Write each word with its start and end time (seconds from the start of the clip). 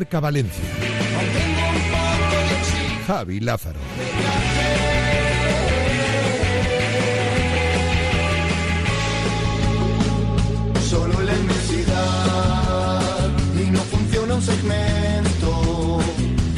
Marca 0.00 0.18
Valencia. 0.18 0.64
Javi 3.06 3.38
Lázaro. 3.38 3.78
Solo 10.88 11.20
la 11.20 11.34
inmensidad 11.36 13.02
y 13.62 13.70
no 13.70 13.80
funciona 13.80 14.36
un 14.36 14.42
segmento. 14.42 16.00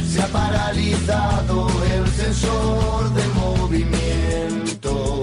Se 0.09 0.21
ha 0.21 0.27
paralizado 0.27 1.67
el 1.97 2.07
sensor 2.11 3.13
de 3.13 3.27
movimiento. 3.41 5.13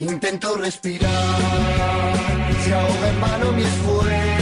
Intento 0.00 0.56
respirar, 0.56 1.12
se 2.64 2.74
ahoga 2.74 3.08
en 3.08 3.20
vano 3.20 3.52
mi 3.52 3.62
esfuerzo. 3.62 4.34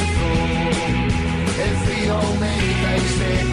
El 1.65 1.77
frío 1.85 2.15
aumenta 2.15 2.52
y 3.03 3.52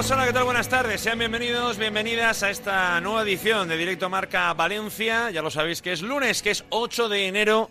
Hola, 0.00 0.24
¿qué 0.24 0.32
tal? 0.32 0.44
Buenas 0.44 0.68
tardes. 0.70 1.02
Sean 1.02 1.18
bienvenidos, 1.18 1.76
bienvenidas 1.76 2.42
a 2.42 2.48
esta 2.48 2.98
nueva 3.02 3.22
edición 3.22 3.68
de 3.68 3.76
Directo 3.76 4.08
Marca 4.08 4.52
Valencia. 4.54 5.30
Ya 5.30 5.42
lo 5.42 5.50
sabéis 5.50 5.82
que 5.82 5.92
es 5.92 6.00
lunes, 6.00 6.40
que 6.40 6.52
es 6.52 6.64
8 6.70 7.10
de 7.10 7.28
enero 7.28 7.68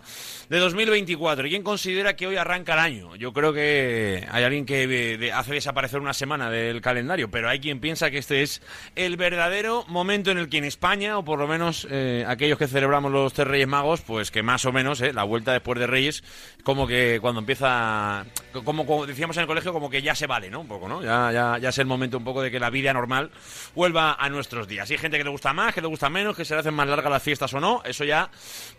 de 0.50 0.58
2024. 0.58 1.46
¿Y 1.46 1.50
quién 1.50 1.62
considera 1.62 2.16
que 2.16 2.26
hoy 2.26 2.36
arranca 2.36 2.74
el 2.74 2.80
año? 2.80 3.14
Yo 3.14 3.32
creo 3.32 3.52
que 3.52 4.26
hay 4.30 4.42
alguien 4.42 4.66
que 4.66 4.82
eh, 5.14 5.32
hace 5.32 5.54
desaparecer 5.54 6.00
una 6.00 6.12
semana 6.12 6.50
del 6.50 6.80
calendario, 6.80 7.30
pero 7.30 7.48
hay 7.48 7.60
quien 7.60 7.78
piensa 7.78 8.10
que 8.10 8.18
este 8.18 8.42
es 8.42 8.60
el 8.96 9.16
verdadero 9.16 9.84
momento 9.86 10.32
en 10.32 10.38
el 10.38 10.48
que 10.48 10.58
en 10.58 10.64
España, 10.64 11.16
o 11.18 11.24
por 11.24 11.38
lo 11.38 11.46
menos 11.46 11.86
eh, 11.88 12.24
aquellos 12.26 12.58
que 12.58 12.66
celebramos 12.66 13.12
los 13.12 13.32
tres 13.32 13.46
Reyes 13.46 13.68
Magos, 13.68 14.00
pues 14.00 14.32
que 14.32 14.42
más 14.42 14.64
o 14.64 14.72
menos 14.72 15.00
eh, 15.02 15.12
la 15.12 15.22
vuelta 15.22 15.52
después 15.52 15.78
de 15.78 15.86
Reyes, 15.86 16.24
como 16.64 16.84
que 16.88 17.20
cuando 17.20 17.38
empieza, 17.38 18.26
como, 18.64 18.84
como 18.84 19.06
decíamos 19.06 19.36
en 19.36 19.42
el 19.42 19.46
colegio, 19.46 19.72
como 19.72 19.88
que 19.88 20.02
ya 20.02 20.16
se 20.16 20.26
vale, 20.26 20.50
¿no? 20.50 20.60
Un 20.60 20.68
poco, 20.68 20.88
¿no? 20.88 21.00
Ya, 21.00 21.30
ya, 21.30 21.58
ya 21.58 21.68
es 21.68 21.78
el 21.78 21.86
momento 21.86 22.18
un 22.18 22.24
poco 22.24 22.42
de 22.42 22.50
que 22.50 22.58
la 22.58 22.70
vida 22.70 22.92
normal 22.92 23.30
vuelva 23.76 24.14
a 24.14 24.28
nuestros 24.28 24.66
días. 24.66 24.90
Hay 24.90 24.98
gente 24.98 25.16
que 25.16 25.24
le 25.24 25.30
gusta 25.30 25.52
más, 25.52 25.72
que 25.72 25.80
le 25.80 25.86
gusta 25.86 26.10
menos, 26.10 26.36
que 26.36 26.44
se 26.44 26.54
le 26.54 26.60
hacen 26.60 26.74
más 26.74 26.88
largas 26.88 27.12
las 27.12 27.22
fiestas 27.22 27.54
o 27.54 27.60
no, 27.60 27.82
eso 27.84 28.02
ya 28.02 28.28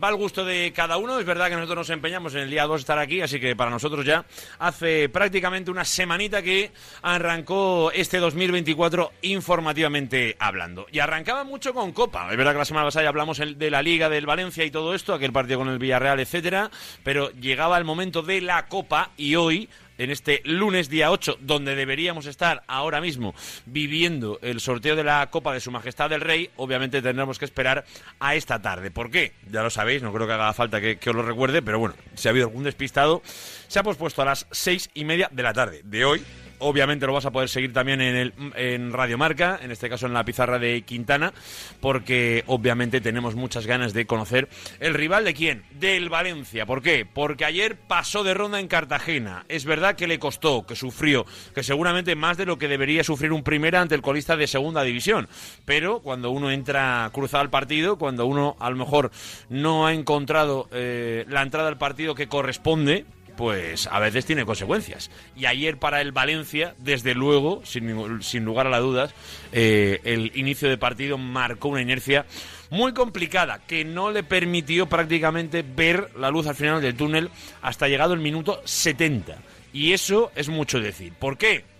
va 0.03 0.09
al 0.09 0.15
gusto 0.15 0.43
de 0.43 0.73
cada 0.75 0.97
uno. 0.97 1.17
Es 1.17 1.25
verdad 1.25 1.47
que 1.47 1.60
nosotros 1.61 1.87
nos 1.87 1.95
empeñamos 1.95 2.33
en 2.35 2.41
el 2.41 2.49
día 2.49 2.65
2 2.65 2.81
estar 2.81 2.97
aquí, 2.97 3.21
así 3.21 3.39
que 3.39 3.55
para 3.55 3.69
nosotros 3.69 4.05
ya 4.05 4.25
hace 4.59 5.09
prácticamente 5.09 5.71
una 5.71 5.85
semanita 5.85 6.41
que 6.41 6.71
arrancó 7.01 7.91
este 7.93 8.17
2024 8.17 9.11
informativamente 9.21 10.35
hablando. 10.39 10.87
Y 10.91 10.99
arrancaba 10.99 11.43
mucho 11.43 11.73
con 11.73 11.91
Copa. 11.91 12.29
Es 12.31 12.37
verdad 12.37 12.53
que 12.53 12.59
la 12.59 12.65
semana 12.65 12.87
pasada 12.87 13.03
ya 13.03 13.09
hablamos 13.09 13.37
de 13.37 13.71
la 13.71 13.81
Liga 13.81 14.09
del 14.09 14.25
Valencia 14.25 14.65
y 14.65 14.71
todo 14.71 14.95
esto, 14.95 15.13
aquel 15.13 15.31
partido 15.31 15.59
con 15.59 15.69
el 15.69 15.79
Villarreal, 15.79 16.19
etcétera, 16.19 16.71
pero 17.03 17.31
llegaba 17.31 17.77
el 17.77 17.85
momento 17.85 18.23
de 18.23 18.41
la 18.41 18.65
Copa 18.67 19.11
y 19.17 19.35
hoy 19.35 19.69
en 20.01 20.09
este 20.09 20.41
lunes 20.45 20.89
día 20.89 21.11
8, 21.11 21.37
donde 21.41 21.75
deberíamos 21.75 22.25
estar 22.25 22.63
ahora 22.65 23.01
mismo 23.01 23.35
viviendo 23.67 24.39
el 24.41 24.59
sorteo 24.59 24.95
de 24.95 25.03
la 25.03 25.29
Copa 25.29 25.53
de 25.53 25.59
Su 25.59 25.69
Majestad 25.69 26.11
el 26.11 26.21
Rey, 26.21 26.49
obviamente 26.55 27.03
tendremos 27.03 27.37
que 27.37 27.45
esperar 27.45 27.85
a 28.19 28.33
esta 28.33 28.59
tarde. 28.59 28.89
¿Por 28.89 29.11
qué? 29.11 29.33
Ya 29.51 29.61
lo 29.61 29.69
sabéis, 29.69 30.01
no 30.01 30.11
creo 30.11 30.25
que 30.25 30.33
haga 30.33 30.53
falta 30.53 30.81
que, 30.81 30.97
que 30.97 31.11
os 31.11 31.15
lo 31.15 31.21
recuerde, 31.21 31.61
pero 31.61 31.77
bueno, 31.77 31.93
si 32.15 32.27
ha 32.27 32.31
habido 32.31 32.47
algún 32.47 32.63
despistado, 32.63 33.21
se 33.67 33.77
ha 33.77 33.83
pospuesto 33.83 34.23
a 34.23 34.25
las 34.25 34.47
seis 34.49 34.89
y 34.95 35.05
media 35.05 35.29
de 35.31 35.43
la 35.43 35.53
tarde 35.53 35.81
de 35.83 36.03
hoy. 36.03 36.23
Obviamente 36.63 37.07
lo 37.07 37.13
vas 37.13 37.25
a 37.25 37.31
poder 37.31 37.49
seguir 37.49 37.73
también 37.73 38.01
en, 38.01 38.15
el, 38.15 38.33
en 38.55 38.93
Radio 38.93 39.17
Marca, 39.17 39.59
en 39.61 39.71
este 39.71 39.89
caso 39.89 40.05
en 40.05 40.13
la 40.13 40.23
pizarra 40.23 40.59
de 40.59 40.83
Quintana, 40.83 41.33
porque 41.79 42.43
obviamente 42.47 43.01
tenemos 43.01 43.35
muchas 43.35 43.65
ganas 43.65 43.93
de 43.93 44.05
conocer 44.05 44.47
el 44.79 44.93
rival 44.93 45.25
de 45.25 45.33
quién, 45.33 45.63
del 45.71 46.09
Valencia. 46.09 46.65
¿Por 46.65 46.81
qué? 46.81 47.05
Porque 47.11 47.45
ayer 47.45 47.75
pasó 47.75 48.23
de 48.23 48.33
ronda 48.33 48.59
en 48.59 48.67
Cartagena. 48.67 49.45
Es 49.49 49.65
verdad 49.65 49.95
que 49.95 50.07
le 50.07 50.19
costó, 50.19 50.65
que 50.65 50.75
sufrió, 50.75 51.25
que 51.55 51.63
seguramente 51.63 52.15
más 52.15 52.37
de 52.37 52.45
lo 52.45 52.57
que 52.57 52.67
debería 52.67 53.03
sufrir 53.03 53.31
un 53.31 53.43
primera 53.43 53.81
ante 53.81 53.95
el 53.95 54.01
colista 54.01 54.37
de 54.37 54.47
segunda 54.47 54.83
división. 54.83 55.27
Pero 55.65 55.99
cuando 56.01 56.31
uno 56.31 56.51
entra 56.51 57.09
cruzado 57.13 57.41
al 57.41 57.49
partido, 57.49 57.97
cuando 57.97 58.25
uno 58.25 58.55
a 58.59 58.69
lo 58.69 58.75
mejor 58.75 59.11
no 59.49 59.87
ha 59.87 59.93
encontrado 59.93 60.69
eh, 60.71 61.25
la 61.27 61.41
entrada 61.41 61.69
al 61.69 61.77
partido 61.77 62.15
que 62.15 62.27
corresponde, 62.27 63.05
pues 63.41 63.87
a 63.87 63.97
veces 63.97 64.23
tiene 64.23 64.45
consecuencias. 64.45 65.09
Y 65.35 65.47
ayer 65.47 65.79
para 65.79 65.99
el 65.99 66.11
Valencia, 66.11 66.75
desde 66.77 67.15
luego, 67.15 67.65
sin, 67.65 68.21
sin 68.21 68.45
lugar 68.45 68.67
a 68.67 68.69
las 68.69 68.81
dudas, 68.81 69.15
eh, 69.51 69.99
el 70.03 70.31
inicio 70.35 70.69
de 70.69 70.77
partido 70.77 71.17
marcó 71.17 71.69
una 71.69 71.81
inercia 71.81 72.27
muy 72.69 72.93
complicada 72.93 73.59
que 73.65 73.83
no 73.83 74.11
le 74.11 74.21
permitió 74.21 74.85
prácticamente 74.85 75.63
ver 75.63 76.11
la 76.19 76.29
luz 76.29 76.45
al 76.45 76.53
final 76.53 76.83
del 76.83 76.95
túnel 76.95 77.31
hasta 77.63 77.87
llegado 77.87 78.13
el 78.13 78.19
minuto 78.19 78.61
70. 78.63 79.39
Y 79.73 79.93
eso 79.93 80.31
es 80.35 80.47
mucho 80.49 80.79
decir. 80.79 81.13
¿Por 81.17 81.39
qué? 81.39 81.70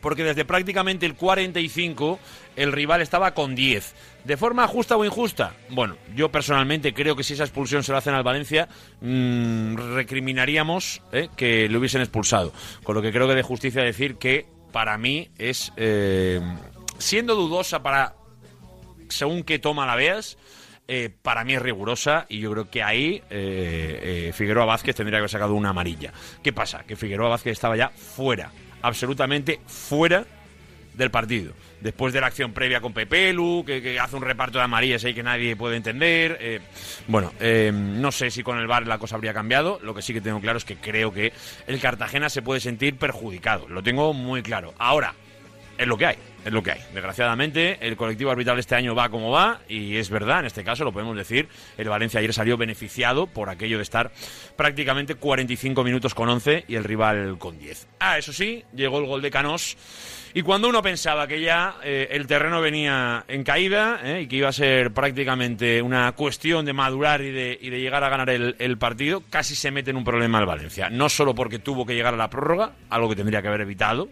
Porque 0.00 0.24
desde 0.24 0.44
prácticamente 0.44 1.06
el 1.06 1.14
45 1.14 2.18
el 2.56 2.72
rival 2.72 3.00
estaba 3.00 3.32
con 3.34 3.54
10. 3.54 3.94
¿De 4.24 4.36
forma 4.36 4.66
justa 4.66 4.96
o 4.96 5.04
injusta? 5.04 5.54
Bueno, 5.70 5.96
yo 6.14 6.30
personalmente 6.30 6.92
creo 6.92 7.16
que 7.16 7.22
si 7.22 7.34
esa 7.34 7.44
expulsión 7.44 7.82
se 7.82 7.92
la 7.92 7.98
hacen 7.98 8.14
al 8.14 8.22
Valencia, 8.22 8.68
mm, 9.00 9.76
recriminaríamos 9.94 11.02
eh, 11.12 11.28
que 11.36 11.68
le 11.68 11.78
hubiesen 11.78 12.02
expulsado. 12.02 12.52
Con 12.82 12.94
lo 12.94 13.02
que 13.02 13.12
creo 13.12 13.26
que 13.28 13.34
de 13.34 13.42
justicia 13.42 13.82
decir 13.82 14.16
que 14.16 14.46
para 14.72 14.98
mí 14.98 15.30
es, 15.38 15.72
eh, 15.76 16.40
siendo 16.98 17.34
dudosa 17.34 17.82
para 17.82 18.14
según 19.08 19.42
qué 19.42 19.58
toma 19.58 19.86
la 19.86 19.96
veas, 19.96 20.36
eh, 20.86 21.08
para 21.22 21.44
mí 21.44 21.54
es 21.54 21.62
rigurosa 21.62 22.26
y 22.28 22.40
yo 22.40 22.50
creo 22.50 22.70
que 22.70 22.82
ahí 22.82 23.22
Figueroa 24.32 24.66
Vázquez 24.66 24.96
tendría 24.96 25.16
que 25.16 25.20
haber 25.20 25.30
sacado 25.30 25.54
una 25.54 25.70
amarilla. 25.70 26.12
¿Qué 26.42 26.52
pasa? 26.52 26.84
Que 26.84 26.96
Figueroa 26.96 27.28
Vázquez 27.28 27.52
estaba 27.52 27.76
ya 27.76 27.88
fuera, 27.90 28.52
absolutamente 28.82 29.60
fuera 29.66 30.24
del 30.94 31.10
partido. 31.10 31.52
Después 31.80 32.12
de 32.12 32.20
la 32.20 32.26
acción 32.26 32.52
previa 32.52 32.80
con 32.80 32.92
Pepelu, 32.92 33.64
que, 33.66 33.80
que 33.80 33.98
hace 33.98 34.14
un 34.14 34.22
reparto 34.22 34.58
de 34.58 34.64
amarillas 34.64 35.02
ahí 35.04 35.14
que 35.14 35.22
nadie 35.22 35.56
puede 35.56 35.76
entender. 35.76 36.36
eh, 36.40 36.60
bueno, 37.06 37.32
eh, 37.40 37.70
no 37.72 38.12
sé 38.12 38.30
si 38.30 38.42
con 38.42 38.58
el 38.58 38.66
VAR 38.66 38.86
la 38.86 38.98
cosa 38.98 39.16
habría 39.16 39.32
cambiado. 39.32 39.80
Lo 39.82 39.94
que 39.94 40.02
sí 40.02 40.12
que 40.12 40.20
tengo 40.20 40.40
claro 40.40 40.58
es 40.58 40.64
que 40.64 40.76
creo 40.76 41.12
que 41.12 41.32
el 41.66 41.80
Cartagena 41.80 42.28
se 42.28 42.42
puede 42.42 42.60
sentir 42.60 42.96
perjudicado. 42.96 43.66
Lo 43.68 43.82
tengo 43.82 44.12
muy 44.12 44.42
claro. 44.42 44.74
Ahora, 44.78 45.14
es 45.78 45.86
lo 45.86 45.96
que 45.96 46.04
hay, 46.06 46.16
es 46.44 46.52
lo 46.52 46.62
que 46.62 46.72
hay. 46.72 46.80
Desgraciadamente, 46.92 47.78
el 47.86 47.96
colectivo 47.96 48.30
arbitral 48.30 48.58
este 48.58 48.74
año 48.74 48.94
va 48.94 49.08
como 49.08 49.30
va, 49.30 49.60
y 49.68 49.96
es 49.96 50.10
verdad, 50.10 50.40
en 50.40 50.46
este 50.46 50.64
caso 50.64 50.84
lo 50.84 50.92
podemos 50.92 51.16
decir, 51.16 51.48
el 51.76 51.88
Valencia 51.88 52.20
ayer 52.20 52.32
salió 52.32 52.56
beneficiado 52.56 53.26
por 53.26 53.48
aquello 53.50 53.76
de 53.76 53.82
estar 53.82 54.10
prácticamente 54.56 55.14
45 55.14 55.84
minutos 55.84 56.14
con 56.14 56.28
11 56.28 56.64
y 56.68 56.74
el 56.74 56.84
rival 56.84 57.38
con 57.38 57.58
10. 57.58 57.88
Ah, 57.98 58.18
eso 58.18 58.32
sí, 58.32 58.64
llegó 58.74 58.98
el 58.98 59.06
gol 59.06 59.22
de 59.22 59.30
Canós, 59.30 59.76
y 60.34 60.42
cuando 60.42 60.68
uno 60.68 60.82
pensaba 60.82 61.26
que 61.26 61.40
ya 61.40 61.76
eh, 61.82 62.08
el 62.12 62.26
terreno 62.26 62.60
venía 62.60 63.24
en 63.28 63.44
caída 63.44 64.00
eh, 64.02 64.22
y 64.22 64.26
que 64.26 64.36
iba 64.36 64.48
a 64.48 64.52
ser 64.52 64.92
prácticamente 64.92 65.82
una 65.82 66.12
cuestión 66.12 66.64
de 66.64 66.72
madurar 66.72 67.20
y 67.22 67.30
de, 67.30 67.58
y 67.60 67.70
de 67.70 67.80
llegar 67.80 68.04
a 68.04 68.08
ganar 68.08 68.30
el, 68.30 68.56
el 68.58 68.78
partido, 68.78 69.22
casi 69.30 69.54
se 69.54 69.70
mete 69.70 69.90
en 69.90 69.96
un 69.96 70.04
problema 70.04 70.38
el 70.38 70.46
Valencia. 70.46 70.90
No 70.90 71.08
solo 71.08 71.34
porque 71.34 71.58
tuvo 71.58 71.86
que 71.86 71.94
llegar 71.94 72.14
a 72.14 72.16
la 72.16 72.30
prórroga, 72.30 72.72
algo 72.88 73.08
que 73.08 73.16
tendría 73.16 73.42
que 73.42 73.48
haber 73.48 73.62
evitado, 73.62 74.08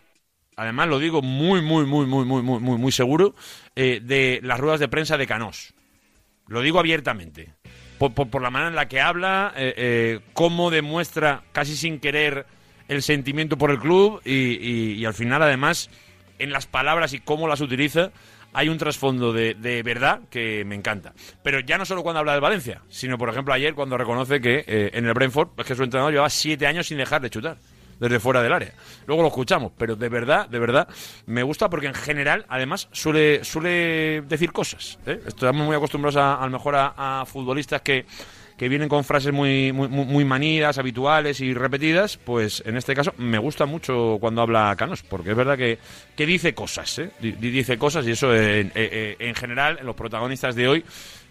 además 0.61 0.89
lo 0.89 0.99
digo 0.99 1.23
muy, 1.23 1.63
muy, 1.63 1.87
muy, 1.87 2.05
muy, 2.05 2.27
muy, 2.27 2.43
muy, 2.43 2.61
muy, 2.61 2.79
muy 2.79 2.93
seguro, 2.93 3.35
eh, 3.77 4.01
de 4.03 4.41
las 4.43 4.61
ruedas 4.61 4.79
de 4.79 4.89
prensa 4.89 5.17
de 5.17 5.27
Canós. 5.27 5.73
Lo 6.49 6.61
digo 6.61 6.79
abiertamente. 6.79 7.55
Por, 7.99 8.43
la 8.43 8.51
manera 8.51 8.69
en 8.69 8.77
la 8.77 8.87
que 8.87 9.01
habla, 9.01 9.55
eh, 9.57 9.73
eh, 9.77 10.21
cómo 10.35 10.71
demuestra 10.71 11.45
casi 11.53 11.77
sin 11.77 11.99
querer 11.99 12.45
el 12.89 13.03
sentimiento 13.03 13.57
por 13.57 13.71
el 13.71 13.79
club 13.79 14.21
y, 14.25 15.03
al 15.07 15.15
final, 15.15 15.43
además, 15.43 15.89
en 16.39 16.51
las 16.53 16.67
palabras 16.67 17.15
y 17.15 17.21
cómo 17.21 17.49
las 17.49 17.63
utiliza, 17.63 18.11
hay 18.53 18.69
un 18.69 18.77
trasfondo 18.77 19.33
de, 19.33 19.55
de, 19.55 19.83
verdad 19.83 20.21
que 20.29 20.65
me 20.67 20.75
encanta. 20.75 21.15
Pero 21.43 21.61
ya 21.61 21.79
no 21.79 21.87
solo 21.87 22.03
cuando 22.03 22.21
habla 22.21 22.35
de 22.35 22.41
Valencia, 22.41 22.83
sino, 22.91 23.17
por 23.17 23.31
ejemplo, 23.31 23.55
ayer 23.55 23.75
cuando 23.75 23.97
reconoce 23.97 24.41
que 24.43 24.65
en 24.67 25.07
el 25.07 25.15
Brentford 25.15 25.59
es 25.59 25.65
que 25.65 25.75
su 25.75 25.85
entrenador 25.85 26.13
llevaba 26.13 26.31
siete 26.31 26.67
años 26.67 26.87
sin 26.87 26.99
dejar 26.99 27.23
de 27.23 27.31
chutar 27.31 27.57
desde 28.01 28.19
fuera 28.19 28.43
del 28.43 28.53
área. 28.53 28.73
Luego 29.07 29.23
lo 29.23 29.29
escuchamos, 29.29 29.73
pero 29.77 29.95
de 29.95 30.09
verdad, 30.09 30.49
de 30.49 30.59
verdad, 30.59 30.89
me 31.27 31.43
gusta 31.43 31.69
porque 31.71 31.87
en 31.87 31.95
general, 31.95 32.47
además, 32.49 32.89
suele, 32.91 33.45
suele 33.45 34.23
decir 34.23 34.53
cosas. 34.53 34.99
¿eh? 35.07 35.21
Estamos 35.27 35.65
muy 35.65 35.77
acostumbrados 35.77 36.17
a, 36.17 36.35
a 36.35 36.45
lo 36.47 36.51
mejor 36.51 36.75
a, 36.77 37.25
futbolistas 37.27 37.83
que 37.83 38.07
que 38.57 38.69
vienen 38.69 38.91
con 38.91 39.05
frases 39.05 39.33
muy, 39.33 39.73
muy, 39.73 39.89
muy, 39.89 40.23
manidas, 40.23 40.77
habituales 40.77 41.41
y 41.41 41.55
repetidas, 41.55 42.19
pues 42.19 42.63
en 42.67 42.77
este 42.77 42.95
caso 42.95 43.15
me 43.17 43.39
gusta 43.39 43.65
mucho 43.65 44.19
cuando 44.21 44.43
habla 44.43 44.75
Canos, 44.77 45.03
porque 45.03 45.31
es 45.31 45.37
verdad 45.37 45.57
que, 45.57 45.79
que 46.15 46.27
dice 46.27 46.53
cosas, 46.53 46.99
¿eh? 46.99 47.11
dice 47.21 47.79
cosas 47.79 48.07
y 48.07 48.11
eso 48.11 48.35
en, 48.35 48.71
en 48.75 49.35
general, 49.35 49.79
en 49.81 49.87
los 49.87 49.97
protagonistas 49.97 50.55
de 50.57 50.69
hoy, 50.69 50.85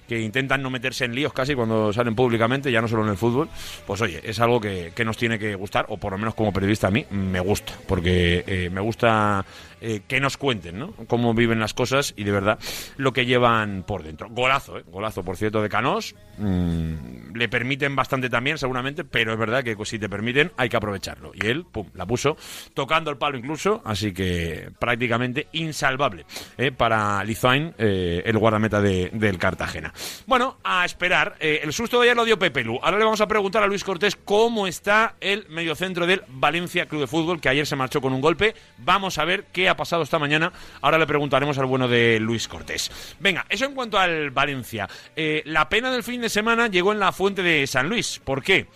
que 0.09 0.19
intentan 0.19 0.63
no 0.63 0.71
meterse 0.71 1.06
en 1.06 1.13
líos 1.13 1.31
casi 1.31 1.53
cuando 1.53 1.94
salen 1.94 2.15
públicamente, 2.15 2.71
ya 2.71 2.81
no 2.81 2.88
solo 2.88 3.03
en 3.03 3.09
el 3.09 3.17
fútbol, 3.17 3.47
pues 3.85 4.01
oye, 4.01 4.19
es 4.23 4.39
algo 4.39 4.59
que, 4.59 4.91
nos 5.06 5.15
tiene 5.15 5.38
que 5.38 5.53
gustar, 5.56 5.85
o 5.89 5.97
por 5.97 6.11
lo 6.11 6.17
menos 6.17 6.33
como 6.33 6.51
periodista 6.51 6.88
a 6.88 6.91
mí 6.91 7.06
me 7.11 7.39
gusta, 7.39 7.73
porque 7.88 8.44
eh, 8.47 8.69
me 8.71 8.81
gusta 8.81 9.45
eh, 9.81 10.02
que 10.08 10.20
nos 10.20 10.38
cuenten, 10.38 10.80
¿no? 10.80 10.94
Cómo 11.08 11.34
viven 11.34 11.60
las 11.60 11.74
cosas 11.74 12.14
y 12.18 12.24
de 12.24 12.31
verdad 12.31 12.60
lo 12.98 13.14
que 13.14 13.26
llevan 13.26 13.84
por 13.88 14.04
dentro. 14.04 14.28
Golazo, 14.30 14.78
¿eh? 14.78 14.84
Golazo, 14.88 15.24
por 15.24 15.38
cierto, 15.38 15.62
de 15.62 15.70
Canós. 15.70 16.16
Mm, 16.38 17.36
le 17.36 17.50
permiten 17.50 17.96
bastante 17.96 18.30
también, 18.30 18.58
seguramente, 18.58 19.04
pero 19.04 19.34
es 19.34 19.40
verdad 19.40 19.64
que 19.64 19.78
si 19.86 20.00
te 20.00 20.10
permiten 20.10 20.52
hay 20.58 20.70
que 20.70 20.78
aprovecharlo. 20.78 21.31
Y 21.34 21.48
él, 21.48 21.66
pum, 21.66 21.88
la 21.94 22.06
puso 22.06 22.38
tocando 22.74 23.10
el 23.10 23.18
palo 23.18 23.38
incluso, 23.38 23.81
así 23.86 24.14
que 24.14 24.70
prácticamente 24.80 25.48
insalvable 25.54 26.26
¿eh? 26.58 26.72
para 26.72 27.24
Lizain, 27.24 27.74
eh, 27.78 28.22
el 28.26 28.38
guardameta 28.38 28.81
de, 28.81 29.10
del 29.14 29.38
Cartagena. 29.38 29.94
Bueno, 30.28 30.58
a 30.64 30.86
esperar. 30.86 31.36
el 31.40 31.72
susto 31.74 32.00
de 32.00 32.08
ayer 32.08 32.16
lo 32.16 32.26
dio 32.26 32.38
Pepe 32.38 32.64
Lu. 32.64 32.80
Ahora 32.81 32.98
le 32.98 33.06
vamos 33.06 33.22
a 33.22 33.28
preguntar 33.28 33.64
a 33.64 33.68
Luis 33.68 33.84
Cortés 33.84 34.16
cómo 34.16 34.68
está 34.68 35.16
el 35.22 35.48
mediocentro 35.50 36.06
del 36.06 36.24
Valencia 36.28 36.88
Club 36.88 37.02
de 37.02 37.08
Fútbol, 37.08 37.42
que 37.42 37.50
ayer 37.50 37.66
se 37.66 37.76
marchó 37.76 38.02
con 38.02 38.14
un 38.14 38.22
golpe. 38.22 38.56
Vamos 38.78 39.18
a 39.18 39.26
ver 39.26 39.46
qué 39.52 39.69
ha 39.69 39.77
pasado 39.77 40.04
esta 40.04 40.19
mañana. 40.19 40.51
Ahora 40.81 40.98
le 40.98 41.07
preguntaremos 41.07 41.57
al 41.57 41.66
bueno 41.66 41.88
de 41.88 42.19
Luis 42.19 42.48
Cortés. 42.48 42.92
Venga, 43.19 43.45
eso 43.50 43.66
en 43.66 43.74
cuanto 43.74 43.98
al 43.98 44.31
Valencia. 44.31 44.88
Eh, 45.16 45.42
la 45.45 45.69
pena 45.69 45.92
del 45.92 46.04
fin 46.04 46.21
de 46.21 46.30
semana 46.30 46.68
llegó 46.68 46.92
en 46.92 47.00
la 47.00 47.12
fuente 47.12 47.44
de 47.44 47.66
San 47.68 47.89
Luis. 47.89 48.19
¿Por 48.24 48.44
qué? 48.44 48.68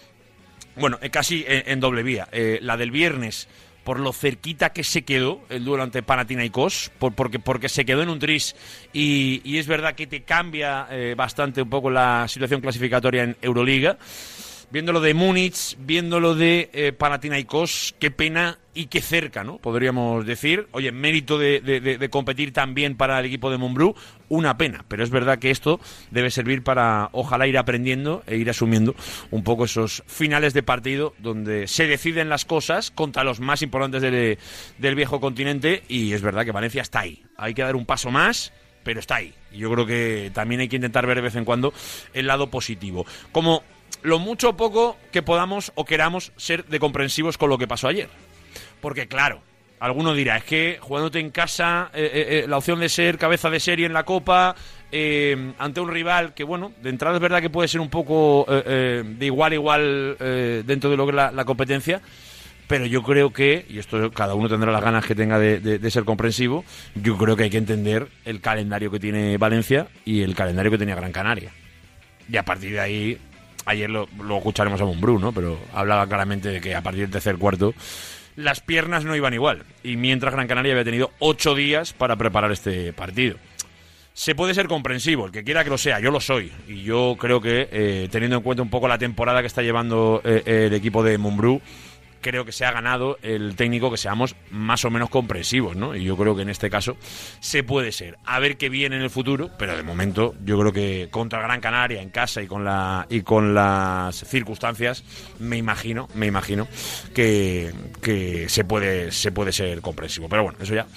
Bueno, 0.76 0.98
eh, 1.02 1.10
casi 1.10 1.46
en, 1.48 1.80
doble 1.80 2.04
vía. 2.04 2.28
Eh, 2.32 2.60
la 2.62 2.78
del 2.78 2.92
viernes 2.92 3.48
por 3.84 4.00
lo 4.00 4.14
cerquita 4.14 4.72
que 4.72 4.86
se 4.86 5.02
quedó 5.02 5.42
el 5.50 5.66
duelo 5.66 5.84
ante 5.84 6.04
Panathinaikos, 6.04 6.90
por, 7.00 7.14
porque, 7.14 7.40
porque 7.40 7.68
se 7.68 7.84
quedó 7.84 8.02
en 8.02 8.08
un 8.08 8.18
tris 8.18 8.56
y, 8.94 9.58
es 9.58 9.68
verdad 9.68 9.94
que 9.94 10.08
te 10.08 10.22
cambia 10.22 10.88
bastante 11.18 11.62
un 11.62 11.70
poco 11.70 11.90
la 11.90 12.26
situación 12.30 12.62
clasificatoria 12.62 13.24
en 13.24 13.36
Euroliga 13.42 13.98
viéndolo 14.74 15.02
de 15.02 15.14
Múnich, 15.14 15.78
viéndolo 15.78 16.34
de 16.34 16.72
eh, 16.74 16.94
Panathinaikos, 16.94 17.94
qué 18.00 18.10
pena 18.10 18.58
y 18.74 18.88
qué 18.88 19.02
cerca, 19.02 19.44
¿no? 19.44 19.60
Podríamos 19.60 20.26
decir. 20.26 20.68
Oye, 20.72 20.92
mérito 20.92 21.38
de, 21.38 22.10
competir 22.10 22.54
también 22.54 22.98
para 22.98 23.20
el 23.20 23.28
equipo 23.28 23.52
de 23.52 23.60
Montbrú, 23.60 23.94
una 24.30 24.58
pena. 24.58 24.84
Pero 24.88 25.04
es 25.04 25.12
verdad 25.12 25.38
que 25.38 25.52
esto 25.52 25.80
debe 26.10 26.32
servir 26.32 26.64
para, 26.64 27.10
ojalá, 27.12 27.46
ir 27.46 27.60
aprendiendo 27.60 28.24
e 28.26 28.38
ir 28.38 28.50
asumiendo 28.50 28.96
un 29.30 29.44
poco 29.44 29.66
esos 29.66 30.02
finales 30.08 30.56
de 30.56 30.64
partido 30.64 31.14
donde 31.20 31.68
se 31.68 31.86
deciden 31.86 32.30
las 32.30 32.44
cosas 32.44 32.90
contra 32.90 33.24
los 33.24 33.40
más 33.40 33.62
importantes 33.62 34.02
del 34.02 34.96
viejo 34.96 35.20
continente. 35.22 35.84
Y 35.88 36.14
es 36.14 36.24
verdad 36.24 36.46
que 36.46 36.52
Valencia 36.52 36.82
está 36.82 37.02
ahí. 37.02 37.22
Hay 37.38 37.54
que 37.54 37.62
dar 37.62 37.76
un 37.76 37.86
paso 37.86 38.10
más 38.10 38.52
pero 38.84 39.00
está 39.00 39.16
ahí. 39.16 39.34
Yo 39.54 39.72
creo 39.72 39.86
que 39.86 40.30
también 40.34 40.60
hay 40.60 40.68
que 40.68 40.76
intentar 40.76 41.08
ver 41.08 41.16
de 41.16 41.22
vez 41.22 41.36
en 41.36 41.46
cuando 41.46 41.74
el 42.14 42.28
lado 42.28 42.48
positivo. 42.50 43.06
Como 43.32 43.64
lo 44.02 44.20
mucho 44.20 44.50
o 44.50 44.58
poco 44.58 44.98
que 45.12 45.22
podamos 45.22 45.72
o 45.76 45.86
queramos 45.86 46.32
ser 46.38 46.66
de 46.66 46.80
comprensivos 46.80 47.38
con 47.38 47.50
lo 47.50 47.58
que 47.58 47.68
pasó 47.68 47.88
ayer. 47.88 48.10
Porque 48.82 49.08
claro, 49.08 49.42
alguno 49.84 50.14
dirá, 50.14 50.38
es 50.38 50.46
que 50.46 50.78
jugándote 50.80 51.20
en 51.20 51.30
casa, 51.30 51.92
eh, 51.94 52.10
eh, 52.14 52.40
eh, 52.44 52.46
la 52.48 52.58
opción 52.58 52.80
de 52.80 52.88
ser 52.88 53.18
cabeza 53.18 53.50
de 53.50 53.60
serie 53.60 53.86
en 53.86 53.92
la 53.92 54.04
Copa, 54.04 54.56
ante 55.58 55.82
un 55.82 55.90
rival 55.90 56.34
que, 56.34 56.44
bueno, 56.44 56.72
de 56.82 56.90
entrada 56.90 57.16
es 57.16 57.22
verdad 57.22 57.42
que 57.42 57.50
puede 57.50 57.68
ser 57.68 57.82
un 57.82 57.90
poco 57.90 58.46
de 58.48 59.26
igual 59.26 59.52
a 59.52 59.56
igual 59.56 60.16
dentro 60.68 60.92
de 60.92 60.98
lo 60.98 61.06
que 61.06 61.10
es 61.10 61.34
la, 61.34 61.46
competencia, 61.46 62.00
pero 62.68 62.86
yo 62.86 63.02
creo 63.02 63.34
que, 63.34 63.66
y 63.68 63.80
esto 63.80 64.12
cada 64.12 64.36
uno 64.36 64.48
tendrá 64.48 64.72
las 64.72 64.84
ganas 64.84 65.04
que 65.04 65.16
tenga 65.16 65.40
de, 65.40 65.60
de, 65.60 65.92
ser 65.92 66.06
comprensivo, 66.06 66.64
yo 66.94 67.18
creo 67.18 67.36
que 67.36 67.46
hay 67.46 67.50
que 67.50 67.58
entender 67.58 68.08
el 68.24 68.40
calendario 68.40 68.92
que 68.92 69.00
tiene 69.00 69.36
Valencia 69.40 69.88
y 70.06 70.22
el 70.22 70.36
calendario 70.36 70.70
que 70.70 70.78
tenía 70.78 70.94
Gran 70.94 71.12
Canaria. 71.12 71.52
Y 72.32 72.38
a 72.38 72.46
partir 72.46 72.74
de 72.74 72.80
ahí 72.80 73.18
ayer 73.66 73.90
lo, 73.90 74.08
escucharemos 74.38 74.82
a 74.82 74.86
Mumbrú, 74.86 75.20
¿no? 75.20 75.32
Pero 75.32 75.58
hablaba 75.74 76.08
claramente 76.08 76.50
de 76.50 76.62
que 76.62 76.76
a 76.76 76.82
partir 76.82 77.02
del 77.02 77.12
tercer 77.12 77.38
cuarto 77.38 77.74
las 78.36 78.62
piernas 78.62 79.06
no 79.06 79.16
iban 79.16 79.34
igual. 79.34 79.64
Y 79.84 79.96
mientras 79.96 80.34
Gran 80.34 80.48
Canaria 80.48 80.74
había 80.74 80.84
tenido 80.84 81.12
ocho 81.20 81.56
días 81.56 81.94
para 81.94 82.16
preparar 82.16 82.52
este 82.52 82.94
partido. 82.94 83.38
Se 84.14 84.36
puede 84.36 84.54
ser 84.54 84.68
comprensivo, 84.68 85.26
el 85.26 85.32
que 85.32 85.44
quiera 85.44 85.64
que 85.64 85.72
lo 85.72 85.78
sea, 85.78 86.00
yo 86.00 86.12
lo 86.12 86.20
soy. 86.20 86.52
Y 86.68 86.84
yo 86.84 87.16
creo 87.20 87.42
que, 87.42 87.68
eh, 87.72 88.08
teniendo 88.12 88.38
en 88.38 88.44
cuenta 88.44 88.62
un 88.62 88.70
poco 88.70 88.88
la 88.88 89.00
temporada 89.00 89.42
que 89.42 89.48
está 89.48 89.64
llevando 89.64 90.22
eh, 90.24 90.68
el 90.68 90.74
equipo 90.74 91.04
de 91.04 91.18
Mumbrú, 91.18 91.62
creo 92.24 92.46
que 92.46 92.52
se 92.52 92.66
ha 92.66 92.72
ganado 92.72 93.20
el 93.22 93.56
técnico 93.56 93.92
que 93.92 93.98
seamos 93.98 94.36
más 94.50 94.84
o 94.86 94.90
menos 94.90 95.12
comprensivos, 95.12 95.76
¿no? 95.76 95.96
Y 95.96 96.04
yo 96.04 96.18
creo 96.18 96.36
que 96.36 96.42
en 96.42 96.50
este 96.50 96.72
caso 96.72 96.98
se 97.40 97.64
puede 97.64 97.92
ser. 97.92 98.18
A 98.26 98.40
ver 98.40 98.58
qué 98.58 98.70
viene 98.70 98.96
en 98.96 99.04
el 99.04 99.12
futuro, 99.12 99.52
pero 99.60 99.78
de 99.78 99.84
momento 99.84 100.34
yo 100.44 100.58
creo 100.58 100.72
que 100.72 101.10
contra 101.12 101.42
Gran 101.42 101.62
Canaria 101.62 102.02
en 102.02 102.10
casa 102.10 102.42
y 102.42 102.48
con 102.48 102.64
la 102.64 103.06
y 103.10 103.22
con 103.22 103.54
las 103.54 104.16
circunstancias 104.16 105.04
me 105.40 105.58
imagino, 105.58 106.08
me 106.16 106.26
imagino 106.26 106.68
que, 107.14 107.72
que 108.02 108.50
se 108.50 108.64
puede 108.64 109.12
se 109.12 109.32
puede 109.32 109.52
ser 109.52 109.82
comprensivo. 109.82 110.30
Pero 110.30 110.44
bueno, 110.44 110.58
eso 110.62 110.74
ya 110.74 110.88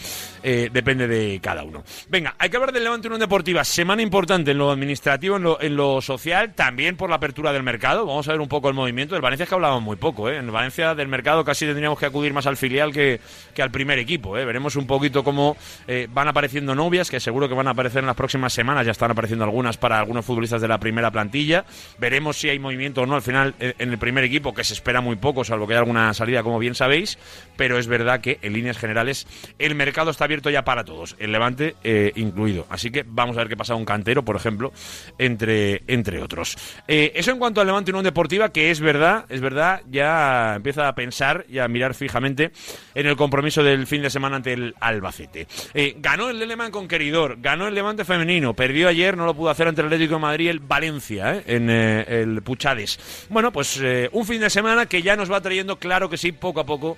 eh, 0.48 0.70
depende 0.72 1.08
de 1.08 1.40
cada 1.42 1.64
uno. 1.64 1.82
Venga, 2.08 2.36
hay 2.38 2.48
que 2.48 2.56
hablar 2.56 2.72
del 2.72 2.84
Levante 2.84 3.08
Unión 3.08 3.18
Deportiva. 3.18 3.64
Semana 3.64 4.00
importante 4.00 4.52
en 4.52 4.58
lo 4.58 4.70
administrativo, 4.70 5.38
en 5.38 5.42
lo, 5.42 5.60
en 5.60 5.74
lo 5.74 6.00
social, 6.00 6.54
también 6.54 6.96
por 6.96 7.10
la 7.10 7.16
apertura 7.16 7.52
del 7.52 7.64
mercado. 7.64 8.06
Vamos 8.06 8.28
a 8.28 8.30
ver 8.30 8.40
un 8.40 8.46
poco 8.46 8.68
el 8.68 8.74
movimiento. 8.74 9.16
Del 9.16 9.22
Valencia 9.22 9.42
es 9.42 9.48
que 9.48 9.56
hablábamos 9.56 9.82
muy 9.82 9.96
poco, 9.96 10.30
¿eh? 10.30 10.36
En 10.36 10.52
Valencia 10.52 10.94
del 10.94 11.08
mercado 11.08 11.44
casi 11.44 11.66
tendríamos 11.66 11.98
que 11.98 12.06
acudir 12.06 12.32
más 12.32 12.46
al 12.46 12.56
filial 12.56 12.92
que, 12.92 13.20
que 13.54 13.60
al 13.60 13.72
primer 13.72 13.98
equipo, 13.98 14.38
¿eh? 14.38 14.44
Veremos 14.44 14.76
un 14.76 14.86
poquito 14.86 15.24
cómo 15.24 15.56
eh, 15.88 16.06
van 16.12 16.28
apareciendo 16.28 16.76
novias, 16.76 17.10
que 17.10 17.18
seguro 17.18 17.48
que 17.48 17.54
van 17.54 17.66
a 17.66 17.72
aparecer 17.72 17.98
en 17.98 18.06
las 18.06 18.14
próximas 18.14 18.52
semanas. 18.52 18.86
Ya 18.86 18.92
están 18.92 19.10
apareciendo 19.10 19.44
algunas 19.44 19.76
para 19.78 19.98
algunos 19.98 20.24
futbolistas 20.24 20.62
de 20.62 20.68
la 20.68 20.78
primera 20.78 21.10
plantilla. 21.10 21.64
Veremos 21.98 22.36
si 22.36 22.50
hay 22.50 22.60
movimiento 22.60 23.02
o 23.02 23.06
no 23.06 23.16
al 23.16 23.22
final 23.22 23.56
en 23.58 23.90
el 23.90 23.98
primer 23.98 24.22
equipo, 24.22 24.54
que 24.54 24.62
se 24.62 24.74
espera 24.74 25.00
muy 25.00 25.16
poco, 25.16 25.42
salvo 25.42 25.66
que 25.66 25.72
haya 25.72 25.80
alguna 25.80 26.14
salida, 26.14 26.44
como 26.44 26.60
bien 26.60 26.76
sabéis. 26.76 27.18
Pero 27.56 27.78
es 27.78 27.88
verdad 27.88 28.20
que 28.20 28.38
en 28.42 28.52
líneas 28.52 28.78
generales 28.78 29.26
el 29.58 29.74
mercado 29.74 30.12
está 30.12 30.28
ya 30.50 30.64
para 30.64 30.84
todos, 30.84 31.16
el 31.18 31.32
Levante 31.32 31.76
eh, 31.82 32.12
incluido. 32.16 32.66
Así 32.68 32.90
que 32.90 33.04
vamos 33.06 33.36
a 33.36 33.40
ver 33.40 33.48
qué 33.48 33.56
pasa 33.56 33.74
un 33.74 33.84
cantero, 33.84 34.24
por 34.24 34.36
ejemplo, 34.36 34.72
entre, 35.18 35.82
entre 35.86 36.22
otros. 36.22 36.56
Eh, 36.86 37.12
eso 37.14 37.30
en 37.30 37.38
cuanto 37.38 37.60
al 37.60 37.66
Levante 37.66 37.90
Unión 37.90 38.04
Deportiva, 38.04 38.50
que 38.50 38.70
es 38.70 38.80
verdad, 38.80 39.24
es 39.28 39.40
verdad, 39.40 39.82
ya 39.90 40.54
empieza 40.56 40.88
a 40.88 40.94
pensar 40.94 41.46
y 41.48 41.58
a 41.58 41.68
mirar 41.68 41.94
fijamente 41.94 42.52
en 42.94 43.06
el 43.06 43.16
compromiso 43.16 43.62
del 43.62 43.86
fin 43.86 44.02
de 44.02 44.10
semana 44.10 44.36
ante 44.36 44.52
el 44.52 44.74
Albacete. 44.80 45.46
Eh, 45.74 45.96
ganó 45.98 46.30
el 46.30 46.38
Leleman 46.38 46.70
conqueridor, 46.70 47.38
ganó 47.40 47.68
el 47.68 47.74
Levante 47.74 48.04
femenino, 48.04 48.54
perdió 48.54 48.88
ayer, 48.88 49.16
no 49.16 49.26
lo 49.26 49.34
pudo 49.34 49.50
hacer 49.50 49.68
ante 49.68 49.80
el 49.80 49.86
Atlético 49.88 50.14
de 50.14 50.20
Madrid 50.20 50.50
el 50.50 50.60
Valencia, 50.60 51.42
en 51.46 51.70
el 51.70 52.42
Puchades. 52.42 53.26
Bueno, 53.28 53.52
pues 53.52 53.80
un 54.12 54.26
fin 54.26 54.40
de 54.40 54.50
semana 54.50 54.86
que 54.86 55.02
ya 55.02 55.16
nos 55.16 55.30
va 55.30 55.40
trayendo, 55.40 55.78
claro 55.78 56.08
que 56.08 56.16
sí, 56.16 56.32
poco 56.32 56.60
a 56.60 56.66
poco, 56.66 56.96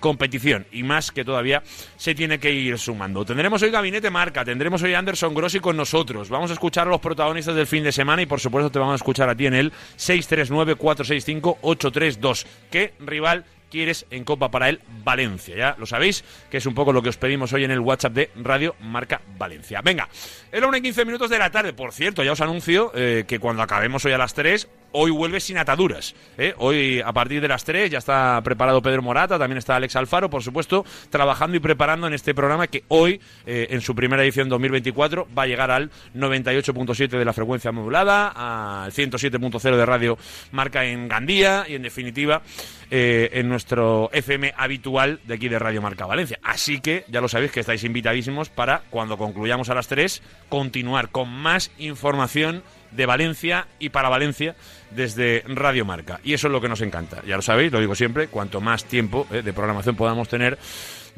competición 0.00 0.66
y 0.72 0.82
más 0.82 1.10
que 1.10 1.24
todavía 1.24 1.62
se 1.96 2.14
tiene 2.14 2.38
que 2.38 2.52
ir 2.52 2.57
sumando. 2.76 3.24
Tendremos 3.24 3.62
hoy 3.62 3.70
Gabinete 3.70 4.10
Marca, 4.10 4.44
tendremos 4.44 4.82
hoy 4.82 4.94
Anderson 4.94 5.32
Grossi 5.34 5.60
con 5.60 5.76
nosotros, 5.76 6.28
vamos 6.28 6.50
a 6.50 6.54
escuchar 6.54 6.88
a 6.88 6.90
los 6.90 7.00
protagonistas 7.00 7.54
del 7.54 7.66
fin 7.66 7.84
de 7.84 7.92
semana 7.92 8.22
y 8.22 8.26
por 8.26 8.40
supuesto 8.40 8.70
te 8.70 8.78
vamos 8.78 8.94
a 8.94 8.96
escuchar 8.96 9.28
a 9.28 9.36
ti 9.36 9.46
en 9.46 9.54
el 9.54 9.72
639-465-832. 9.96 12.46
¿Qué 12.70 12.94
rival 13.00 13.44
quieres 13.70 14.06
en 14.10 14.24
Copa 14.24 14.50
para 14.50 14.68
el 14.68 14.80
Valencia? 15.04 15.56
Ya 15.56 15.76
lo 15.78 15.86
sabéis, 15.86 16.24
que 16.50 16.56
es 16.56 16.66
un 16.66 16.74
poco 16.74 16.92
lo 16.92 17.00
que 17.02 17.10
os 17.10 17.16
pedimos 17.16 17.52
hoy 17.52 17.62
en 17.64 17.70
el 17.70 17.78
WhatsApp 17.80 18.12
de 18.12 18.30
Radio 18.36 18.74
Marca 18.80 19.20
Valencia. 19.38 19.80
Venga, 19.82 20.08
es 20.50 20.60
la 20.60 20.66
1 20.66 20.78
y 20.78 20.82
15 20.82 21.04
minutos 21.04 21.30
de 21.30 21.38
la 21.38 21.50
tarde. 21.50 21.72
Por 21.72 21.92
cierto, 21.92 22.24
ya 22.24 22.32
os 22.32 22.40
anuncio 22.40 22.90
eh, 22.94 23.24
que 23.26 23.38
cuando 23.38 23.62
acabemos 23.62 24.04
hoy 24.04 24.12
a 24.12 24.18
las 24.18 24.34
3, 24.34 24.68
hoy 24.92 25.10
vuelve 25.10 25.40
sin 25.40 25.58
ataduras. 25.58 26.14
¿eh? 26.36 26.54
Hoy, 26.58 27.00
a 27.04 27.12
partir 27.12 27.40
de 27.40 27.48
las 27.48 27.64
3, 27.64 27.90
ya 27.90 27.98
está 27.98 28.40
preparado 28.42 28.82
Pedro 28.82 29.02
Morata, 29.02 29.38
también 29.38 29.58
está 29.58 29.76
Alex 29.76 29.96
Alfaro, 29.96 30.30
por 30.30 30.42
supuesto, 30.42 30.84
trabajando 31.10 31.56
y 31.56 31.60
preparando 31.60 32.06
en 32.06 32.14
este 32.14 32.34
programa 32.34 32.66
que 32.66 32.84
hoy, 32.88 33.20
eh, 33.46 33.68
en 33.70 33.80
su 33.80 33.94
primera 33.94 34.22
edición 34.22 34.48
2024, 34.48 35.28
va 35.36 35.42
a 35.42 35.46
llegar 35.46 35.70
al 35.70 35.90
98.7 36.14 37.08
de 37.08 37.24
la 37.24 37.32
frecuencia 37.32 37.72
modulada, 37.72 38.82
al 38.84 38.92
107.0 38.92 39.76
de 39.76 39.86
Radio 39.86 40.18
Marca 40.52 40.84
en 40.84 41.08
Gandía 41.08 41.64
y, 41.68 41.74
en 41.74 41.82
definitiva, 41.82 42.42
eh, 42.90 43.30
en 43.34 43.48
nuestro 43.48 44.08
FM 44.12 44.54
habitual 44.56 45.20
de 45.24 45.34
aquí 45.34 45.48
de 45.48 45.58
Radio 45.58 45.82
Marca 45.82 46.06
Valencia. 46.06 46.38
Así 46.42 46.80
que 46.80 47.04
ya 47.08 47.20
lo 47.20 47.28
sabéis 47.28 47.52
que 47.52 47.60
estáis 47.60 47.84
invitadísimos 47.84 48.48
para, 48.48 48.82
cuando 48.90 49.18
concluyamos 49.18 49.68
a 49.68 49.74
las 49.74 49.88
3, 49.88 50.22
continuar 50.48 51.10
con 51.10 51.28
más 51.28 51.70
información 51.78 52.62
de 52.90 53.06
Valencia 53.06 53.66
y 53.78 53.90
para 53.90 54.08
Valencia 54.08 54.54
desde 54.90 55.44
Radio 55.46 55.84
Marca. 55.84 56.20
Y 56.24 56.34
eso 56.34 56.48
es 56.48 56.52
lo 56.52 56.60
que 56.60 56.68
nos 56.68 56.80
encanta. 56.80 57.22
Ya 57.26 57.36
lo 57.36 57.42
sabéis, 57.42 57.72
lo 57.72 57.80
digo 57.80 57.94
siempre, 57.94 58.28
cuanto 58.28 58.60
más 58.60 58.84
tiempo 58.84 59.26
eh, 59.30 59.42
de 59.42 59.52
programación 59.52 59.96
podamos 59.96 60.28
tener 60.28 60.58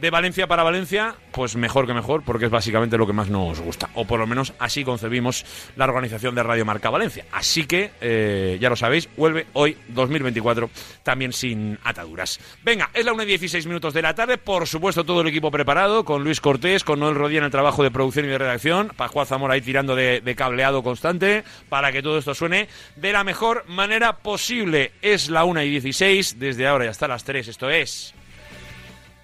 de 0.01 0.11
Valencia 0.11 0.47
para 0.47 0.63
Valencia, 0.63 1.15
pues 1.33 1.57
mejor 1.57 1.87
que 1.87 1.93
mejor, 1.93 2.23
porque 2.25 2.47
es 2.47 2.51
básicamente 2.51 2.97
lo 2.97 3.07
que 3.07 3.13
más 3.13 3.29
nos 3.29 3.61
gusta. 3.61 3.91
O 3.95 4.07
por 4.07 4.19
lo 4.19 4.27
menos 4.27 4.55
así 4.59 4.83
concebimos 4.83 5.45
la 5.77 5.85
organización 5.85 6.35
de 6.35 6.43
Radio 6.43 6.65
Marca 6.65 6.89
Valencia. 6.89 7.27
Así 7.33 7.67
que, 7.67 7.91
eh, 8.01 8.57
ya 8.61 8.71
lo 8.71 8.77
sabéis, 8.77 9.09
vuelve 9.17 9.47
hoy 9.53 9.77
2024 9.89 10.71
también 11.03 11.33
sin 11.33 11.79
ataduras. 11.85 12.41
Venga, 12.63 12.91
es 12.95 13.05
la 13.05 13.13
1 13.13 13.25
y 13.25 13.27
16 13.27 13.67
minutos 13.67 13.93
de 13.93 14.03
la 14.03 14.15
tarde. 14.15 14.39
Por 14.39 14.67
supuesto, 14.67 15.05
todo 15.05 15.21
el 15.21 15.29
equipo 15.29 15.51
preparado, 15.51 16.05
con 16.05 16.25
Luis 16.25 16.41
Cortés, 16.41 16.83
con 16.83 16.99
Noel 16.99 17.15
Rodía 17.15 17.39
en 17.39 17.45
el 17.45 17.51
trabajo 17.51 17.83
de 17.83 17.91
producción 17.91 18.25
y 18.25 18.29
de 18.29 18.39
redacción, 18.39 18.93
Pascual 18.97 19.27
Zamora 19.27 19.55
ahí 19.55 19.61
tirando 19.61 19.95
de, 19.95 20.23
de 20.23 20.35
cableado 20.35 20.83
constante, 20.83 21.45
para 21.69 21.93
que 21.93 22.03
todo 22.03 22.19
esto 22.19 22.35
suene 22.35 22.69
de 22.97 23.13
la 23.13 23.23
mejor 23.23 23.65
manera 23.69 24.17
posible. 24.19 24.93
Es 25.03 25.29
la 25.29 25.45
1 25.45 25.63
y 25.63 25.71
16, 25.71 26.39
desde 26.39 26.67
ahora 26.67 26.87
y 26.87 26.89
hasta 26.89 27.07
las 27.07 27.25
3. 27.25 27.49
Esto 27.49 27.69
es. 27.69 28.15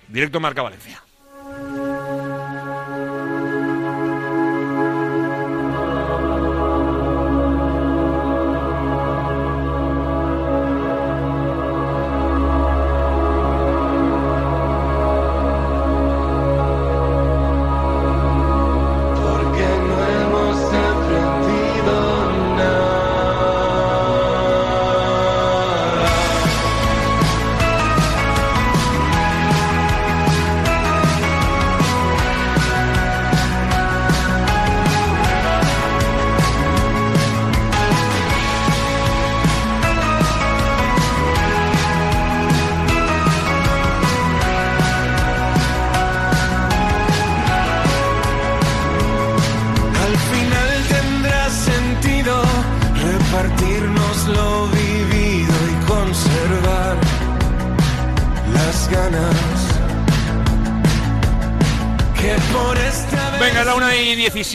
Directo 0.09 0.41
Marca 0.41 0.63
Valencia. 0.63 1.06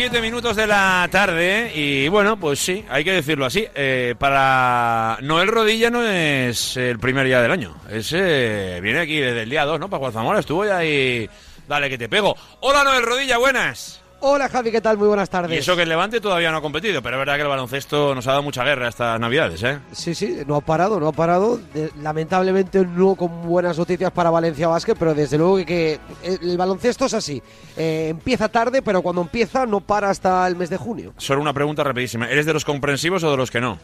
7 0.02 0.20
minutos 0.20 0.56
de 0.56 0.66
la 0.66 1.08
tarde 1.12 1.72
y 1.76 2.08
bueno, 2.08 2.36
pues 2.36 2.58
sí, 2.58 2.84
hay 2.90 3.04
que 3.04 3.12
decirlo 3.12 3.46
así. 3.46 3.68
Eh, 3.76 4.16
para 4.18 5.20
Noel 5.22 5.48
Rodilla 5.48 5.92
no 5.92 6.02
es 6.04 6.76
el 6.76 6.98
primer 6.98 7.28
día 7.28 7.40
del 7.40 7.52
año. 7.52 7.76
Ese 7.88 8.80
viene 8.82 9.02
aquí 9.02 9.20
desde 9.20 9.44
el 9.44 9.50
día 9.52 9.64
2, 9.64 9.80
¿no? 9.80 9.92
Para 9.92 10.00
Guazamora 10.00 10.40
estuvo 10.40 10.66
ya 10.66 10.78
ahí. 10.78 11.30
Dale, 11.68 11.88
que 11.88 12.00
te 12.00 12.10
pego. 12.10 12.36
Hola 12.62 12.84
Noel 12.84 13.04
Rodilla, 13.04 13.38
buenas. 13.38 14.01
Hola 14.24 14.48
Javi, 14.50 14.72
¿qué 14.72 14.82
tal? 14.82 15.00
Muy 15.00 15.08
buenas 15.08 15.32
tardes. 15.32 15.52
Y 15.52 15.60
eso 15.60 15.76
que 15.76 15.82
el 15.82 15.90
Levante 15.90 16.22
todavía 16.22 16.52
no 16.52 16.58
ha 16.58 16.62
competido, 16.62 17.02
pero 17.02 17.16
es 17.16 17.20
verdad 17.22 17.38
que 17.38 17.42
el 17.42 17.48
baloncesto 17.48 18.14
nos 18.14 18.28
ha 18.28 18.32
dado 18.32 18.44
mucha 18.44 18.64
guerra 18.64 18.88
estas 18.88 19.20
navidades, 19.20 19.64
¿eh? 19.64 19.80
Sí, 19.94 20.14
sí, 20.14 20.44
no 20.46 20.58
ha 20.58 20.62
parado, 20.62 21.00
no 21.00 21.08
ha 21.08 21.12
parado. 21.12 21.60
Lamentablemente 22.04 22.86
no 22.86 23.16
con 23.16 23.48
buenas 23.48 23.80
noticias 23.80 24.12
para 24.12 24.30
Valencia 24.30 24.68
Basket, 24.68 24.94
pero 24.94 25.16
desde 25.16 25.40
luego 25.40 25.66
que, 25.66 26.00
el 26.22 26.56
baloncesto 26.56 27.06
es 27.06 27.16
así. 27.16 27.42
Eh, 27.76 28.10
empieza 28.12 28.48
tarde, 28.48 28.84
pero 28.84 29.02
cuando 29.02 29.24
empieza 29.24 29.66
no 29.66 29.82
para 29.82 30.12
hasta 30.12 30.48
el 30.48 30.56
mes 30.56 30.70
de 30.70 30.78
junio. 30.78 31.16
Solo 31.18 31.42
una 31.42 31.54
pregunta 31.54 31.84
rapidísima. 31.84 32.30
¿Eres 32.30 32.46
de 32.46 32.54
los 32.54 32.64
comprensivos 32.64 33.24
o 33.24 33.32
de 33.32 33.38
los 33.38 33.50
que 33.50 33.60
no? 33.60 33.80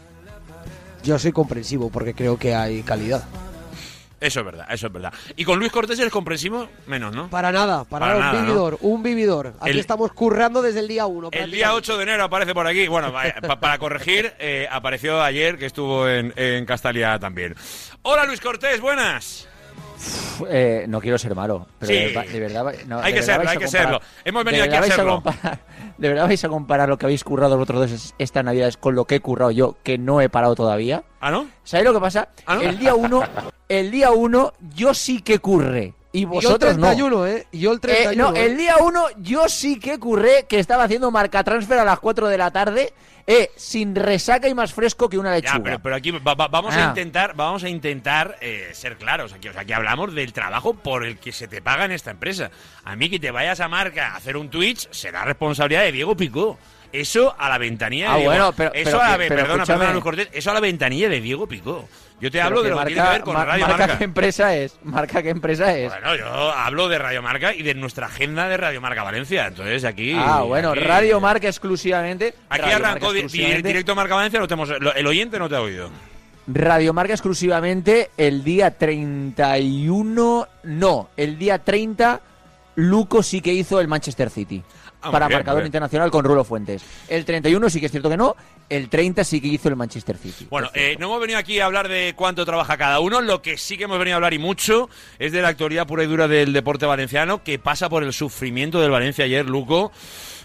Yo 1.04 1.18
soy 1.18 1.32
comprensivo 1.32 1.90
porque 1.90 2.14
creo 2.14 2.38
que 2.38 2.54
hay 2.54 2.84
calidad. 2.84 3.24
Eso 4.20 4.40
es 4.40 4.46
verdad, 4.48 4.66
eso 4.72 4.88
es 4.88 4.94
verdad. 4.94 5.14
Y 5.36 5.44
con 5.46 5.60
Luis 5.60 5.72
Cortés 5.72 6.00
eres 6.00 6.12
comprensivo, 6.12 6.68
menos, 6.88 7.14
¿no? 7.14 7.30
Para 7.30 7.52
nada, 7.52 7.84
para, 7.84 8.08
Para 8.08 8.20
nada, 8.20 8.32
un 8.32 8.38
¿no? 8.38 8.42
vividor, 8.46 8.78
un 8.82 9.04
vividor. 9.04 9.54
Aquí 9.60 9.70
El- 9.72 9.80
estamos 9.80 10.12
currando 10.12 10.64
desde 10.64 10.80
el 10.80 10.88
día 10.88 11.06
1. 11.06 11.30
El 11.34 11.52
día 11.52 11.74
8 11.76 11.98
de 11.98 12.04
enero 12.04 12.24
aparece 12.24 12.54
por 12.56 12.66
aquí. 12.66 12.88
Bueno, 12.88 13.12
vaya, 13.12 13.36
pa- 13.48 13.60
para 13.60 13.78
corregir, 13.78 14.34
eh, 14.40 14.68
apareció 14.72 15.22
ayer 15.22 15.60
que 15.60 15.68
estuvo 15.68 16.08
en, 16.10 16.34
en 16.36 16.66
Castalia 16.66 17.20
también. 17.20 17.56
Hola 18.02 18.26
Luis 18.26 18.42
Cortés, 18.42 18.82
buenas. 18.82 19.48
Eh, 20.50 20.86
no 20.88 21.02
quiero 21.02 21.18
ser 21.18 21.34
malo, 21.36 21.66
pero 21.80 21.92
Sí. 21.92 21.98
de 22.00 22.06
verdad, 22.08 22.26
de 22.32 22.40
verdad- 22.40 22.74
no, 22.88 23.00
Hay 23.00 23.14
de 23.14 23.20
que 23.20 23.26
verdad 23.26 23.36
serlo, 23.36 23.50
hay 23.50 23.58
que 23.58 23.66
comparar- 23.66 23.86
serlo. 23.86 24.02
Hemos 24.26 24.40
de 24.46 24.52
venido 24.52 24.64
aquí 24.66 24.76
a 24.76 24.80
verdad 24.82 24.88
vais 24.88 24.96
serlo. 24.96 25.16
comparar- 25.24 25.60
¿De 25.98 26.10
verdad 26.10 26.28
vais 26.28 26.44
a 26.44 26.50
comparar 26.50 26.90
lo 26.90 26.98
que 26.98 27.06
habéis 27.08 27.24
currado 27.24 27.56
vosotros 27.58 27.80
dos 27.82 27.92
es- 27.92 28.16
estas 28.20 28.44
navidades 28.44 28.78
con 28.78 28.94
lo 28.96 29.06
que 29.06 29.16
he 29.16 29.20
currado 29.20 29.52
yo, 29.52 29.76
que 29.84 29.98
no 29.98 30.22
he 30.22 30.30
parado 30.30 30.54
todavía? 30.56 31.04
¿Ah, 31.20 31.32
no? 31.32 31.48
¿Sabéis 31.64 31.88
lo 31.88 31.94
que 31.96 32.00
pasa? 32.02 32.30
¿Ah, 32.46 32.56
no? 32.56 32.62
El 32.62 32.78
día 32.78 32.94
uno, 32.94 33.24
el 33.68 33.90
día 33.92 34.12
uno 34.12 34.54
yo 34.76 34.94
sí 34.94 35.22
que 35.22 35.40
curré. 35.40 35.94
Y 36.14 36.20
Y 36.20 36.22
yo 36.22 36.28
el 36.28 36.34
vosotros 36.36 36.78
no. 36.78 36.88
31, 36.88 37.28
¿eh? 37.28 37.48
Y 37.52 37.60
yo 37.60 37.72
el 37.72 37.78
Eh, 37.78 37.80
31. 37.82 38.32
no, 38.32 38.36
¿eh? 38.36 38.46
el 38.46 38.58
día 38.58 38.76
uno 38.82 39.06
yo 39.18 39.50
sí 39.50 39.78
que 39.80 40.00
curré, 40.00 40.46
que 40.48 40.58
estaba 40.60 40.84
haciendo 40.84 41.12
marca 41.12 41.44
transfer 41.44 41.80
a 41.80 41.84
las 41.86 42.00
4 42.00 42.28
de 42.28 42.38
la 42.38 42.50
tarde, 42.52 42.94
eh, 43.28 43.52
sin 43.58 43.94
resaca 43.94 44.48
y 44.48 44.54
más 44.56 44.74
fresco 44.74 45.10
que 45.10 45.18
una 45.18 45.32
lechuga. 45.34 45.58
Ya, 45.58 45.64
pero, 45.64 45.80
pero 45.80 45.96
aquí 45.96 46.12
va- 46.12 46.34
va- 46.34 46.48
vamos 46.48 46.74
a 46.74 46.86
Ah. 46.86 46.88
intentar, 46.90 47.36
vamos 47.36 47.64
a 47.64 47.70
intentar 47.70 48.38
eh, 48.40 48.70
ser 48.74 48.98
claros. 48.98 49.34
Aquí, 49.34 49.50
o 49.50 49.54
sea, 49.54 49.62
aquí 49.64 49.74
hablamos 49.74 50.16
del 50.16 50.32
trabajo 50.32 50.74
por 50.76 51.06
el 51.06 51.18
que 51.18 51.32
se 51.34 51.48
te 51.50 51.62
paga 51.62 51.86
en 51.86 51.92
esta 51.92 52.12
empresa. 52.12 52.50
A 52.86 52.96
mí 52.96 53.10
que 53.10 53.20
te 53.20 53.30
vayas 53.32 53.60
a 53.60 53.68
marca 53.68 54.14
a 54.14 54.16
hacer 54.16 54.38
un 54.38 54.50
Twitch 54.50 54.88
será 54.92 55.26
responsabilidad 55.26 55.82
de 55.84 55.92
Diego 55.92 56.16
Picó. 56.16 56.58
Eso 56.94 57.36
a 57.38 57.50
la 57.50 57.58
ventanilla 57.58 58.06
de 58.06 58.12
Ah, 58.12 58.16
Diego. 58.16 58.32
bueno, 58.32 58.54
pero- 58.54 58.74
eso 58.74 58.92
pero 58.92 59.02
a 59.02 59.10
la 59.10 59.18
perdona, 59.18 59.42
escúchame. 59.42 59.66
perdona, 59.68 59.92
Luis 59.92 60.04
Cortés, 60.04 60.30
eso 60.32 60.52
a 60.52 60.54
la 60.54 60.60
ventanilla 60.62 61.10
de 61.10 61.20
Diego 61.20 61.46
Picó. 61.46 61.90
Yo 62.20 62.32
te 62.32 62.42
hablo 62.42 62.64
de 62.64 62.70
lo 62.72 62.80
que 62.80 62.86
tiene 62.88 63.04
que 63.04 63.10
ver 63.10 63.22
con 63.22 63.36
Radio 63.36 63.68
marca 63.68 63.78
Marca. 63.78 63.98
qué 64.00 64.04
empresa 64.06 64.56
es, 64.56 64.80
marca 64.84 65.22
qué 65.22 65.30
empresa 65.30 65.78
es. 65.78 65.92
Bueno, 65.92 66.16
yo 66.16 66.26
hablo 66.52 66.88
de 66.90 66.98
Radio 66.98 67.22
Marca 67.22 67.54
y 67.54 67.62
de 67.62 67.76
nuestra 67.76 68.08
agenda 68.08 68.48
de 68.50 68.58
Radio 68.58 68.82
Marca 68.82 69.04
Valencia. 69.04 69.46
Entonces 69.48 69.84
aquí. 69.86 70.14
ah, 70.18 70.42
bueno, 70.42 70.72
aquí- 70.72 70.80
Radio 70.80 71.20
Marca 71.20 71.48
exclusivamente. 71.48 72.34
Aquí 72.50 72.62
Radio 72.62 72.76
arrancó 72.78 73.06
Marca 73.06 73.20
exclusivamente- 73.20 73.68
directo 73.68 73.96
Marca 73.96 74.16
Valencia. 74.16 74.40
No 74.40 74.48
te 74.48 74.54
hemos- 74.56 74.70
el 74.96 75.06
oyente 75.08 75.38
no 75.38 75.48
te 75.48 75.56
ha 75.56 75.62
oído. 75.62 75.90
Radio 76.48 76.94
Marca 76.94 77.14
exclusivamente 77.14 78.10
el 78.18 78.44
día 78.44 78.72
31, 78.72 80.48
no, 80.64 81.10
el 81.18 81.38
día 81.38 81.60
30 81.60 82.22
Luco 82.76 83.24
sí 83.24 83.42
que 83.42 83.54
hizo 83.54 83.80
el 83.80 83.88
Manchester 83.88 84.30
City. 84.30 84.64
Ah, 85.02 85.12
para 85.12 85.28
bien, 85.28 85.38
marcador 85.38 85.62
bien. 85.62 85.68
internacional 85.68 86.10
con 86.10 86.26
Rulo 86.26 86.44
Fuentes. 86.44 86.84
El 87.08 87.24
31 87.24 87.70
sí 87.70 87.80
que 87.80 87.86
es 87.86 87.92
cierto 87.92 88.10
que 88.10 88.18
no, 88.18 88.36
el 88.68 88.90
30 88.90 89.24
sí 89.24 89.40
que 89.40 89.48
hizo 89.48 89.70
el 89.70 89.76
Manchester 89.76 90.18
City. 90.18 90.48
Bueno, 90.50 90.70
eh, 90.74 90.96
no 91.00 91.06
hemos 91.06 91.22
venido 91.22 91.38
aquí 91.40 91.60
a 91.60 91.66
hablar 91.66 91.88
de 91.88 92.14
cuánto 92.16 92.46
trabaja 92.46 92.78
cada 92.78 93.00
uno. 93.00 93.22
Lo 93.22 93.42
que 93.42 93.58
sí 93.58 93.78
que 93.78 93.84
hemos 93.84 94.00
venido 94.00 94.16
a 94.16 94.18
hablar 94.18 94.34
y 94.34 94.40
mucho 94.40 94.90
es 95.20 95.32
de 95.32 95.42
la 95.42 95.50
actualidad 95.50 95.86
pura 95.88 96.04
y 96.04 96.08
dura 96.08 96.28
del 96.28 96.52
deporte 96.52 96.86
valenciano, 96.86 97.44
que 97.44 97.60
pasa 97.60 97.90
por 97.90 98.04
el 98.04 98.12
sufrimiento 98.12 98.82
del 98.82 98.90
Valencia 98.92 99.26
ayer, 99.26 99.46
Luco, 99.46 99.92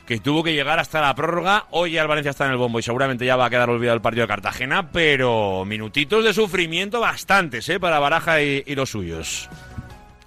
que 0.07 0.19
tuvo 0.19 0.43
que 0.45 0.53
llegar 0.53 0.79
hasta 0.79 1.01
la 1.01 1.15
prórroga. 1.15 1.67
Hoy 1.71 1.93
ya 1.93 2.03
el 2.03 2.09
Valencia 2.09 2.31
está 2.31 2.45
en 2.45 2.53
el 2.53 2.59
bombo 2.59 2.79
y 2.79 2.83
seguramente 2.83 3.25
ya 3.25 3.37
va 3.37 3.47
a 3.47 3.51
quedar 3.51 3.71
olvidado 3.71 3.97
el 3.97 4.03
partido 4.03 4.25
de 4.25 4.29
Cartagena, 4.29 4.91
pero 4.93 5.65
minutitos 5.65 6.25
de 6.25 6.35
sufrimiento 6.35 7.01
bastantes, 7.01 7.67
¿eh? 7.71 7.81
Para 7.81 7.99
Baraja 8.01 8.43
y, 8.43 8.63
y 8.67 8.75
los 8.75 8.91
suyos. 8.91 9.49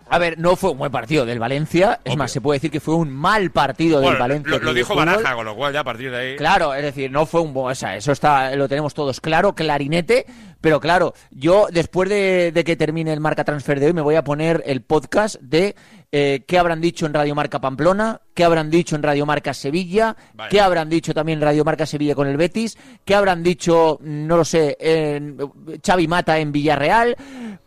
A 0.08 0.20
ver, 0.20 0.38
no 0.38 0.56
fue 0.56 0.72
un 0.72 0.78
buen 0.78 0.92
partido 0.92 1.26
del 1.26 1.40
Valencia, 1.40 2.00
es 2.04 2.12
Obvio. 2.12 2.18
más, 2.18 2.32
se 2.32 2.40
puede 2.40 2.58
decir 2.58 2.70
que 2.70 2.80
fue 2.80 2.96
un 2.96 3.12
mal 3.12 3.52
partido 3.52 4.00
del 4.02 4.18
Valencia. 4.18 4.60
lo, 4.60 4.74
dijo. 4.74 4.96
Baraja, 4.96 5.34
con 5.34 5.46
lo 5.46 5.56
cual 5.56 5.74
ya 5.74 5.80
a 5.80 5.84
partir 5.84 6.12
de 6.12 6.18
ahí. 6.18 6.36
Claro, 6.36 6.74
es 6.76 6.84
decir, 6.84 7.12
no 7.12 7.26
fue 7.26 7.42
un 7.42 7.54
buen. 7.54 7.72
O 7.72 7.76
sea, 7.76 7.96
eso 7.96 8.12
está, 8.12 8.56
lo 8.56 8.68
tenemos 8.68 8.94
todos 8.94 9.20
claro, 9.20 9.54
clarinete. 9.54 10.26
Pero 10.66 10.80
claro, 10.80 11.14
yo 11.30 11.68
después 11.72 12.10
de, 12.10 12.52
de 12.52 12.64
que 12.64 12.76
termine 12.76 13.14
el 13.14 13.20
Marca 13.20 13.44
Transfer 13.44 13.80
de 13.80 13.86
hoy, 13.86 13.94
me 13.94 14.02
voy 14.02 14.16
a 14.16 14.24
poner 14.24 14.64
el 14.66 14.82
podcast 14.82 15.40
de 15.40 15.76
eh, 16.12 16.44
qué 16.48 16.58
habrán 16.58 16.82
dicho 16.82 17.06
en 17.06 17.14
Radio 17.14 17.36
Marca 17.36 17.62
Pamplona, 17.62 18.22
qué 18.34 18.44
habrán 18.44 18.72
dicho 18.72 18.96
en 18.96 19.04
Radio 19.04 19.28
Marca 19.28 19.54
Sevilla, 19.54 20.16
Vale. 20.34 20.50
qué 20.50 20.60
habrán 20.62 20.90
dicho 20.90 21.14
también 21.14 21.38
en 21.38 21.44
Radio 21.44 21.64
Marca 21.64 21.86
Sevilla 21.86 22.16
con 22.16 22.28
el 22.28 22.36
Betis, 22.36 22.80
qué 23.06 23.14
habrán 23.14 23.44
dicho, 23.44 24.00
no 24.02 24.38
lo 24.38 24.44
sé, 24.44 24.76
en 24.80 25.38
Xavi 25.86 26.08
Mata 26.08 26.40
en 26.40 26.52
Villarreal. 26.52 27.16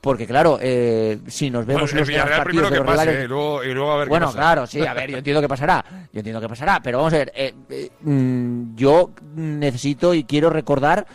Porque 0.00 0.26
claro, 0.26 0.58
eh, 0.60 1.18
si 1.28 1.50
nos 1.50 1.66
vemos 1.66 1.82
Bueno, 1.82 1.92
en 1.92 1.98
los 2.00 2.08
Villarreal 2.08 2.42
primero 2.44 2.68
que 2.70 2.80
pase, 2.80 3.20
¿eh? 3.20 3.24
y 3.24 3.28
luego, 3.28 3.62
y 3.62 3.74
luego 3.74 3.92
a 3.92 3.96
ver 3.98 4.04
qué 4.06 4.10
bueno, 4.10 4.26
pasa. 4.26 4.38
claro, 4.38 4.66
sí, 4.66 4.84
a 4.84 4.92
ver, 4.92 5.08
yo 5.10 5.18
entiendo 5.18 5.40
que 5.40 5.48
pasará, 5.48 5.84
yo 6.12 6.18
entiendo 6.18 6.40
que 6.40 6.48
pasará, 6.48 6.80
pero 6.82 6.98
vamos 6.98 7.12
a 7.12 7.18
ver, 7.18 7.32
eh, 7.36 7.54
mm, 8.00 8.74
yo 8.74 9.10
necesito 9.36 10.14
y 10.14 10.24
quiero 10.24 10.50
recordar 10.50 11.06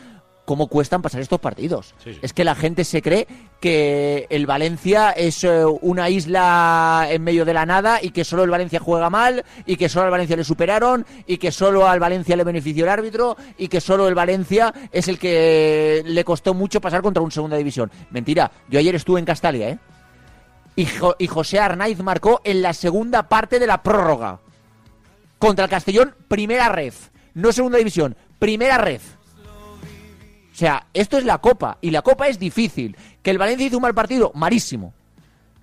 cómo 0.45 0.67
cuestan 0.67 1.01
pasar 1.01 1.21
estos 1.21 1.39
partidos. 1.39 1.95
Sí, 2.03 2.13
sí. 2.13 2.19
Es 2.21 2.33
que 2.33 2.43
la 2.43 2.53
gente 2.55 2.83
se 2.83 3.01
cree 3.01 3.27
que 3.61 4.27
el 4.29 4.45
Valencia 4.45 5.11
es 5.11 5.43
eh, 5.45 5.63
una 5.81 6.09
isla 6.09 7.07
en 7.09 7.23
medio 7.23 7.45
de 7.45 7.53
la 7.53 7.65
nada 7.65 7.99
y 8.01 8.09
que 8.11 8.25
solo 8.25 8.43
el 8.43 8.49
Valencia 8.49 8.79
juega 8.81 9.09
mal 9.09 9.45
y 9.65 9.77
que 9.77 9.87
solo 9.87 10.05
al 10.05 10.11
Valencia 10.11 10.35
le 10.35 10.43
superaron 10.43 11.05
y 11.27 11.37
que 11.37 11.51
solo 11.51 11.87
al 11.87 11.99
Valencia 12.01 12.35
le 12.35 12.43
benefició 12.43 12.83
el 12.83 12.89
árbitro 12.89 13.37
y 13.57 13.69
que 13.69 13.79
solo 13.79 14.07
el 14.09 14.15
Valencia 14.15 14.73
es 14.91 15.07
el 15.07 15.17
que 15.17 16.03
le 16.05 16.23
costó 16.25 16.53
mucho 16.53 16.81
pasar 16.81 17.01
contra 17.01 17.23
un 17.23 17.31
segunda 17.31 17.55
división. 17.55 17.89
Mentira, 18.11 18.51
yo 18.69 18.79
ayer 18.79 18.95
estuve 18.95 19.19
en 19.19 19.25
Castalia, 19.25 19.69
¿eh? 19.69 19.79
y, 20.75 20.85
Jo- 20.85 21.15
y 21.19 21.27
José 21.27 21.59
Arnaiz 21.59 21.99
marcó 21.99 22.41
en 22.43 22.61
la 22.61 22.73
segunda 22.73 23.29
parte 23.29 23.59
de 23.59 23.67
la 23.67 23.81
prórroga. 23.81 24.39
Contra 25.39 25.65
el 25.65 25.71
Castellón, 25.71 26.15
primera 26.27 26.67
ref. 26.69 27.09
No 27.33 27.51
segunda 27.51 27.77
división, 27.77 28.15
primera 28.39 28.77
ref. 28.77 29.03
O 30.53 30.55
sea, 30.55 30.85
esto 30.93 31.17
es 31.17 31.25
la 31.25 31.39
Copa, 31.39 31.79
y 31.81 31.89
la 31.89 32.03
Copa 32.03 32.27
es 32.27 32.37
difícil. 32.37 32.95
Que 33.23 33.31
el 33.31 33.39
Valencia 33.39 33.65
hizo 33.65 33.77
un 33.77 33.81
mal 33.81 33.95
partido, 33.95 34.31
malísimo. 34.35 34.93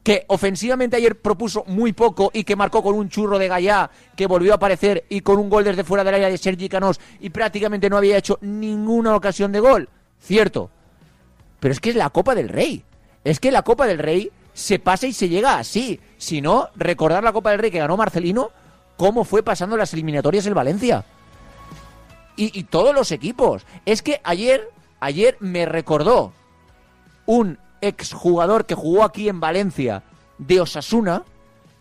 Que 0.03 0.25
ofensivamente 0.27 0.97
ayer 0.97 1.21
propuso 1.21 1.63
muy 1.67 1.93
poco 1.93 2.31
y 2.33 2.43
que 2.43 2.57
marcó 2.57 2.83
con 2.83 2.97
un 2.97 3.09
churro 3.09 3.39
de 3.39 3.49
Gallá 3.49 3.91
que 4.17 4.27
volvió 4.27 4.53
a 4.53 4.57
aparecer 4.57 5.05
y 5.09 5.21
con 5.21 5.39
un 5.39 5.49
gol 5.51 5.63
desde 5.63 5.85
fuera 5.85 6.03
del 6.03 6.15
área 6.15 6.31
de 6.31 6.39
Sergi 6.39 6.69
Canós 6.69 6.99
y 7.21 7.31
prácticamente 7.31 7.91
no 7.91 7.99
había 7.99 8.17
hecho 8.17 8.39
ninguna 8.41 9.15
ocasión 9.15 9.53
de 9.53 9.61
gol. 9.61 9.89
Cierto. 10.21 10.71
Pero 11.61 11.73
es 11.73 11.81
que 11.81 11.91
es 11.91 11.97
la 11.97 12.11
Copa 12.11 12.35
del 12.35 12.49
Rey. 12.49 12.83
Es 13.23 13.39
que 13.39 13.53
la 13.53 13.63
Copa 13.63 13.87
del 13.87 13.99
Rey 13.99 14.33
se 14.55 14.79
pasa 14.79 15.07
y 15.07 15.13
se 15.13 15.29
llega 15.29 15.59
así. 15.59 16.01
Si 16.17 16.41
no, 16.41 16.69
recordar 16.75 17.23
la 17.23 17.33
Copa 17.33 17.51
del 17.51 17.61
Rey 17.61 17.71
que 17.71 17.79
ganó 17.79 17.97
Marcelino, 17.97 18.51
cómo 18.97 19.25
fue 19.25 19.43
pasando 19.43 19.77
las 19.77 19.93
eliminatorias 19.93 20.47
el 20.47 20.55
Valencia. 20.55 21.05
Y, 22.37 22.59
y 22.59 22.65
todos 22.65 22.95
los 22.95 23.13
equipos. 23.13 23.67
Es 23.85 24.03
que 24.03 24.21
ayer, 24.25 24.71
ayer 25.01 25.37
me 25.41 25.67
recordó 25.67 26.33
un 27.27 27.59
exjugador 27.81 28.67
que 28.67 28.75
jugó 28.75 29.05
aquí 29.05 29.29
en 29.29 29.41
Valencia 29.41 30.03
de 30.39 30.61
Osasuna, 30.61 31.25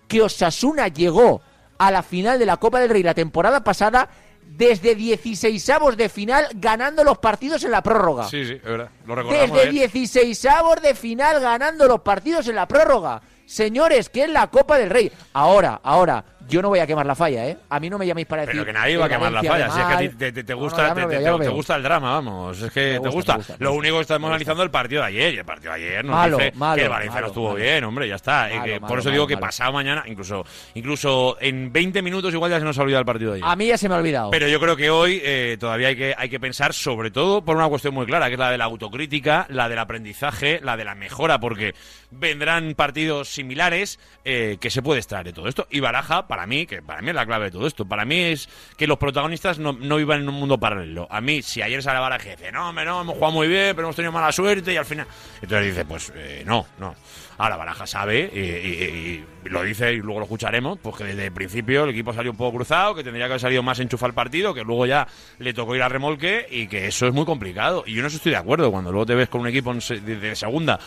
que 0.08 0.22
Osasuna 0.22 0.88
llegó 0.88 1.42
a 1.78 1.92
la 1.92 2.04
final 2.04 2.40
de 2.40 2.46
la 2.46 2.58
Copa 2.58 2.80
del 2.80 2.90
Rey 2.90 3.04
la 3.04 3.14
temporada 3.14 3.64
pasada 3.64 4.10
desde 4.58 4.96
16 4.96 5.72
de 5.96 6.10
final 6.10 6.48
ganando 6.56 7.04
los 7.04 7.18
partidos 7.20 7.64
en 7.64 7.72
la 7.72 7.84
prórroga. 7.84 8.28
Sí, 8.28 8.46
sí, 8.46 8.54
es 8.54 8.64
verdad. 8.64 8.90
Lo 9.06 9.16
recordamos. 9.16 9.58
Desde 9.58 9.70
¿eh? 9.70 9.72
16 9.72 10.48
de 10.82 10.96
final 10.96 11.40
ganando 11.40 11.88
los 11.88 12.02
partidos 12.02 12.48
en 12.48 12.56
la 12.56 12.68
prórroga. 12.68 13.22
Señores, 13.46 14.10
que 14.10 14.24
es 14.24 14.30
la 14.30 14.48
Copa 14.48 14.78
del 14.78 14.90
Rey. 14.90 15.12
Ahora, 15.34 15.80
ahora, 15.84 16.24
yo 16.50 16.62
no 16.62 16.70
voy 16.70 16.80
a 16.80 16.88
quemar 16.88 17.06
la 17.06 17.16
falla, 17.16 17.48
¿eh? 17.48 17.58
A 17.70 17.80
mí 17.80 17.90
no 17.90 17.98
me 17.98 18.06
llaméis 18.06 18.28
para 18.28 18.42
decir. 18.42 18.54
Pero 18.54 18.66
que 18.66 18.74
nadie 18.74 18.98
va 18.98 19.06
a 19.06 19.10
quemar 19.10 19.32
la 19.32 19.44
falla. 19.44 19.70
Si 19.70 19.80
es 19.80 19.86
que 19.86 19.94
a 19.94 19.98
ti 20.34 20.44
te, 20.44 20.54
No, 20.54 20.56
no, 20.56 20.62
gusta, 20.64 20.96
me 20.96 21.06
te, 21.06 21.18
veo, 21.20 21.52
gusta 21.54 21.76
el 21.76 21.84
drama, 21.84 22.12
vamos. 22.12 22.62
Es 22.62 22.72
que 22.72 23.00
te, 23.02 23.10
gusta, 23.10 23.40
Lo 23.60 23.74
único 23.74 23.96
que 23.96 24.02
estamos 24.02 24.28
analizando 24.28 24.64
es 24.64 24.66
el 24.66 24.72
partido 24.72 25.02
de 25.02 25.08
ayer. 25.08 25.34
Y 25.36 25.38
el 25.38 25.46
partido 25.46 25.74
de 25.74 25.78
ayer 25.78 26.06
nos 26.06 26.16
Malo, 26.16 26.38
dice 26.38 26.52
malo, 26.56 26.76
que 26.76 26.84
el 26.84 26.90
Valencia 26.90 27.14
malo, 27.14 27.28
no 27.28 27.28
estuvo 27.28 27.54
bien, 27.54 27.84
hombre, 27.84 28.08
ya 28.08 28.16
está. 28.16 28.50
Que 28.50 28.80
malo, 28.80 28.88
por 28.88 29.00
eso 29.00 29.12
digo 29.12 29.28
que 29.28 29.38
pasado 29.38 29.72
mañana, 29.72 30.04
incluso, 30.08 30.46
incluso 30.74 31.38
en 31.40 31.72
20 31.72 32.02
minutos 32.02 32.34
igual 32.34 32.52
ya 32.52 32.60
se 32.60 32.66
nos 32.66 32.78
ha 32.78 32.82
olvidado 32.82 33.02
el 33.02 33.06
partido 33.06 33.32
de 33.32 33.38
ayer. 33.38 33.48
A 33.48 33.56
mí 33.56 33.68
ya 33.68 33.78
se 33.78 33.88
me 33.88 33.96
ha 33.96 33.98
olvidado. 33.98 34.32
Pero 34.32 34.48
yo 34.48 34.60
creo 34.60 34.76
que 34.76 34.90
hoy 34.90 35.22
eh, 35.24 35.58
todavía 35.60 35.90
hay 35.90 35.96
que, 35.96 36.16
hay 36.18 36.30
que 36.30 36.40
pensar, 36.40 36.74
sobre 36.74 37.12
todo 37.12 37.44
por 37.44 37.56
una 37.56 37.68
cuestión 37.68 37.94
muy 37.94 38.06
clara, 38.06 38.28
que 38.28 38.34
es 38.34 38.40
la 38.40 38.52
de 38.52 38.58
la 38.58 38.66
autocrítica, 38.66 39.46
la 39.50 39.70
del 39.70 39.80
aprendizaje, 39.80 40.60
la 40.64 40.78
de 40.78 40.86
la 40.86 40.96
mejora, 40.96 41.40
porque 41.40 41.74
vendrán 42.12 42.74
partidos 42.76 43.30
similares 43.30 44.00
eh, 44.26 44.58
que 44.60 44.70
se 44.70 44.82
puede 44.82 45.00
extraer 45.00 45.26
de 45.26 45.34
todo 45.34 45.48
esto. 45.48 45.68
Y 45.70 45.80
Baraja, 45.80 46.28
para 46.28 46.39
mí, 46.46 46.66
que 46.66 46.82
para 46.82 47.02
mí 47.02 47.10
es 47.10 47.16
la 47.16 47.26
clave 47.26 47.46
de 47.46 47.52
todo 47.52 47.68
esto, 47.68 47.86
para 47.86 48.06
mí 48.06 48.18
es 48.20 48.50
que 48.78 48.88
los 48.88 48.98
protagonistas 48.98 49.60
no, 49.60 49.74
no 49.74 49.98
vivan 49.98 50.22
en 50.22 50.30
un 50.30 50.36
mundo 50.36 50.58
paralelo. 50.60 51.08
A 51.10 51.22
mí, 51.22 51.42
si 51.42 51.62
ayer 51.62 51.82
sale 51.84 52.00
Baraja 52.00 52.28
y 52.28 52.32
dice, 52.32 52.52
no, 52.52 52.70
hombre, 52.70 52.86
no, 52.86 53.02
hemos 53.02 53.16
jugado 53.16 53.34
muy 53.34 53.48
bien, 53.48 53.76
pero 53.76 53.88
hemos 53.88 53.96
tenido 53.96 54.12
mala 54.12 54.32
suerte 54.32 54.74
y 54.74 54.78
al 54.78 54.86
final... 54.86 55.08
Entonces 55.42 55.68
dice, 55.68 55.86
pues 55.86 56.12
eh, 56.16 56.44
no, 56.46 56.66
no. 56.80 56.96
Ahora 57.38 57.56
Baraja 57.56 57.88
sabe, 57.88 58.20
y, 58.24 59.24
lo 59.48 59.64
dice 59.64 59.94
y 59.94 59.98
luego 59.98 60.20
lo 60.20 60.26
escucharemos, 60.26 60.78
pues 60.82 60.98
que 60.98 61.06
desde 61.06 61.28
el 61.28 61.32
principio 61.32 61.86
el 61.86 61.92
equipo 61.92 62.14
salió 62.14 62.32
un 62.32 62.38
poco 62.38 62.58
cruzado, 62.58 62.94
que 62.96 63.04
tendría 63.04 63.26
que 63.28 63.32
haber 63.34 63.40
salido 63.40 63.64
más 63.64 63.80
enchufado 63.80 64.08
el 64.10 64.14
partido, 64.14 64.54
que 64.54 64.64
luego 64.64 64.86
ya 64.86 65.08
le 65.38 65.54
tocó 65.54 65.74
ir 65.76 65.82
a 65.82 65.88
remolque 65.88 66.46
y 66.52 66.68
que 66.68 66.88
eso 66.88 67.08
es 67.08 67.14
muy 67.14 67.24
complicado. 67.24 67.84
Y 67.88 67.94
yo 67.96 68.02
no 68.02 68.10
estoy 68.10 68.32
de 68.34 68.38
acuerdo 68.38 68.70
cuando 68.72 68.92
luego 68.92 69.06
te 69.06 69.16
ves 69.16 69.30
con 69.30 69.40
un 69.42 69.48
equipo 69.48 69.80
se- 69.80 70.02
de 70.02 70.36
segunda 70.36 70.80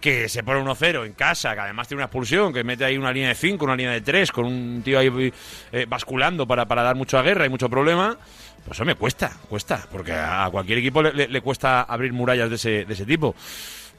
que 0.00 0.28
se 0.28 0.42
pone 0.42 0.60
1-0 0.60 1.04
en 1.06 1.12
casa, 1.14 1.54
que 1.54 1.60
además 1.60 1.88
tiene 1.88 1.98
una 1.98 2.06
expulsión, 2.06 2.52
que 2.52 2.62
mete 2.64 2.84
ahí 2.84 2.96
una 2.96 3.12
línea 3.12 3.30
de 3.30 3.34
5, 3.34 3.64
una 3.64 3.74
línea 3.76 3.92
de 3.92 4.00
3, 4.00 4.30
con 4.32 4.44
un 4.46 4.82
tío 4.84 4.98
ahí 4.98 5.32
eh, 5.72 5.86
basculando 5.88 6.46
para, 6.46 6.66
para 6.66 6.82
dar 6.82 6.94
mucha 6.96 7.20
guerra 7.22 7.46
y 7.46 7.48
mucho 7.48 7.68
problema, 7.68 8.16
pues 8.64 8.76
eso 8.76 8.84
me 8.84 8.94
cuesta, 8.94 9.30
cuesta, 9.48 9.86
porque 9.90 10.12
a 10.12 10.48
cualquier 10.52 10.78
equipo 10.78 11.02
le, 11.02 11.12
le- 11.12 11.28
le 11.28 11.40
cuesta 11.40 11.82
abrir 11.82 12.12
murallas 12.12 12.48
de 12.50 12.56
ese, 12.56 12.84
de 12.84 12.94
ese 12.94 13.04
tipo. 13.06 13.34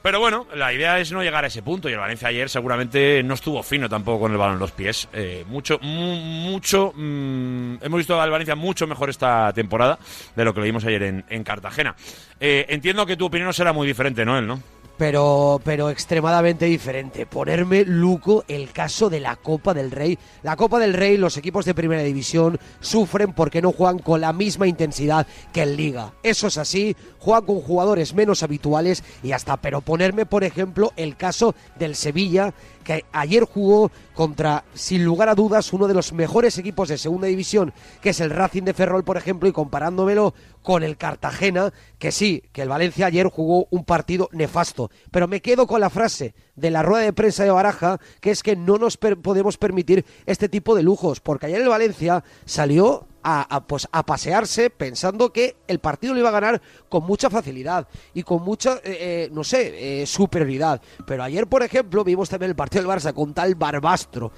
Pero 0.01 0.21
bueno, 0.21 0.47
la 0.55 0.71
idea 0.71 0.97
es 1.01 1.11
no 1.11 1.21
llegar 1.21 1.43
a 1.43 1.47
ese 1.47 1.61
punto 1.61 1.89
y 1.89 1.91
el 1.91 1.99
Valencia 1.99 2.29
ayer 2.29 2.49
seguramente 2.49 3.21
no 3.21 3.33
estuvo 3.33 3.61
fino 3.61 3.89
tampoco 3.89 4.21
con 4.21 4.31
el 4.31 4.37
balón 4.37 4.53
en 4.53 4.59
los 4.61 4.71
pies. 4.71 5.09
Eh, 5.11 5.43
mucho, 5.49 5.77
mu- 5.81 6.15
mucho, 6.15 6.93
mm, 6.95 7.79
hemos 7.81 7.97
visto 7.97 8.21
al 8.21 8.29
Valencia 8.31 8.55
mucho 8.55 8.87
mejor 8.87 9.09
esta 9.09 9.51
temporada 9.51 9.99
de 10.37 10.45
lo 10.45 10.53
que 10.53 10.61
lo 10.61 10.65
vimos 10.65 10.85
ayer 10.85 11.03
en, 11.03 11.25
en 11.27 11.43
Cartagena. 11.43 11.97
Eh, 12.39 12.65
entiendo 12.69 13.05
que 13.05 13.17
tu 13.17 13.25
opinión 13.25 13.53
será 13.53 13.73
muy 13.73 13.85
diferente, 13.85 14.23
Noel, 14.23 14.47
¿no? 14.47 14.63
Pero, 14.99 15.61
pero 15.63 15.89
extremadamente 15.89 16.65
diferente. 16.65 17.25
Ponerme 17.25 17.85
Luco 17.85 18.43
el 18.49 18.71
caso 18.73 19.09
de 19.09 19.21
la 19.21 19.37
Copa 19.37 19.73
del 19.73 19.91
Rey. 19.91 20.19
La 20.43 20.57
Copa 20.57 20.77
del 20.77 20.93
Rey, 20.93 21.15
los 21.15 21.37
equipos 21.37 21.63
de 21.63 21.73
primera 21.73 22.03
división 22.03 22.59
sufren 22.81 23.31
porque 23.31 23.61
no 23.61 23.71
juegan 23.71 23.99
con 23.99 24.19
la 24.19 24.33
misma 24.33 24.67
intensidad 24.67 25.25
que 25.53 25.61
en 25.63 25.77
Liga. 25.77 26.11
Eso 26.21 26.47
es 26.47 26.57
así, 26.57 26.97
juegan 27.17 27.45
con 27.45 27.61
jugadores 27.61 28.13
menos 28.13 28.43
habituales 28.43 29.01
y 29.23 29.31
hasta. 29.31 29.55
Pero 29.55 29.79
ponerme, 29.79 30.25
por 30.25 30.43
ejemplo, 30.43 30.91
el 30.97 31.15
caso 31.15 31.55
del 31.79 31.95
Sevilla, 31.95 32.53
que 32.83 33.05
ayer 33.13 33.45
jugó 33.45 33.91
contra, 34.15 34.65
sin 34.73 35.05
lugar 35.05 35.29
a 35.29 35.35
dudas, 35.35 35.71
uno 35.71 35.87
de 35.87 35.93
los 35.93 36.11
mejores 36.11 36.57
equipos 36.57 36.89
de 36.89 36.97
segunda 36.97 37.27
división, 37.27 37.71
que 38.01 38.09
es 38.09 38.19
el 38.19 38.31
Racing 38.31 38.63
de 38.63 38.73
Ferrol, 38.73 39.05
por 39.05 39.15
ejemplo, 39.15 39.47
y 39.47 39.53
comparándomelo 39.53 40.33
con 40.69 40.83
el 40.83 40.97
Cartagena, 40.97 41.73
que 41.97 42.11
sí, 42.11 42.43
que 42.51 42.61
el 42.61 42.69
Valencia 42.69 43.07
ayer 43.07 43.25
jugó 43.25 43.67
un 43.71 43.85
partido 43.85 44.29
nefasto. 44.33 44.91
Pero 45.09 45.27
me 45.27 45.41
quedo 45.41 45.65
con 45.65 45.81
la 45.81 45.89
frase 45.89 46.35
de 46.55 46.69
la 46.69 46.83
rueda 46.83 47.05
de 47.05 47.11
prensa 47.11 47.43
de 47.43 47.49
Baraja, 47.49 47.99
que 48.21 48.29
es 48.29 48.43
que 48.43 48.55
no 48.55 48.77
nos 48.77 48.95
podemos 48.97 49.57
permitir 49.57 50.05
este 50.27 50.47
tipo 50.47 50.75
de 50.75 50.83
lujos, 50.83 51.21
porque 51.21 51.47
ayer 51.47 51.59
el 51.59 51.69
Valencia 51.69 52.23
salió 52.45 53.07
a, 53.23 53.55
a, 53.55 53.65
pues, 53.65 53.87
a 53.91 54.05
pasearse 54.05 54.69
pensando 54.69 55.33
que 55.33 55.57
el 55.67 55.79
partido 55.79 56.13
lo 56.13 56.19
iba 56.19 56.29
a 56.29 56.33
ganar 56.33 56.61
con 56.87 57.03
mucha 57.03 57.31
facilidad 57.31 57.87
y 58.13 58.21
con 58.21 58.43
mucha, 58.43 58.75
eh, 58.75 58.81
eh, 58.85 59.29
no 59.31 59.43
sé, 59.43 60.01
eh, 60.01 60.05
superioridad. 60.05 60.83
Pero 61.07 61.23
ayer, 61.23 61.47
por 61.47 61.63
ejemplo, 61.63 62.03
vimos 62.03 62.29
también 62.29 62.51
el 62.51 62.55
partido 62.55 62.83
del 62.83 62.91
Barça 62.91 63.11
con 63.11 63.33
tal 63.33 63.55
Barbastro, 63.55 64.31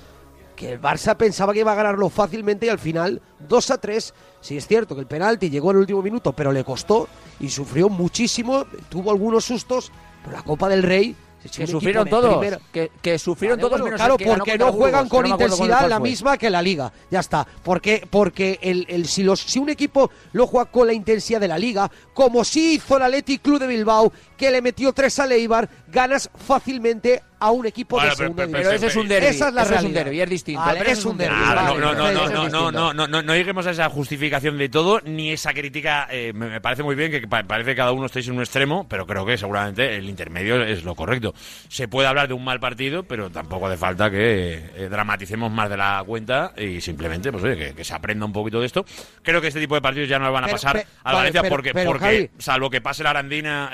que 0.61 0.71
el 0.73 0.79
Barça 0.79 1.15
pensaba 1.17 1.53
que 1.53 1.59
iba 1.61 1.71
a 1.71 1.75
ganarlo 1.75 2.07
fácilmente 2.09 2.67
y 2.67 2.69
al 2.69 2.77
final 2.77 3.19
2 3.39 3.71
a 3.71 3.77
3. 3.79 4.13
Sí 4.41 4.57
es 4.57 4.67
cierto 4.67 4.93
que 4.93 5.01
el 5.01 5.07
penalti 5.07 5.49
llegó 5.49 5.71
en 5.71 5.77
el 5.77 5.81
último 5.81 6.03
minuto, 6.03 6.33
pero 6.33 6.51
le 6.51 6.63
costó 6.63 7.07
y 7.39 7.49
sufrió 7.49 7.89
muchísimo, 7.89 8.65
tuvo 8.87 9.09
algunos 9.09 9.43
sustos, 9.45 9.91
pero 10.23 10.37
la 10.37 10.43
Copa 10.43 10.69
del 10.69 10.83
Rey 10.83 11.15
Que 11.55 11.65
sufrieron 11.65 12.07
todos. 12.07 12.37
primera- 12.37 12.59
Que, 12.71 12.91
que 13.01 13.17
sufrieron 13.17 13.57
Vale, 13.57 13.67
todos 13.69 13.81
bueno, 13.81 13.95
claro, 13.97 14.17
porque 14.17 14.57
no 14.59 14.65
Burgos, 14.65 14.79
juegan 14.79 15.09
con 15.09 15.25
intensidad 15.25 15.89
la 15.89 15.99
misma 15.99 16.37
que 16.37 16.51
la 16.51 16.61
liga. 16.61 16.93
Ya 17.09 17.19
está. 17.21 17.47
Porque, 17.63 18.07
porque 18.07 18.59
el, 18.61 18.85
el- 18.87 19.07
si, 19.07 19.23
los, 19.23 19.39
si 19.39 19.57
un 19.57 19.69
equipo 19.69 20.11
lo 20.33 20.45
juega 20.45 20.69
con 20.69 20.85
la 20.85 20.93
intensidad 20.93 21.39
de 21.39 21.47
la 21.47 21.57
liga, 21.57 21.89
como 22.13 22.43
sí 22.43 22.75
hizo 22.75 22.97
el 22.97 23.01
Athletic 23.03 23.41
Club 23.41 23.57
de 23.59 23.65
Bilbao, 23.65 24.13
que 24.41 24.49
le 24.49 24.59
metió 24.63 24.91
tres 24.91 25.19
a 25.19 25.27
Leibar, 25.27 25.69
ganas 25.87 26.27
fácilmente 26.47 27.21
a 27.39 27.49
un 27.51 27.65
equipo 27.65 27.99
de 28.01 28.11
segunda 28.11 28.43
pero- 28.45 28.51
Pero 28.51 28.69
división. 28.69 28.75
ese 28.75 28.87
es 28.87 28.95
un 28.95 29.07
derbi. 29.07 29.27
Esa 29.27 29.47
es 29.47 29.53
la 29.53 29.61
Eso 29.63 29.73
es 29.73 29.77
un 29.77 29.81
realidad. 29.93 30.03
derbi, 30.05 30.21
es 30.21 30.29
distinto. 30.29 30.61
Es 30.85 31.05
un 31.05 31.17
derbi, 31.17 31.35
Ah, 31.37 31.55
no, 31.69 31.77
no, 31.77 31.93
no, 31.93 32.11
no, 32.11 32.29
no, 32.29 32.49
no, 32.49 32.71
no, 32.71 32.93
no, 32.93 33.07
no, 33.07 33.21
no 33.23 33.35
lleguemos 33.35 33.65
a 33.67 33.71
esa 33.71 33.89
justificación 33.89 34.57
de 34.59 34.69
todo, 34.69 34.99
ni 35.05 35.31
esa 35.31 35.51
crítica. 35.53 36.07
eh, 36.11 36.33
me, 36.33 36.59
parece 36.61 36.83
muy 36.83 36.95
bien 36.95 37.11
que 37.11 37.27
pa- 37.27 37.43
parece 37.43 37.71
que 37.71 37.75
cada 37.77 37.91
uno 37.93 38.05
estéis 38.07 38.27
en 38.27 38.35
un 38.35 38.41
extremo, 38.41 38.87
pero 38.87 39.05
creo 39.07 39.25
que 39.25 39.37
seguramente 39.37 39.95
el 39.95 40.07
intermedio 40.09 40.61
es 40.63 40.83
lo 40.83 40.93
correcto. 40.95 41.33
Se 41.67 41.87
puede 41.87 42.07
hablar 42.07 42.27
de 42.27 42.33
un 42.35 42.43
mal 42.43 42.59
partido, 42.59 43.03
pero 43.03 43.29
tampoco 43.31 43.67
hace 43.67 43.77
falta 43.77 44.09
que 44.11 44.53
eh, 44.75 44.87
dramaticemos 44.89 45.51
más 45.51 45.69
de 45.69 45.77
la 45.77 46.03
cuenta 46.05 46.53
y 46.57 46.79
simplemente, 46.81 47.31
pues 47.31 47.43
oye, 47.43 47.73
que, 47.75 47.83
se 47.83 47.93
aprenda 47.93 48.25
un 48.25 48.33
poquito 48.33 48.59
de 48.59 48.65
esto. 48.67 48.85
Creo 49.23 49.41
que 49.41 49.47
este 49.47 49.59
tipo 49.59 49.73
de 49.75 49.81
partidos 49.81 50.07
ya 50.09 50.19
no 50.19 50.31
van 50.31 50.43
a 50.43 50.47
pasar 50.47 50.75
vale, 51.03 51.17
Valencia 51.17 51.43
porque, 51.49 51.73
porque 51.73 52.29
salvo 52.37 52.69
que 52.69 52.81
pase 52.81 53.03
la 53.03 53.09
Arandina, 53.11 53.71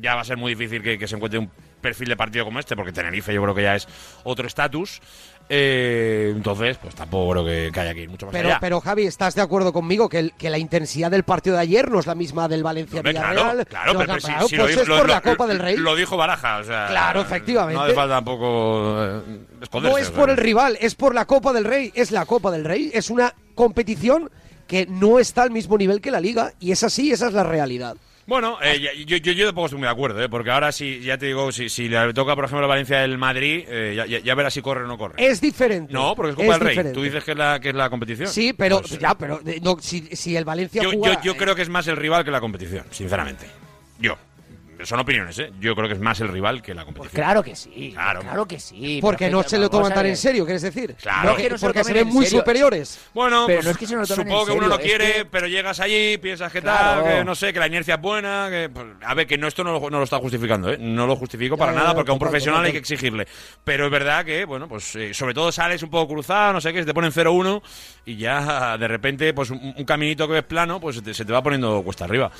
ya 0.00 0.14
va 0.14 0.20
a 0.20 0.24
ser 0.24 0.36
muy 0.36 0.54
difícil 0.54 0.82
que, 0.82 0.98
que 0.98 1.08
se 1.08 1.16
encuentre 1.16 1.38
un 1.38 1.50
perfil 1.80 2.08
de 2.08 2.16
partido 2.16 2.44
como 2.44 2.58
este, 2.58 2.74
porque 2.76 2.92
Tenerife 2.92 3.32
yo 3.32 3.42
creo 3.42 3.54
que 3.54 3.62
ya 3.62 3.76
es 3.76 3.86
otro 4.24 4.46
estatus. 4.46 5.00
Eh, 5.48 6.32
entonces, 6.34 6.76
pues 6.78 6.94
tampoco 6.96 7.30
creo 7.32 7.44
que, 7.44 7.70
que 7.72 7.80
haya 7.80 7.94
que 7.94 8.00
ir 8.02 8.08
mucho 8.10 8.26
más 8.26 8.32
Pero, 8.32 8.48
allá. 8.48 8.58
pero 8.60 8.80
Javi, 8.80 9.04
¿estás 9.06 9.36
de 9.36 9.42
acuerdo 9.42 9.72
conmigo 9.72 10.08
que, 10.08 10.18
el- 10.18 10.32
que 10.32 10.50
la 10.50 10.58
intensidad 10.58 11.08
del 11.08 11.22
partido 11.22 11.54
de 11.54 11.62
ayer 11.62 11.88
no 11.88 12.00
es 12.00 12.06
la 12.06 12.16
misma 12.16 12.48
del 12.48 12.64
Valencia 12.64 13.00
Villarreal? 13.00 13.34
claro, 13.36 13.64
claro, 13.66 13.92
No, 13.92 13.98
pero, 14.00 14.14
si- 14.20 14.26
si 14.48 14.56
pues 14.56 14.70
dijo- 14.76 14.82
es 14.82 14.88
por 14.88 15.08
la 15.08 15.20
Copa 15.20 15.46
del 15.46 15.60
Rey. 15.60 15.76
Lo 15.76 15.94
dijo 15.94 16.16
Baraja, 16.16 16.58
o 16.58 16.64
sea. 16.64 16.88
Claro, 16.88 17.20
efectivamente. 17.20 17.78
No 17.78 17.84
hace 17.84 17.94
falta 17.94 18.14
tampoco 18.16 19.04
eh, 19.04 19.20
esconderse. 19.62 19.92
No 19.92 19.98
es 19.98 20.08
o 20.08 20.10
sea. 20.10 20.20
por 20.20 20.30
el 20.30 20.36
rival, 20.36 20.76
es 20.80 20.96
por 20.96 21.14
la 21.14 21.26
Copa 21.26 21.52
del 21.52 21.64
Rey. 21.64 21.92
Es 21.94 22.10
la 22.10 22.26
Copa 22.26 22.50
del 22.50 22.64
Rey. 22.64 22.90
Es 22.92 23.08
una 23.08 23.32
competición 23.54 24.30
que 24.66 24.86
no 24.86 25.20
está 25.20 25.44
al 25.44 25.52
mismo 25.52 25.78
nivel 25.78 26.00
que 26.00 26.10
la 26.10 26.18
Liga. 26.20 26.54
Y 26.58 26.72
es 26.72 26.82
así, 26.82 27.12
esa 27.12 27.28
es 27.28 27.34
la 27.34 27.44
realidad. 27.44 27.96
Bueno, 28.26 28.58
eh, 28.60 29.04
yo, 29.06 29.16
yo, 29.18 29.32
yo 29.32 29.46
tampoco 29.46 29.66
estoy 29.66 29.78
muy 29.78 29.86
de 29.86 29.92
acuerdo, 29.92 30.20
eh, 30.20 30.28
porque 30.28 30.50
ahora 30.50 30.72
sí, 30.72 31.00
ya 31.00 31.16
te 31.16 31.26
digo, 31.26 31.52
si, 31.52 31.68
si 31.68 31.88
le 31.88 32.12
toca, 32.12 32.34
por 32.34 32.44
ejemplo, 32.44 32.64
a 32.64 32.68
Valencia 32.68 33.04
el 33.04 33.18
Madrid, 33.18 33.64
eh, 33.68 33.94
ya, 33.96 34.04
ya, 34.06 34.18
ya 34.18 34.34
verás 34.34 34.52
si 34.52 34.62
corre 34.62 34.82
o 34.82 34.86
no 34.88 34.98
corre. 34.98 35.14
Es 35.24 35.40
diferente. 35.40 35.92
no, 35.92 36.14
porque 36.16 36.30
es 36.30 36.36
Copa 36.36 36.52
del 36.52 36.60
Rey. 36.60 36.68
diferente. 36.70 36.94
Tú 36.98 37.04
dices 37.04 37.22
que 37.22 37.30
es 37.30 37.36
la, 37.38 37.60
que 37.60 37.68
es 37.68 37.74
la 37.76 37.88
competición. 37.88 38.28
Sí, 38.28 38.52
pero 38.52 38.80
Pues, 38.80 38.98
ya, 38.98 39.14
pero 39.16 39.40
eh, 39.46 39.60
no, 39.62 39.76
si, 39.80 40.00
si 40.16 40.34
el 40.36 40.44
Valencia 40.44 40.82
yo, 40.82 40.90
juega, 40.90 41.14
yo, 41.16 41.22
yo 41.22 41.32
eh, 41.32 41.36
creo 41.36 41.54
que 41.54 41.62
es 41.62 41.68
más 41.68 41.86
el 41.86 41.96
rival 41.96 42.24
que 42.24 42.32
la 42.32 42.40
competición, 42.40 42.84
sinceramente. 42.90 43.46
Yo. 44.00 44.16
Son 44.84 45.00
opiniones, 45.00 45.38
¿eh? 45.38 45.50
Yo 45.58 45.74
creo 45.74 45.88
que 45.88 45.94
es 45.94 46.00
más 46.00 46.20
el 46.20 46.28
rival 46.28 46.60
que 46.62 46.74
la 46.74 46.84
competición. 46.84 47.14
Claro 47.22 47.42
que 47.42 47.56
sí. 47.56 47.90
Claro. 47.94 48.20
Claro, 48.20 48.46
que 48.46 48.60
sí. 48.60 48.98
porque 49.00 49.30
no 49.30 49.42
se 49.42 49.58
lo 49.58 49.70
toman 49.70 49.92
tan 49.94 50.06
en 50.06 50.16
serio, 50.16 50.44
¿quieres 50.44 50.62
decir? 50.62 50.94
Claro. 51.00 51.30
Porque, 51.30 51.42
Que 51.44 51.50
no 51.50 51.58
se 51.58 51.66
porque 51.66 51.84
se 51.84 51.92
ven 51.92 52.08
muy 52.08 52.24
serio. 52.26 52.40
superiores. 52.40 53.00
Bueno, 53.14 53.44
Pero 53.46 53.58
pues, 53.58 53.64
no 53.66 53.70
es 53.72 53.78
que 53.78 53.86
se 53.86 53.96
lo 53.96 54.06
tomen 54.06 54.26
supongo 54.26 54.40
en 54.42 54.46
que 54.46 54.52
uno 54.58 54.68
no 54.68 54.74
es 54.74 54.80
quiere, 54.80 55.12
que- 55.12 55.24
pero 55.24 55.46
llegas 55.46 55.80
allí, 55.80 56.18
piensas 56.18 56.52
que 56.52 56.60
Claro. 56.60 57.02
tal, 57.02 57.12
que 57.18 57.24
no 57.24 57.34
sé, 57.34 57.52
que 57.52 57.58
la 57.58 57.66
inercia 57.66 57.94
es 57.94 58.00
buena, 58.00 58.48
que 58.50 58.68
pues, 58.68 58.86
a 59.04 59.14
ver, 59.14 59.26
que 59.26 59.38
no 59.38 59.48
esto 59.48 59.64
no 59.64 59.72
lo, 59.72 59.90
no 59.90 59.98
lo 59.98 60.04
está 60.04 60.18
justificando, 60.18 60.70
¿eh? 60.70 60.76
No 60.78 61.06
lo 61.06 61.16
justifico 61.16 61.56
para 61.56 61.72
Ya, 61.72 61.78
nada 61.78 61.90
ya, 61.90 61.94
porque 61.94 62.10
a 62.10 62.14
un 62.14 62.18
profesional 62.20 62.64
hay 62.64 62.72
que 62.72 62.78
exigirle. 62.78 63.26
Pero 63.64 63.86
es 63.86 63.90
verdad 63.90 64.24
que, 64.24 64.44
bueno, 64.44 64.68
pues 64.68 64.94
eh, 64.96 65.14
sobre 65.14 65.34
todo 65.34 65.50
sales 65.52 65.82
un 65.82 65.90
poco 65.90 66.12
cruzado, 66.14 66.52
no 66.52 66.60
sé 66.60 66.72
qué, 66.72 66.80
se 66.80 66.86
te 66.86 66.94
ponen 66.94 67.12
0-1 67.12 67.62
y 68.04 68.16
ya 68.16 68.76
de 68.78 68.88
repente, 68.88 69.32
pues 69.32 69.50
un, 69.50 69.74
un 69.76 69.84
caminito 69.84 70.26
que 70.26 70.34
ves 70.34 70.44
plano, 70.44 70.78
pues 70.80 70.96
se 70.96 71.02
te, 71.02 71.14
se 71.14 71.24
te 71.24 71.32
va 71.32 71.42
poniendo 71.42 71.82
cuesta 71.82 72.04
arriba. 72.04 72.30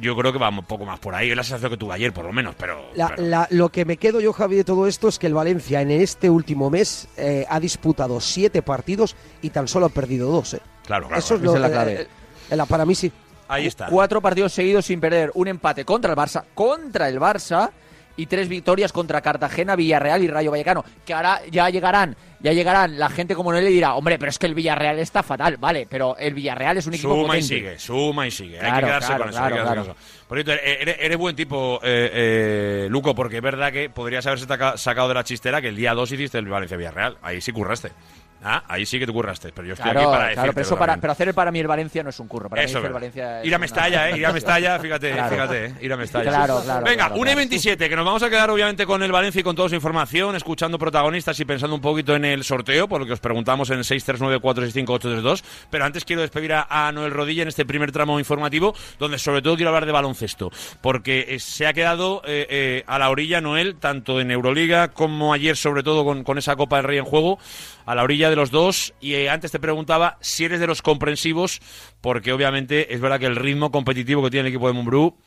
Yo 0.00 0.14
creo 0.16 0.32
que 0.32 0.38
va 0.38 0.48
un 0.50 0.64
poco 0.64 0.84
más 0.84 0.98
por 0.98 1.14
ahí, 1.14 1.30
es 1.30 1.36
la 1.36 1.42
sensación 1.42 1.70
que 1.70 1.76
tuve 1.76 1.94
ayer, 1.94 2.12
por 2.12 2.24
lo 2.26 2.32
menos, 2.32 2.54
pero... 2.58 2.90
La- 2.94 3.08
pero- 3.08 3.22
la- 3.22 3.48
lo 3.50 3.70
que 3.70 3.84
me 3.84 3.96
quedo 3.96 4.20
yo, 4.20 4.32
Javi, 4.32 4.56
de 4.56 4.64
todo 4.64 4.86
esto 4.86 5.08
es 5.08 5.18
que 5.18 5.26
el 5.26 5.34
Valencia 5.34 5.80
en 5.80 5.90
este 5.90 6.28
último 6.28 6.68
mes 6.70 7.08
eh, 7.16 7.46
ha 7.48 7.58
disputado 7.60 8.20
siete 8.20 8.60
partidos 8.62 9.16
y 9.42 9.50
tan 9.50 9.68
solo 9.68 9.86
ha 9.86 9.88
perdido 9.90 10.30
dos. 10.30 10.54
eh. 10.54 10.60
Claro, 10.86 11.06
claro. 11.06 11.18
Eso 11.18 11.34
es 11.36 11.40
lo 11.40 11.54
es 11.54 11.60
la 11.60 11.70
clave. 11.70 12.02
eh, 12.02 12.06
eh, 12.50 12.56
la- 12.56 12.66
para 12.66 12.84
mí 12.84 12.94
sí. 12.94 13.10
Ahí 13.48 13.66
está. 13.66 13.86
Cuatro 13.86 14.20
partidos 14.20 14.52
seguidos 14.52 14.84
sin 14.86 15.00
perder. 15.00 15.30
Un 15.34 15.46
empate 15.48 15.84
contra 15.84 16.10
el 16.12 16.18
Barça, 16.18 16.42
contra 16.54 17.08
el 17.08 17.18
Barça 17.20 17.70
y 18.16 18.26
tres 18.26 18.48
victorias 18.48 18.92
contra 18.92 19.20
Cartagena, 19.20 19.76
Villarreal 19.76 20.22
y 20.22 20.28
Rayo 20.28 20.50
Vallecano. 20.50 20.84
Que 21.04 21.14
ahora 21.14 21.40
ya 21.50 21.68
llegarán, 21.70 22.16
ya 22.40 22.52
llegarán. 22.52 22.98
La 22.98 23.08
gente 23.08 23.34
como 23.34 23.52
no 23.52 23.60
le 23.60 23.68
dirá, 23.68 23.94
hombre, 23.94 24.18
pero 24.18 24.30
es 24.30 24.38
que 24.38 24.46
el 24.46 24.54
Villarreal 24.54 24.98
está 24.98 25.22
fatal, 25.22 25.56
vale, 25.58 25.86
pero 25.88 26.16
el 26.16 26.34
Villarreal 26.34 26.78
es 26.78 26.86
un 26.86 26.94
equipo 26.94 27.10
Suma 27.10 27.22
y 27.22 27.26
potente. 27.26 27.46
sigue, 27.46 27.78
suma 27.78 28.26
y 28.26 28.30
sigue. 28.30 28.56
hay 28.58 28.62
Claro, 28.62 28.78
que 28.80 28.86
quedarse 28.86 29.06
claro, 29.08 29.22
con 29.24 29.30
eso. 29.30 29.42
hay 29.42 29.48
que 29.48 29.54
quedarse 29.58 29.74
con 29.74 29.84
eso. 29.84 29.96
Por 30.28 30.36
cierto, 30.42 30.52
eres, 30.64 30.96
eres 31.00 31.16
buen 31.18 31.36
tipo, 31.36 31.80
eh, 31.82 32.10
eh, 32.12 32.86
Luco, 32.90 33.14
porque 33.14 33.36
es 33.36 33.42
verdad 33.42 33.72
que 33.72 33.90
podrías 33.90 34.26
haberse 34.26 34.46
sacado 34.76 35.08
de 35.08 35.14
la 35.14 35.24
chistera 35.24 35.60
que 35.60 35.68
el 35.68 35.76
día 35.76 35.94
2 35.94 36.10
hiciste 36.12 36.38
el 36.38 36.46
Valencia 36.46 36.76
Villarreal. 36.76 37.18
Ahí 37.22 37.40
sí 37.40 37.52
curraste. 37.52 37.92
Ah, 38.42 38.62
ahí 38.68 38.86
sí 38.86 38.98
que 38.98 39.06
te 39.06 39.12
curraste. 39.12 39.50
Pero 39.52 39.66
yo 39.66 39.74
estoy 39.74 39.90
Claro, 39.90 40.00
aquí 40.00 40.16
para 40.18 40.32
claro, 40.34 40.52
pero, 40.52 40.62
eso 40.66 40.78
para, 40.78 40.96
pero 40.98 41.12
hacer 41.12 41.28
el 41.28 41.34
para 41.34 41.50
mí 41.50 41.58
el 41.58 41.66
Valencia 41.66 42.02
no 42.02 42.10
es 42.10 42.20
un 42.20 42.28
curro. 42.28 42.48
Para 42.48 42.62
Eso 42.62 42.74
mí 42.78 42.84
hacer 42.84 42.92
Valencia 42.92 43.40
es 43.40 43.46
Ir 43.46 43.54
a 43.54 43.58
Mestalla, 43.58 44.10
¿eh? 44.10 44.18
Ir 44.18 44.26
a 44.26 44.32
Mestalla, 44.34 44.78
fíjate, 44.78 45.12
Claro. 45.12 45.30
fíjate, 45.34 45.74
ir 45.80 45.92
a 45.92 45.96
Mestalla. 45.96 46.30
Claro, 46.30 46.60
claro, 46.62 46.84
Venga, 46.84 47.06
claro, 47.06 47.20
un 47.20 47.26
claro. 47.26 47.40
E27, 47.40 47.88
que 47.88 47.96
nos 47.96 48.04
vamos 48.04 48.22
a 48.22 48.30
quedar 48.30 48.50
obviamente 48.50 48.86
con 48.86 49.02
el 49.02 49.10
Valencia 49.10 49.40
y 49.40 49.42
con 49.42 49.56
toda 49.56 49.68
su 49.68 49.74
información, 49.74 50.36
escuchando 50.36 50.78
protagonistas 50.78 51.38
y 51.40 51.44
pensando 51.44 51.74
un 51.74 51.80
poquito 51.80 52.14
en 52.14 52.24
el 52.24 52.44
sorteo, 52.44 52.86
por 52.88 53.00
lo 53.00 53.06
que 53.06 53.14
os 53.14 53.20
preguntamos 53.20 53.70
en 53.70 53.80
639-465-832. 53.80 55.42
Pero 55.70 55.84
antes 55.84 56.04
quiero 56.04 56.22
despedir 56.22 56.52
a, 56.52 56.66
a 56.68 56.92
Noel 56.92 57.12
Rodilla 57.12 57.42
en 57.42 57.48
este 57.48 57.64
primer 57.64 57.92
tramo 57.92 58.18
informativo, 58.18 58.74
donde 58.98 59.18
sobre 59.18 59.42
todo 59.42 59.56
quiero 59.56 59.70
hablar 59.70 59.86
de 59.86 59.92
baloncesto, 59.92 60.50
porque 60.80 61.26
eh, 61.28 61.38
se 61.38 61.66
ha 61.66 61.72
quedado 61.72 62.22
eh, 62.24 62.46
eh, 62.48 62.84
a 62.86 62.98
la 62.98 63.10
orilla 63.10 63.40
Noel, 63.40 63.76
tanto 63.76 64.20
en 64.20 64.30
Euroliga 64.30 64.88
como 64.88 65.32
ayer, 65.32 65.56
sobre 65.56 65.82
todo 65.82 66.04
con, 66.04 66.24
con 66.24 66.38
esa 66.38 66.56
Copa 66.56 66.76
del 66.76 66.84
Rey 66.86 66.98
en 66.98 67.04
juego, 67.04 67.38
a 67.86 67.94
la 67.94 68.02
orilla 68.02 68.25
de 68.30 68.36
los 68.36 68.50
dos. 68.50 68.94
Y 69.00 69.14
eh, 69.14 69.30
antes 69.30 69.52
te 69.52 69.58
preguntaba 69.58 70.18
si 70.20 70.44
eres 70.44 70.60
de 70.60 70.66
los 70.66 70.82
comprensivos, 70.82 71.60
porque 72.00 72.32
obviamente 72.32 72.94
es 72.94 73.00
verdad 73.00 73.20
que 73.20 73.26
el 73.26 73.36
ritmo 73.36 73.70
competitivo 73.70 74.22
que 74.22 74.30
tiene 74.30 74.48
el 74.48 74.54
equipo 74.54 74.66
de 74.66 74.74
Mumbrú, 74.74 75.18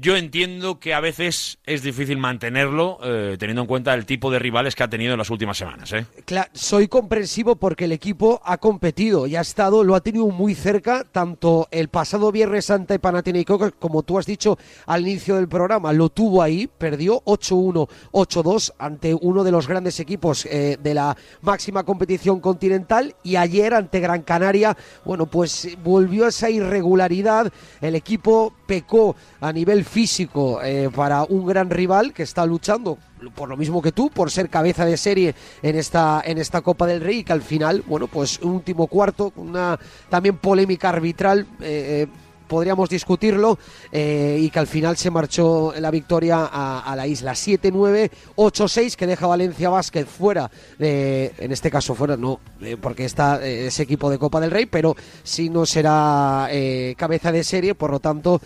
yo 0.00 0.16
entiendo 0.16 0.78
que 0.78 0.94
a 0.94 1.00
veces 1.00 1.58
es 1.64 1.82
difícil 1.82 2.18
mantenerlo, 2.18 2.98
eh, 3.02 3.36
teniendo 3.38 3.62
en 3.62 3.68
cuenta 3.68 3.94
el 3.94 4.06
tipo 4.06 4.30
de 4.30 4.38
rivales 4.38 4.74
que 4.74 4.82
ha 4.82 4.88
tenido 4.88 5.12
en 5.12 5.18
las 5.18 5.30
últimas 5.30 5.56
semanas. 5.56 5.92
¿eh? 5.92 6.06
Soy 6.52 6.88
comprensivo 6.88 7.56
porque 7.56 7.84
el 7.84 7.92
equipo 7.92 8.40
ha 8.44 8.58
competido 8.58 9.26
y 9.26 9.36
ha 9.36 9.40
estado, 9.40 9.84
lo 9.84 9.94
ha 9.94 10.00
tenido 10.00 10.26
muy 10.28 10.54
cerca, 10.54 11.04
tanto 11.10 11.68
el 11.70 11.88
pasado 11.88 12.32
Viernes 12.32 12.66
Santa 12.66 12.94
y 12.94 12.98
Panathinaikos, 12.98 13.72
como 13.78 14.02
tú 14.02 14.18
has 14.18 14.26
dicho 14.26 14.58
al 14.86 15.02
inicio 15.02 15.36
del 15.36 15.48
programa, 15.48 15.92
lo 15.92 16.08
tuvo 16.08 16.42
ahí, 16.42 16.66
perdió 16.66 17.22
8-1, 17.24 17.88
8-2 18.12 18.72
ante 18.78 19.14
uno 19.14 19.44
de 19.44 19.52
los 19.52 19.68
grandes 19.68 20.00
equipos 20.00 20.46
eh, 20.46 20.78
de 20.82 20.94
la 20.94 21.16
máxima 21.40 21.84
competición 21.84 22.40
continental 22.40 23.14
y 23.22 23.36
ayer 23.36 23.74
ante 23.74 24.00
Gran 24.00 24.22
Canaria, 24.22 24.76
bueno, 25.04 25.26
pues 25.26 25.64
eh, 25.64 25.78
volvió 25.82 26.26
esa 26.26 26.50
irregularidad, 26.50 27.52
el 27.80 27.94
equipo 27.94 28.54
pecó 28.72 29.14
a 29.42 29.52
nivel 29.52 29.84
físico 29.84 30.62
eh, 30.62 30.88
para 30.96 31.24
un 31.24 31.44
gran 31.44 31.68
rival 31.68 32.14
que 32.14 32.22
está 32.22 32.46
luchando 32.46 32.96
por 33.34 33.46
lo 33.46 33.54
mismo 33.58 33.82
que 33.82 33.92
tú, 33.92 34.08
por 34.08 34.30
ser 34.30 34.48
cabeza 34.48 34.86
de 34.86 34.96
serie 34.96 35.34
en 35.60 35.76
esta, 35.76 36.22
en 36.24 36.38
esta 36.38 36.62
Copa 36.62 36.86
del 36.86 37.02
Rey, 37.02 37.18
y 37.18 37.24
que 37.24 37.34
al 37.34 37.42
final, 37.42 37.84
bueno, 37.86 38.06
pues 38.06 38.40
último 38.40 38.86
cuarto, 38.86 39.30
una 39.36 39.78
también 40.08 40.38
polémica 40.38 40.88
arbitral, 40.88 41.40
eh, 41.60 42.06
eh, 42.06 42.06
podríamos 42.46 42.88
discutirlo, 42.88 43.58
eh, 43.90 44.38
y 44.40 44.50
que 44.50 44.58
al 44.58 44.66
final 44.66 44.96
se 44.96 45.10
marchó 45.10 45.72
la 45.78 45.90
victoria 45.90 46.48
a, 46.52 46.94
la 46.96 47.06
isla 47.06 47.32
7-9, 47.32 48.10
8-6, 48.36 48.94
que 48.96 49.06
deja 49.06 49.26
Valencia 49.26 49.68
Basket 49.70 50.04
fuera, 50.06 50.50
de- 50.78 51.32
en 51.38 51.52
este 51.52 51.70
caso 51.70 51.94
fuera, 51.94 52.16
no, 52.16 52.40
eh, 52.60 52.76
porque 52.80 53.04
está 53.04 53.44
eh, 53.46 53.66
ese 53.66 53.82
equipo 53.82 54.10
de 54.10 54.18
Copa 54.18 54.40
del 54.40 54.50
Rey, 54.50 54.66
pero 54.66 54.94
si 55.22 55.48
no 55.48 55.66
será 55.66 56.48
cabeza 56.96 57.32
de 57.32 57.44
serie, 57.44 57.74
por 57.74 57.90
lo 57.90 58.00
tanto, 58.00 58.40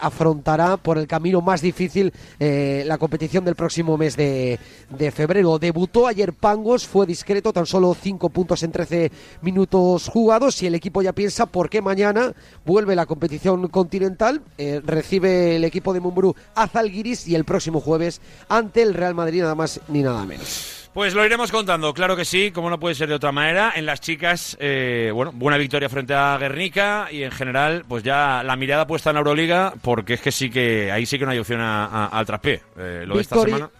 afrontará 0.00 0.76
por 0.76 0.98
el 0.98 1.06
camino 1.06 1.40
más 1.40 1.60
difícil 1.60 2.12
la 2.38 2.98
competición 2.98 3.44
del 3.44 3.54
próximo 3.56 3.96
mes 3.96 4.16
de, 4.16 4.58
de 4.90 5.10
febrero. 5.10 5.58
Debutó 5.58 6.06
ayer 6.06 6.32
Pangos, 6.32 6.86
fue 6.86 7.06
discreto, 7.06 7.52
tan 7.52 7.66
solo 7.66 7.94
5 8.00 8.28
puntos 8.30 8.62
en 8.62 8.72
13 8.72 9.10
minutos 9.42 10.08
jugados 10.08 10.62
y 10.62 10.66
el 10.66 10.74
equipo 10.74 11.02
ya 11.02 11.12
piensa 11.12 11.46
por 11.46 11.68
qué 11.70 11.80
mañana 11.82 12.32
vuelve 12.64 12.94
la 12.94 13.06
competición 13.06 13.39
continental, 13.70 14.42
eh, 14.58 14.80
recibe 14.84 15.56
el 15.56 15.64
equipo 15.64 15.92
de 15.92 16.00
Mumbrú 16.00 16.34
a 16.54 16.66
Zalgiris 16.66 17.26
y 17.26 17.34
el 17.34 17.44
próximo 17.44 17.80
jueves 17.80 18.20
ante 18.48 18.82
el 18.82 18.94
Real 18.94 19.14
Madrid 19.14 19.42
nada 19.42 19.54
más 19.54 19.80
ni 19.88 20.02
nada 20.02 20.24
menos. 20.24 20.80
Pues 20.92 21.14
lo 21.14 21.24
iremos 21.24 21.52
contando, 21.52 21.94
claro 21.94 22.16
que 22.16 22.24
sí, 22.24 22.50
como 22.50 22.68
no 22.68 22.80
puede 22.80 22.96
ser 22.96 23.08
de 23.08 23.14
otra 23.14 23.30
manera. 23.30 23.72
En 23.76 23.86
las 23.86 24.00
chicas, 24.00 24.56
eh, 24.58 25.12
bueno, 25.14 25.30
buena 25.32 25.56
victoria 25.56 25.88
frente 25.88 26.14
a 26.14 26.36
Guernica 26.36 27.06
y 27.12 27.22
en 27.22 27.30
general, 27.30 27.84
pues 27.86 28.02
ya 28.02 28.42
la 28.42 28.56
mirada 28.56 28.88
puesta 28.88 29.10
en 29.10 29.14
la 29.14 29.20
Euroliga, 29.20 29.72
porque 29.82 30.14
es 30.14 30.20
que 30.20 30.32
sí 30.32 30.50
que 30.50 30.90
ahí 30.90 31.06
sí 31.06 31.16
que 31.16 31.24
no 31.24 31.30
hay 31.30 31.38
opción 31.38 31.60
al 31.60 32.26
traspié. 32.26 32.60
Eh, 32.76 33.04
lo 33.06 33.14
de 33.14 33.20
esta 33.20 33.40
semana. 33.40 33.70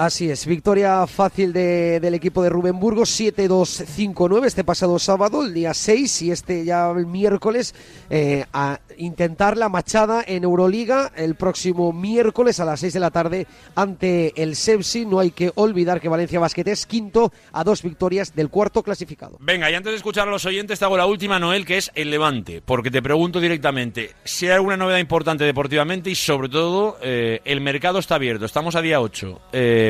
Así 0.00 0.30
es, 0.30 0.46
victoria 0.46 1.06
fácil 1.06 1.52
de- 1.52 2.00
del 2.00 2.14
equipo 2.14 2.42
de 2.42 2.48
Rubén 2.48 2.80
Burgos, 2.80 3.10
7-2-5-9 3.20 4.46
este 4.46 4.64
pasado 4.64 4.98
sábado, 4.98 5.44
el 5.44 5.52
día 5.52 5.74
6 5.74 6.22
y 6.22 6.30
este 6.30 6.64
ya 6.64 6.90
el 6.90 7.04
miércoles 7.04 7.74
eh, 8.08 8.46
a 8.54 8.80
intentar 8.96 9.58
la 9.58 9.68
machada 9.68 10.24
en 10.26 10.44
Euroliga 10.44 11.12
el 11.16 11.34
próximo 11.34 11.92
miércoles 11.92 12.60
a 12.60 12.64
las 12.64 12.80
6 12.80 12.94
de 12.94 13.00
la 13.00 13.10
tarde 13.10 13.46
ante 13.74 14.32
el 14.42 14.56
Sepsi. 14.56 15.04
No 15.04 15.18
hay 15.18 15.32
que 15.32 15.52
olvidar 15.56 16.00
que 16.00 16.08
Valencia 16.08 16.40
Basket 16.40 16.66
es 16.68 16.86
quinto 16.86 17.30
a 17.52 17.62
dos 17.62 17.82
victorias 17.82 18.34
del 18.34 18.48
cuarto 18.48 18.82
clasificado. 18.82 19.36
Venga, 19.38 19.70
y 19.70 19.74
antes 19.74 19.92
de 19.92 19.96
escuchar 19.98 20.28
a 20.28 20.30
los 20.30 20.46
oyentes, 20.46 20.78
te 20.78 20.84
hago 20.86 20.96
la 20.96 21.04
última, 21.04 21.38
Noel, 21.38 21.66
que 21.66 21.76
es 21.76 21.90
el 21.94 22.08
Levante. 22.10 22.62
Porque 22.64 22.90
te 22.90 23.02
pregunto 23.02 23.38
directamente 23.38 24.12
si 24.24 24.46
hay 24.46 24.52
alguna 24.52 24.78
novedad 24.78 24.98
importante 24.98 25.44
deportivamente 25.44 26.08
y, 26.08 26.14
sobre 26.14 26.48
todo, 26.48 26.96
eh, 27.02 27.40
el 27.44 27.60
mercado 27.60 27.98
está 27.98 28.14
abierto. 28.14 28.46
Estamos 28.46 28.76
a 28.76 28.80
día 28.80 28.98
8. 29.02 29.38
Eh, 29.52 29.88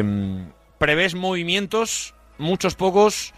¿Prevés 0.79 1.15
movimientos, 1.15 2.15
muchos, 2.39 2.75
pocos 2.75 3.35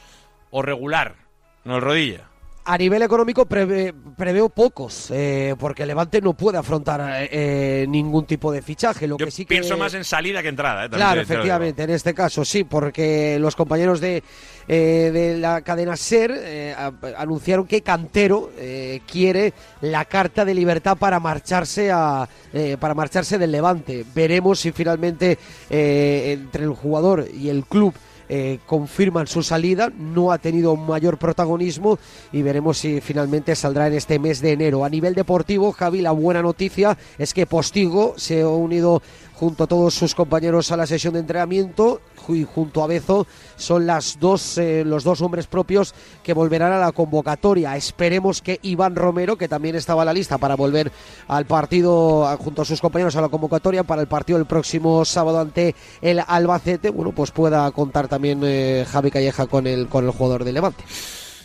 o 0.50 0.62
regular? 0.62 1.16
No 1.64 1.76
el 1.76 1.82
rodilla. 1.82 2.31
A 2.64 2.78
nivel 2.78 3.02
económico 3.02 3.44
prevé- 3.44 3.92
preveo 4.16 4.48
pocos, 4.48 5.08
eh, 5.10 5.56
porque 5.58 5.84
Levante 5.84 6.20
no 6.20 6.34
puede 6.34 6.58
afrontar 6.58 7.00
eh, 7.28 7.86
ningún 7.88 8.24
tipo 8.24 8.52
de 8.52 8.62
fichaje. 8.62 9.08
Lo 9.08 9.18
Yo 9.18 9.24
que 9.26 9.32
sí 9.32 9.44
que 9.44 9.48
pienso 9.56 9.76
más 9.76 9.94
en 9.94 10.04
salida 10.04 10.42
que 10.42 10.48
entrada. 10.48 10.84
eh, 10.84 10.88
Claro, 10.88 11.20
efectivamente, 11.20 11.82
en 11.82 11.90
este 11.90 12.14
caso 12.14 12.44
sí, 12.44 12.62
porque 12.62 13.36
los 13.40 13.56
compañeros 13.56 14.00
de, 14.00 14.22
eh, 14.68 15.10
de 15.12 15.38
la 15.38 15.62
cadena 15.62 15.96
SER 15.96 16.32
eh, 16.36 16.76
anunciaron 17.18 17.66
que 17.66 17.82
Cantero 17.82 18.52
eh, 18.56 19.00
quiere 19.10 19.52
la 19.80 20.04
carta 20.04 20.44
de 20.44 20.54
libertad 20.54 20.96
para 20.96 21.18
marcharse 21.18 21.90
a 21.90 22.28
eh, 22.52 22.76
para 22.78 22.94
marcharse 22.94 23.38
del 23.38 23.50
Levante. 23.50 24.04
Veremos 24.14 24.60
si 24.60 24.70
finalmente 24.70 25.36
eh, 25.68 26.30
entre 26.38 26.62
el 26.62 26.70
jugador 26.74 27.26
y 27.34 27.48
el 27.48 27.64
club 27.64 27.92
eh, 28.34 28.60
confirman 28.64 29.26
su 29.26 29.42
salida, 29.42 29.92
no 29.94 30.32
ha 30.32 30.38
tenido 30.38 30.74
mayor 30.74 31.18
protagonismo 31.18 31.98
y 32.32 32.40
veremos 32.40 32.78
si 32.78 33.02
finalmente 33.02 33.54
saldrá 33.54 33.88
en 33.88 33.92
este 33.92 34.18
mes 34.18 34.40
de 34.40 34.52
enero. 34.52 34.86
A 34.86 34.88
nivel 34.88 35.14
deportivo, 35.14 35.70
Javi, 35.72 36.00
la 36.00 36.12
buena 36.12 36.40
noticia 36.40 36.96
es 37.18 37.34
que 37.34 37.44
Postigo 37.44 38.14
se 38.16 38.40
ha 38.40 38.48
unido 38.48 39.02
junto 39.42 39.64
a 39.64 39.66
todos 39.66 39.94
sus 39.94 40.14
compañeros 40.14 40.70
a 40.70 40.76
la 40.76 40.86
sesión 40.86 41.14
de 41.14 41.18
entrenamiento 41.18 42.00
y 42.28 42.44
junto 42.44 42.84
a 42.84 42.86
Bezo 42.86 43.26
son 43.56 43.88
las 43.88 44.20
dos, 44.20 44.56
eh, 44.56 44.84
los 44.86 45.02
dos 45.02 45.20
hombres 45.20 45.48
propios 45.48 45.96
que 46.22 46.32
volverán 46.32 46.70
a 46.70 46.78
la 46.78 46.92
convocatoria. 46.92 47.76
Esperemos 47.76 48.40
que 48.40 48.60
Iván 48.62 48.94
Romero, 48.94 49.36
que 49.36 49.48
también 49.48 49.74
estaba 49.74 50.02
en 50.02 50.06
la 50.06 50.12
lista 50.12 50.38
para 50.38 50.54
volver 50.54 50.92
al 51.26 51.44
partido 51.46 52.24
junto 52.38 52.62
a 52.62 52.64
sus 52.64 52.80
compañeros 52.80 53.16
a 53.16 53.20
la 53.20 53.30
convocatoria 53.30 53.82
para 53.82 54.02
el 54.02 54.06
partido 54.06 54.38
el 54.38 54.46
próximo 54.46 55.04
sábado 55.04 55.40
ante 55.40 55.74
el 56.00 56.22
Albacete, 56.24 56.90
bueno, 56.90 57.10
pues 57.10 57.32
pueda 57.32 57.68
contar 57.72 58.06
también 58.06 58.42
eh, 58.44 58.86
Javi 58.88 59.10
Calleja 59.10 59.48
con 59.48 59.66
el, 59.66 59.88
con 59.88 60.04
el 60.04 60.12
jugador 60.12 60.44
de 60.44 60.52
Levante. 60.52 60.84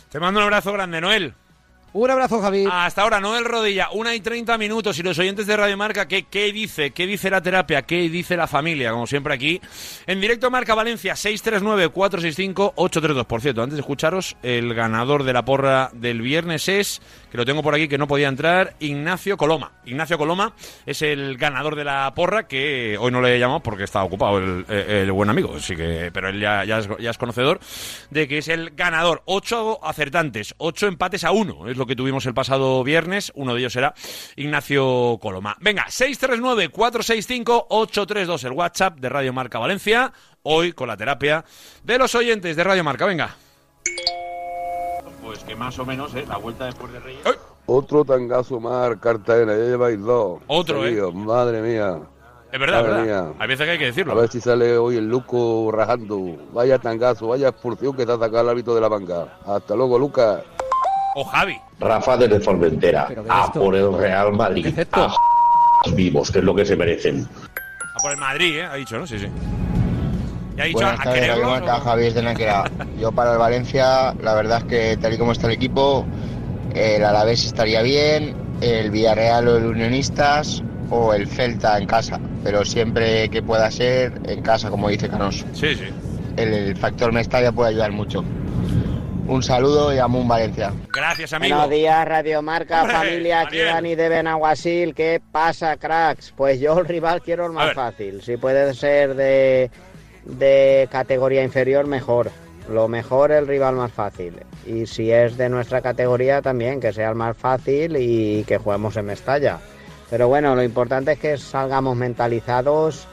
Te 0.08 0.20
mando 0.20 0.38
un 0.38 0.44
abrazo 0.44 0.72
grande, 0.72 1.00
Noel. 1.00 1.34
Un 1.94 2.10
abrazo, 2.10 2.42
Javi. 2.42 2.66
Hasta 2.70 3.00
ahora, 3.00 3.18
Noel 3.18 3.46
Rodilla, 3.46 3.88
una 3.92 4.14
y 4.14 4.20
30 4.20 4.58
minutos. 4.58 4.98
Y 4.98 5.02
los 5.02 5.18
oyentes 5.18 5.46
de 5.46 5.56
Radio 5.56 5.78
Marca, 5.78 6.06
¿qué, 6.06 6.24
¿qué 6.24 6.52
dice? 6.52 6.90
¿Qué 6.90 7.06
dice 7.06 7.30
la 7.30 7.40
terapia? 7.40 7.80
¿Qué 7.82 8.10
dice 8.10 8.36
la 8.36 8.46
familia? 8.46 8.90
Como 8.90 9.06
siempre 9.06 9.32
aquí. 9.32 9.58
En 10.06 10.20
directo 10.20 10.50
Marca 10.50 10.74
Valencia, 10.74 11.14
639-465-832. 11.14 13.24
Por 13.24 13.40
cierto, 13.40 13.62
antes 13.62 13.76
de 13.76 13.80
escucharos, 13.80 14.36
el 14.42 14.74
ganador 14.74 15.24
de 15.24 15.32
la 15.32 15.46
porra 15.46 15.88
del 15.94 16.20
viernes 16.20 16.68
es, 16.68 17.00
que 17.30 17.38
lo 17.38 17.46
tengo 17.46 17.62
por 17.62 17.74
aquí, 17.74 17.88
que 17.88 17.96
no 17.96 18.06
podía 18.06 18.28
entrar, 18.28 18.74
Ignacio 18.80 19.38
Coloma. 19.38 19.72
Ignacio 19.86 20.18
Coloma 20.18 20.52
es 20.84 21.00
el 21.00 21.38
ganador 21.38 21.74
de 21.74 21.84
la 21.84 22.12
porra, 22.14 22.46
que 22.46 22.98
hoy 23.00 23.10
no 23.10 23.22
le 23.22 23.34
he 23.34 23.38
llamado 23.38 23.60
porque 23.60 23.84
estaba 23.84 24.04
ocupado 24.04 24.36
el, 24.36 24.66
el 24.68 25.10
buen 25.10 25.30
amigo. 25.30 25.54
Así 25.56 25.74
que, 25.74 26.10
pero 26.12 26.28
él 26.28 26.38
ya, 26.38 26.64
es, 26.64 26.86
ya 27.00 27.10
es 27.10 27.16
conocedor 27.16 27.60
de 28.10 28.28
que 28.28 28.36
es 28.38 28.48
el 28.48 28.72
ganador. 28.76 29.22
Ocho 29.24 29.82
acertantes, 29.82 30.54
ocho 30.58 30.86
empates 30.86 31.24
a 31.24 31.30
uno. 31.30 31.66
Lo 31.78 31.86
que 31.86 31.96
tuvimos 31.96 32.26
el 32.26 32.34
pasado 32.34 32.84
viernes. 32.84 33.32
Uno 33.34 33.54
de 33.54 33.60
ellos 33.60 33.74
era 33.76 33.94
Ignacio 34.36 35.18
Coloma. 35.22 35.56
Venga, 35.60 35.86
639-465-832, 35.86 38.44
el 38.44 38.52
WhatsApp 38.52 38.98
de 38.98 39.08
Radio 39.08 39.32
Marca 39.32 39.58
Valencia. 39.58 40.12
Hoy 40.42 40.72
con 40.72 40.88
la 40.88 40.96
terapia 40.96 41.44
de 41.82 41.98
los 41.98 42.14
oyentes 42.14 42.56
de 42.56 42.64
Radio 42.64 42.84
Marca. 42.84 43.06
Venga. 43.06 43.34
Pues 45.22 45.40
que 45.44 45.54
más 45.56 45.78
o 45.78 45.84
menos, 45.84 46.14
¿eh? 46.14 46.24
La 46.28 46.36
vuelta 46.38 46.66
después 46.66 46.92
de 46.92 47.00
Reyes. 47.00 47.20
¡Ay! 47.24 47.32
Otro 47.66 48.04
tangazo 48.04 48.58
más, 48.60 48.96
Cartagena, 48.96 49.52
ya 49.52 49.64
lleváis 49.64 50.00
dos. 50.00 50.40
Otro, 50.46 50.86
¿eh? 50.86 50.98
Madre 51.12 51.60
mía. 51.60 51.98
Es 52.50 52.58
verdad, 52.58 52.82
Madre 52.82 53.02
verdad. 53.02 53.24
mía. 53.26 53.34
Hay 53.38 53.48
veces 53.48 53.66
que 53.66 53.70
hay 53.72 53.78
que 53.78 53.84
A 53.84 53.88
decirlo. 53.88 54.14
ver 54.14 54.30
si 54.30 54.40
sale 54.40 54.78
hoy 54.78 54.96
el 54.96 55.06
Luco 55.06 55.70
rajando. 55.70 56.18
Vaya 56.54 56.78
tangazo, 56.78 57.28
vaya 57.28 57.48
expulsión 57.48 57.94
que 57.94 58.06
te 58.06 58.12
ha 58.12 58.18
sacado 58.18 58.40
el 58.40 58.48
hábito 58.48 58.74
de 58.74 58.80
la 58.80 58.88
banca. 58.88 59.36
Hasta 59.44 59.76
luego, 59.76 59.98
Lucas. 59.98 60.40
O 61.14 61.24
Javi. 61.24 61.58
Rafa 61.80 62.16
desde 62.16 62.40
Formentera, 62.40 63.06
¿Pero 63.08 63.22
qué 63.22 63.28
es 63.28 63.34
a 63.34 63.44
esto? 63.46 63.60
por 63.60 63.74
el 63.76 63.92
Real 63.96 64.32
Madrid, 64.32 64.74
a 64.92 65.14
vivos, 65.94 66.30
que 66.30 66.38
es 66.38 66.44
lo 66.44 66.54
que 66.54 66.64
se 66.64 66.76
merecen. 66.76 67.26
A 67.94 67.98
por 68.02 68.10
el 68.12 68.16
Madrid, 68.18 68.58
¿eh? 68.58 68.64
Ha 68.64 68.74
dicho, 68.74 68.98
¿no? 68.98 69.06
Sí, 69.06 69.18
sí. 69.18 69.26
Y 70.56 70.60
ha 70.60 70.64
dicho 70.64 70.78
Buenas 70.78 71.00
tardes, 71.02 71.82
Javier 71.84 72.14
de 72.14 72.22
Náquera. 72.22 72.64
Yo 72.98 73.12
para 73.12 73.32
el 73.32 73.38
Valencia, 73.38 74.12
la 74.20 74.34
verdad 74.34 74.58
es 74.58 74.64
que 74.64 74.96
tal 75.00 75.12
y 75.14 75.18
como 75.18 75.30
está 75.32 75.46
el 75.46 75.52
equipo, 75.52 76.04
el 76.74 77.04
Alavés 77.04 77.44
estaría 77.44 77.80
bien, 77.82 78.34
el 78.60 78.90
Villarreal 78.90 79.46
o 79.46 79.56
el 79.56 79.66
Unionistas 79.66 80.64
o 80.90 81.14
el 81.14 81.28
Celta 81.28 81.78
en 81.78 81.86
casa, 81.86 82.18
pero 82.42 82.64
siempre 82.64 83.28
que 83.28 83.40
pueda 83.42 83.70
ser 83.70 84.20
en 84.24 84.42
casa, 84.42 84.68
como 84.68 84.88
dice 84.88 85.08
Canoso. 85.08 85.44
Sí, 85.52 85.76
sí. 85.76 85.84
El, 86.36 86.52
el 86.52 86.76
factor 86.76 87.12
Mestalla 87.12 87.52
puede 87.52 87.70
ayudar 87.70 87.92
mucho. 87.92 88.24
Un 89.28 89.42
saludo 89.42 89.94
y 89.94 89.98
Amun 89.98 90.26
Valencia. 90.26 90.72
Gracias, 90.90 91.34
amigo. 91.34 91.54
Buenos 91.54 91.70
días, 91.70 92.08
Radio 92.08 92.40
Marca, 92.40 92.80
Hombre, 92.80 92.96
familia, 92.96 93.40
aquí 93.40 93.58
Daniel. 93.58 93.74
Dani 93.74 93.94
de 93.94 94.08
Benaguasil. 94.08 94.94
¿Qué 94.94 95.20
pasa, 95.30 95.76
cracks? 95.76 96.32
Pues 96.34 96.58
yo 96.60 96.78
el 96.78 96.86
rival 96.86 97.20
quiero 97.20 97.44
el 97.44 97.52
A 97.52 97.54
más 97.54 97.74
fácil. 97.74 98.22
Si 98.22 98.38
puede 98.38 98.72
ser 98.72 99.14
de, 99.14 99.70
de 100.24 100.88
categoría 100.90 101.44
inferior, 101.44 101.86
mejor. 101.86 102.30
Lo 102.70 102.88
mejor 102.88 103.30
el 103.30 103.46
rival 103.46 103.74
más 103.74 103.92
fácil. 103.92 104.34
Y 104.66 104.86
si 104.86 105.12
es 105.12 105.36
de 105.36 105.50
nuestra 105.50 105.82
categoría, 105.82 106.40
también, 106.40 106.80
que 106.80 106.94
sea 106.94 107.10
el 107.10 107.14
más 107.14 107.36
fácil 107.36 107.98
y 107.98 108.44
que 108.44 108.56
juguemos 108.56 108.96
en 108.96 109.04
Mestalla. 109.06 109.58
Pero 110.08 110.28
bueno, 110.28 110.54
lo 110.54 110.62
importante 110.62 111.12
es 111.12 111.18
que 111.18 111.36
salgamos 111.36 111.96
mentalizados 111.96 113.06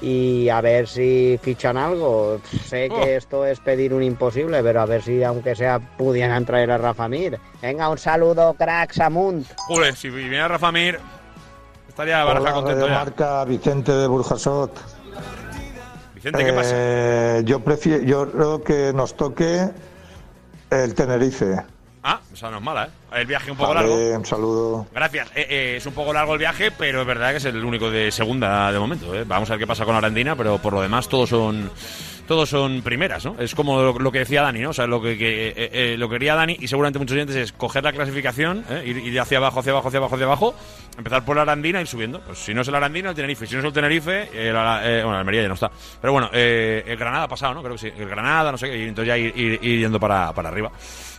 y 0.00 0.48
a 0.48 0.60
ver 0.60 0.86
si 0.86 1.38
fichan 1.42 1.76
algo. 1.76 2.40
Sé 2.66 2.88
Oh. 2.90 3.00
que 3.02 3.16
esto 3.16 3.44
es 3.46 3.58
pedir 3.60 3.92
un 3.92 4.02
imposible, 4.02 4.62
pero 4.62 4.80
a 4.80 4.86
ver 4.86 5.02
si 5.02 5.22
aunque 5.24 5.54
sea 5.56 5.78
pudieran 5.78 6.44
traer 6.44 6.70
a 6.70 6.78
Rafa 6.78 7.08
Mir. 7.08 7.38
Venga, 7.60 7.88
un 7.88 7.98
saludo, 7.98 8.54
cracks, 8.54 9.00
Amunt. 9.00 9.46
Joder, 9.56 9.94
si 9.96 10.08
viene 10.10 10.46
Rafa 10.46 10.70
Mir, 10.72 10.98
estaría 11.88 12.22
Baraja 12.24 12.52
contento 12.52 12.86
ya. 12.86 12.94
Marca, 12.94 13.44
Vicente 13.44 13.92
de 13.92 14.06
Burjasot. 14.06 14.72
Vicente, 16.14 16.44
¿qué 16.44 16.52
pasa? 16.52 16.70
Eh, 16.74 17.42
yo 17.44 17.60
prefiero, 17.60 18.02
yo 18.04 18.30
creo 18.30 18.62
que 18.62 18.92
nos 18.92 19.14
toque 19.16 19.68
el 20.70 20.94
Tenerife. 20.94 21.56
Ah, 22.02 22.20
esa 22.32 22.50
no 22.50 22.58
es 22.58 22.62
mala, 22.62 22.86
¿eh? 22.86 22.90
El 23.12 23.26
viaje 23.26 23.50
un 23.50 23.56
poco 23.56 23.72
Vale, 23.74 23.88
largo. 23.88 24.16
un 24.18 24.26
saludo. 24.26 24.86
Gracias. 24.92 25.28
Eh, 25.34 25.46
eh, 25.48 25.74
es 25.78 25.86
un 25.86 25.94
poco 25.94 26.12
largo 26.12 26.34
el 26.34 26.38
viaje, 26.38 26.70
pero 26.70 27.00
es 27.00 27.06
verdad 27.06 27.30
que 27.30 27.38
es 27.38 27.44
el 27.46 27.64
único 27.64 27.90
de 27.90 28.10
segunda 28.12 28.70
de 28.70 28.78
momento. 28.78 29.14
¿eh? 29.14 29.24
Vamos 29.26 29.48
a 29.48 29.54
ver 29.54 29.60
qué 29.60 29.66
pasa 29.66 29.84
con 29.86 29.96
Arandina, 29.96 30.36
pero 30.36 30.58
por 30.58 30.74
lo 30.74 30.82
demás 30.82 31.08
todos 31.08 31.30
son 31.30 31.70
todos 32.28 32.50
son 32.50 32.82
primeras, 32.82 33.24
¿no? 33.24 33.36
Es 33.38 33.54
como 33.54 33.80
lo, 33.80 33.98
lo 33.98 34.12
que 34.12 34.18
decía 34.20 34.42
Dani, 34.42 34.60
¿no? 34.60 34.70
O 34.70 34.72
sea, 34.74 34.86
lo 34.86 35.00
que, 35.00 35.16
que, 35.16 35.48
eh, 35.48 35.54
eh, 35.56 35.96
lo 35.96 36.08
que 36.08 36.16
quería 36.16 36.34
Dani 36.34 36.58
y 36.60 36.68
seguramente 36.68 36.98
muchos 36.98 37.14
oyentes 37.14 37.34
es 37.34 37.52
coger 37.52 37.82
la 37.82 37.92
clasificación, 37.92 38.64
¿eh? 38.68 38.82
ir, 38.84 39.18
hacia 39.18 39.38
abajo, 39.38 39.60
hacia 39.60 39.72
abajo, 39.72 39.88
hacia 39.88 39.98
abajo, 39.98 40.14
hacia 40.14 40.26
abajo, 40.26 40.54
empezar 40.98 41.24
por 41.24 41.36
la 41.36 41.42
Arandina 41.42 41.78
y 41.78 41.82
ir 41.82 41.88
subiendo. 41.88 42.20
Pues 42.20 42.38
si 42.38 42.52
no 42.52 42.60
es 42.60 42.68
el 42.68 42.74
Arandina, 42.74 43.08
el 43.08 43.16
Tenerife. 43.16 43.46
Si 43.46 43.54
no 43.54 43.60
es 43.60 43.64
el 43.64 43.72
Tenerife, 43.72 44.28
el, 44.32 44.54
eh, 44.54 45.00
bueno, 45.02 45.14
el 45.14 45.20
Almería 45.20 45.42
ya 45.42 45.48
no 45.48 45.54
está. 45.54 45.70
Pero 46.00 46.12
bueno, 46.12 46.28
eh, 46.34 46.84
el 46.86 46.98
Granada 46.98 47.24
ha 47.24 47.28
pasado, 47.28 47.54
¿no? 47.54 47.62
Creo 47.62 47.76
que 47.76 47.90
sí. 47.90 47.92
El 47.96 48.08
Granada, 48.10 48.52
no 48.52 48.58
sé 48.58 48.68
qué, 48.68 48.76
y 48.76 48.82
entonces 48.82 49.08
ya 49.08 49.16
ir 49.16 49.60
yendo 49.60 49.98
para, 49.98 50.30
para 50.34 50.50
arriba. 50.50 50.70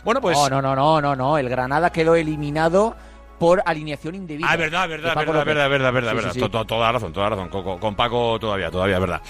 Bueno, 0.04 0.20
pues... 0.20 0.38
No, 0.38 0.48
no, 0.48 0.62
no, 0.62 0.76
no, 0.76 1.00
no, 1.00 1.16
no. 1.16 1.38
El 1.38 1.48
Granada 1.48 1.90
quedó 1.90 2.14
eliminado 2.14 2.94
por 3.40 3.62
alineación 3.64 4.14
indebida. 4.14 4.46
Ah, 4.48 4.56
verdad, 4.56 4.86
verdad, 4.88 5.16
verdad, 5.16 5.44
verdad, 5.46 5.68
verdad, 5.70 5.92
verdad, 5.92 6.10
Sí, 6.10 6.16
verdad. 6.16 6.30
sí, 6.34 6.34
sí. 6.34 6.40
To- 6.40 6.50
to- 6.50 6.64
Toda 6.66 6.92
razón, 6.92 7.12
toda 7.12 7.30
razón. 7.30 7.48
Con 7.48 7.94
Paco 7.96 8.38
todavía, 8.38 8.70
todavía, 8.70 8.98
verdad. 8.98 9.22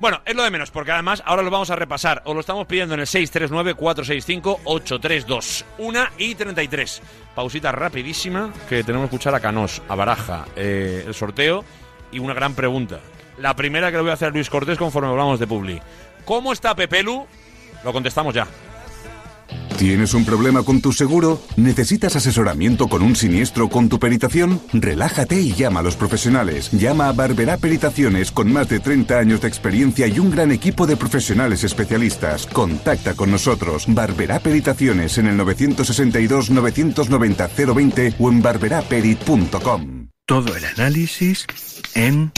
Bueno, 0.00 0.20
es 0.24 0.34
lo 0.34 0.42
de 0.42 0.50
menos, 0.50 0.70
porque 0.70 0.90
además 0.90 1.22
ahora 1.26 1.42
lo 1.42 1.50
vamos 1.50 1.70
a 1.70 1.76
repasar. 1.76 2.22
Os 2.24 2.34
lo 2.34 2.40
estamos 2.40 2.66
pidiendo 2.66 2.94
en 2.94 3.00
el 3.00 3.06
639-465-832. 3.06 5.64
1 5.78 6.00
y 6.18 6.34
33. 6.34 7.02
Pausita 7.34 7.70
rapidísima, 7.72 8.52
que 8.68 8.82
tenemos 8.82 9.08
que 9.08 9.16
escuchar 9.16 9.34
a 9.34 9.40
Canós, 9.40 9.82
a 9.88 9.94
Baraja, 9.94 10.46
eh, 10.56 11.04
el 11.06 11.14
sorteo 11.14 11.64
y 12.10 12.18
una 12.18 12.34
gran 12.34 12.54
pregunta. 12.54 12.98
La 13.36 13.54
primera 13.54 13.90
que 13.90 13.96
le 13.98 14.02
voy 14.02 14.10
a 14.10 14.14
hacer 14.14 14.28
a 14.28 14.30
Luis 14.30 14.50
Cortés 14.50 14.78
conforme 14.78 15.08
hablamos 15.08 15.38
de 15.38 15.46
Publi. 15.46 15.80
¿Cómo 16.24 16.52
está 16.52 16.74
Pepelu? 16.74 17.26
Lo 17.84 17.92
contestamos 17.92 18.34
ya. 18.34 18.46
¿Tienes 19.78 20.12
un 20.12 20.24
problema 20.24 20.64
con 20.64 20.80
tu 20.80 20.92
seguro? 20.92 21.40
¿Necesitas 21.54 22.16
asesoramiento 22.16 22.88
con 22.88 23.00
un 23.00 23.14
siniestro 23.14 23.68
con 23.68 23.88
tu 23.88 24.00
peritación? 24.00 24.60
Relájate 24.72 25.40
y 25.40 25.52
llama 25.52 25.78
a 25.78 25.82
los 25.84 25.94
profesionales. 25.94 26.72
Llama 26.72 27.08
a 27.08 27.12
Barberá 27.12 27.58
Peritaciones 27.58 28.32
con 28.32 28.52
más 28.52 28.68
de 28.68 28.80
30 28.80 29.16
años 29.16 29.40
de 29.40 29.46
experiencia 29.46 30.08
y 30.08 30.18
un 30.18 30.32
gran 30.32 30.50
equipo 30.50 30.84
de 30.84 30.96
profesionales 30.96 31.62
especialistas. 31.62 32.46
Contacta 32.46 33.14
con 33.14 33.30
nosotros. 33.30 33.84
Barberá 33.86 34.40
Peritaciones 34.40 35.16
en 35.16 35.28
el 35.28 35.36
962 35.36 36.50
990 36.50 37.48
020 37.56 38.14
o 38.18 38.30
en 38.30 38.42
barberaperit.com. 38.42 40.08
Todo 40.26 40.56
el 40.56 40.64
análisis 40.64 41.46
en 41.94 42.32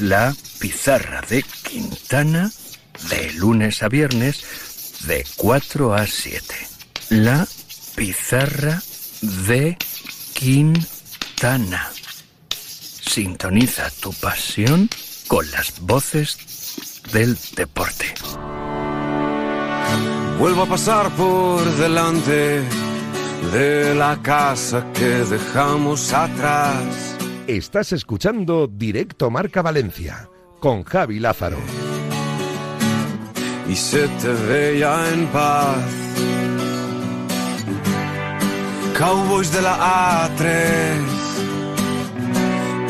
la 0.00 0.34
pizarra 0.58 1.20
de 1.30 1.44
Quintana 1.62 2.50
de 3.10 3.32
lunes 3.34 3.80
a 3.84 3.88
viernes 3.88 4.42
de 5.06 5.24
4 5.36 5.94
a 5.94 6.04
7. 6.04 6.69
La 7.10 7.44
pizarra 7.96 8.80
de 9.20 9.76
Quintana. 10.32 11.90
Sintoniza 12.50 13.90
tu 14.00 14.12
pasión 14.12 14.88
con 15.26 15.50
las 15.50 15.80
voces 15.80 16.38
del 17.12 17.36
deporte. 17.56 18.14
Vuelvo 20.38 20.62
a 20.62 20.66
pasar 20.66 21.10
por 21.16 21.64
delante 21.78 22.62
de 23.52 23.94
la 23.96 24.20
casa 24.22 24.86
que 24.92 25.24
dejamos 25.24 26.12
atrás. 26.12 27.16
Estás 27.48 27.92
escuchando 27.92 28.68
Directo 28.68 29.30
Marca 29.30 29.62
Valencia 29.62 30.28
con 30.60 30.84
Javi 30.84 31.18
Lázaro. 31.18 31.58
y 33.68 33.74
se 33.74 34.06
te 34.08 34.28
veía 34.28 35.12
en 35.12 35.26
paz. 35.26 36.09
Cowboys 39.00 39.50
de 39.50 39.62
la 39.62 40.28
A3, 40.28 40.44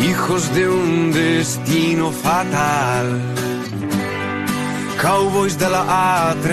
hijos 0.00 0.52
de 0.56 0.68
un 0.68 1.12
destino 1.12 2.10
fatal. 2.10 3.20
Cowboys 5.00 5.56
de 5.56 5.70
la 5.70 6.34
A3, 6.34 6.48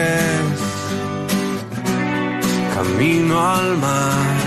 camino 2.76 3.56
al 3.56 3.78
mar. 3.78 4.38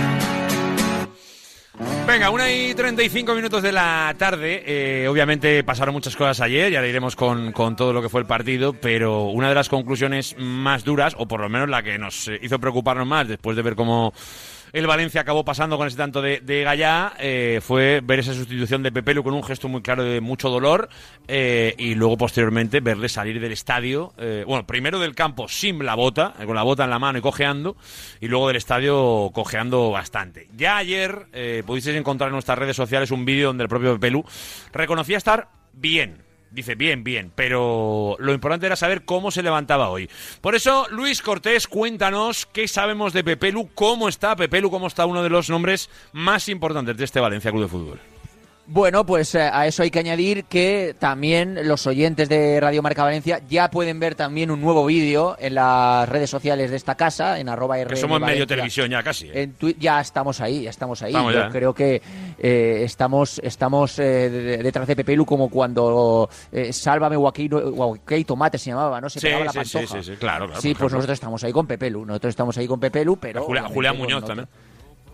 Venga, 2.07 2.31
una 2.31 2.53
y 2.53 2.73
35 2.73 3.35
minutos 3.35 3.65
de 3.65 3.73
la 3.73 4.15
tarde. 4.17 4.63
Eh, 4.65 5.09
obviamente 5.09 5.65
pasaron 5.65 5.93
muchas 5.93 6.15
cosas 6.15 6.41
ayer, 6.41 6.71
ya 6.71 6.81
le 6.81 6.89
iremos 6.89 7.17
con, 7.17 7.51
con 7.51 7.75
todo 7.75 7.93
lo 7.93 8.01
que 8.01 8.09
fue 8.09 8.21
el 8.21 8.29
partido, 8.29 8.75
pero 8.75 9.25
una 9.25 9.49
de 9.49 9.57
las 9.57 9.69
conclusiones 9.69 10.37
más 10.39 10.85
duras, 10.85 11.17
o 11.19 11.27
por 11.27 11.41
lo 11.41 11.49
menos 11.49 11.69
la 11.69 11.83
que 11.83 11.99
nos 11.99 12.31
hizo 12.41 12.61
preocuparnos 12.61 13.09
más 13.09 13.27
después 13.27 13.57
de 13.57 13.63
ver 13.63 13.75
cómo 13.75 14.15
el 14.73 14.87
Valencia 14.87 15.21
acabó 15.21 15.45
pasando 15.45 15.77
con 15.77 15.87
ese 15.87 15.97
tanto 15.97 16.23
de, 16.23 16.41
de 16.41 16.63
Gallá, 16.63 17.15
eh, 17.19 17.61
fue 17.63 18.01
ver 18.03 18.21
esa 18.21 18.35
sustitución 18.35 18.83
de 18.83 18.93
Pepelu 18.93 19.23
con 19.23 19.35
un 19.35 19.43
gesto 19.43 19.69
muy 19.69 19.83
claro 19.83 20.05
de 20.05 20.21
mucho 20.21 20.49
dolor 20.49 20.89
eh, 21.29 21.75
y 21.79 21.95
luego 21.95 22.17
posteriormente 22.17 22.81
verle 22.81 23.09
salir 23.09 23.41
del 23.41 23.53
estadio, 23.53 24.13
eh, 24.19 24.45
bueno, 24.47 24.67
primero 24.67 24.99
del 24.99 25.15
campo 25.15 25.49
sin 25.49 25.85
la 25.85 25.95
bota, 25.95 26.35
con 26.45 26.55
la 26.55 26.63
bota 26.63 26.85
en 26.85 26.91
la 26.91 26.99
mano 26.99 27.19
y 27.19 27.23
cojeando, 27.23 27.77
y 28.21 28.29
luego 28.29 28.49
del 28.49 28.57
estadio 28.57 29.31
cojeando 29.33 29.91
bastante. 29.91 30.49
Ya 30.57 30.77
ayer 30.77 31.27
pudisteis 31.67 31.97
encontrar 31.97 32.29
en 32.29 32.35
nuestras 32.35 32.59
redes 32.59 32.77
sociales 32.77 33.11
un 33.11 33.25
vídeo 33.25 33.49
donde 33.49 33.65
el 33.65 33.69
propio 33.69 33.95
Pepelu 33.95 34.25
reconocía 34.73 35.17
estar 35.17 35.49
bien. 35.73 36.30
Dice, 36.51 36.75
bien, 36.75 37.05
bien, 37.05 37.31
pero 37.35 38.17
lo 38.19 38.33
importante 38.33 38.67
era 38.67 38.75
saber 38.75 39.05
cómo 39.05 39.31
se 39.31 39.43
levantaba 39.43 39.89
hoy. 39.89 40.11
Por 40.41 40.57
eso, 40.57 40.87
Luis 40.91 41.23
Cortés, 41.23 41.69
cuéntanos 41.69 42.47
qué 42.47 42.67
sabemos 42.67 43.13
de 43.13 43.23
Pepelu, 43.23 43.71
cómo 43.75 44.09
está 44.09 44.35
Pepelu, 44.35 44.69
cómo 44.69 44.89
está 44.89 45.07
uno 45.07 45.23
de 45.23 45.31
los 45.31 45.49
nombres 45.49 45.91
más 46.13 46.49
importantes 46.49 46.97
de 46.97 47.05
este 47.05 47.21
Valencia 47.21 47.53
Club 47.53 47.63
de 47.63 47.69
Fútbol. 47.69 48.01
Bueno, 48.73 49.05
pues 49.05 49.35
eh, 49.35 49.41
a 49.53 49.67
eso 49.67 49.83
hay 49.83 49.91
que 49.91 49.99
añadir 49.99 50.45
que 50.45 50.95
también 50.97 51.67
los 51.67 51.89
oyentes 51.89 52.29
de 52.29 52.61
Radio 52.61 52.83
Marca 52.83 53.03
Valencia 53.03 53.41
ya 53.49 53.69
pueden 53.69 53.99
ver 53.99 54.15
también 54.15 54.49
un 54.53 54.61
nuevo 54.61 54.87
vídeo 54.87 55.35
en 55.41 55.57
las 55.57 56.09
redes 56.09 56.31
sociales 56.31 56.71
de 56.71 56.77
esta 56.77 56.95
casa, 56.95 57.41
en 57.41 57.49
arroba 57.49 57.85
Que 57.85 57.97
somos 57.97 58.21
en 58.21 58.27
medio 58.27 58.47
televisión 58.47 58.89
ya 58.89 59.03
casi. 59.03 59.27
¿eh? 59.27 59.43
En 59.43 59.57
ya 59.81 60.01
estamos 60.01 60.41
ahí, 60.41 60.63
ya 60.63 60.71
estamos 60.71 61.03
ahí. 61.03 61.13
Vamos 61.13 61.35
Yo 61.35 61.41
ya. 61.41 61.49
creo 61.49 61.75
que 61.75 62.01
eh, 62.39 62.83
estamos 62.85 63.41
estamos 63.43 63.99
eh, 63.99 64.31
de- 64.31 64.59
detrás 64.59 64.87
de 64.87 64.95
Pepelu 64.95 65.27
como 65.27 65.49
cuando 65.51 66.31
eh, 66.53 66.73
Sálvame 66.73 67.17
Guaquei 67.17 68.25
Tomate 68.25 68.57
se 68.57 68.71
llamaba, 68.71 69.01
¿no? 69.01 69.11
Se 69.11 69.19
Sí, 69.19 69.27
pegaba 69.27 69.47
la 69.47 69.53
sí, 69.53 69.59
sí, 69.65 69.79
pantoja. 69.79 70.01
sí, 70.03 70.11
sí, 70.13 70.17
claro, 70.17 70.47
claro, 70.47 70.61
Sí, 70.61 70.69
pues 70.69 70.77
ejemplo. 70.77 70.97
nosotros 70.99 71.15
estamos 71.17 71.43
ahí 71.43 71.53
con 71.53 71.67
Pepelu. 71.67 72.07
Nosotros 72.07 72.31
estamos 72.31 72.57
ahí 72.57 72.69
con 72.69 72.79
Pepelu, 72.79 73.17
pero... 73.17 73.43
Julia- 73.43 73.65
Julián 73.65 73.99
Muñoz 73.99 74.25
también. 74.25 74.47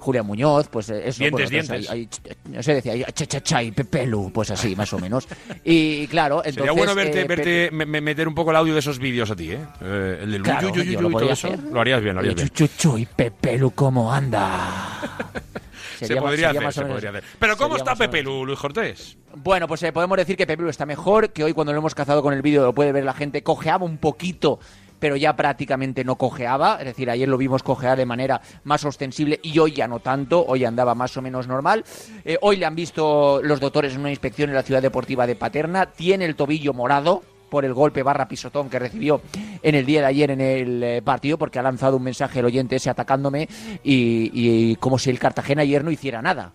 Julián 0.07 0.25
Muñoz, 0.25 0.69
pues 0.69 0.88
eh, 0.90 1.03
eso. 1.09 1.19
Dientes, 1.19 1.51
pues, 1.51 1.51
dientes. 1.51 1.90
ahí- 1.90 2.09
ahí, 2.47 2.55
no 2.55 2.62
sé, 2.62 2.75
decía 2.75 2.92
ahí, 2.92 3.05
cha, 3.12 3.27
cha, 3.27 3.40
cha, 3.42 3.62
y 3.62 3.73
Pepelu, 3.73 4.31
pues 4.33 4.53
así, 4.53 4.77
más 4.77 4.92
o 4.92 4.99
menos. 5.01 5.27
Y 5.64 6.07
claro, 6.07 6.37
entonces... 6.38 6.55
Sería 6.55 6.73
bueno 6.73 6.95
verte, 6.95 7.21
eh, 7.23 7.25
verte 7.25 7.71
me- 7.73 7.87
me- 7.87 8.01
meter 8.01 8.29
un 8.29 8.35
poco 8.37 8.51
el 8.53 8.57
audio 8.57 8.73
de 8.73 8.79
esos 8.79 8.99
vídeos 9.01 9.29
a 9.31 9.35
ti, 9.37 9.51
¿eh? 9.51 9.59
Eh, 9.83 10.21
el 10.23 10.31
del 10.33 10.42
Claro, 10.42 10.69
yo 10.73 10.85
lo 10.85 10.90
y 10.92 10.97
todo 10.97 11.11
podría 11.11 11.33
eso. 11.33 11.49
hacer. 11.49 11.59
Lo 11.73 11.81
harías 11.81 12.01
bien, 12.03 12.14
lo 12.14 12.21
harías 12.21 12.37
bien. 12.37 12.49
Chu, 12.51 12.66
chu, 12.69 12.73
chu, 12.79 12.99
y 12.99 13.07
Pepelu, 13.07 13.73
¿cómo 13.73 14.12
anda? 14.12 15.01
Se 15.99 16.07
Sería 16.07 16.21
más- 16.23 16.31
podría 16.31 16.51
hacer, 16.51 16.73
se 16.73 16.85
podría 16.85 17.09
hacer. 17.11 17.25
Pero 17.38 17.57
¿cómo 17.57 17.77
está. 17.77 17.95
Pepelu, 17.97 18.45
Luis 18.45 18.59
Cortés? 18.59 19.16
Bueno, 19.35 19.66
pues 19.66 19.83
eh, 19.83 19.92
podemos 19.92 20.16
decir 20.19 20.37
que 20.37 20.47
Pepelu 20.47 20.69
está 20.69 20.85
mejor, 20.85 21.31
que 21.31 21.42
hoy 21.42 21.53
cuando 21.55 21.73
lo 21.73 21.79
hemos 21.79 21.95
cazado 21.95 22.23
con 22.23 22.35
el 22.35 22.42
vídeo 22.42 22.62
lo 22.64 22.75
puede 22.75 22.92
ver 22.92 23.03
la 23.05 23.14
gente, 23.14 23.42
cojeaba 23.42 23.85
un 23.85 23.97
poquito, 23.99 24.61
pero 24.98 25.16
ya 25.16 25.37
prácticamente 25.37 26.04
no 26.04 26.16
cojeaba, 26.16 26.78
es 26.80 26.87
decir, 26.87 27.11
ayer 27.11 27.28
lo 27.28 27.38
vimos 27.38 27.62
cojear 27.62 27.98
de 27.98 28.06
manera 28.06 28.40
más 28.64 28.85
ostensible 28.85 29.40
y 29.42 29.59
hoy 29.59 29.72
ya 29.72 29.88
no 29.88 30.00
tanto, 30.00 30.44
hoy 30.46 30.64
andaba 30.64 30.94
más 30.94 31.16
o 31.16 31.22
menos 31.22 31.46
normal. 31.46 31.85
Eh, 32.24 32.38
hoy 32.40 32.56
le 32.56 32.66
han 32.66 32.74
visto 32.74 33.40
los 33.42 33.61
doctores 33.61 33.94
en 33.94 34.00
una 34.00 34.11
inspección 34.11 34.50
en 34.50 34.56
la 34.56 34.62
ciudad 34.62 34.82
deportiva 34.82 35.26
de 35.26 35.37
Paterna, 35.37 35.87
tiene 35.87 36.24
el 36.24 36.37
tobillo 36.37 36.72
morado 36.72 37.22
por 37.50 37.64
el 37.64 37.74
golpe 37.74 38.02
barra 38.02 38.26
pisotón 38.26 38.68
que 38.68 38.78
recibió 38.78 39.20
en 39.62 39.74
el 39.74 39.87
día 39.87 40.00
de 40.00 40.06
ayer 40.06 40.30
en 40.32 40.40
el 40.40 40.82
eh, 40.82 41.02
partido, 41.02 41.38
porque 41.38 41.59
ha 41.59 41.62
lanzado 41.62 41.96
un 41.96 42.02
mensaje 42.02 42.40
el 42.40 42.46
oyente 42.46 42.76
ese 42.76 42.90
atacándome 42.90 43.48
y, 43.85 44.30
y 44.32 44.76
como 44.76 44.98
si 44.98 45.11
el 45.11 45.18
Cartagena 45.18 45.62
ayer 45.62 45.85
no 45.85 45.90
hiciera 45.90 46.20
nada 46.22 46.52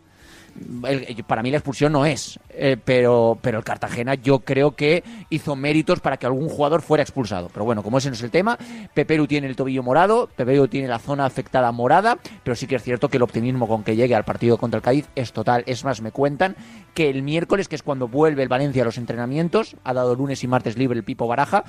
para 1.28 1.42
mí 1.42 1.52
la 1.52 1.58
expulsión 1.58 1.92
no 1.92 2.06
es, 2.06 2.40
eh, 2.50 2.78
pero, 2.84 3.38
pero 3.42 3.58
el 3.58 3.64
Cartagena 3.64 4.16
yo 4.16 4.40
creo 4.40 4.76
que 4.76 5.04
hizo 5.30 5.56
méritos 5.56 6.00
para 6.00 6.18
que 6.18 6.26
algún 6.26 6.50
jugador 6.50 6.82
fuera 6.82 7.04
expulsado. 7.04 7.50
Pero 7.54 7.66
bueno, 7.66 7.84
como 7.84 7.98
ese 7.98 8.10
no 8.10 8.16
es 8.16 8.24
el 8.24 8.32
tema, 8.32 8.58
Peperu 8.94 9.28
tiene 9.28 9.48
el 9.48 9.56
tobillo 9.56 9.84
morado, 9.84 10.30
Peperu 10.36 10.68
tiene 10.68 10.88
la 10.88 11.00
zona 11.00 11.26
afectada 11.26 11.72
morada, 11.72 12.18
pero 12.44 12.56
sí 12.56 12.68
que 12.68 12.76
es 12.76 12.84
cierto 12.84 13.10
que 13.10 13.18
el 13.18 13.24
optimismo 13.24 13.68
con 13.68 13.84
que 13.84 13.96
llegue 13.96 14.16
al 14.16 14.26
partido 14.26 14.58
contra 14.58 14.78
el 14.78 14.84
Cádiz 14.84 15.08
es 15.16 15.32
total. 15.32 15.64
Es 15.68 15.84
más, 15.84 16.02
me 16.02 16.12
cuentan 16.12 16.56
que 16.94 17.10
el 17.10 17.24
miércoles, 17.24 17.68
que 17.68 17.76
es 17.76 17.84
cuando 17.84 18.08
vuelve 18.08 18.44
el 18.44 18.50
Valencia 18.50 18.82
a 18.82 18.86
los 18.86 18.98
entrenamientos, 18.98 19.76
ha 19.84 19.94
dado 19.94 20.16
lunes 20.16 20.44
y 20.44 20.48
martes 20.48 20.78
libre 20.78 20.98
el 20.98 21.06
Pipo 21.06 21.28
Baraja, 21.28 21.64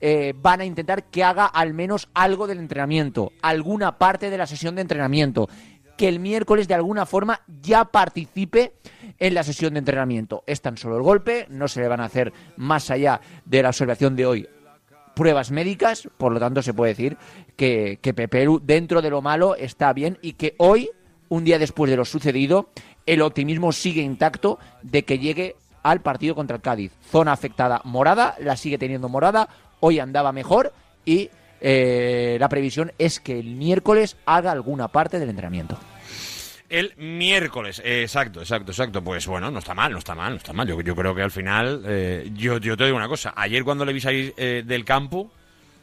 eh, 0.00 0.34
van 0.40 0.60
a 0.60 0.64
intentar 0.64 1.04
que 1.04 1.24
haga 1.24 1.46
al 1.46 1.74
menos 1.74 2.08
algo 2.14 2.46
del 2.46 2.58
entrenamiento, 2.58 3.32
alguna 3.42 3.98
parte 3.98 4.30
de 4.30 4.38
la 4.38 4.46
sesión 4.46 4.74
de 4.74 4.82
entrenamiento 4.82 5.48
que 5.96 6.08
el 6.08 6.20
miércoles 6.20 6.68
de 6.68 6.74
alguna 6.74 7.06
forma 7.06 7.40
ya 7.62 7.86
participe 7.86 8.74
en 9.18 9.34
la 9.34 9.42
sesión 9.42 9.74
de 9.74 9.80
entrenamiento. 9.80 10.44
Es 10.46 10.60
tan 10.60 10.76
solo 10.76 10.96
el 10.96 11.02
golpe, 11.02 11.46
no 11.48 11.68
se 11.68 11.80
le 11.80 11.88
van 11.88 12.00
a 12.00 12.04
hacer 12.04 12.32
más 12.56 12.90
allá 12.90 13.20
de 13.44 13.62
la 13.62 13.68
observación 13.68 14.16
de 14.16 14.26
hoy 14.26 14.48
pruebas 15.16 15.50
médicas, 15.50 16.08
por 16.18 16.30
lo 16.30 16.38
tanto 16.38 16.60
se 16.60 16.74
puede 16.74 16.92
decir 16.92 17.16
que, 17.56 17.98
que 18.02 18.12
dentro 18.62 19.00
de 19.00 19.10
lo 19.10 19.22
malo 19.22 19.56
está 19.56 19.94
bien 19.94 20.18
y 20.20 20.34
que 20.34 20.54
hoy, 20.58 20.90
un 21.30 21.42
día 21.42 21.58
después 21.58 21.90
de 21.90 21.96
lo 21.96 22.04
sucedido, 22.04 22.68
el 23.06 23.22
optimismo 23.22 23.72
sigue 23.72 24.02
intacto 24.02 24.58
de 24.82 25.04
que 25.04 25.18
llegue 25.18 25.56
al 25.82 26.02
partido 26.02 26.34
contra 26.34 26.56
el 26.56 26.62
Cádiz. 26.62 26.92
Zona 27.10 27.32
afectada 27.32 27.80
morada, 27.84 28.36
la 28.40 28.56
sigue 28.58 28.76
teniendo 28.76 29.08
morada, 29.08 29.48
hoy 29.80 30.00
andaba 30.00 30.32
mejor 30.32 30.74
y 31.06 31.30
eh, 31.60 32.36
la 32.40 32.48
previsión 32.48 32.92
es 32.98 33.20
que 33.20 33.38
el 33.38 33.46
miércoles 33.56 34.16
haga 34.26 34.52
alguna 34.52 34.88
parte 34.88 35.18
del 35.18 35.30
entrenamiento. 35.30 35.78
El 36.68 36.94
miércoles, 36.96 37.80
eh, 37.84 38.02
exacto, 38.02 38.40
exacto, 38.40 38.72
exacto. 38.72 39.02
Pues 39.02 39.26
bueno, 39.26 39.50
no 39.50 39.60
está 39.60 39.72
mal, 39.74 39.92
no 39.92 39.98
está 39.98 40.14
mal, 40.16 40.30
no 40.32 40.36
está 40.38 40.52
mal. 40.52 40.66
Yo, 40.66 40.80
yo 40.80 40.96
creo 40.96 41.14
que 41.14 41.22
al 41.22 41.30
final, 41.30 41.82
eh, 41.86 42.28
yo, 42.34 42.58
yo 42.58 42.76
te 42.76 42.84
digo 42.84 42.96
una 42.96 43.06
cosa. 43.08 43.32
Ayer 43.36 43.62
cuando 43.62 43.84
le 43.84 43.92
vi 43.92 44.00
salir 44.00 44.34
eh, 44.36 44.64
del 44.66 44.84
campo, 44.84 45.30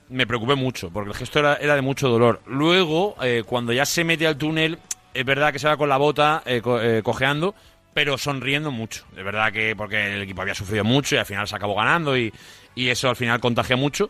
me 0.09 0.27
preocupé 0.27 0.55
mucho, 0.55 0.89
porque 0.89 1.12
el 1.12 1.15
gesto 1.15 1.39
era, 1.39 1.55
de 1.55 1.81
mucho 1.81 2.09
dolor. 2.09 2.41
Luego, 2.45 3.15
cuando 3.45 3.71
ya 3.71 3.86
se 3.86 4.03
mete 4.03 4.27
al 4.27 4.38
túnel, 4.38 4.77
es 5.13 5.25
verdad 5.25 5.53
que 5.53 5.59
se 5.59 5.67
va 5.67 5.77
con 5.77 5.88
la 5.88 5.97
bota 5.97 6.43
co- 6.62 6.79
cojeando, 7.01 7.55
pero 7.93 8.17
sonriendo 8.17 8.69
mucho. 8.69 9.05
Es 9.15 9.24
verdad 9.24 9.53
que 9.53 9.76
porque 9.78 10.13
el 10.15 10.21
equipo 10.24 10.41
había 10.41 10.53
sufrido 10.53 10.84
mucho 10.84 11.15
y 11.15 11.19
al 11.19 11.26
final 11.26 11.47
se 11.47 11.55
acabó 11.55 11.76
ganando 11.76 12.17
y, 12.17 12.32
y 12.76 12.89
eso 12.89 13.09
al 13.09 13.15
final 13.15 13.39
contagia 13.39 13.78
mucho. 13.78 14.09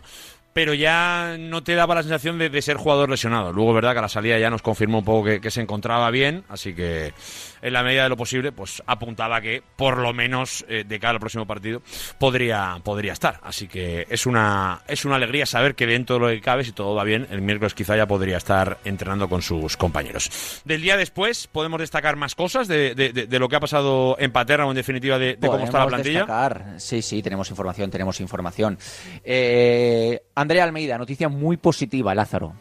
Pero 0.53 0.73
ya 0.73 1.35
no 1.39 1.63
te 1.63 1.75
daba 1.75 1.95
la 1.95 2.03
sensación 2.03 2.37
de, 2.37 2.49
de 2.49 2.61
ser 2.61 2.77
jugador 2.77 3.09
lesionado. 3.09 3.51
Luego, 3.51 3.73
verdad 3.73 3.93
que 3.93 3.99
a 3.99 4.03
la 4.03 4.09
salida 4.09 4.37
ya 4.39 4.49
nos 4.49 4.61
confirmó 4.61 4.99
un 4.99 5.05
poco 5.05 5.25
que, 5.25 5.41
que 5.41 5.51
se 5.51 5.61
encontraba 5.61 6.09
bien, 6.11 6.43
así 6.49 6.73
que 6.73 7.13
en 7.61 7.73
la 7.73 7.81
medida 7.83 8.03
de 8.03 8.09
lo 8.09 8.17
posible, 8.17 8.51
pues 8.51 8.83
apuntaba 8.85 9.39
que 9.41 9.63
por 9.75 9.97
lo 9.97 10.13
menos 10.13 10.65
eh, 10.67 10.83
de 10.87 10.99
cara 10.99 11.13
al 11.13 11.19
próximo 11.19 11.47
partido 11.47 11.81
podría, 12.19 12.79
podría 12.83 13.13
estar. 13.13 13.39
Así 13.43 13.67
que 13.67 14.05
es 14.09 14.25
una, 14.25 14.81
es 14.87 15.05
una 15.05 15.15
alegría 15.15 15.45
saber 15.45 15.73
que 15.75 15.87
dentro 15.87 16.15
de 16.15 16.19
lo 16.21 16.27
que 16.27 16.41
cabe, 16.41 16.63
si 16.63 16.71
todo 16.73 16.93
va 16.93 17.03
bien, 17.03 17.25
el 17.31 17.41
miércoles 17.41 17.73
quizá 17.73 17.95
ya 17.95 18.05
podría 18.05 18.37
estar 18.37 18.77
entrenando 18.85 19.29
con 19.29 19.41
sus 19.41 19.77
compañeros. 19.77 20.61
Del 20.65 20.81
día 20.81 20.97
después 20.97 21.47
podemos 21.47 21.79
destacar 21.79 22.15
más 22.15 22.35
cosas 22.35 22.67
de, 22.67 22.93
de- 22.95 23.39
lo 23.39 23.49
que 23.49 23.55
ha 23.55 23.59
pasado 23.59 24.15
en 24.19 24.31
Paterna 24.31 24.65
o 24.65 24.69
en 24.69 24.75
definitiva 24.75 25.17
de, 25.17 25.37
cómo 25.39 25.63
está 25.65 25.79
la 25.79 25.87
plantilla. 25.87 26.19
destacar. 26.19 26.75
Sí, 26.77 27.01
sí, 27.01 27.21
tenemos 27.23 27.49
información, 27.49 27.89
tenemos 27.89 28.19
información. 28.19 28.77
Eh, 29.23 30.21
Andrea 30.43 30.63
Almeida, 30.65 30.97
noticia 30.97 31.29
muy 31.29 31.57
positiva, 31.57 32.13
Lázaro. 32.13 32.53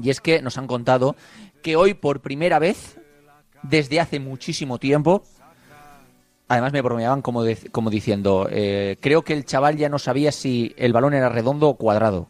Y 0.00 0.08
es 0.10 0.20
que 0.20 0.40
nos 0.40 0.56
han 0.56 0.66
contado 0.66 1.16
que 1.62 1.76
hoy 1.76 1.94
por 1.94 2.20
primera 2.22 2.58
vez, 2.58 2.98
desde 3.62 4.00
hace 4.00 4.18
muchísimo 4.20 4.78
tiempo, 4.78 5.22
además 6.48 6.72
me 6.72 6.80
bromeaban 6.80 7.20
como, 7.22 7.42
de- 7.42 7.70
como 7.70 7.90
diciendo, 7.90 8.48
eh, 8.50 8.96
creo 9.00 9.22
que 9.22 9.32
el 9.34 9.44
chaval 9.44 9.76
ya 9.76 9.88
no 9.88 9.98
sabía 9.98 10.32
si 10.32 10.74
el 10.76 10.92
balón 10.92 11.12
era 11.14 11.28
redondo 11.28 11.68
o 11.68 11.76
cuadrado. 11.76 12.28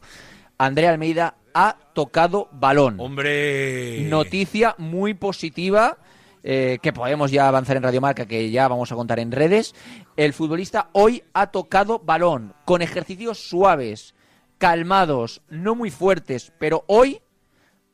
Andrea 0.59 0.91
Almeida 0.91 1.37
ha 1.55 1.77
tocado 1.93 2.49
balón. 2.53 2.99
Hombre. 2.99 4.01
Noticia 4.09 4.75
muy 4.79 5.15
positiva 5.15 5.99
eh, 6.43 6.79
que 6.83 6.93
podemos 6.93 7.31
ya 7.31 7.47
avanzar 7.47 7.77
en 7.77 7.83
Radiomarca, 7.83 8.27
que 8.27 8.51
ya 8.51 8.69
vamos 8.69 8.91
a 8.91 8.95
contar 8.97 9.19
en 9.21 9.33
redes. 9.33 9.75
El 10.17 10.33
futbolista 10.33 10.89
hoy 10.93 11.23
ha 11.35 11.49
tocado 11.49 11.99
balón 11.99 12.55
con 12.65 12.81
ejercicios 12.83 13.39
suaves, 13.39 14.15
calmados, 14.63 15.43
no 15.49 15.75
muy 15.75 15.91
fuertes, 15.91 16.53
pero 16.61 16.85
hoy 16.87 17.21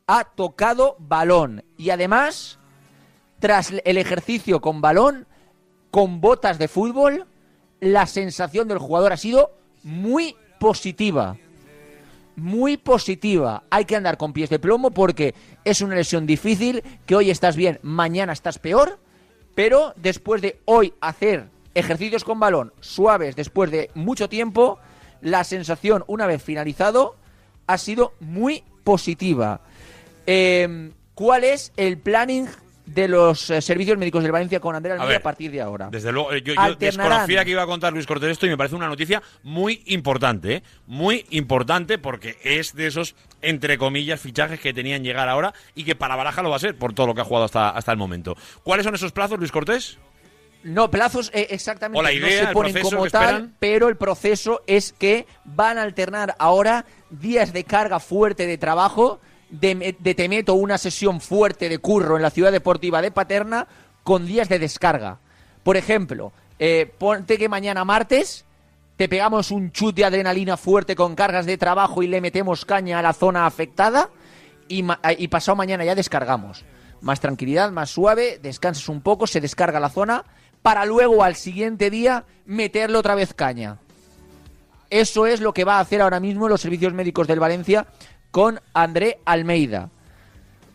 ha 0.06 0.24
tocado 0.24 0.96
balón. 0.98 1.64
Y 1.78 1.88
además, 1.88 2.58
tras 3.38 3.72
el 3.86 3.96
ejercicio 3.96 4.60
con 4.60 4.82
balón, 4.82 5.26
con 5.90 6.20
botas 6.20 6.58
de 6.58 6.68
fútbol, 6.68 7.24
la 7.80 8.04
sensación 8.04 8.68
del 8.68 8.76
jugador 8.76 9.14
ha 9.14 9.16
sido 9.16 9.56
muy 9.82 10.36
positiva 10.60 11.38
muy 12.36 12.76
positiva. 12.76 13.64
Hay 13.68 13.84
que 13.84 13.96
andar 13.96 14.16
con 14.16 14.32
pies 14.32 14.48
de 14.48 14.60
plomo 14.60 14.92
porque 14.92 15.34
es 15.64 15.80
una 15.80 15.96
lesión 15.96 16.24
difícil, 16.24 16.84
que 17.04 17.16
hoy 17.16 17.30
estás 17.30 17.56
bien, 17.56 17.80
mañana 17.82 18.32
estás 18.32 18.60
peor, 18.60 19.00
pero 19.56 19.92
después 19.96 20.40
de 20.40 20.60
hoy 20.66 20.94
hacer 21.00 21.48
ejercicios 21.74 22.22
con 22.22 22.38
balón 22.38 22.72
suaves 22.78 23.34
después 23.34 23.72
de 23.72 23.90
mucho 23.94 24.28
tiempo, 24.28 24.78
la 25.20 25.44
sensación 25.44 26.04
una 26.06 26.26
vez 26.26 26.42
finalizado 26.42 27.16
ha 27.66 27.78
sido 27.78 28.14
muy 28.20 28.64
positiva. 28.84 29.60
Eh, 30.26 30.90
¿Cuál 31.14 31.44
es 31.44 31.72
el 31.76 31.98
planning 31.98 32.46
de 32.86 33.08
los 33.08 33.50
eh, 33.50 33.60
servicios 33.60 33.98
médicos 33.98 34.22
del 34.22 34.32
Valencia 34.32 34.60
con 34.60 34.74
Andrea 34.74 34.94
A 34.94 34.96
Almeida 34.96 35.10
a, 35.10 35.18
ver, 35.18 35.22
partir 35.22 35.50
de 35.50 35.60
ahora? 35.60 35.88
Desde 35.90 36.12
luego, 36.12 36.32
eh, 36.32 36.42
yo, 36.42 36.54
desconocía 36.78 37.44
que 37.44 37.50
iba 37.50 37.62
a 37.62 37.66
contar 37.66 37.92
Luis 37.92 38.06
Cortés 38.06 38.30
esto 38.30 38.46
y 38.46 38.50
me 38.50 38.56
parece 38.56 38.76
una 38.76 38.88
noticia 38.88 39.22
muy 39.42 39.82
importante, 39.86 40.54
¿eh? 40.54 40.62
muy 40.86 41.26
importante 41.30 41.98
porque 41.98 42.38
es 42.44 42.74
de 42.74 42.86
esos, 42.86 43.16
entre 43.42 43.78
comillas, 43.78 44.20
fichajes 44.20 44.60
que 44.60 44.72
tenían 44.72 45.02
llegar 45.02 45.28
ahora 45.28 45.52
y 45.74 45.84
que 45.84 45.94
para 45.94 46.16
Baraja 46.16 46.42
lo 46.42 46.50
va 46.50 46.56
a 46.56 46.60
ser 46.60 46.76
por 46.76 46.92
todo 46.92 47.08
lo 47.08 47.14
que 47.14 47.20
ha 47.20 47.24
jugado 47.24 47.44
hasta, 47.44 47.70
hasta 47.70 47.92
el 47.92 47.98
momento. 47.98 48.36
¿Cuáles 48.62 48.84
son 48.84 48.94
esos 48.94 49.12
plazos, 49.12 49.38
Luis 49.38 49.52
Cortés? 49.52 49.98
No, 50.64 50.90
plazos 50.90 51.30
eh, 51.32 51.46
exactamente 51.50 51.98
O 51.98 52.02
la 52.02 52.12
idea, 52.12 52.42
no 52.42 52.48
se 52.48 52.52
ponen 52.52 52.72
como 52.82 53.06
tal, 53.10 53.52
pero 53.60 53.88
el 53.88 53.96
proceso 53.96 54.62
es 54.66 54.92
que 54.92 55.26
van 55.44 55.78
a 55.78 55.82
alternar 55.82 56.34
ahora 56.38 56.84
días 57.10 57.52
de 57.52 57.64
carga 57.64 58.00
fuerte 58.00 58.46
de 58.46 58.58
trabajo, 58.58 59.20
de, 59.50 59.96
de 59.98 60.14
te 60.14 60.28
meto 60.28 60.54
una 60.54 60.76
sesión 60.76 61.20
fuerte 61.20 61.68
de 61.68 61.78
curro 61.78 62.16
en 62.16 62.22
la 62.22 62.30
ciudad 62.30 62.50
deportiva 62.52 63.00
de 63.00 63.10
Paterna 63.12 63.66
con 64.02 64.26
días 64.26 64.48
de 64.48 64.58
descarga. 64.58 65.18
Por 65.62 65.76
ejemplo, 65.76 66.32
eh, 66.58 66.92
ponte 66.98 67.38
que 67.38 67.48
mañana 67.48 67.84
martes 67.84 68.44
te 68.96 69.08
pegamos 69.08 69.52
un 69.52 69.70
chut 69.70 69.94
de 69.94 70.04
adrenalina 70.04 70.56
fuerte 70.56 70.96
con 70.96 71.14
cargas 71.14 71.46
de 71.46 71.56
trabajo 71.56 72.02
y 72.02 72.08
le 72.08 72.20
metemos 72.20 72.64
caña 72.64 72.98
a 72.98 73.02
la 73.02 73.12
zona 73.12 73.46
afectada 73.46 74.10
y, 74.66 74.82
ma- 74.82 74.98
y 75.16 75.28
pasado 75.28 75.54
mañana 75.54 75.84
ya 75.84 75.94
descargamos. 75.94 76.64
Más 77.00 77.20
tranquilidad, 77.20 77.70
más 77.70 77.90
suave, 77.90 78.40
descansas 78.42 78.88
un 78.88 79.00
poco, 79.02 79.28
se 79.28 79.40
descarga 79.40 79.78
la 79.78 79.88
zona 79.88 80.24
para 80.62 80.84
luego 80.84 81.22
al 81.22 81.36
siguiente 81.36 81.90
día 81.90 82.24
meterle 82.44 82.98
otra 82.98 83.14
vez 83.14 83.34
caña. 83.34 83.78
Eso 84.90 85.26
es 85.26 85.40
lo 85.40 85.52
que 85.52 85.64
va 85.64 85.76
a 85.76 85.80
hacer 85.80 86.00
ahora 86.00 86.20
mismo 86.20 86.48
los 86.48 86.60
servicios 86.60 86.94
médicos 86.94 87.26
del 87.26 87.40
Valencia 87.40 87.86
con 88.30 88.60
André 88.72 89.18
Almeida. 89.24 89.90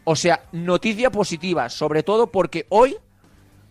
O 0.03 0.15
sea, 0.15 0.43
noticia 0.51 1.11
positiva, 1.11 1.69
sobre 1.69 2.03
todo 2.03 2.27
porque 2.27 2.65
hoy, 2.69 2.97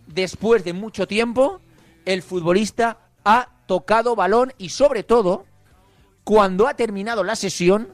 después 0.07 0.63
de 0.63 0.73
mucho 0.73 1.07
tiempo, 1.07 1.61
el 2.05 2.23
futbolista 2.23 2.97
ha 3.23 3.49
tocado 3.67 4.15
balón 4.15 4.53
y 4.57 4.69
sobre 4.69 5.03
todo, 5.03 5.45
cuando 6.23 6.67
ha 6.67 6.73
terminado 6.73 7.23
la 7.23 7.35
sesión, 7.35 7.93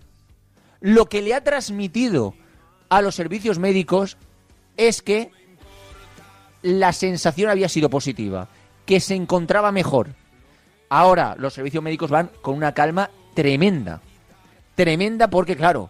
lo 0.80 1.08
que 1.08 1.22
le 1.22 1.34
ha 1.34 1.44
transmitido 1.44 2.34
a 2.90 3.02
los 3.02 3.16
servicios 3.16 3.60
médicos 3.60 4.18
es 4.78 5.02
que 5.02 5.32
la 6.62 6.94
sensación 6.94 7.50
había 7.50 7.70
sido 7.70 7.90
positiva, 7.90 8.48
que 8.86 9.00
se 9.00 9.16
encontraba 9.16 9.72
mejor. 9.72 10.10
Ahora 10.90 11.36
los 11.38 11.54
servicios 11.54 11.84
médicos 11.84 12.10
van 12.10 12.30
con 12.42 12.56
una 12.56 12.74
calma 12.74 13.10
tremenda. 13.34 14.02
Tremenda 14.76 15.30
porque, 15.30 15.56
claro, 15.56 15.90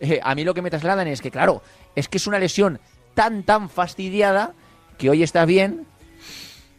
eh, 0.00 0.20
a 0.22 0.34
mí 0.34 0.44
lo 0.44 0.54
que 0.54 0.62
me 0.62 0.70
trasladan 0.70 1.08
es 1.08 1.20
que, 1.20 1.30
claro, 1.30 1.62
es 1.94 2.08
que 2.08 2.18
es 2.18 2.26
una 2.26 2.38
lesión 2.38 2.78
tan, 3.14 3.42
tan 3.42 3.68
fastidiada 3.68 4.52
que 4.98 5.10
hoy 5.10 5.22
estás 5.22 5.46
bien 5.46 5.86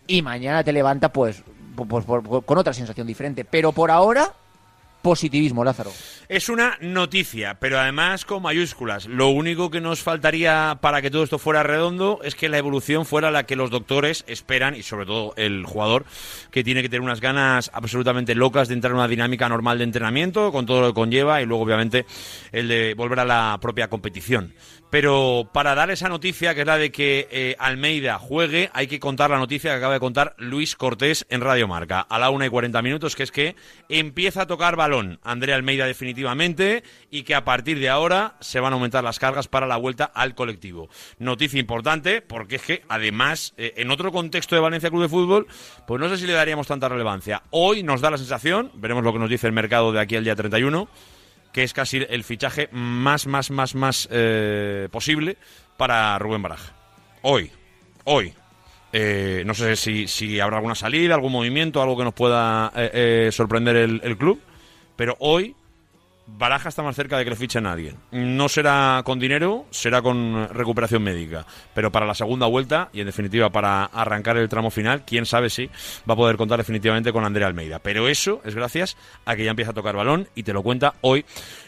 y 0.08 0.22
mañana 0.22 0.64
te 0.64 0.72
levanta 0.72 1.12
pues, 1.12 1.44
pues, 1.76 2.06
pues, 2.06 2.24
pues, 2.24 2.46
con 2.46 2.58
otra 2.58 2.74
sensación 2.74 3.06
diferente. 3.06 3.44
Pero 3.44 3.72
por 3.72 3.92
ahora, 3.92 4.34
positivismo, 5.02 5.64
Lázaro. 5.64 5.92
Es 6.30 6.50
una 6.50 6.78
noticia, 6.82 7.58
pero 7.60 7.80
además 7.80 8.26
con 8.26 8.42
mayúsculas. 8.42 9.06
Lo 9.06 9.30
único 9.30 9.72
que 9.72 9.80
nos 9.80 10.02
faltaría 10.02 10.78
para 10.82 11.02
que 11.02 11.10
todo 11.10 11.24
esto 11.24 11.40
fuera 11.40 11.64
redondo 11.64 12.20
es 12.24 12.36
que 12.36 12.50
la 12.50 12.58
evolución 12.58 13.06
fuera 13.06 13.32
la 13.32 13.46
que 13.46 13.56
los 13.56 13.70
doctores 13.70 14.26
esperan 14.28 14.76
y 14.76 14.84
sobre 14.84 15.06
todo 15.06 15.34
el 15.38 15.66
jugador 15.66 16.06
que 16.52 16.64
tiene 16.64 16.82
que 16.82 16.90
tener 16.90 17.02
unas 17.02 17.22
ganas 17.22 17.72
absolutamente 17.74 18.36
locas 18.36 18.68
de 18.68 18.74
entrar 18.74 18.92
en 18.92 18.98
una 18.98 19.08
dinámica 19.08 19.48
normal 19.48 19.78
de 19.78 19.86
entrenamiento 19.86 20.52
con 20.52 20.66
todo 20.66 20.82
lo 20.82 20.88
que 20.88 20.94
conlleva 20.94 21.42
y 21.42 21.46
luego 21.46 21.64
obviamente 21.64 22.06
el 22.52 22.68
de 22.68 22.94
volver 22.94 23.22
a 23.22 23.26
la 23.26 23.58
propia 23.62 23.90
competición. 23.90 24.54
Pero 24.90 25.50
para 25.54 25.76
dar 25.76 25.92
esa 25.92 26.08
noticia, 26.08 26.56
que 26.56 26.62
es 26.62 26.68
la 26.68 26.78
de 26.78 26.92
que 26.92 27.28
eh, 27.30 27.56
Almeida 27.60 28.18
juegue, 28.20 28.70
hay 28.74 28.88
que 28.88 29.00
contar 29.00 29.30
la 29.30 29.38
noticia 29.38 29.72
que 29.72 29.78
acaba 29.78 29.94
de 29.94 30.00
contar 30.00 30.34
Luis 30.38 30.76
Cortés 30.76 31.26
en 31.30 31.42
Radio 31.42 31.68
Marca 31.68 32.00
a 32.00 32.18
la 32.18 32.30
una 32.30 32.46
y 32.46 32.50
40 32.50 32.82
minutos, 32.82 33.16
que 33.16 33.24
es 33.24 33.32
que 33.32 33.56
empieza 33.90 34.44
a 34.44 34.48
tocar 34.48 34.78
balón 34.78 35.20
Andrea 35.24 35.56
Almeida 35.56 35.86
definitivamente 35.86 36.84
y 37.12 37.24
que 37.24 37.36
a 37.36 37.44
partir 37.44 37.80
de 37.80 37.90
ahora 37.90 38.36
se 38.40 38.62
van 38.62 38.72
a 38.72 38.76
aumentar 38.76 39.04
las 39.04 39.20
cargas 39.20 39.50
para 39.50 39.68
la 39.68 39.76
vuelta 39.76 40.06
al 40.06 40.36
colectivo. 40.36 40.90
Noticia 41.20 41.60
importante 41.60 42.22
porque 42.22 42.56
es 42.56 42.62
que 42.62 42.84
además 42.88 43.54
eh, 43.58 43.74
en 43.78 43.92
otro 43.92 44.14
contexto 44.14 44.56
de 44.56 44.62
Valencia 44.62 44.90
Club 44.90 45.02
de 45.02 45.10
Fútbol, 45.10 45.48
pues 45.86 46.00
no 46.00 46.08
sé 46.08 46.18
si 46.18 46.28
le 46.28 46.34
daríamos 46.34 46.68
tanta 46.68 46.88
relevancia. 46.88 47.44
Hoy 47.50 47.84
nos 47.84 48.00
da 48.00 48.12
la 48.12 48.18
sensación, 48.18 48.72
veremos 48.76 49.04
lo 49.04 49.12
que 49.12 49.20
nos 49.20 49.30
dice 49.30 49.48
el 49.48 49.54
mercado 49.54 49.92
de 49.92 50.00
aquí 50.00 50.16
al 50.16 50.24
día 50.24 50.36
31, 50.36 50.88
que 51.52 51.64
es 51.64 51.74
casi 51.74 52.06
el 52.10 52.24
fichaje 52.24 52.70
más, 52.72 53.28
más, 53.28 53.52
más, 53.52 53.76
más 53.76 54.08
eh, 54.12 54.88
posible 54.92 55.38
para 55.78 56.18
Rubén 56.20 56.42
Baraja. 56.42 56.74
Hoy, 57.22 57.52
hoy. 58.04 58.34
Eh, 58.94 59.44
no 59.46 59.54
sé 59.54 59.76
si, 59.76 60.08
si 60.08 60.40
habrá 60.40 60.58
alguna 60.58 60.76
salida, 60.76 61.14
algún 61.14 61.34
movimiento, 61.34 61.82
algo 61.82 61.98
que 61.98 62.06
nos 62.06 62.14
pueda 62.14 62.72
eh, 62.76 62.90
eh, 63.28 63.32
sorprender 63.32 63.76
el, 63.76 64.00
el 64.04 64.18
club, 64.18 64.40
pero 64.96 65.18
hoy 65.20 65.56
Baraja 66.30 66.68
está 66.68 66.84
más 66.84 66.98
cerca 66.98 67.18
de 67.18 67.24
que 67.24 67.30
le 67.30 67.36
fiche 67.38 67.62
nadie. 67.62 67.96
No 68.12 68.50
será 68.50 69.02
con 69.06 69.18
dinero, 69.18 69.66
será 69.72 70.02
con 70.02 70.50
recuperación 70.50 71.02
médica. 71.02 71.46
Pero 71.74 71.90
para 71.90 72.06
la 72.06 72.14
segunda 72.14 72.48
vuelta 72.48 72.90
y 72.92 73.00
en 73.00 73.06
definitiva 73.06 73.50
para 73.50 73.86
arrancar 73.86 74.36
el 74.36 74.50
tramo 74.50 74.70
final, 74.70 75.04
quién 75.06 75.26
sabe 75.26 75.50
si 75.50 75.68
va 76.08 76.16
a 76.16 76.18
poder 76.18 76.36
contar 76.36 76.58
definitivamente 76.58 77.14
con 77.14 77.24
Andrea 77.24 77.48
Almeida. 77.48 77.80
Pero 77.80 78.10
eso 78.10 78.42
es 78.44 78.56
gracias 78.56 78.98
a 79.26 79.38
que 79.38 79.46
ya 79.46 79.52
empieza 79.52 79.72
a 79.72 79.74
tocar 79.74 79.96
balón 79.96 80.28
y 80.36 80.44
te 80.44 80.52
lo 80.52 80.64
cuenta 80.64 80.96
hoy 81.00 81.24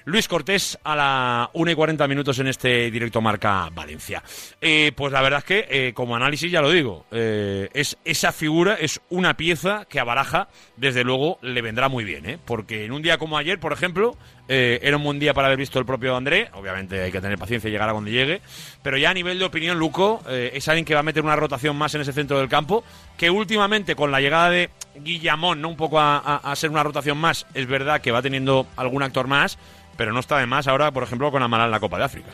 Luis 0.10 0.28
Cortés 0.28 0.78
a 0.84 0.96
la 0.96 1.50
1 1.54 1.72
y 1.72 1.76
40 1.76 2.08
minutos 2.08 2.40
en 2.40 2.48
este 2.48 2.90
directo 2.90 3.22
Marca 3.22 3.70
Valencia. 3.72 4.24
Eh, 4.60 4.92
pues 4.96 5.14
la 5.14 5.22
verdad 5.22 5.40
es 5.40 5.46
que 5.46 5.68
eh, 5.70 5.94
como 5.94 6.16
análisis 6.16 6.52
ya 6.52 6.62
lo 6.62 6.72
digo, 6.72 7.06
eh, 7.12 7.70
es 7.74 7.96
esa 8.04 8.32
figura 8.32 8.74
es 8.74 9.02
una 9.10 9.36
pieza 9.38 9.86
que 9.88 10.00
a 10.00 10.04
Baraja 10.04 10.48
desde 10.78 11.04
luego 11.04 11.38
le 11.44 11.62
vendrá 11.62 11.90
muy 11.90 12.04
bien, 12.06 12.28
¿eh? 12.28 12.40
porque 12.44 12.86
en 12.86 12.92
un 12.92 13.04
día 13.04 13.20
como 13.20 13.38
ayer, 13.38 13.60
por 13.60 13.72
ejemplo, 13.72 14.18
era 14.52 14.98
un 14.98 15.04
buen 15.04 15.20
día 15.20 15.36
para 15.36 15.46
haber 15.46 15.60
visto 15.60 15.78
el 15.78 15.86
propio 15.86 16.16
André. 16.16 16.50
Obviamente 16.56 17.00
hay 17.04 17.12
que 17.12 17.22
tener 17.22 17.38
paciencia 17.38 17.68
y 17.68 17.72
llegar 17.72 17.88
a 17.88 17.94
donde 17.94 18.10
llegue. 18.10 18.42
Pero 18.82 18.98
ya 18.98 19.12
a 19.12 19.14
nivel 19.14 19.38
de 19.38 19.46
opinión, 19.46 19.78
Luco, 19.78 20.24
es 20.28 20.68
alguien 20.68 20.86
que 20.86 20.96
va 20.96 21.02
a 21.02 21.04
meter 21.04 21.24
una 21.24 21.36
rotación 21.36 21.76
más 21.78 21.94
en 21.94 22.02
ese 22.02 22.14
centro 22.14 22.40
del 22.40 22.50
campo. 22.50 22.84
Que 23.16 23.30
últimamente, 23.30 23.94
con 23.96 24.10
la 24.12 24.20
llegada 24.20 24.50
de 24.50 24.72
Guillamón, 24.96 25.62
¿no? 25.62 25.70
Un 25.70 25.78
poco 25.78 26.00
a, 26.00 26.18
a- 26.18 26.38
a 26.52 26.56
ser 26.56 26.72
una 26.72 26.82
rotación 26.82 27.20
más, 27.20 27.46
es 27.54 27.68
verdad 27.68 28.02
que 28.02 28.10
va 28.12 28.24
teniendo 28.24 28.66
algún 28.76 29.04
actor 29.04 29.28
más. 29.28 29.60
Pero 30.00 30.14
no 30.14 30.22
está 30.22 30.38
de 30.38 30.46
más 30.46 30.66
ahora, 30.66 30.92
por 30.92 31.04
ejemplo, 31.04 31.30
con 31.30 31.44
Amaral 31.44 31.66
en 31.66 31.72
la 31.72 31.80
Copa 31.82 31.98
de 31.98 32.06
África. 32.06 32.30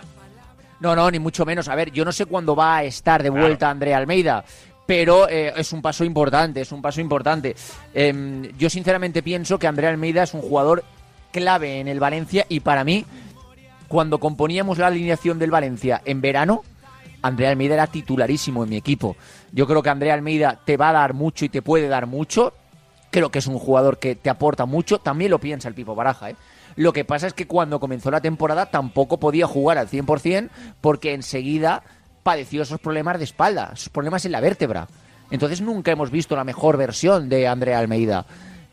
No, 0.79 0.95
no, 0.95 1.09
ni 1.09 1.17
mucho 1.17 1.47
menos. 1.47 1.67
A 1.67 1.73
ver, 1.73 1.91
yo 1.91 2.05
no 2.05 2.11
sé 2.11 2.27
cuándo 2.27 2.55
va 2.55 2.75
a 2.75 2.83
estar 2.83 3.23
de 3.23 3.31
vuelta 3.31 3.71
Andrea 3.71 3.97
Almeida, 3.97 4.45
pero 4.85 5.27
eh, 5.27 5.51
es 5.57 5.73
un 5.73 5.81
paso 5.81 6.03
importante, 6.03 6.61
es 6.61 6.71
un 6.71 6.83
paso 6.83 7.01
importante. 7.01 7.55
Em, 7.91 8.55
yo 8.55 8.69
sinceramente 8.69 9.23
pienso 9.23 9.57
que 9.57 9.65
Andrea 9.65 9.89
Almeida 9.89 10.21
es 10.21 10.35
un 10.35 10.41
jugador 10.41 10.83
clave 11.31 11.79
en 11.79 11.87
el 11.87 11.99
Valencia 11.99 12.45
y 12.49 12.59
para 12.59 12.83
mí, 12.83 13.03
cuando 13.87 14.19
componíamos 14.19 14.77
la 14.77 14.85
alineación 14.85 15.39
del 15.39 15.49
Valencia 15.49 16.03
en 16.05 16.21
verano, 16.21 16.61
Andrea 17.23 17.49
Almeida 17.49 17.73
era 17.73 17.87
titularísimo 17.87 18.63
en 18.63 18.69
mi 18.69 18.77
equipo. 18.77 19.17
Yo 19.53 19.65
creo 19.65 19.81
que 19.81 19.89
Andrea 19.89 20.13
Almeida 20.13 20.59
te 20.63 20.77
va 20.77 20.89
a 20.89 20.93
dar 20.93 21.15
mucho 21.15 21.45
y 21.45 21.49
te 21.49 21.63
puede 21.63 21.87
dar 21.87 22.05
mucho. 22.05 22.53
Creo 23.09 23.31
que 23.31 23.39
es 23.39 23.47
un 23.47 23.57
jugador 23.57 23.97
que 23.97 24.13
te 24.13 24.29
aporta 24.29 24.67
mucho. 24.67 24.99
También 24.99 25.31
lo 25.31 25.39
piensa 25.39 25.67
el 25.67 25.73
Pipo 25.73 25.95
Baraja, 25.95 26.29
¿eh? 26.29 26.35
Lo 26.75 26.93
que 26.93 27.05
pasa 27.05 27.27
es 27.27 27.33
que 27.33 27.47
cuando 27.47 27.79
comenzó 27.79 28.11
la 28.11 28.21
temporada 28.21 28.67
tampoco 28.67 29.19
podía 29.19 29.47
jugar 29.47 29.77
al 29.77 29.89
100% 29.89 30.49
porque 30.81 31.13
enseguida 31.13 31.83
padeció 32.23 32.63
esos 32.63 32.79
problemas 32.79 33.17
de 33.17 33.23
espalda, 33.23 33.71
esos 33.73 33.89
problemas 33.89 34.25
en 34.25 34.31
la 34.31 34.41
vértebra. 34.41 34.87
Entonces 35.31 35.61
nunca 35.61 35.91
hemos 35.91 36.11
visto 36.11 36.35
la 36.35 36.43
mejor 36.43 36.77
versión 36.77 37.29
de 37.29 37.47
Andrea 37.47 37.79
Almeida. 37.79 38.25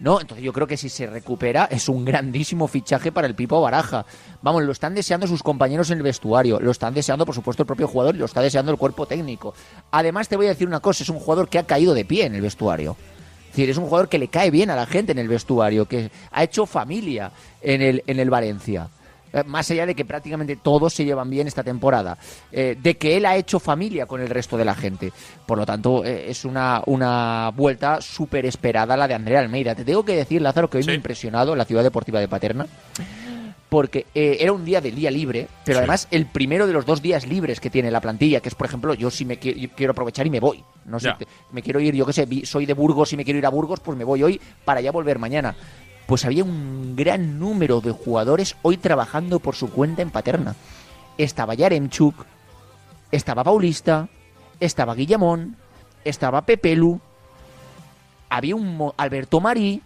¿no? 0.02 0.20
Entonces 0.20 0.44
yo 0.44 0.52
creo 0.52 0.66
que 0.66 0.76
si 0.76 0.88
se 0.88 1.06
recupera 1.06 1.68
es 1.70 1.88
un 1.88 2.04
grandísimo 2.04 2.66
fichaje 2.66 3.12
para 3.12 3.28
el 3.28 3.36
Pipo 3.36 3.60
Baraja. 3.60 4.04
Vamos, 4.42 4.64
lo 4.64 4.72
están 4.72 4.94
deseando 4.94 5.28
sus 5.28 5.44
compañeros 5.44 5.90
en 5.90 5.98
el 5.98 6.02
vestuario, 6.02 6.58
lo 6.58 6.72
están 6.72 6.92
deseando 6.92 7.24
por 7.24 7.36
supuesto 7.36 7.62
el 7.62 7.68
propio 7.68 7.86
jugador 7.86 8.16
y 8.16 8.18
lo 8.18 8.24
está 8.24 8.40
deseando 8.40 8.72
el 8.72 8.78
cuerpo 8.78 9.06
técnico. 9.06 9.54
Además 9.92 10.28
te 10.28 10.36
voy 10.36 10.46
a 10.46 10.50
decir 10.50 10.66
una 10.66 10.80
cosa, 10.80 11.04
es 11.04 11.08
un 11.08 11.20
jugador 11.20 11.48
que 11.48 11.60
ha 11.60 11.66
caído 11.66 11.94
de 11.94 12.04
pie 12.04 12.26
en 12.26 12.34
el 12.34 12.40
vestuario. 12.40 12.96
Es 13.52 13.56
decir, 13.56 13.68
es 13.68 13.76
un 13.76 13.84
jugador 13.84 14.08
que 14.08 14.18
le 14.18 14.28
cae 14.28 14.50
bien 14.50 14.70
a 14.70 14.74
la 14.74 14.86
gente 14.86 15.12
en 15.12 15.18
el 15.18 15.28
vestuario, 15.28 15.84
que 15.84 16.10
ha 16.30 16.42
hecho 16.42 16.64
familia 16.64 17.30
en 17.60 17.82
el, 17.82 18.02
en 18.06 18.18
el 18.18 18.30
Valencia. 18.30 18.88
Eh, 19.30 19.42
Más 19.44 19.70
allá 19.70 19.84
de 19.84 19.94
que 19.94 20.06
prácticamente 20.06 20.56
todos 20.56 20.94
se 20.94 21.04
llevan 21.04 21.28
bien 21.28 21.46
esta 21.46 21.62
temporada, 21.62 22.16
eh, 22.50 22.78
de 22.82 22.96
que 22.96 23.14
él 23.14 23.26
ha 23.26 23.36
hecho 23.36 23.60
familia 23.60 24.06
con 24.06 24.22
el 24.22 24.30
resto 24.30 24.56
de 24.56 24.64
la 24.64 24.74
gente. 24.74 25.12
Por 25.44 25.58
lo 25.58 25.66
tanto, 25.66 26.02
eh, 26.02 26.30
es 26.30 26.46
una, 26.46 26.82
una 26.86 27.50
vuelta 27.54 28.00
súper 28.00 28.46
esperada 28.46 28.96
la 28.96 29.06
de 29.06 29.12
Andrea 29.12 29.40
Almeida. 29.40 29.74
Te 29.74 29.84
tengo 29.84 30.02
que 30.02 30.16
decir, 30.16 30.40
Lázaro, 30.40 30.70
que 30.70 30.78
hoy 30.78 30.84
me 30.84 30.92
ha 30.92 30.96
impresionado 30.96 31.52
en 31.52 31.58
la 31.58 31.66
ciudad 31.66 31.82
deportiva 31.82 32.20
de 32.20 32.28
Paterna, 32.28 32.66
porque 33.72 34.04
eh, 34.14 34.36
era 34.40 34.52
un 34.52 34.66
día 34.66 34.82
del 34.82 34.94
día 34.94 35.10
libre, 35.10 35.48
pero 35.64 35.78
además 35.78 36.06
el 36.10 36.26
primero 36.26 36.66
de 36.66 36.74
los 36.74 36.84
dos 36.84 37.00
días 37.00 37.26
libres 37.26 37.58
que 37.58 37.70
tiene 37.70 37.90
la 37.90 38.02
plantilla, 38.02 38.40
que 38.40 38.50
es, 38.50 38.54
por 38.54 38.66
ejemplo, 38.66 38.92
yo 38.92 39.10
si 39.10 39.24
me 39.24 39.40
qui- 39.40 39.54
yo 39.56 39.70
quiero 39.74 39.92
aprovechar 39.92 40.26
y 40.26 40.30
me 40.30 40.40
voy. 40.40 40.62
No 40.84 41.00
sé, 41.00 41.08
te- 41.18 41.26
me 41.52 41.62
quiero 41.62 41.80
ir, 41.80 41.94
yo 41.94 42.04
qué 42.04 42.12
sé, 42.12 42.28
soy 42.44 42.66
de 42.66 42.74
Burgos 42.74 43.14
y 43.14 43.16
me 43.16 43.24
quiero 43.24 43.38
ir 43.38 43.46
a 43.46 43.48
Burgos, 43.48 43.80
pues 43.80 43.96
me 43.96 44.04
voy 44.04 44.22
hoy 44.22 44.38
para 44.66 44.82
ya 44.82 44.92
volver 44.92 45.18
mañana. 45.18 45.54
Pues 46.06 46.26
había 46.26 46.44
un 46.44 46.94
gran 46.96 47.38
número 47.38 47.80
de 47.80 47.92
jugadores 47.92 48.56
hoy 48.60 48.76
trabajando 48.76 49.40
por 49.40 49.54
su 49.54 49.70
cuenta 49.70 50.02
en 50.02 50.10
Paterna. 50.10 50.54
Estaba 51.16 51.54
Yaremchuk, 51.54 52.26
estaba 53.10 53.42
Paulista, 53.42 54.10
estaba 54.60 54.94
Guillamón, 54.94 55.56
estaba 56.04 56.44
Pepelu, 56.44 57.00
había 58.28 58.54
un 58.54 58.92
Alberto 58.98 59.40
Marí, 59.40 59.80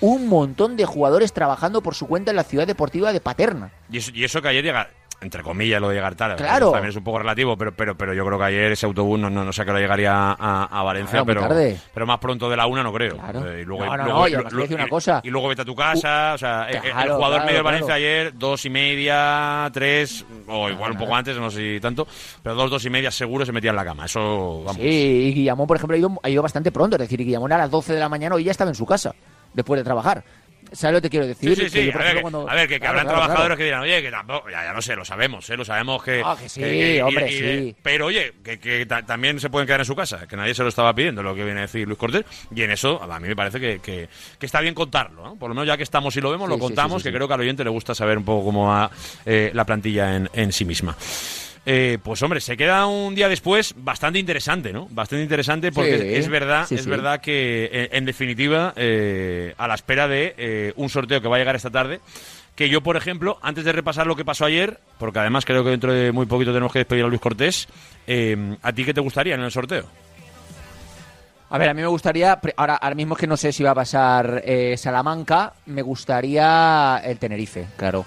un 0.00 0.28
montón 0.28 0.76
de 0.76 0.84
jugadores 0.84 1.32
trabajando 1.32 1.82
por 1.82 1.94
su 1.94 2.06
cuenta 2.06 2.30
en 2.30 2.36
la 2.36 2.44
ciudad 2.44 2.66
deportiva 2.66 3.12
de 3.12 3.20
Paterna. 3.20 3.70
Y 3.90 3.98
eso, 3.98 4.10
y 4.14 4.24
eso 4.24 4.40
que 4.40 4.48
ayer 4.48 4.62
llega, 4.64 4.88
entre 5.20 5.42
comillas, 5.42 5.80
lo 5.80 5.88
de 5.88 5.96
llegar 5.96 6.14
tarde. 6.14 6.36
Claro. 6.36 6.70
También 6.70 6.90
es 6.90 6.96
un 6.96 7.02
poco 7.02 7.18
relativo, 7.18 7.56
pero, 7.56 7.72
pero, 7.72 7.96
pero 7.98 8.14
yo 8.14 8.24
creo 8.24 8.38
que 8.38 8.44
ayer 8.44 8.70
ese 8.70 8.86
autobús 8.86 9.18
no, 9.18 9.28
no, 9.28 9.42
no 9.44 9.52
sé 9.52 9.62
a 9.62 9.64
qué 9.64 9.72
hora 9.72 9.80
llegaría 9.80 10.12
a, 10.38 10.64
a 10.70 10.82
Valencia, 10.84 11.10
Claro, 11.24 11.26
pero, 11.26 11.40
tarde. 11.40 11.80
pero 11.92 12.06
más 12.06 12.18
pronto 12.20 12.48
de 12.48 12.56
la 12.56 12.66
una 12.68 12.84
no 12.84 12.92
creo. 12.92 13.16
Eh, 13.16 13.60
y 13.62 13.64
luego, 13.64 13.84
No, 13.86 13.96
no, 13.96 14.04
luego- 14.04 14.18
no, 14.20 14.64
y 14.64 14.74
una 14.74 14.88
cosa. 14.88 15.20
Luego 15.24 15.48
vete 15.48 15.62
a 15.62 15.64
tu 15.64 15.74
casa. 15.74 16.34
o 16.34 16.38
sea, 16.38 16.68
el 16.70 16.80
Claro, 16.80 17.16
jugador 17.16 17.18
claro, 17.38 17.46
medio 17.46 17.48
claro. 17.62 17.64
Valencia 17.64 17.94
ayer, 17.94 18.38
dos 18.38 18.64
y 18.64 18.70
media, 18.70 19.68
tres, 19.72 20.24
o 20.46 20.68
igual 20.70 20.92
un 20.92 20.98
poco 20.98 21.16
antes, 21.16 21.36
no 21.36 21.50
sé 21.50 21.74
si 21.74 21.80
tanto, 21.80 22.06
pero 22.40 22.54
dos, 22.54 22.70
dos 22.70 22.84
y 22.84 22.90
media 22.90 23.10
seguro 23.10 23.44
se 23.44 23.50
metía 23.50 23.70
en 23.70 23.76
la 23.76 23.84
cama. 23.84 24.04
Eso, 24.04 24.62
vamos. 24.64 24.76
Sí, 24.76 24.82
y 24.88 25.34
Guillamón, 25.34 25.66
por 25.66 25.76
ejemplo, 25.76 25.96
ha 25.96 25.98
ido, 25.98 26.12
ha 26.22 26.28
ido 26.30 26.42
bastante 26.42 26.70
pronto. 26.70 26.94
Es 26.94 27.00
decir, 27.00 27.18
Guillamón 27.24 27.50
a 27.50 27.58
las 27.58 27.70
12 27.72 27.94
de 27.94 27.98
la 27.98 28.08
mañana 28.08 28.36
hoy 28.36 28.44
ya 28.44 28.52
estaba 28.52 28.70
en 28.70 28.76
su 28.76 28.86
casa, 28.86 29.14
después 29.54 29.78
de 29.80 29.84
trabajar. 29.84 30.24
¿Sabes 30.70 30.92
lo 30.96 30.98
que 30.98 31.02
te 31.08 31.10
quiero 31.10 31.26
decir? 31.26 31.56
Sí, 31.56 31.62
sí, 31.62 31.70
sí. 31.70 31.90
A 31.90 31.96
ver, 31.96 32.16
que, 32.16 32.20
cuando- 32.20 32.46
a 32.46 32.54
ver, 32.54 32.68
que, 32.68 32.74
que 32.74 32.80
Claro, 32.80 32.90
habrán 32.98 33.06
claro, 33.06 33.18
trabajadores 33.20 33.46
claro. 33.46 33.56
que 33.56 33.64
dirán, 33.64 33.80
oye, 33.80 34.02
que 34.02 34.10
tampoco, 34.10 34.50
ya, 34.50 34.64
ya 34.64 34.72
lo 34.74 34.82
sé, 34.82 34.96
lo 34.96 35.04
sabemos, 35.06 35.48
¿eh? 35.48 35.56
lo 35.56 35.64
sabemos 35.64 36.02
que. 36.02 36.20
Ah, 36.22 36.36
que 36.38 36.46
sí, 36.50 37.00
hombre, 37.00 37.32
y- 37.32 37.38
sí. 37.38 37.76
Pero 37.82 38.04
oye, 38.06 38.34
que, 38.44 38.60
que 38.60 38.84
ta- 38.84 39.02
también 39.02 39.40
se 39.40 39.48
pueden 39.48 39.66
quedar 39.66 39.80
en 39.80 39.86
su 39.86 39.96
casa, 39.96 40.26
que 40.26 40.36
nadie 40.36 40.52
se 40.54 40.62
lo 40.62 40.68
estaba 40.68 40.94
pidiendo, 40.94 41.22
lo 41.22 41.34
que 41.34 41.42
viene 41.42 41.60
a 41.60 41.62
decir 41.62 41.86
Luis 41.86 41.98
Cortés, 41.98 42.26
y 42.54 42.60
en 42.60 42.70
eso 42.70 43.02
a 43.02 43.18
mí 43.18 43.28
me 43.28 43.34
parece 43.36 43.58
que, 43.58 43.78
que- 43.80 44.10
está 44.44 44.60
bien 44.60 44.74
contarlo, 44.74 45.22
¿no? 45.24 45.36
Por 45.36 45.48
lo 45.48 45.54
menos 45.54 45.68
ya 45.68 45.78
que 45.78 45.84
estamos 45.84 46.14
y 46.16 46.20
lo 46.20 46.30
vemos, 46.32 46.46
Sí, 46.48 46.52
lo 46.54 46.58
contamos, 46.58 47.02
que 47.02 47.12
creo 47.14 47.26
que 47.26 47.32
al 47.34 47.40
oyente 47.40 47.64
le 47.64 47.70
gusta 47.70 47.94
saber 47.94 48.18
un 48.18 48.24
poco 48.26 48.44
cómo 48.44 48.66
va 48.66 48.90
eh, 49.24 49.50
la 49.54 49.64
plantilla 49.64 50.16
en, 50.16 50.28
en 50.34 50.52
sí 50.52 50.66
misma. 50.66 50.94
Eh, 51.70 51.98
pues 52.02 52.22
hombre, 52.22 52.40
se 52.40 52.56
queda 52.56 52.86
un 52.86 53.14
día 53.14 53.28
después 53.28 53.74
bastante 53.76 54.18
interesante, 54.18 54.72
¿no? 54.72 54.88
Bastante 54.90 55.22
interesante 55.22 55.70
porque 55.70 55.98
Sí, 55.98 56.14
es, 56.14 56.28
verdad, 56.30 56.64
sí, 56.66 56.76
es 56.76 56.84
sí. 56.84 56.88
verdad 56.88 57.20
que 57.20 57.68
en, 57.70 57.88
en 57.98 58.04
definitiva, 58.06 58.72
eh, 58.74 59.52
a 59.58 59.68
la 59.68 59.74
espera 59.74 60.08
de 60.08 60.34
eh, 60.38 60.72
un 60.76 60.88
sorteo 60.88 61.20
que 61.20 61.28
va 61.28 61.36
a 61.36 61.38
llegar 61.38 61.56
esta 61.56 61.68
tarde, 61.68 62.00
que 62.54 62.70
yo, 62.70 62.80
por 62.80 62.96
ejemplo, 62.96 63.38
antes 63.42 63.66
de 63.66 63.72
repasar 63.72 64.06
lo 64.06 64.16
que 64.16 64.24
pasó 64.24 64.46
ayer, 64.46 64.80
porque 64.98 65.18
además 65.18 65.44
creo 65.44 65.62
que 65.62 65.68
dentro 65.68 65.92
de 65.92 66.10
muy 66.10 66.24
poquito 66.24 66.54
tenemos 66.54 66.72
que 66.72 66.78
despedir 66.78 67.04
a 67.04 67.08
Luis 67.08 67.20
Cortés, 67.20 67.68
eh, 68.06 68.56
¿a 68.62 68.72
ti 68.72 68.86
qué 68.86 68.94
te 68.94 69.02
gustaría 69.02 69.34
en 69.34 69.42
el 69.42 69.50
sorteo? 69.50 69.84
A 71.50 71.58
ver, 71.58 71.68
a 71.68 71.74
mí 71.74 71.82
me 71.82 71.86
gustaría, 71.88 72.40
ahora, 72.56 72.76
ahora 72.76 72.94
mismo 72.94 73.12
es 73.14 73.20
que 73.20 73.26
no 73.26 73.36
sé 73.36 73.52
si 73.52 73.62
va 73.62 73.72
a 73.72 73.74
pasar 73.74 74.42
eh, 74.46 74.74
Salamanca, 74.78 75.52
me 75.66 75.82
gustaría 75.82 77.02
el 77.04 77.18
Tenerife, 77.18 77.66
claro. 77.76 78.06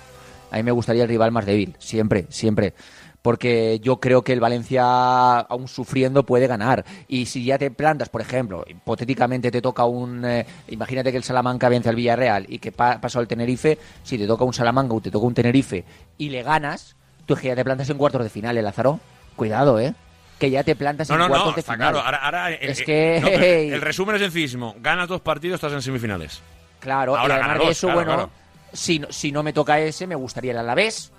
A 0.52 0.58
mí 0.58 0.64
me 0.64 0.72
gustaría 0.72 1.04
el 1.04 1.10
rival 1.10 1.32
más 1.32 1.46
débil, 1.46 1.76
siempre, 1.80 2.26
siempre. 2.30 2.74
Porque 3.22 3.80
yo 3.84 4.00
creo 4.00 4.24
que 4.24 4.34
el 4.34 4.40
Valencia, 4.40 5.40
aún 5.42 5.68
sufriendo, 5.68 6.26
puede 6.26 6.48
ganar. 6.48 6.84
Y 7.08 7.28
si 7.28 7.46
ya 7.46 7.58
te 7.60 7.70
plantas, 7.70 8.10
por 8.10 8.22
ejemplo, 8.22 8.66
hipotéticamente 8.68 9.52
te 9.52 9.62
toca 9.62 9.86
un... 9.86 10.26
eh, 10.26 10.46
imagínate 10.70 11.12
que 11.12 11.18
el 11.18 11.24
Salamanca 11.24 11.70
vence 11.70 11.90
al 11.90 11.96
Villarreal 11.96 12.46
y 12.50 12.58
que 12.58 12.72
pa- 12.72 13.00
pasó 13.00 13.20
al 13.20 13.28
Tenerife, 13.28 13.78
si 14.04 14.18
te 14.18 14.26
toca 14.26 14.44
un 14.44 14.54
Salamanca 14.54 14.96
o 14.96 15.02
te 15.02 15.12
toca 15.12 15.28
un 15.28 15.36
Tenerife 15.36 15.84
y 16.18 16.30
le 16.30 16.42
ganas, 16.42 16.96
tú 17.28 17.36
es 17.36 17.40
que 17.42 17.50
ya 17.50 17.56
te 17.56 17.64
plantas 17.64 17.90
en 17.92 17.98
cuartos 18.00 18.24
de 18.24 18.30
final, 18.30 18.58
¿eh, 18.58 18.62
Lázaro? 18.64 19.00
Cuidado, 19.36 19.80
¿eh? 19.80 19.94
Que 20.40 20.50
ya 20.50 20.64
te 20.64 20.76
plantas 20.76 21.08
No, 21.10 21.14
en 21.16 21.22
no, 21.22 21.28
cuartos 21.28 21.50
no, 21.52 21.56
de 21.56 21.62
final. 21.62 21.78
claro. 21.78 22.00
Ahora, 22.00 22.18
ahora, 22.26 22.52
eh, 22.52 22.60
es 22.62 22.80
eh, 22.80 22.84
que... 22.86 23.74
el 23.74 23.82
resumen 23.82 24.16
es 24.16 24.22
sencillísimo. 24.24 24.76
Ganas 24.80 25.08
dos 25.08 25.22
partidos, 25.22 25.56
estás 25.56 25.74
en 25.74 25.84
semifinales. 25.84 26.42
Claro, 26.80 27.16
Ahora 27.16 27.36
y 27.36 27.40
además 27.40 27.60
de 27.60 27.70
eso, 27.72 27.86
claro, 27.88 28.00
bueno, 28.00 28.14
claro. 28.16 28.30
Si, 28.74 29.00
si 29.12 29.32
no 29.32 29.44
me 29.44 29.54
toca 29.54 29.80
ese, 29.80 30.08
me 30.08 30.16
gustaría 30.16 30.54
el 30.54 30.58
Alavés. 30.58 31.12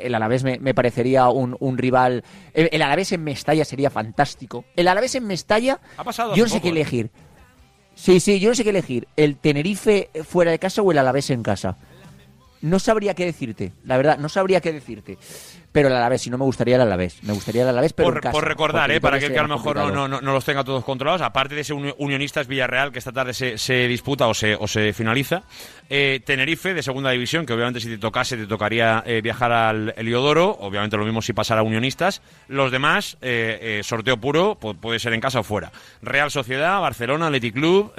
El 0.00 0.14
Alavés 0.14 0.44
me, 0.44 0.58
me 0.58 0.74
parecería 0.74 1.28
un, 1.28 1.56
un 1.60 1.78
rival. 1.78 2.22
El, 2.54 2.68
el 2.72 2.82
Alavés 2.82 3.12
en 3.12 3.22
Mestalla 3.24 3.64
sería 3.64 3.90
fantástico. 3.90 4.64
El 4.76 4.88
Alavés 4.88 5.14
en 5.14 5.26
Mestalla, 5.26 5.80
Ha 5.96 6.04
pasado 6.04 6.34
yo 6.34 6.44
no 6.44 6.48
sé 6.48 6.56
poco, 6.56 6.62
qué 6.62 6.68
¿eh? 6.68 6.72
elegir. 6.72 7.10
Sí, 7.94 8.18
sí, 8.20 8.40
yo 8.40 8.48
no 8.50 8.54
sé 8.54 8.64
qué 8.64 8.70
elegir. 8.70 9.06
¿El 9.16 9.36
Tenerife 9.36 10.10
fuera 10.26 10.50
de 10.50 10.58
casa 10.58 10.80
o 10.82 10.90
el 10.92 10.98
Alavés 10.98 11.30
en 11.30 11.42
casa? 11.42 11.76
No 12.62 12.78
sabría 12.78 13.14
qué 13.14 13.24
decirte, 13.24 13.72
la 13.84 13.96
verdad, 13.96 14.18
no 14.18 14.28
sabría 14.28 14.60
qué 14.60 14.70
decirte. 14.70 15.16
Pero 15.72 15.88
el 15.88 15.94
Alavés, 15.94 16.20
si 16.20 16.28
no 16.30 16.36
me 16.36 16.44
gustaría 16.44 16.76
el 16.76 16.82
Alavés. 16.82 17.22
Me 17.22 17.32
gustaría 17.32 17.62
el 17.62 17.68
Alavés, 17.68 17.94
pero 17.94 18.08
por, 18.08 18.16
en 18.16 18.20
casa. 18.22 18.32
por 18.32 18.46
recordar, 18.46 18.90
¿eh? 18.90 19.00
para 19.00 19.16
aquel 19.16 19.32
que 19.32 19.38
a 19.38 19.42
lo 19.42 19.56
mejor 19.56 19.76
no, 19.76 19.90
no, 20.08 20.20
no- 20.20 20.32
los 20.32 20.44
tenga 20.44 20.62
todos 20.62 20.84
controlados, 20.84 21.22
aparte 21.22 21.54
de 21.54 21.62
ese 21.62 21.72
uni- 21.72 21.94
Unionistas 21.96 22.48
Villarreal 22.48 22.92
que 22.92 22.98
esta 22.98 23.12
tarde 23.12 23.32
se, 23.32 23.56
se 23.56 23.86
disputa 23.88 24.26
o 24.26 24.34
se, 24.34 24.56
o 24.56 24.66
se 24.68 24.92
finaliza, 24.92 25.42
eh, 25.90 26.20
Tenerife 26.24 26.72
de 26.72 26.82
segunda 26.82 27.10
división, 27.10 27.44
que 27.44 27.52
obviamente 27.52 27.80
si 27.80 27.88
te 27.88 27.98
tocase 27.98 28.36
te 28.38 28.46
tocaría 28.46 29.02
eh, 29.04 29.20
viajar 29.20 29.52
al 29.52 29.92
Heliodoro, 29.96 30.56
obviamente 30.60 30.96
lo 30.96 31.04
mismo 31.04 31.20
si 31.20 31.32
pasara 31.34 31.60
a 31.60 31.64
Unionistas, 31.64 32.22
los 32.48 32.70
demás, 32.72 33.18
eh, 33.20 33.80
sorteo 33.84 34.16
puro, 34.16 34.56
pu- 34.58 34.76
puede 34.78 34.98
ser 34.98 35.12
en 35.12 35.20
casa 35.20 35.40
o 35.40 35.42
fuera. 35.42 35.72
Real 36.00 36.30
Sociedad, 36.30 36.80
Barcelona, 36.80 37.26
Athletic 37.26 37.54
Club, 37.54 37.92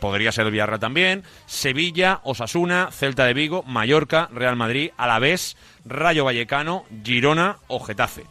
podría 0.00 0.32
ser 0.32 0.46
el 0.46 0.52
Villarreal 0.52 0.80
también, 0.80 1.22
Sevilla, 1.46 2.20
Osasuna, 2.24 2.90
Celta 2.92 3.24
de 3.24 3.34
Vigo, 3.34 3.62
Mallorca, 3.62 4.28
Real 4.32 4.56
Madrid, 4.56 4.90
Alavés, 4.96 5.56
Rayo 5.84 6.24
Vallecano, 6.24 6.84
Girona 7.04 7.56
o 7.68 7.80
Getafe. 7.80 8.24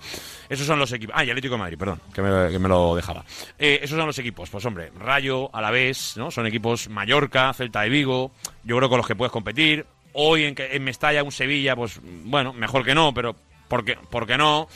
Esos 0.52 0.68
son 0.68 0.78
los 0.80 0.92
equipos. 0.92 1.16
Ah, 1.18 1.24
y 1.24 1.30
Atlético 1.30 1.54
de 1.56 1.60
Madrid, 1.60 1.78
perdón, 1.78 2.02
que 2.14 2.22
me, 2.22 2.68
lo 2.68 2.94
dejaba. 2.96 3.24
Eh, 3.58 3.80
esos 3.82 3.98
son 3.98 4.06
los 4.06 4.20
equipos. 4.20 4.50
Pues 4.50 4.66
hombre, 4.66 4.92
Rayo, 5.00 5.50
Alavés, 5.56 6.16
¿no? 6.18 6.30
Son 6.30 6.46
equipos 6.46 6.90
Mallorca, 6.90 7.54
Celta 7.54 7.82
de 7.84 7.90
Vigo. 7.90 8.32
Yo 8.66 8.76
creo 8.76 8.90
con 8.90 8.98
los 8.98 9.08
que 9.08 9.16
puedes 9.16 9.32
competir. 9.32 9.86
Hoy 10.12 10.44
en, 10.44 10.54
que- 10.56 10.76
en 10.76 10.84
Mestalla, 10.84 11.24
un 11.24 11.32
Sevilla, 11.32 11.74
pues 11.76 12.02
bueno, 12.04 12.52
mejor 12.52 12.84
que 12.84 12.94
no, 12.94 13.14
pero 13.14 13.34
¿por 13.70 13.86
qué, 13.86 13.98
por 14.10 14.28
qué 14.28 14.38
no? 14.38 14.68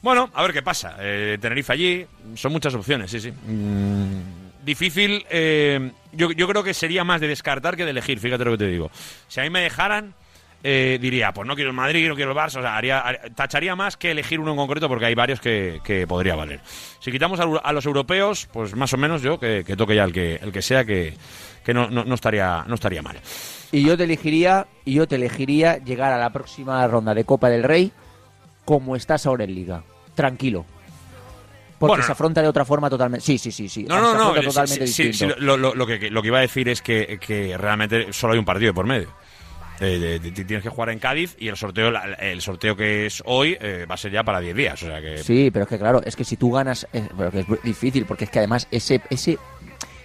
Bueno, 0.00 0.30
a 0.32 0.42
ver 0.42 0.52
qué 0.52 0.62
pasa. 0.62 0.96
Eh, 1.00 1.38
Tenerife 1.40 1.72
allí, 1.72 2.06
son 2.36 2.52
muchas 2.52 2.72
opciones, 2.74 3.10
sí, 3.10 3.18
sí. 3.18 3.32
Mm, 3.32 4.64
difícil, 4.64 5.26
eh, 5.28 5.90
yo, 6.12 6.30
yo 6.30 6.46
creo 6.46 6.62
que 6.62 6.72
sería 6.72 7.02
más 7.02 7.20
de 7.20 7.26
descartar 7.26 7.76
que 7.76 7.84
de 7.84 7.90
elegir, 7.90 8.20
fíjate 8.20 8.44
lo 8.44 8.52
que 8.52 8.58
te 8.58 8.68
digo. 8.68 8.92
Si 9.26 9.40
a 9.40 9.42
mí 9.42 9.50
me 9.50 9.60
dejaran, 9.62 10.14
eh, 10.68 10.98
diría, 11.00 11.32
pues 11.32 11.46
no 11.46 11.54
quiero 11.54 11.70
el 11.70 11.76
Madrid, 11.76 12.08
no 12.08 12.16
quiero 12.16 12.32
el 12.32 12.36
Barça, 12.36 12.58
o 12.58 12.62
sea, 12.62 12.76
haría, 12.76 12.98
haría- 13.00 13.20
tacharía 13.34 13.76
más 13.76 13.96
que 13.96 14.10
elegir 14.10 14.40
uno 14.40 14.50
en 14.50 14.56
concreto 14.56 14.88
porque 14.88 15.06
hay 15.06 15.14
varios 15.14 15.40
que, 15.40 15.80
que 15.84 16.06
podría 16.08 16.34
valer. 16.34 16.60
Si 16.98 17.12
quitamos 17.12 17.38
a, 17.38 17.44
a 17.44 17.72
los 17.72 17.86
europeos, 17.86 18.48
pues 18.52 18.74
más 18.74 18.92
o 18.92 18.96
menos 18.96 19.22
yo 19.22 19.38
que, 19.38 19.62
que 19.64 19.76
toque 19.76 19.94
ya 19.94 20.02
el 20.04 20.12
que, 20.12 20.34
el 20.42 20.50
que 20.50 20.62
sea, 20.62 20.84
que, 20.84 21.14
que 21.64 21.72
no, 21.72 21.88
no, 21.88 22.04
no 22.04 22.14
estaría, 22.16 22.64
no 22.66 22.74
estaría 22.74 23.00
mal. 23.00 23.16
Y 23.70 23.84
yo 23.84 23.96
te 23.96 24.04
elegiría, 24.04 24.66
y 24.84 24.94
yo 24.94 25.06
te 25.06 25.14
elegiría 25.14 25.78
llegar 25.78 26.12
a 26.12 26.18
la 26.18 26.30
próxima 26.30 26.84
ronda 26.88 27.14
de 27.14 27.24
Copa 27.24 27.48
del 27.48 27.62
Rey 27.62 27.92
como 28.64 28.96
estás 28.96 29.24
ahora 29.26 29.44
en 29.44 29.54
Liga. 29.54 29.82
Tranquilo. 30.16 30.64
Porque 31.78 31.90
Bueno, 31.92 32.04
se 32.04 32.12
afronta 32.12 32.40
de 32.40 32.48
otra 32.48 32.64
forma 32.64 32.88
totalmente. 32.88 33.24
Sí, 33.24 33.36
sí, 33.36 33.52
sí, 33.52 33.68
sí. 33.68 33.84
No, 33.84 34.00
no, 34.00 34.14
no. 34.14 34.28
afronta 34.30 34.40
sí, 34.40 34.46
totalmente 34.46 34.86
sí, 34.86 34.92
sí, 34.92 35.02
distinto. 35.08 35.34
sí, 35.36 35.40
lo, 35.44 35.56
lo- 35.58 35.74
lo 35.74 35.86
que, 35.86 36.10
lo 36.10 36.22
que 36.22 36.28
iba 36.28 36.38
a 36.38 36.40
decir 36.40 36.68
es 36.70 36.80
que, 36.80 37.18
que 37.20 37.56
realmente 37.58 38.12
solo 38.14 38.32
hay 38.32 38.38
un 38.38 38.44
partido 38.46 38.70
de 38.70 38.74
por 38.74 38.86
medio. 38.86 39.12
Eh, 39.80 39.98
de- 39.98 40.18
de- 40.18 40.30
tienes 40.32 40.62
que 40.62 40.68
jugar 40.70 40.88
en 40.90 40.98
Cádiz 40.98 41.36
y 41.38 41.48
el 41.48 41.56
sorteo 41.56 41.90
la- 41.90 42.14
el 42.14 42.40
sorteo 42.40 42.76
que 42.76 43.06
es 43.06 43.22
hoy 43.26 43.56
eh, 43.60 43.84
va 43.88 43.94
a 43.94 43.98
ser 43.98 44.10
ya 44.12 44.22
para 44.24 44.40
10 44.40 44.56
días. 44.56 44.82
O 44.82 44.86
sea 44.86 45.00
que 45.00 45.18
Sí, 45.18 45.50
pero 45.52 45.64
es 45.64 45.68
que 45.68 45.78
claro, 45.78 46.00
es 46.04 46.16
que 46.16 46.24
si 46.24 46.36
tú 46.36 46.50
ganas, 46.52 46.86
eh, 46.92 47.06
pero 47.16 47.30
que 47.30 47.40
es 47.40 47.46
difícil, 47.62 48.06
porque 48.06 48.24
es 48.24 48.30
que 48.30 48.38
además 48.38 48.66
ese, 48.70 49.02
ese, 49.10 49.38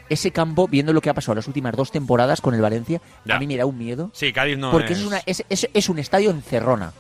ese 0.09 0.31
campo, 0.31 0.67
viendo 0.67 0.91
lo 0.91 0.99
que 0.99 1.09
ha 1.09 1.13
pasado 1.13 1.35
las 1.35 1.47
últimas 1.47 1.73
dos 1.75 1.89
temporadas 1.91 2.41
con 2.41 2.53
el 2.53 2.61
Valencia, 2.61 3.01
Ya. 3.23 3.35
a 3.35 3.39
mí 3.39 3.47
me 3.47 3.55
da 3.55 3.65
un 3.65 3.77
miedo. 3.77 4.11
Sí, 4.13 4.33
Cádiz 4.33 4.57
no 4.57 4.71
Porque 4.71 4.91
es- 4.93 4.99
es, 4.99 5.05
una, 5.05 5.21
es, 5.25 5.45
es- 5.49 5.69
es 5.73 5.87
un 5.89 5.99
estadio 5.99 6.31
encerrona. 6.31 6.91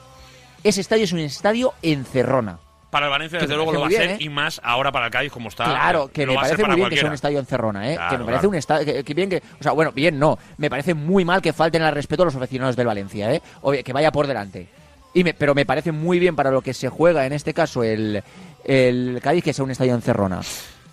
Ese 0.63 0.79
estadio 0.79 1.03
es 1.03 1.11
un 1.11 1.19
estadio 1.19 1.73
encerrona. 1.81 2.59
Para 2.91 3.07
el 3.07 3.09
Valencia 3.11 3.39
que 3.39 3.45
desde 3.45 3.55
luego 3.55 3.71
lo 3.73 3.81
va 3.81 3.87
a 3.87 3.89
ser 3.89 4.07
bien, 4.09 4.17
y 4.21 4.29
más 4.29 4.61
ahora 4.63 4.91
para 4.91 5.07
el 5.07 5.11
Cádiz 5.11 5.31
como 5.31 5.49
está. 5.49 5.63
Claro, 5.63 6.11
que 6.13 6.25
lo 6.27 6.33
me 6.33 6.39
parece 6.39 6.63
muy 6.63 6.75
bien 6.75 6.89
que 6.89 6.97
sea 6.97 7.07
un 7.07 7.13
estadio 7.15 7.39
encerrona, 7.39 7.91
¿eh? 7.91 7.95
Claro, 7.95 8.09
que 8.11 8.17
me 8.19 8.25
parece 8.25 8.39
claro. 8.41 8.49
un 8.49 8.55
estadio. 8.55 8.85
Que, 8.85 9.03
que 9.03 9.13
bien 9.15 9.29
que. 9.29 9.41
O 9.59 9.63
sea, 9.63 9.71
bueno, 9.71 9.91
bien 9.91 10.19
no. 10.19 10.37
Me 10.57 10.69
parece 10.69 10.93
muy 10.93 11.25
mal 11.25 11.41
que 11.41 11.53
falten 11.53 11.81
al 11.81 11.95
respeto 11.95 12.21
a 12.21 12.25
los 12.25 12.35
aficionados 12.35 12.75
del 12.75 12.85
Valencia, 12.85 13.33
¿eh? 13.33 13.41
O 13.61 13.71
que 13.71 13.93
vaya 13.93 14.11
por 14.11 14.27
delante. 14.27 14.67
Y 15.13 15.23
me- 15.23 15.33
pero 15.33 15.55
me 15.55 15.65
parece 15.65 15.91
muy 15.91 16.19
bien 16.19 16.35
para 16.35 16.51
lo 16.51 16.61
que 16.61 16.73
se 16.73 16.89
juega, 16.89 17.25
en 17.25 17.33
este 17.33 17.53
caso, 17.53 17.83
el, 17.83 18.23
el 18.65 19.19
Cádiz, 19.23 19.43
que 19.43 19.53
sea 19.53 19.65
un 19.65 19.71
estadio 19.71 19.95
encerrona. 19.95 20.41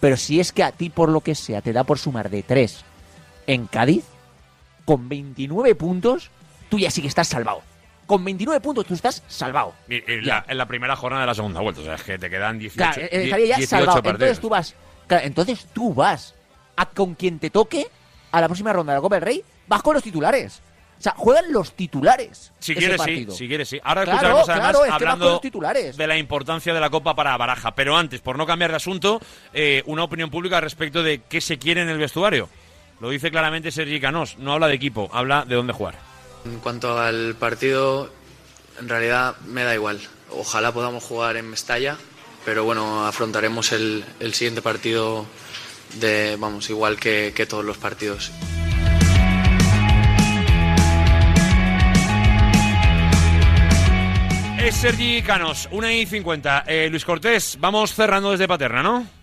Pero 0.00 0.16
si 0.16 0.40
es 0.40 0.52
que 0.52 0.62
a 0.62 0.72
ti, 0.72 0.90
por 0.90 1.08
lo 1.08 1.20
que 1.20 1.34
sea, 1.34 1.60
te 1.60 1.72
da 1.72 1.84
por 1.84 1.98
sumar 1.98 2.30
de 2.30 2.42
tres 2.42 2.84
en 3.46 3.66
Cádiz, 3.66 4.04
con 4.84 5.08
29 5.08 5.74
puntos, 5.74 6.30
tú 6.68 6.78
ya 6.78 6.90
sí 6.90 7.02
que 7.02 7.08
estás 7.08 7.28
salvado. 7.28 7.62
Con 8.08 8.24
29 8.24 8.60
puntos 8.60 8.86
tú 8.86 8.94
estás 8.94 9.22
salvado. 9.28 9.74
La- 10.22 10.44
en 10.48 10.58
la 10.58 10.66
primera 10.66 10.96
jornada 10.96 11.20
de 11.22 11.26
la 11.28 11.34
segunda 11.34 11.60
vuelta. 11.60 11.82
O 11.82 11.84
sea, 11.84 11.94
es 11.94 12.02
que 12.02 12.18
te 12.18 12.28
quedan 12.28 12.58
18, 12.58 12.76
Claro, 12.76 13.02
eh, 13.02 13.18
die- 13.18 13.24
estaría 13.26 13.46
ya 13.46 13.56
18 13.58 13.68
salvado. 13.68 14.02
partidos. 14.02 14.14
Entonces 14.14 14.40
tú 14.40 14.48
vas. 14.48 14.74
claro, 15.06 15.26
entonces 15.26 15.66
tú 15.74 15.94
vas 15.94 16.34
a 16.76 16.86
con 16.86 17.14
quien 17.14 17.38
te 17.38 17.50
toque 17.50 17.86
a 18.32 18.40
la 18.40 18.48
próxima 18.48 18.72
ronda 18.72 18.92
de 18.94 18.98
la 18.98 19.02
Copa 19.02 19.16
del 19.16 19.22
Rey, 19.24 19.44
vas 19.66 19.82
con 19.82 19.94
los 19.94 20.02
titulares. 20.02 20.62
O 20.98 21.00
sea, 21.02 21.12
juegan 21.16 21.52
los 21.52 21.72
titulares. 21.74 22.52
Si 22.58 22.72
ese 22.72 22.80
quieres, 22.80 23.00
sí, 23.02 23.26
si 23.30 23.46
quieres, 23.46 23.68
sí. 23.68 23.78
Ahora 23.84 24.02
Claro, 24.02 24.16
escucharemos 24.16 24.48
además 24.48 24.70
claro, 24.70 24.84
es 24.86 24.90
hablando 24.92 25.30
los 25.30 25.40
titulares. 25.40 25.96
de 25.96 26.06
la 26.08 26.16
importancia 26.16 26.74
de 26.74 26.80
la 26.80 26.90
Copa 26.90 27.14
para 27.14 27.36
Baraja. 27.36 27.74
Pero 27.76 27.96
antes, 27.96 28.20
por 28.20 28.36
no 28.36 28.46
cambiar 28.46 28.70
de 28.70 28.78
asunto, 28.78 29.20
eh, 29.52 29.82
una 29.86 30.02
opinión 30.02 30.28
pública 30.30 30.60
respecto 30.60 31.02
de 31.04 31.20
qué 31.28 31.40
se 31.40 31.58
quiere 31.58 31.82
en 31.82 31.88
el 31.90 31.98
vestuario. 31.98 32.48
Lo 33.00 33.10
dice 33.10 33.30
claramente 33.30 33.70
Sergi 33.70 34.00
Canós. 34.00 34.38
No 34.38 34.54
habla 34.54 34.66
de 34.66 34.74
equipo, 34.74 35.08
habla 35.12 35.44
de 35.44 35.54
dónde 35.54 35.72
jugar. 35.72 35.94
En 36.48 36.60
cuanto 36.60 36.98
al 36.98 37.34
partido, 37.34 38.10
en 38.80 38.88
realidad 38.88 39.36
me 39.46 39.64
da 39.64 39.74
igual. 39.74 40.00
Ojalá 40.30 40.72
podamos 40.72 41.04
jugar 41.04 41.36
en 41.36 41.50
Mestalla, 41.50 41.98
pero 42.44 42.64
bueno, 42.64 43.06
afrontaremos 43.06 43.72
el, 43.72 44.04
siguiente 44.32 44.62
partido 44.62 45.26
de, 46.00 46.36
vamos, 46.38 46.70
igual 46.70 46.98
que, 46.98 47.46
todos 47.48 47.64
los 47.66 47.76
partidos. 47.76 48.32
Es 54.58 54.74
Sergi 54.74 55.22
Canós, 55.22 55.68
1 55.70 55.90
y 55.90 56.06
50. 56.06 56.64
Eh, 56.66 56.88
Luis 56.90 57.04
Cortés, 57.04 57.58
vamos 57.60 57.94
cerrando 57.94 58.30
desde 58.30 58.48
Paterna, 58.48 58.82
¿no? 58.82 59.17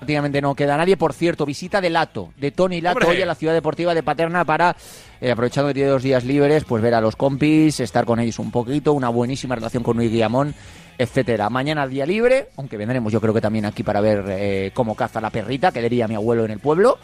Prácticamente 0.00 0.40
no 0.40 0.54
queda 0.54 0.78
nadie. 0.78 0.96
Por 0.96 1.12
cierto, 1.12 1.44
visita 1.44 1.78
de 1.78 1.90
Lato, 1.90 2.32
de 2.38 2.50
Tony 2.52 2.80
Lato, 2.80 3.00
¡Hombre! 3.00 3.16
hoy 3.16 3.22
a 3.22 3.26
la 3.26 3.34
ciudad 3.34 3.52
deportiva 3.52 3.94
de 3.94 4.02
Paterna 4.02 4.46
para, 4.46 4.74
eh, 5.20 5.30
aprovechando 5.30 5.68
que 5.68 5.74
tiene 5.74 5.90
dos 5.90 6.02
días 6.02 6.24
libres, 6.24 6.64
pues 6.64 6.82
ver 6.82 6.94
a 6.94 7.02
los 7.02 7.16
compis, 7.16 7.80
estar 7.80 8.06
con 8.06 8.18
ellos 8.18 8.38
un 8.38 8.50
poquito, 8.50 8.94
una 8.94 9.10
buenísima 9.10 9.56
relación 9.56 9.82
con 9.82 9.98
Luis 9.98 10.10
Guillamón, 10.10 10.54
etcétera. 10.96 11.50
Mañana 11.50 11.86
día 11.86 12.06
libre, 12.06 12.48
aunque 12.56 12.78
vendremos 12.78 13.12
yo 13.12 13.20
creo 13.20 13.34
que 13.34 13.42
también 13.42 13.66
aquí 13.66 13.82
para 13.82 14.00
ver 14.00 14.24
eh, 14.28 14.70
cómo 14.72 14.94
caza 14.94 15.20
la 15.20 15.28
perrita, 15.28 15.70
que 15.70 15.82
diría 15.82 16.08
mi 16.08 16.14
abuelo 16.14 16.46
en 16.46 16.52
el 16.52 16.60
pueblo. 16.60 16.98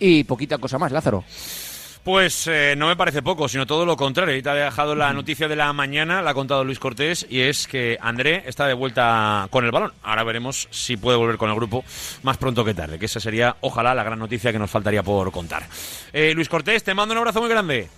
Y 0.00 0.24
poquita 0.24 0.58
cosa 0.58 0.76
más, 0.76 0.90
Lázaro. 0.90 1.22
Pues 2.04 2.46
eh, 2.46 2.74
no 2.78 2.88
me 2.88 2.96
parece 2.96 3.20
poco, 3.20 3.46
sino 3.46 3.66
todo 3.66 3.84
lo 3.84 3.96
contrario. 3.96 4.42
Te 4.42 4.48
ha 4.48 4.54
dejado 4.54 4.94
la 4.94 5.12
noticia 5.12 5.48
de 5.48 5.56
la 5.56 5.70
mañana, 5.74 6.22
la 6.22 6.30
ha 6.30 6.34
contado 6.34 6.64
Luis 6.64 6.78
Cortés, 6.78 7.26
y 7.28 7.40
es 7.40 7.66
que 7.66 7.98
André 8.00 8.42
está 8.46 8.66
de 8.66 8.72
vuelta 8.72 9.46
con 9.50 9.66
el 9.66 9.70
balón. 9.70 9.92
Ahora 10.02 10.24
veremos 10.24 10.66
si 10.70 10.96
puede 10.96 11.18
volver 11.18 11.36
con 11.36 11.50
el 11.50 11.56
grupo 11.56 11.84
más 12.22 12.38
pronto 12.38 12.64
que 12.64 12.72
tarde, 12.72 12.98
que 12.98 13.04
esa 13.04 13.20
sería, 13.20 13.56
ojalá, 13.60 13.94
la 13.94 14.02
gran 14.02 14.18
noticia 14.18 14.50
que 14.50 14.58
nos 14.58 14.70
faltaría 14.70 15.02
por 15.02 15.30
contar. 15.30 15.64
Eh, 16.12 16.32
Luis 16.34 16.48
Cortés, 16.48 16.82
te 16.82 16.94
mando 16.94 17.12
un 17.12 17.18
abrazo 17.18 17.40
muy 17.40 17.50
grande. 17.50 17.88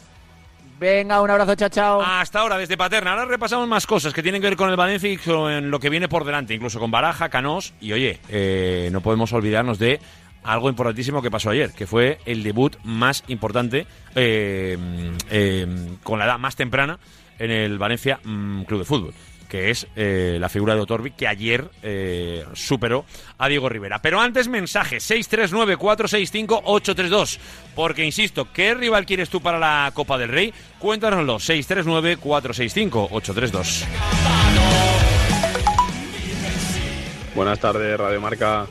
Venga, 0.80 1.20
un 1.20 1.30
abrazo, 1.30 1.54
chao, 1.54 1.68
chao. 1.68 2.02
Hasta 2.02 2.40
ahora, 2.40 2.58
desde 2.58 2.76
Paterna. 2.76 3.12
Ahora 3.12 3.24
repasamos 3.26 3.68
más 3.68 3.86
cosas 3.86 4.12
que 4.12 4.20
tienen 4.20 4.42
que 4.42 4.48
ver 4.48 4.56
con 4.56 4.68
el 4.68 4.74
Valencia 4.74 5.08
y 5.08 5.16
con 5.16 5.70
lo 5.70 5.78
que 5.78 5.88
viene 5.88 6.08
por 6.08 6.24
delante, 6.24 6.54
incluso 6.54 6.80
con 6.80 6.90
Baraja, 6.90 7.28
Canós. 7.28 7.72
Y 7.80 7.92
oye, 7.92 8.18
eh, 8.28 8.88
no 8.90 9.00
podemos 9.00 9.32
olvidarnos 9.32 9.78
de 9.78 10.00
algo 10.44 10.68
importantísimo 10.68 11.22
que 11.22 11.30
pasó 11.30 11.48
ayer, 11.50 11.72
que 11.72 11.86
fue 11.86 12.18
el 12.26 12.42
debut 12.42 12.76
más 12.84 13.24
importante 13.28 13.86
eh, 14.14 14.76
eh, 15.30 15.66
con 16.02 16.18
la 16.18 16.26
edad 16.26 16.38
más 16.38 16.56
temprana 16.56 16.98
en 17.38 17.50
el 17.50 17.78
Valencia 17.78 18.20
mm, 18.22 18.62
Club 18.62 18.80
de 18.80 18.84
Fútbol 18.84 19.14
que 19.48 19.70
es 19.70 19.86
eh, 19.96 20.36
la 20.40 20.48
figura 20.48 20.74
de 20.74 20.80
Otorbi, 20.80 21.10
que 21.10 21.28
ayer 21.28 21.68
superó 22.54 23.04
a 23.36 23.48
Diego 23.48 23.68
Rivera. 23.68 24.00
Pero 24.00 24.18
antes, 24.18 24.48
mensaje 24.48 24.96
639-465-832. 24.96 27.38
Porque, 27.74 28.02
insisto, 28.02 28.50
¿qué 28.50 28.72
rival 28.72 29.04
quieres 29.04 29.28
tú 29.28 29.42
para 29.42 29.58
la 29.58 29.90
Copa 29.92 30.16
del 30.16 30.30
Rey? 30.30 30.54
Cuéntanoslo, 30.78 31.36
639-465-832. 31.36 33.84
Buenas 37.34 37.58
tardes, 37.58 37.98
Radio 37.98 38.22
Marca. 38.22 38.66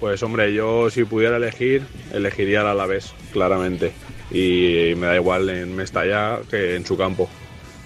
Pues 0.00 0.22
hombre, 0.22 0.52
yo 0.52 0.90
si 0.90 1.04
pudiera 1.04 1.36
elegir, 1.36 1.82
elegiría 2.12 2.60
al 2.60 2.68
Alavés, 2.68 3.14
claramente. 3.32 3.92
Y 4.30 4.92
me 4.96 5.06
da 5.06 5.16
igual 5.16 5.48
en 5.48 5.74
Mestalla 5.74 6.40
que 6.50 6.76
en 6.76 6.84
su 6.84 6.96
campo. 6.96 7.28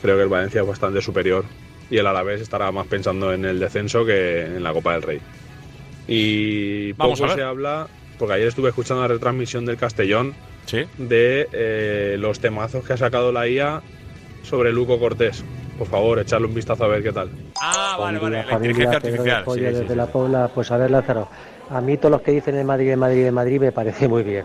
Creo 0.03 0.17
que 0.17 0.23
el 0.23 0.29
Valencia 0.29 0.63
es 0.63 0.67
bastante 0.67 1.03
superior 1.03 1.45
y 1.91 1.99
el 1.99 2.07
Alavés 2.07 2.41
estará 2.41 2.73
más 2.73 2.87
pensando 2.87 3.33
en 3.33 3.45
el 3.45 3.59
descenso 3.61 4.05
que 4.05 4.43
en 4.47 4.63
la 4.63 4.73
Copa 4.73 4.95
del 4.95 5.03
Rey. 5.03 5.21
Y 6.09 6.93
Vamos 6.93 7.21
poco 7.21 7.31
a 7.31 7.35
ver. 7.35 7.45
se 7.45 7.49
habla, 7.49 7.87
porque 8.19 8.35
ayer 8.35 8.49
estuve 8.49 8.71
escuchando 8.71 9.03
la 9.03 9.09
retransmisión 9.09 9.65
del 9.67 9.77
Castellón 9.77 10.35
de 10.99 11.49
eh, 11.53 12.17
los 12.19 12.39
temazos 12.41 12.85
que 12.85 12.93
ha 12.93 12.97
sacado 12.97 13.33
la 13.33 13.49
IA 13.49 13.83
sobre 14.43 14.73
Luco 14.73 14.99
Cortés. 14.99 15.45
Por 15.79 15.89
favor, 15.89 16.19
echarle 16.19 16.47
un 16.47 16.55
vistazo 16.55 16.85
a 16.85 16.89
ver 16.89 17.03
qué 17.03 17.13
tal. 17.13 17.31
Ah, 17.61 17.97
vale, 17.99 18.19
vale, 18.19 18.45
la 18.45 18.53
inteligencia 18.53 18.97
artificial. 18.97 19.45
sí, 19.47 19.53
sí, 19.55 19.61
desde 19.61 19.89
sí. 19.89 19.95
la 19.95 20.07
Pobla, 20.07 20.49
pues 20.55 20.71
a 20.71 20.77
ver 20.77 20.91
Lázaro, 20.91 21.29
a 21.71 21.81
mí 21.81 21.97
todos 21.97 22.11
los 22.11 22.23
que 22.23 22.33
dicen 22.33 22.57
en 22.57 22.67
Madrid, 22.67 22.91
en 22.91 22.99
Madrid, 22.99 23.27
en 23.27 23.35
Madrid 23.35 23.61
me 23.61 23.73
parece 23.73 24.09
muy 24.09 24.23
bien, 24.23 24.45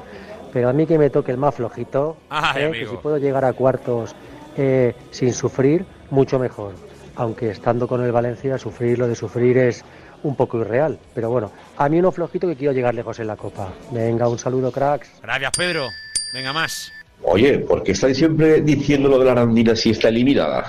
pero 0.54 0.70
a 0.70 0.74
mí 0.74 0.86
que 0.86 0.98
me 0.98 1.10
toque 1.10 1.32
el 1.32 1.38
más 1.38 1.56
flojito, 1.56 2.18
Ay, 2.30 2.64
eh, 2.64 2.72
que 2.72 2.88
si 2.88 2.96
puedo 2.98 3.18
llegar 3.18 3.44
a 3.46 3.54
cuartos 3.54 4.16
eh, 4.56 4.94
sin 5.12 5.34
sufrir, 5.34 5.86
mucho 6.12 6.40
mejor, 6.40 6.74
aunque 7.16 7.50
estando 7.50 7.88
con 7.88 8.04
el 8.04 8.12
Valencia, 8.12 8.58
sufrir 8.58 9.00
lo 9.00 9.08
de 9.08 9.16
sufrir 9.16 9.58
es 9.58 9.84
un 10.24 10.36
poco 10.36 10.60
irreal, 10.60 10.98
pero 11.14 11.30
bueno, 11.30 11.52
a 11.78 11.90
mí 11.90 12.00
uno 12.00 12.12
flojito 12.12 12.48
que 12.48 12.56
quiero 12.56 12.74
llegar 12.74 12.96
lejos 12.96 13.20
en 13.20 13.28
la 13.28 13.36
Copa. 13.36 13.70
Venga, 13.92 14.28
un 14.28 14.40
saludo 14.40 14.72
cracks. 14.72 15.10
Gracias, 15.22 15.52
Pedro. 15.56 15.88
Venga, 16.34 16.54
más. 16.54 16.92
Oye, 17.24 17.60
¿por 17.60 17.84
qué 17.84 17.92
estáis 17.92 18.18
siempre 18.18 18.62
diciendo 18.62 19.08
lo 19.08 19.20
de 19.20 19.26
la 19.26 19.32
Arandina 19.32 19.76
si 19.76 19.92
está 19.92 20.10
eliminada? 20.10 20.66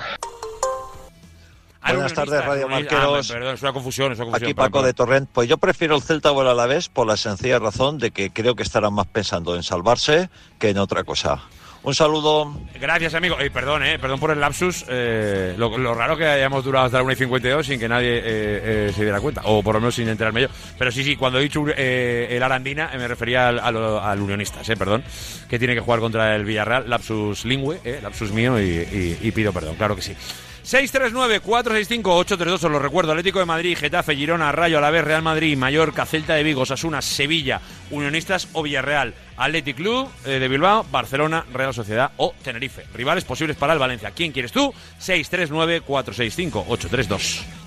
Buenas 1.93 2.13
tardes, 2.13 2.45
Radio 2.45 2.65
Ah, 2.67 2.69
Marqueros. 2.69 3.27
perdón, 3.31 3.53
es 3.55 3.61
una 3.61 3.73
confusión, 3.73 4.11
es 4.11 4.17
una 4.19 4.25
confusión. 4.25 4.47
Aquí 4.49 4.53
Paco 4.53 4.81
de. 4.83 4.93
Torrent. 4.93 5.29
Pues 5.31 5.47
yo 5.49 5.57
prefiero 5.57 5.95
el 5.95 6.01
Celta 6.01 6.31
o 6.31 6.41
el 6.41 6.47
Alavés 6.47 6.89
por 6.89 7.07
la 7.07 7.17
sencilla 7.17 7.59
razón 7.59 7.97
de 7.97 8.11
que 8.11 8.29
creo 8.31 8.55
que 8.55 8.63
estarán 8.63 8.93
más 8.93 9.07
pensando 9.07 9.55
en 9.55 9.63
salvarse 9.63 10.29
que 10.59 10.69
en 10.69 10.77
otra 10.77 11.03
cosa. 11.03 11.39
Un 11.83 11.95
saludo. 11.95 12.53
Gracias, 12.81 13.13
amigo. 13.13 13.39
Eh, 13.39 13.49
perdón, 13.49 13.83
eh, 13.83 13.97
perdón 13.97 14.19
por 14.19 14.31
el 14.31 14.41
lapsus. 14.41 14.83
eh, 14.89 15.53
lo, 15.57 15.77
lo 15.77 15.93
raro 15.93 16.17
que 16.17 16.25
hayamos 16.25 16.65
durado 16.65 16.85
hasta 16.87 16.97
la 16.97 17.03
1 17.03 17.13
y 17.13 17.15
52 17.15 17.65
sin 17.65 17.79
que 17.79 17.87
nadie 17.87 18.17
eh, 18.17 18.21
eh, 18.25 18.91
se 18.93 19.03
diera 19.03 19.21
cuenta, 19.21 19.41
o 19.45 19.63
por 19.63 19.75
lo 19.75 19.79
menos 19.81 19.95
sin 19.95 20.09
enterarme 20.09 20.41
yo. 20.41 20.47
Pero 20.77 20.91
sí, 20.91 21.03
sí, 21.03 21.15
cuando 21.15 21.39
he 21.39 21.43
dicho 21.43 21.63
eh, 21.77 22.27
el 22.31 22.43
Arandina, 22.43 22.91
me 22.97 23.07
refería 23.07 23.47
al, 23.47 23.59
al, 23.59 23.77
al 23.77 24.19
Unionistas, 24.21 24.67
eh, 24.67 24.75
perdón, 24.75 25.01
que 25.49 25.59
tiene 25.59 25.75
que 25.75 25.79
jugar 25.81 26.01
contra 26.01 26.35
el 26.35 26.43
Villarreal. 26.43 26.89
Lapsus 26.89 27.45
lingüe, 27.45 27.79
eh, 27.85 27.99
lapsus 28.03 28.31
mío, 28.33 28.59
y, 28.59 28.63
y- 28.65 29.17
y 29.21 29.31
pido 29.31 29.53
perdón, 29.53 29.75
claro 29.75 29.95
que 29.95 30.01
sí. 30.01 30.13
639-465-832, 30.67 32.53
os 32.55 32.63
lo 32.63 32.79
recuerdo, 32.79 33.13
Atlético 33.13 33.39
de 33.39 33.45
Madrid, 33.45 33.77
Getafe, 33.77 34.17
Girona, 34.17 34.51
Rayo, 34.51 34.79
Alavés, 34.79 35.05
Real 35.05 35.21
Madrid, 35.21 35.57
Mallorca, 35.57 36.05
Celta 36.05 36.33
de 36.33 36.43
Vigo, 36.43 36.63
Asuna, 36.63 37.01
Sevilla, 37.01 37.61
Unionistas 37.89 38.49
o 38.51 38.63
Villarreal, 38.63 39.13
Athletic 39.37 39.77
Club 39.77 40.09
eh, 40.25 40.39
de 40.39 40.47
Bilbao, 40.49 40.85
Barcelona, 40.91 41.45
Real 41.53 41.73
Sociedad 41.73 42.11
o 42.17 42.33
Tenerife. 42.43 42.83
Rivales 42.93 43.23
posibles 43.23 43.55
para 43.55 43.71
el 43.71 43.79
Valencia. 43.79 44.11
¿Quién 44.11 44.33
quieres 44.33 44.51
tú? 44.51 44.73
639-465-832. 44.99 47.66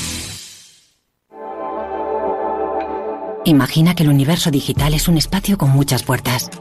Imagina 3.45 3.95
que 3.95 4.03
el 4.03 4.09
universo 4.09 4.51
digital 4.51 4.93
es 4.93 5.07
un 5.07 5.17
espacio 5.17 5.57
con 5.57 5.71
muchas 5.71 6.03
puertas 6.03 6.51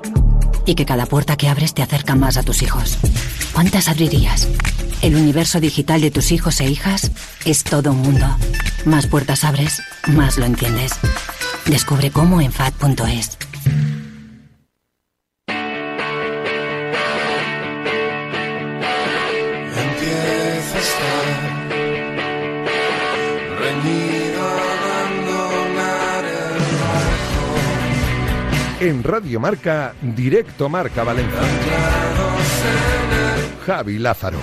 y 0.64 0.74
que 0.74 0.86
cada 0.86 1.04
puerta 1.04 1.36
que 1.36 1.48
abres 1.48 1.74
te 1.74 1.82
acerca 1.82 2.14
más 2.14 2.38
a 2.38 2.42
tus 2.42 2.62
hijos. 2.62 2.96
¿Cuántas 3.52 3.88
abrirías? 3.88 4.48
El 5.02 5.16
universo 5.16 5.60
digital 5.60 6.00
de 6.00 6.10
tus 6.10 6.32
hijos 6.32 6.58
e 6.60 6.70
hijas 6.70 7.10
es 7.44 7.64
todo 7.64 7.92
un 7.92 7.98
mundo. 7.98 8.26
Más 8.86 9.06
puertas 9.06 9.44
abres, 9.44 9.82
más 10.06 10.38
lo 10.38 10.46
entiendes. 10.46 10.92
Descubre 11.66 12.10
cómo 12.10 12.40
en 12.40 12.50
FAD.es. 12.50 13.36
En 28.80 29.04
Radio 29.04 29.38
Marca, 29.38 29.94
Directo 30.00 30.70
Marca 30.70 31.04
Valencia. 31.04 31.38
Javi 33.66 33.98
Lázaro. 33.98 34.38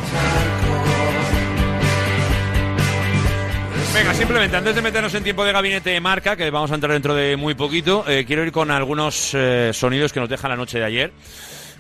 Venga, 3.96 4.14
simplemente 4.14 4.56
antes 4.56 4.76
de 4.76 4.82
meternos 4.84 5.16
en 5.16 5.24
tiempo 5.24 5.44
de 5.44 5.52
gabinete 5.52 5.90
de 5.90 6.00
marca, 6.00 6.36
que 6.36 6.52
vamos 6.52 6.70
a 6.70 6.76
entrar 6.76 6.94
dentro 6.94 7.16
de 7.16 7.36
muy 7.36 7.56
poquito, 7.56 8.06
eh, 8.08 8.26
quiero 8.28 8.44
ir 8.44 8.52
con 8.52 8.70
algunos 8.70 9.32
eh, 9.34 9.72
sonidos 9.74 10.14
que 10.14 10.20
nos 10.20 10.30
deja 10.30 10.48
la 10.48 10.56
noche 10.56 10.78
de 10.78 10.86
ayer, 10.86 11.14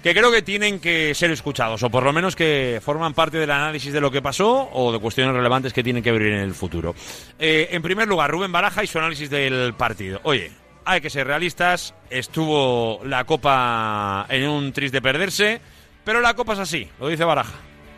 que 0.01 0.15
creo 0.15 0.31
que 0.31 0.41
tienen 0.41 0.79
que 0.79 1.13
ser 1.13 1.29
escuchados, 1.29 1.83
o 1.83 1.91
por 1.91 2.03
lo 2.03 2.11
menos 2.11 2.35
que 2.35 2.81
forman 2.83 3.13
parte 3.13 3.37
del 3.37 3.51
análisis 3.51 3.93
de 3.93 4.01
lo 4.01 4.09
que 4.09 4.23
pasó 4.23 4.67
o 4.73 4.91
de 4.91 4.97
cuestiones 4.97 5.35
relevantes 5.35 5.73
que 5.73 5.83
tienen 5.83 6.01
que 6.01 6.11
ver 6.11 6.23
en 6.23 6.39
el 6.39 6.55
futuro. 6.55 6.95
Eh, 7.37 7.67
en 7.69 7.83
primer 7.83 8.07
lugar, 8.07 8.31
Rubén 8.31 8.51
Baraja 8.51 8.83
y 8.83 8.87
su 8.87 8.97
análisis 8.97 9.29
del 9.29 9.75
partido. 9.75 10.19
Oye, 10.23 10.51
hay 10.87 11.01
que 11.01 11.09
ser 11.09 11.27
realistas, 11.27 11.93
estuvo 12.09 13.03
la 13.03 13.25
Copa 13.25 14.25
en 14.29 14.47
un 14.47 14.71
tris 14.71 14.91
de 14.91 15.01
perderse, 15.01 15.59
pero 16.05 16.21
la 16.21 16.33
Copa 16.33 16.53
es 16.53 16.59
así, 16.59 16.87
lo 16.99 17.09
dice 17.09 17.25
Baraja. 17.25 17.55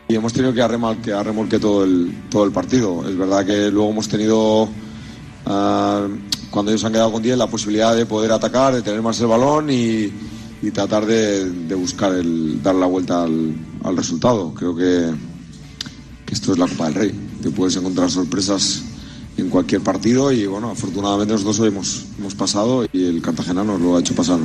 Y 0.08 0.16
hemos 0.16 0.32
tenido 0.32 0.52
que 0.52 0.60
arremolque, 0.60 1.12
arremolque 1.12 1.60
todo 1.60 1.84
el, 1.84 2.12
todo 2.28 2.44
el 2.44 2.50
partido. 2.50 3.08
Es 3.08 3.16
verdad 3.16 3.46
que 3.46 3.70
luego 3.70 3.90
hemos 3.90 4.08
tenido, 4.08 4.68
ah, 5.46 6.08
cuando 6.50 6.72
ellos 6.72 6.84
han 6.84 6.92
quedado 6.92 7.12
con 7.12 7.22
10, 7.22 7.38
la 7.38 7.46
posibilidad 7.46 7.94
de 7.94 8.06
poder 8.06 8.32
atacar, 8.32 8.74
de 8.74 8.82
tener 8.82 9.00
más 9.02 9.20
el 9.20 9.28
balón 9.28 9.70
y, 9.70 10.12
tratar 10.72 11.06
de, 11.06 11.48
buscar 11.76 12.12
el, 12.12 12.60
dar 12.60 12.74
la 12.74 12.86
vuelta 12.86 13.22
al, 13.22 13.54
al 13.84 13.96
resultado. 13.96 14.52
Creo 14.52 14.74
que, 14.74 15.12
que 16.26 16.34
esto 16.34 16.52
es 16.52 16.58
la 16.58 16.66
Copa 16.66 16.86
del 16.86 16.94
Rey. 16.94 17.28
Te 17.40 17.50
puedes 17.50 17.76
encontrar 17.76 18.10
sorpresas 18.10 18.82
en 19.40 19.50
cualquier 19.50 19.82
partido 19.82 20.30
y 20.32 20.46
bueno, 20.46 20.70
afortunadamente 20.70 21.32
nosotros 21.32 21.60
hoy 21.60 21.68
hemos, 21.68 22.06
hemos 22.18 22.34
pasado 22.34 22.86
y 22.92 23.06
el 23.06 23.22
Cartagena 23.22 23.64
nos 23.64 23.80
lo 23.80 23.96
ha 23.96 24.00
hecho 24.00 24.14
pasar. 24.14 24.38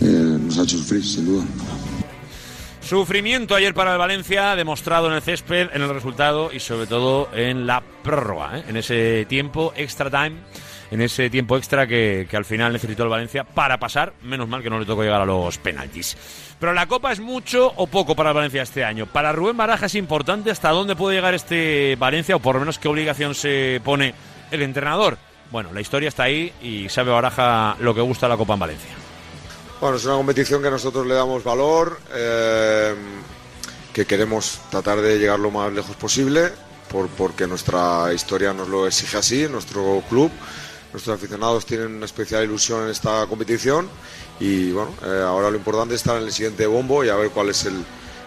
Eh, 0.00 0.38
nos 0.40 0.58
ha 0.58 0.62
hecho 0.62 0.78
sufrir, 0.78 1.04
sin 1.04 1.26
duda. 1.26 1.44
Sufrimiento 2.80 3.54
ayer 3.54 3.72
para 3.72 3.92
el 3.92 3.98
Valencia, 3.98 4.54
demostrado 4.56 5.06
en 5.06 5.14
el 5.14 5.22
césped, 5.22 5.70
en 5.72 5.80
el 5.80 5.88
resultado 5.88 6.50
y 6.52 6.60
sobre 6.60 6.86
todo 6.86 7.28
en 7.34 7.66
la 7.66 7.82
prórroga, 8.02 8.58
¿eh? 8.58 8.64
en 8.68 8.76
ese 8.76 9.24
tiempo 9.26 9.72
extra 9.74 10.10
time, 10.10 10.36
en 10.94 11.00
ese 11.00 11.28
tiempo 11.28 11.56
extra 11.56 11.88
que, 11.88 12.28
que 12.30 12.36
al 12.36 12.44
final 12.44 12.72
necesitó 12.72 13.02
el 13.02 13.08
Valencia 13.08 13.42
para 13.42 13.80
pasar. 13.80 14.12
Menos 14.22 14.48
mal 14.48 14.62
que 14.62 14.70
no 14.70 14.78
le 14.78 14.86
tocó 14.86 15.02
llegar 15.02 15.20
a 15.20 15.26
los 15.26 15.58
penaltis. 15.58 16.16
Pero 16.60 16.72
la 16.72 16.86
Copa 16.86 17.10
es 17.10 17.18
mucho 17.18 17.72
o 17.74 17.88
poco 17.88 18.14
para 18.14 18.30
el 18.30 18.36
Valencia 18.36 18.62
este 18.62 18.84
año. 18.84 19.06
Para 19.06 19.32
Rubén 19.32 19.56
Baraja 19.56 19.86
es 19.86 19.96
importante 19.96 20.52
hasta 20.52 20.70
dónde 20.70 20.94
puede 20.94 21.16
llegar 21.16 21.34
este 21.34 21.96
Valencia 21.98 22.36
o 22.36 22.38
por 22.38 22.54
lo 22.54 22.60
menos 22.60 22.78
qué 22.78 22.86
obligación 22.86 23.34
se 23.34 23.80
pone 23.82 24.14
el 24.52 24.62
entrenador. 24.62 25.18
Bueno, 25.50 25.72
la 25.72 25.80
historia 25.80 26.08
está 26.08 26.22
ahí 26.22 26.52
y 26.62 26.88
sabe 26.88 27.10
Baraja 27.10 27.74
lo 27.80 27.92
que 27.92 28.00
gusta 28.00 28.28
la 28.28 28.36
Copa 28.36 28.54
en 28.54 28.60
Valencia. 28.60 28.90
Bueno, 29.80 29.96
es 29.96 30.04
una 30.04 30.14
competición 30.14 30.62
que 30.62 30.70
nosotros 30.70 31.08
le 31.08 31.14
damos 31.14 31.42
valor, 31.42 31.98
eh, 32.14 32.94
que 33.92 34.06
queremos 34.06 34.60
tratar 34.70 35.00
de 35.00 35.18
llegar 35.18 35.40
lo 35.40 35.50
más 35.50 35.72
lejos 35.72 35.96
posible, 35.96 36.52
por, 36.88 37.08
porque 37.08 37.48
nuestra 37.48 38.12
historia 38.14 38.52
nos 38.52 38.68
lo 38.68 38.86
exige 38.86 39.16
así, 39.16 39.48
nuestro 39.48 40.00
club, 40.08 40.30
nuestros 40.94 41.16
aficionados 41.16 41.66
tienen 41.66 41.96
una 41.96 42.06
especial 42.06 42.44
ilusión 42.44 42.84
en 42.84 42.90
esta 42.90 43.26
competición 43.26 43.88
y 44.38 44.70
bueno, 44.70 44.94
eh, 45.04 45.22
ahora 45.26 45.50
lo 45.50 45.56
importante 45.56 45.94
es 45.94 46.00
estar 46.00 46.16
en 46.16 46.22
el 46.22 46.32
siguiente 46.32 46.66
bombo 46.66 47.04
y 47.04 47.08
a 47.08 47.16
ver 47.16 47.30
cuál 47.30 47.50
es 47.50 47.64
el, 47.64 47.84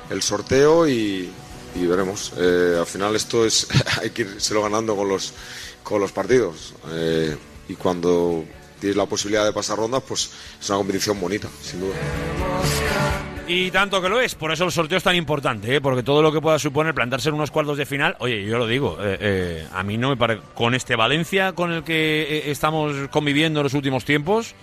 el 0.09 0.21
sorteo 0.21 0.87
y, 0.87 1.31
veremos. 1.75 2.33
Eh, 2.37 2.75
al 2.77 2.85
final 2.85 3.15
esto 3.15 3.45
es 3.45 3.67
hay 4.01 4.09
que 4.09 4.23
irselo 4.23 4.63
ganando 4.63 4.95
con 4.97 5.07
los, 5.07 5.33
con 5.81 6.01
los 6.01 6.11
partidos 6.11 6.73
eh, 6.89 7.37
y 7.69 7.75
cuando 7.75 8.43
tienes 8.81 8.97
la 8.97 9.05
posibilidad 9.05 9.45
de 9.45 9.53
pasar 9.53 9.77
rondas, 9.77 10.03
pues 10.05 10.29
es 10.59 10.69
una 10.69 10.79
competición 10.79 11.21
bonita, 11.21 11.47
sin 11.63 11.79
duda. 11.79 11.95
Y 13.49 13.71
tanto 13.71 14.01
que 14.01 14.09
lo 14.09 14.19
es, 14.19 14.35
por 14.35 14.51
eso 14.51 14.65
el 14.65 14.73
sorteo 14.73 14.97
es 14.97 15.03
tan 15.05 15.15
importante, 15.15 15.73
¿eh? 15.73 15.79
porque 15.79 16.03
todo 16.03 16.21
lo 16.21 16.33
que 16.33 16.41
pueda 16.41 16.59
suponer 16.59 16.93
plantarse 16.93 17.29
en 17.29 17.35
unos 17.35 17.49
cuartos 17.49 17.77
de 17.77 17.85
final, 17.85 18.17
oye, 18.19 18.43
yo 18.43 18.57
lo 18.57 18.67
digo, 18.67 18.97
eh, 19.01 19.17
eh, 19.21 19.67
a 19.73 19.83
mí 19.83 19.97
no 19.97 20.09
me 20.09 20.17
parece. 20.17 20.41
Con 20.53 20.75
este 20.75 20.97
Valencia 20.97 21.53
con 21.53 21.71
el 21.71 21.83
que 21.83 22.51
estamos 22.51 23.07
conviviendo 23.09 23.61
en 23.61 23.63
los 23.63 23.73
últimos 23.73 24.03
tiempos, 24.03 24.53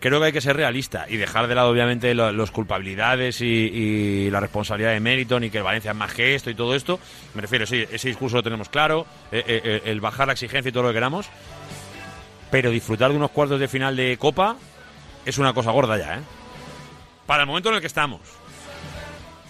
creo 0.00 0.18
que 0.18 0.26
hay 0.26 0.32
que 0.32 0.40
ser 0.40 0.56
realista 0.56 1.06
y 1.08 1.16
dejar 1.16 1.46
de 1.46 1.54
lado, 1.54 1.70
obviamente, 1.70 2.12
los 2.12 2.50
culpabilidades 2.50 3.40
y, 3.40 3.46
y 3.46 4.30
la 4.30 4.40
responsabilidad 4.40 4.90
de 4.90 4.98
mérito, 5.00 5.38
ni 5.38 5.48
que 5.48 5.58
el 5.58 5.64
Valencia 5.64 5.92
es 5.92 5.96
más 5.96 6.12
que 6.12 6.34
esto 6.34 6.50
y 6.50 6.56
todo 6.56 6.74
esto. 6.74 6.98
Me 7.34 7.40
refiero, 7.40 7.66
sí, 7.66 7.84
ese 7.88 8.08
discurso 8.08 8.38
lo 8.38 8.42
tenemos 8.42 8.68
claro, 8.68 9.06
el 9.30 10.00
bajar 10.00 10.26
la 10.26 10.32
exigencia 10.32 10.70
y 10.70 10.72
todo 10.72 10.82
lo 10.82 10.88
que 10.88 10.94
queramos, 10.94 11.28
pero 12.50 12.70
disfrutar 12.70 13.12
de 13.12 13.16
unos 13.16 13.30
cuartos 13.30 13.60
de 13.60 13.68
final 13.68 13.94
de 13.94 14.16
Copa 14.18 14.56
es 15.24 15.38
una 15.38 15.52
cosa 15.52 15.70
gorda 15.70 15.96
ya, 15.98 16.16
¿eh? 16.16 16.43
Para 17.26 17.42
el 17.42 17.46
momento 17.46 17.68
en 17.70 17.76
el 17.76 17.80
que 17.80 17.86
estamos. 17.86 18.20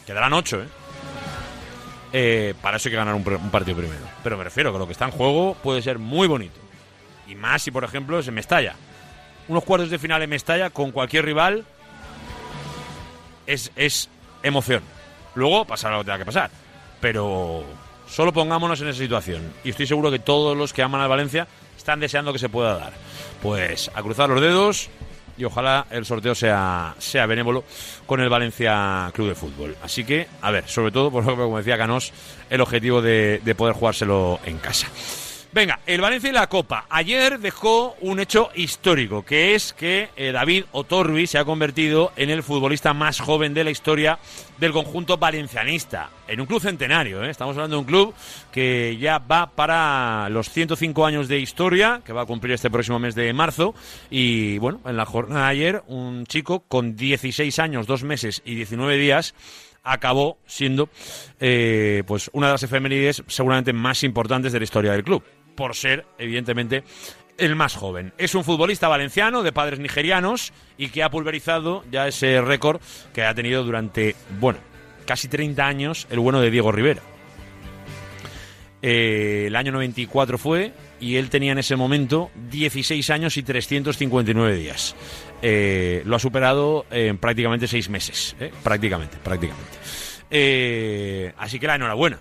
Quedarán 0.07 0.33
ocho, 0.33 0.63
¿eh? 0.63 0.69
Eh, 2.13 2.55
para 2.63 2.77
eso 2.77 2.89
hay 2.89 2.93
que 2.93 2.97
ganar 2.97 3.15
un, 3.15 3.27
un 3.27 3.51
partido 3.51 3.77
primero. 3.77 4.05
Pero 4.23 4.37
me 4.37 4.45
refiero 4.45 4.73
que 4.73 4.79
lo 4.79 4.87
que 4.87 4.93
está 4.93 5.07
en 5.07 5.11
juego 5.11 5.57
puede 5.63 5.83
ser 5.83 5.99
muy 5.99 6.29
bonito. 6.29 6.61
Y 7.27 7.35
más 7.35 7.63
si, 7.63 7.71
por 7.71 7.85
ejemplo, 7.85 8.19
es 8.19 8.29
en 8.29 8.35
Mestalla. 8.35 8.77
Unos 9.49 9.65
cuartos 9.65 9.91
de 9.91 9.99
final 9.99 10.23
en 10.23 10.31
Mestalla 10.31 10.71
con 10.71 10.93
cualquier 10.93 11.25
rival 11.25 11.65
es, 13.47 13.73
es 13.77 14.09
emoción. 14.43 14.83
Luego 15.35 15.65
pasará 15.65 15.97
lo 15.97 16.03
que 16.03 16.07
tenga 16.07 16.19
que 16.19 16.27
pasar. 16.27 16.51
Pero 17.01 17.65
solo 18.07 18.33
pongámonos 18.33 18.81
en 18.81 18.89
esa 18.89 18.99
situación. 18.99 19.53
Y 19.65 19.71
estoy 19.71 19.87
seguro 19.87 20.11
que 20.11 20.19
todos 20.19 20.57
los 20.57 20.73
que 20.73 20.83
aman 20.83 21.01
al 21.01 21.09
Valencia 21.09 21.49
están 21.77 22.01
deseando 22.01 22.33
que 22.33 22.39
se 22.39 22.49
pueda 22.49 22.77
dar. 22.77 22.93
Pues 23.43 23.91
a 23.95 24.03
cruzar 24.03 24.29
los 24.29 24.41
dedos 24.41 24.89
y 25.37 25.45
ojalá 25.45 25.87
el 25.91 26.05
sorteo 26.05 26.35
sea, 26.35 26.95
sea 26.99 27.27
benévolo 27.27 27.65
con 28.07 28.21
el 28.21 28.29
Valencia 28.29 29.11
Club 29.15 29.29
de 29.29 29.35
Fútbol. 29.35 29.77
Así 29.83 30.05
que, 30.05 30.27
a 30.41 30.51
ver, 30.51 30.69
sobre 30.69 30.93
todo, 30.93 31.11
por 31.13 31.25
lo 31.25 31.37
que 31.37 31.43
como 31.43 31.59
decía 31.59 31.79
Canós, 31.79 32.13
el 32.51 32.61
objetivo 32.61 33.03
de, 33.03 33.41
de 33.45 33.55
poder 33.55 33.75
jugárselo 33.75 34.41
en 34.45 34.59
casa. 34.59 34.89
Venga, 35.55 35.79
el 35.87 36.01
Valencia 36.01 36.31
y 36.31 36.33
la 36.33 36.49
Copa. 36.49 36.85
Ayer 36.91 37.39
dejó 37.39 37.95
un 38.01 38.19
hecho 38.19 38.51
histórico, 38.57 39.25
que 39.25 39.55
es 39.55 39.73
que 39.73 40.09
eh, 40.17 40.33
David 40.33 40.65
Otorbi 40.73 41.29
se 41.29 41.39
ha 41.39 41.45
convertido 41.45 42.11
en 42.17 42.31
el 42.31 42.43
futbolista 42.43 42.93
más 42.93 43.21
joven 43.21 43.55
de 43.55 43.63
la 43.63 43.71
historia 43.71 44.19
del 44.59 44.73
conjunto 44.73 45.17
valencianista, 45.17 46.11
en 46.27 46.41
un 46.41 46.47
club 46.47 46.61
centenario. 46.61 47.23
¿eh? 47.23 47.31
Estamos 47.31 47.57
hablando 47.57 47.77
de 47.77 47.81
un 47.83 47.87
club 47.87 48.15
que 48.51 48.97
ya 48.99 49.19
va 49.21 49.49
para 49.49 50.29
los 50.29 50.51
105 50.51 51.07
años 51.07 51.29
de 51.29 51.39
historia, 51.39 52.03
que 52.05 52.13
va 52.13 52.23
a 52.23 52.27
cumplir 52.27 52.55
este 52.55 52.69
próximo 52.69 52.99
mes 52.99 53.15
de 53.15 53.33
marzo. 53.33 53.77
Y 54.11 54.59
bueno, 54.59 54.81
en 54.85 54.97
la 54.97 55.07
jornada 55.07 55.45
de 55.45 55.51
ayer, 55.53 55.83
un 55.87 56.27
chico 56.27 56.65
con 56.67 56.97
16 56.97 57.61
años, 57.61 57.87
2 57.87 58.03
meses 58.03 58.43
y 58.45 58.57
19 58.57 58.97
días 58.97 59.37
acabó 59.85 60.39
siendo 60.47 60.89
eh, 61.39 62.03
pues 62.07 62.31
una 62.33 62.49
de 62.49 62.55
las 62.55 62.63
efemérides 62.63 63.23
seguramente 63.29 63.73
más 63.73 64.03
importantes 64.03 64.51
de 64.53 64.59
la 64.59 64.65
historia 64.65 64.93
del 64.93 65.05
club. 65.05 65.23
Por 65.55 65.75
ser, 65.75 66.07
evidentemente, 66.19 66.85
el 67.39 67.57
más 67.57 67.75
joven. 67.75 68.13
Es 68.19 68.35
un 68.35 68.45
futbolista 68.45 68.89
valenciano 68.89 69.43
de 69.43 69.53
padres 69.53 69.79
nigerianos 69.79 70.53
y 70.79 70.89
que 70.89 71.03
ha 71.03 71.11
pulverizado 71.11 71.85
ya 71.91 72.07
ese 72.07 72.41
récord 72.41 72.81
que 73.13 73.25
ha 73.25 73.35
tenido 73.35 73.65
durante, 73.65 74.15
bueno, 74.41 74.59
casi 75.07 75.29
30 75.29 75.67
años 75.67 76.07
el 76.11 76.21
bueno 76.21 76.41
de 76.41 76.51
Diego 76.51 76.73
Rivera. 76.73 77.03
Eh, 78.87 79.45
el 79.47 79.57
año 79.57 79.73
94 79.73 80.37
fue 80.37 80.73
y 81.01 81.17
él 81.17 81.31
tenía 81.31 81.53
en 81.53 81.59
ese 81.59 81.75
momento 81.75 82.31
16 82.51 83.09
años 83.11 83.37
y 83.39 83.43
359 83.43 84.55
días. 84.57 84.95
Eh, 85.41 86.03
lo 86.05 86.17
ha 86.17 86.19
superado 86.19 86.85
en 86.91 87.17
prácticamente 87.17 87.67
6 87.67 87.89
meses. 87.89 88.37
¿eh? 88.39 88.53
Prácticamente, 88.63 89.17
prácticamente. 89.23 89.79
Así 91.39 91.59
que 91.59 91.67
la 91.67 91.77
enhorabuena. 91.77 92.21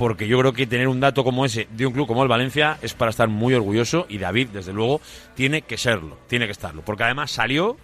Porque 0.00 0.26
yo 0.26 0.38
creo 0.38 0.54
que 0.54 0.66
tener 0.66 0.88
un 0.88 0.98
dato 0.98 1.22
como 1.22 1.44
ese 1.44 1.68
de 1.72 1.84
un 1.84 1.92
club 1.92 2.06
como 2.06 2.22
el 2.22 2.28
Valencia 2.30 2.78
es 2.80 2.94
para 2.94 3.10
estar 3.10 3.28
muy 3.28 3.52
orgulloso 3.52 4.06
y 4.08 4.16
David, 4.16 4.48
desde 4.48 4.72
luego, 4.72 5.02
tiene 5.34 5.60
que 5.60 5.76
serlo, 5.76 6.16
tiene 6.26 6.46
que 6.46 6.52
estarlo. 6.52 6.80
Porque 6.80 7.04
además 7.04 7.30
salió, 7.32 7.76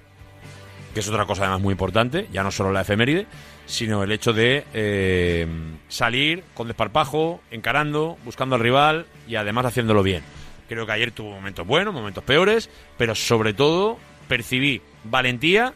que 0.95 1.01
es 1.01 1.09
otra 1.11 1.27
cosa 1.27 1.43
además 1.43 1.61
muy 1.61 1.73
importante, 1.73 2.27
ya 2.33 2.43
no 2.43 2.51
solo 2.51 2.73
la 2.73 2.81
efeméride, 2.81 3.27
sino 3.67 4.03
el 4.03 4.13
hecho 4.13 4.33
de 4.33 4.65
eh, 4.73 5.47
salir 5.89 6.43
con 6.55 6.69
desparpajo, 6.69 7.43
encarando, 7.51 8.17
buscando 8.25 8.55
al 8.55 8.63
rival 8.63 9.05
y 9.29 9.35
además 9.35 9.67
haciéndolo 9.67 10.03
bien. 10.03 10.23
Creo 10.71 10.87
que 10.87 10.93
ayer 10.93 11.11
tuvo 11.11 11.33
momentos 11.33 11.67
buenos, 11.67 11.93
momentos 11.93 12.25
peores, 12.25 12.71
pero 12.97 13.15
sobre 13.15 13.53
todo 13.53 13.99
percibí 14.27 14.81
valentía 15.05 15.75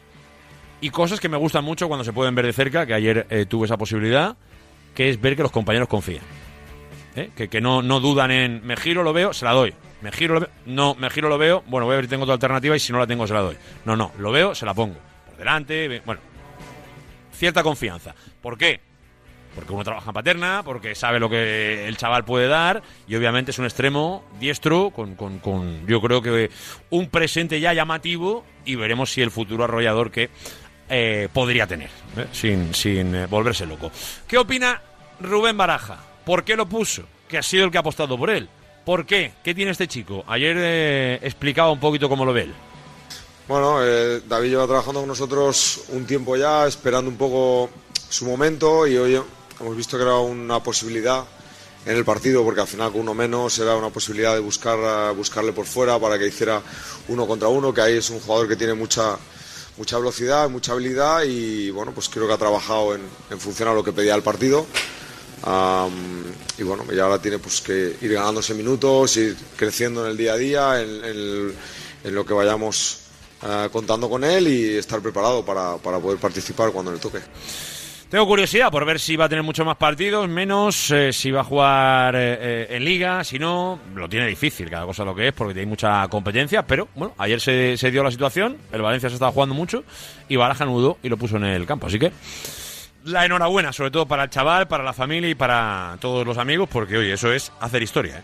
y 0.80 0.88
cosas 0.88 1.20
que 1.20 1.28
me 1.28 1.36
gustan 1.36 1.64
mucho 1.64 1.86
cuando 1.86 2.02
se 2.02 2.14
pueden 2.14 2.34
ver 2.34 2.46
de 2.46 2.54
cerca, 2.54 2.86
que 2.86 2.94
ayer 2.94 3.26
eh, 3.28 3.44
tuve 3.44 3.66
esa 3.66 3.76
posibilidad, 3.76 4.38
que 4.94 5.08
es 5.10 5.20
ver 5.20 5.36
que 5.36 5.42
los 5.42 5.52
compañeros 5.52 5.88
confían. 5.88 6.22
¿eh? 7.16 7.30
Que, 7.36 7.48
que 7.48 7.60
no, 7.60 7.82
no 7.82 8.00
dudan 8.00 8.30
en, 8.30 8.64
me 8.66 8.76
giro, 8.76 9.02
lo 9.02 9.12
veo, 9.12 9.32
se 9.32 9.44
la 9.44 9.52
doy. 9.52 9.74
Me 10.02 10.12
giro, 10.12 10.34
lo 10.34 10.40
veo, 10.40 10.50
no, 10.66 10.94
me 10.94 11.10
giro, 11.10 11.28
lo 11.28 11.36
veo, 11.38 11.62
bueno, 11.66 11.84
voy 11.86 11.92
a 11.92 11.96
ver 11.96 12.06
si 12.06 12.10
tengo 12.10 12.22
otra 12.24 12.34
alternativa 12.34 12.74
y 12.74 12.80
si 12.80 12.92
no 12.92 12.98
la 12.98 13.06
tengo, 13.06 13.26
se 13.26 13.34
la 13.34 13.40
doy. 13.40 13.56
No, 13.84 13.96
no, 13.96 14.12
lo 14.18 14.32
veo, 14.32 14.54
se 14.54 14.64
la 14.64 14.72
pongo. 14.74 14.96
Por 15.26 15.36
delante, 15.36 16.00
bueno, 16.06 16.20
cierta 17.32 17.62
confianza. 17.62 18.14
¿Por 18.40 18.56
qué? 18.56 18.80
Porque 19.54 19.72
uno 19.72 19.82
trabaja 19.82 20.10
en 20.10 20.14
paterna, 20.14 20.62
porque 20.64 20.94
sabe 20.94 21.18
lo 21.18 21.28
que 21.28 21.88
el 21.88 21.96
chaval 21.96 22.24
puede 22.24 22.46
dar 22.46 22.82
y 23.08 23.16
obviamente 23.16 23.50
es 23.50 23.58
un 23.58 23.64
extremo 23.64 24.24
diestro 24.38 24.90
con, 24.90 25.16
con- 25.16 25.40
con, 25.40 25.86
yo 25.88 26.00
creo 26.00 26.22
que 26.22 26.50
un 26.90 27.08
presente 27.08 27.58
ya 27.60 27.72
llamativo 27.72 28.44
y 28.64 28.76
veremos 28.76 29.10
si 29.10 29.22
el 29.22 29.30
futuro 29.32 29.64
arrollador 29.64 30.12
que 30.12 30.30
eh, 30.90 31.28
podría 31.32 31.66
tener, 31.66 31.88
¿eh? 32.16 32.26
sin, 32.32 32.74
sin 32.74 33.14
eh, 33.14 33.26
volverse 33.26 33.64
loco. 33.64 33.90
¿Qué 34.26 34.36
opina 34.36 34.82
Rubén 35.20 35.56
Baraja? 35.56 35.98
¿Por 36.24 36.44
qué 36.44 36.56
lo 36.56 36.66
puso? 36.66 37.04
Que 37.28 37.38
ha 37.38 37.42
sido 37.42 37.64
el 37.64 37.70
que 37.70 37.78
ha 37.78 37.80
apostado 37.80 38.18
por 38.18 38.28
él. 38.28 38.48
¿Por 38.84 39.06
qué? 39.06 39.32
¿Qué 39.44 39.54
tiene 39.54 39.70
este 39.70 39.86
chico? 39.86 40.24
Ayer 40.26 40.56
eh, 40.58 41.18
explicaba 41.22 41.70
un 41.70 41.80
poquito 41.80 42.08
cómo 42.08 42.24
lo 42.24 42.32
ve 42.32 42.42
él. 42.42 42.54
Bueno, 43.46 43.84
eh, 43.84 44.20
David 44.26 44.50
lleva 44.50 44.66
trabajando 44.66 45.00
con 45.00 45.08
nosotros 45.08 45.84
un 45.88 46.06
tiempo 46.06 46.36
ya, 46.36 46.66
esperando 46.66 47.10
un 47.10 47.16
poco 47.16 47.70
su 48.08 48.24
momento 48.24 48.86
y 48.86 48.96
hoy 48.96 49.20
hemos 49.60 49.76
visto 49.76 49.96
que 49.96 50.02
era 50.02 50.16
una 50.16 50.62
posibilidad 50.62 51.24
en 51.84 51.96
el 51.96 52.04
partido, 52.04 52.44
porque 52.44 52.60
al 52.60 52.66
final 52.66 52.92
con 52.92 53.00
uno 53.02 53.14
menos 53.14 53.58
era 53.58 53.74
una 53.74 53.90
posibilidad 53.90 54.34
de 54.34 54.40
buscar, 54.40 55.14
buscarle 55.14 55.52
por 55.52 55.66
fuera 55.66 55.98
para 55.98 56.18
que 56.18 56.26
hiciera 56.26 56.62
uno 57.08 57.26
contra 57.26 57.48
uno, 57.48 57.72
que 57.72 57.80
ahí 57.80 57.96
es 57.96 58.10
un 58.10 58.20
jugador 58.20 58.48
que 58.48 58.56
tiene 58.56 58.74
mucha, 58.74 59.18
mucha 59.80 59.96
velocidad, 59.96 60.50
mucha 60.50 60.72
habilidad 60.72 61.22
y 61.22 61.70
bueno, 61.70 61.92
pues 61.92 62.10
creo 62.10 62.26
que 62.26 62.34
ha 62.34 62.36
trabajado 62.36 62.94
en, 62.94 63.00
en 63.30 63.40
función 63.40 63.66
a 63.70 63.72
lo 63.72 63.82
que 63.82 63.94
pedía 63.94 64.14
el 64.14 64.22
partido. 64.22 64.66
Y 66.58 66.62
bueno, 66.62 66.84
ya 66.92 67.04
ahora 67.04 67.18
tiene 67.18 67.38
pues 67.38 67.62
que 67.62 67.96
ir 67.98 68.12
ganándose 68.12 68.52
minutos, 68.52 69.16
ir 69.16 69.34
creciendo 69.56 70.04
en 70.04 70.10
el 70.10 70.18
día 70.18 70.34
a 70.34 70.36
día, 70.36 70.82
en, 70.82 71.54
lo 72.04 72.26
que 72.26 72.34
vayamos 72.34 72.98
eh, 73.42 73.70
contando 73.72 74.10
con 74.10 74.22
él 74.22 74.48
y 74.48 74.76
estar 74.76 75.00
preparado 75.00 75.42
para, 75.46 75.78
para 75.78 75.98
poder 75.98 76.18
participar 76.18 76.72
cuando 76.72 76.92
le 76.92 76.98
toque. 76.98 77.20
Tengo 78.10 78.26
curiosidad 78.26 78.72
por 78.72 78.84
ver 78.84 78.98
si 78.98 79.14
va 79.14 79.26
a 79.26 79.28
tener 79.28 79.44
muchos 79.44 79.64
más 79.64 79.76
partidos, 79.76 80.28
menos, 80.28 80.90
eh, 80.90 81.12
si 81.12 81.30
va 81.30 81.42
a 81.42 81.44
jugar 81.44 82.16
eh, 82.16 82.38
eh, 82.40 82.66
en 82.70 82.84
liga, 82.84 83.22
si 83.22 83.38
no, 83.38 83.78
lo 83.94 84.08
tiene 84.08 84.26
difícil, 84.26 84.68
cada 84.68 84.84
cosa 84.84 85.04
lo 85.04 85.14
que 85.14 85.28
es, 85.28 85.32
porque 85.32 85.54
tiene 85.54 85.68
mucha 85.68 86.08
competencia, 86.08 86.66
pero 86.66 86.88
bueno, 86.96 87.14
ayer 87.18 87.40
se, 87.40 87.90
dio 87.92 88.02
la 88.02 88.10
situación, 88.10 88.58
el 88.72 88.82
Valencia 88.82 89.08
se 89.08 89.14
estaba 89.14 89.30
jugando 89.30 89.54
mucho 89.54 89.84
y 90.28 90.34
Baraja 90.34 90.64
nudo 90.64 90.98
y 91.04 91.08
lo 91.08 91.16
puso 91.18 91.36
en 91.36 91.44
el 91.44 91.66
campo, 91.66 91.86
así 91.86 92.00
que 92.00 92.10
la 93.04 93.24
enhorabuena, 93.26 93.72
sobre 93.72 93.92
todo 93.92 94.06
para 94.06 94.24
el 94.24 94.30
chaval, 94.30 94.66
para 94.66 94.82
la 94.82 94.92
familia 94.92 95.30
y 95.30 95.36
para 95.36 95.96
todos 96.00 96.26
los 96.26 96.36
amigos, 96.36 96.68
porque 96.68 96.98
oye, 96.98 97.12
eso 97.12 97.32
es 97.32 97.52
hacer 97.60 97.80
historia. 97.80 98.18
¿eh? 98.18 98.22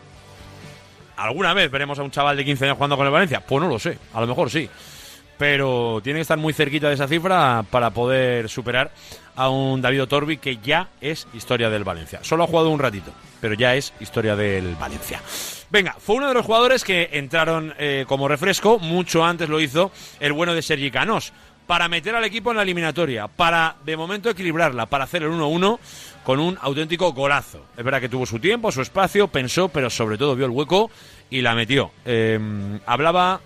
¿Alguna 1.16 1.55
vez 1.55 1.70
veremos 1.70 1.97
a 2.01 2.03
un 2.03 2.11
chaval 2.11 2.37
de 2.37 2.45
15 2.45 2.64
años 2.64 2.76
jugando 2.76 2.97
con 2.97 3.07
el 3.07 3.12
Valencia? 3.12 3.39
Pues 3.39 3.62
no 3.62 3.68
lo 3.68 3.78
sé, 3.78 3.97
a 4.12 4.20
lo 4.20 4.26
mejor 4.26 4.51
sí. 4.51 4.68
Pero 5.39 6.01
tiene 6.03 6.18
que 6.18 6.22
estar 6.22 6.39
muy 6.39 6.53
cerquita 6.53 6.89
de 6.89 6.95
esa 6.95 7.09
cifra 7.09 7.64
para 7.70 7.91
poder 7.91 8.49
superar 8.49 8.91
a 9.37 9.51
un 9.51 9.82
David 9.82 10.05
Otorbi 10.05 10.39
que 10.39 10.57
ya 10.57 10.89
es 11.01 11.28
historia 11.34 11.70
del 11.70 11.84
Valencia. 11.84 12.20
Solo 12.22 12.45
ha 12.45 12.47
jugado 12.47 12.70
un 12.70 12.78
ratito, 12.78 13.12
pero 13.41 13.55
ya 13.55 13.74
es 13.74 13.93
historia 14.01 14.34
del 14.34 14.74
Valencia. 14.76 15.20
Venga, 15.70 15.95
fue 15.99 16.16
uno 16.16 16.28
de 16.28 16.34
los 16.34 16.47
jugadores 16.47 16.84
que 16.84 17.11
entraron 17.12 17.74
eh, 17.78 18.05
como 18.09 18.28
refresco, 18.28 18.78
mucho 18.78 19.24
antes 19.24 19.49
lo 19.49 19.61
hizo 19.61 19.91
el 20.20 20.32
bueno 20.32 20.55
de 20.55 20.62
Sergi 20.62 20.91
Canós, 20.91 21.32
para 21.66 21.89
meter 21.89 22.14
al 22.14 22.24
equipo 22.24 22.51
en 22.51 22.57
la 22.57 22.62
eliminatoria, 22.62 23.26
para 23.26 23.76
de 23.84 23.97
momento 23.97 24.30
equilibrarla, 24.30 24.87
para 24.87 25.05
hacer 25.05 25.24
el 25.24 25.30
1-1 25.30 25.78
con 26.24 26.39
un 26.39 26.57
auténtico 26.61 27.12
golazo. 27.12 27.66
Es 27.76 27.84
verdad 27.84 28.01
que 28.01 28.09
tuvo 28.09 28.24
su 28.24 28.39
tiempo, 28.39 28.70
su 28.70 28.80
espacio, 28.80 29.28
pensó, 29.28 29.68
pero 29.68 29.91
sobre 29.91 30.16
todo 30.16 30.37
vio 30.37 30.47
el 30.47 30.53
hueco 30.53 30.91
y 31.28 31.41
la 31.41 31.55
metió. 31.55 31.91
Eh, 32.05 32.39
hablaba 32.87 33.41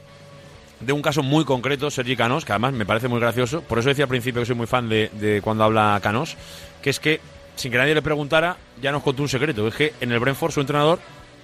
de 0.80 0.92
un 0.92 1.02
caso 1.02 1.22
muy 1.22 1.44
concreto, 1.44 1.90
Sergi 1.90 2.16
Canós, 2.16 2.44
que 2.44 2.52
además 2.52 2.72
me 2.72 2.86
parece 2.86 3.08
muy 3.08 3.20
gracioso. 3.20 3.62
Por 3.62 3.78
eso 3.78 3.88
decía 3.88 4.04
al 4.04 4.08
principio 4.08 4.42
que 4.42 4.46
soy 4.46 4.56
muy 4.56 4.66
fan 4.66 4.88
de, 4.88 5.40
cuando 5.42 5.64
habla 5.64 5.98
Canós, 6.02 6.36
que 6.82 6.90
es 6.90 6.98
que, 6.98 7.20
sin 7.56 7.70
que 7.70 7.78
nadie 7.78 7.94
le 7.94 8.02
preguntara, 8.02 8.56
ya 8.80 8.92
nos 8.92 9.02
contó 9.02 9.22
un 9.22 9.28
secreto. 9.28 9.68
Es 9.68 9.74
que 9.74 9.94
en 10.00 10.12
el 10.12 10.18
Brentford 10.18 10.52
su 10.52 10.60
entrenador 10.60 10.98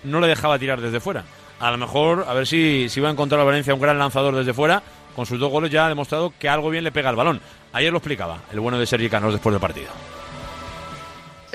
no 0.05 0.21
le 0.21 0.27
dejaba 0.27 0.59
tirar 0.59 0.81
desde 0.81 1.01
fuera. 1.01 1.25
A 1.61 1.71
lo 1.71 1.79
mejor, 1.79 2.27
a 2.29 2.35
ver 2.35 2.47
si, 2.47 2.89
si 2.89 3.01
va 3.01 3.09
a 3.09 3.13
encontrar 3.13 3.41
a 3.41 3.45
Valencia 3.45 3.75
un 3.75 3.81
gran 3.81 3.99
lanzador 3.99 4.35
desde 4.35 4.55
fuera. 4.55 4.83
Con 5.15 5.25
sus 5.25 5.41
dos 5.41 5.51
goles 5.51 5.71
ya 5.71 5.87
ha 5.87 5.89
demostrado 5.89 6.35
que 6.39 6.47
algo 6.47 6.69
bien 6.69 6.85
le 6.85 6.93
pega 6.93 7.09
al 7.09 7.17
balón. 7.17 7.41
Ayer 7.73 7.91
lo 7.91 7.99
explicaba 7.99 8.43
el 8.53 8.61
bueno 8.61 8.79
de 8.79 8.87
Sergi 8.87 9.09
Canós 9.09 9.33
después 9.33 9.53
del 9.53 9.61
partido. 9.61 9.89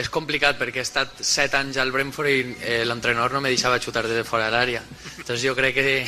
És 0.01 0.07
complicat 0.09 0.57
perquè 0.57 0.79
he 0.81 0.85
estat 0.85 1.19
7 1.19 1.57
anys 1.59 1.77
Brentford 1.93 2.31
i 2.31 2.55
eh, 2.63 2.83
l'entrenador 2.87 3.35
no 3.35 3.41
me 3.43 3.51
deixava 3.51 3.77
xutar 3.77 4.07
des 4.07 4.17
de 4.17 4.23
fora 4.23 4.49
de. 4.49 4.81
Entonces 5.19 5.43
jo 5.45 5.53
crec 5.53 5.75
que 5.75 6.05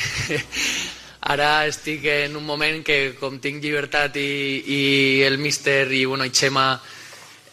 ara 1.24 1.66
estic 1.66 2.04
en 2.12 2.36
un 2.36 2.44
moment 2.44 2.82
que 2.84 3.14
com 3.16 3.38
tinc 3.40 3.62
llibertat 3.64 4.18
i, 4.20 4.28
i 4.60 4.82
el 5.24 5.38
míster 5.40 5.88
i, 5.92 6.04
bueno, 6.04 6.26
i 6.28 6.32
Xema 6.34 6.66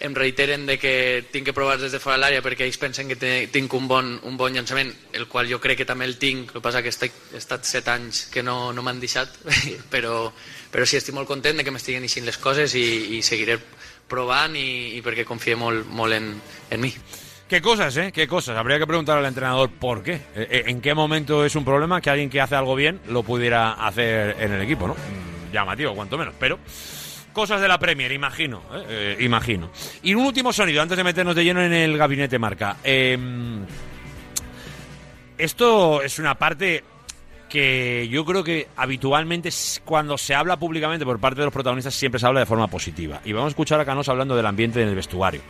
em 0.01 0.15
reiteren 0.17 0.65
de 0.65 0.79
que 0.81 1.23
tinc 1.31 1.45
que 1.45 1.53
provar 1.53 1.77
des 1.79 1.93
de 1.93 2.01
fora 2.01 2.17
l'àrea 2.17 2.41
perquè 2.41 2.65
ells 2.65 2.79
pensen 2.81 3.07
que 3.07 3.15
te, 3.21 3.31
tinc 3.53 3.71
un 3.77 3.87
bon, 3.87 4.15
un 4.27 4.35
bon 4.35 4.51
llançament, 4.51 4.89
el 5.13 5.27
qual 5.29 5.47
jo 5.47 5.61
crec 5.61 5.83
que 5.83 5.87
també 5.87 6.09
el 6.09 6.17
tinc, 6.17 6.49
el 6.49 6.57
que 6.57 6.63
passa 6.65 6.81
que 6.81 6.89
estic, 6.91 7.13
he 7.31 7.39
estat 7.39 7.69
set 7.69 7.87
anys 7.93 8.25
que 8.33 8.43
no, 8.43 8.73
no 8.73 8.83
m'han 8.83 8.99
deixat, 8.99 9.37
però, 9.93 10.25
però 10.73 10.87
sí 10.89 10.97
estic 10.97 11.15
molt 11.15 11.29
content 11.29 11.61
de 11.61 11.63
que 11.63 11.71
m'estiguen 11.71 12.07
eixint 12.09 12.25
les 12.25 12.41
coses 12.41 12.73
i, 12.75 12.87
i 13.17 13.21
seguiré 13.21 13.59
provant 14.09 14.57
i, 14.57 14.97
i 14.97 15.03
perquè 15.05 15.23
confie 15.23 15.55
molt, 15.55 15.85
molt 15.87 16.17
en, 16.17 16.33
en 16.73 16.81
mi. 16.81 16.91
Qué 17.51 17.61
cosas, 17.61 17.97
¿eh? 17.97 18.13
Qué 18.13 18.29
cosas. 18.29 18.57
Habría 18.57 18.79
que 18.79 18.87
preguntar 18.87 19.17
al 19.17 19.25
entrenador 19.25 19.69
por 19.71 20.01
qué. 20.01 20.13
Eh, 20.13 20.47
eh, 20.49 20.63
¿En 20.67 20.79
qué 20.79 20.93
momento 20.93 21.43
es 21.43 21.53
un 21.57 21.65
problema 21.65 21.99
que 21.99 22.09
alguien 22.09 22.29
que 22.29 22.39
hace 22.39 22.55
algo 22.55 22.75
bien 22.75 23.01
lo 23.09 23.23
pudiera 23.23 23.73
hacer 23.73 24.37
en 24.39 24.53
el 24.53 24.61
equipo, 24.61 24.87
¿no? 24.87 24.93
Mm, 24.93 25.51
Llamativo, 25.51 25.93
cuanto 25.93 26.17
menos. 26.17 26.33
Pero 26.39 26.59
cosas 27.33 27.59
de 27.59 27.67
la 27.67 27.77
Premier, 27.77 28.09
imagino. 28.13 28.61
¿eh? 28.73 29.17
Imagino. 29.19 29.69
Y 30.01 30.13
un 30.13 30.27
último 30.27 30.53
sonido, 30.53 30.81
antes 30.81 30.95
de 30.95 31.03
meternos 31.03 31.35
de 31.35 31.43
lleno 31.43 31.61
en 31.61 31.73
el 31.73 31.97
gabinete 31.97 32.39
marca. 32.39 32.77
Eh, 32.85 33.17
esto 35.37 36.01
es 36.03 36.19
una 36.19 36.35
parte 36.35 36.85
que 37.51 38.07
yo 38.09 38.23
creo 38.23 38.45
que 38.45 38.69
habitualmente 38.77 39.49
cuando 39.83 40.17
se 40.17 40.33
habla 40.33 40.55
públicamente 40.57 41.03
por 41.03 41.19
parte 41.19 41.41
de 41.41 41.45
los 41.45 41.53
protagonistas 41.53 41.93
siempre 41.93 42.17
se 42.17 42.25
habla 42.25 42.39
de 42.39 42.45
forma 42.45 42.69
positiva. 42.69 43.19
Y 43.25 43.33
vamos 43.33 43.47
a 43.47 43.49
escuchar 43.49 43.77
a 43.81 43.83
Canos 43.83 44.07
hablando 44.07 44.37
del 44.37 44.45
ambiente 44.45 44.81
en 44.81 44.87
el 44.87 44.95
vestuario. 44.95 45.41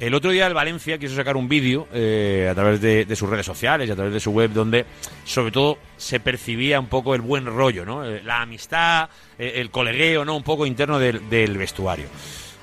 El 0.00 0.14
otro 0.14 0.30
día 0.30 0.46
el 0.46 0.54
Valencia 0.54 0.96
quiso 0.96 1.14
sacar 1.14 1.36
un 1.36 1.50
vídeo 1.50 1.88
eh, 1.92 2.48
a 2.50 2.54
través 2.54 2.80
de, 2.80 3.04
de 3.04 3.16
sus 3.16 3.28
redes 3.28 3.44
sociales 3.44 3.86
y 3.86 3.92
a 3.92 3.94
través 3.94 4.14
de 4.14 4.18
su 4.20 4.30
web 4.30 4.50
donde 4.50 4.86
sobre 5.26 5.52
todo 5.52 5.76
se 5.98 6.20
percibía 6.20 6.80
un 6.80 6.86
poco 6.86 7.14
el 7.14 7.20
buen 7.20 7.44
rollo, 7.44 7.84
¿no? 7.84 8.02
Eh, 8.02 8.22
la 8.24 8.40
amistad, 8.40 9.10
eh, 9.38 9.52
el 9.56 9.70
colegueo, 9.70 10.24
¿no? 10.24 10.34
Un 10.34 10.42
poco 10.42 10.64
interno 10.64 10.98
del, 10.98 11.28
del 11.28 11.58
vestuario. 11.58 12.06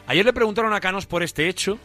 Ayer 0.08 0.26
le 0.26 0.34
preguntaron 0.34 0.74
a 0.74 0.80
Canos 0.80 1.06
por 1.06 1.22
este 1.22 1.48
hecho 1.48 1.78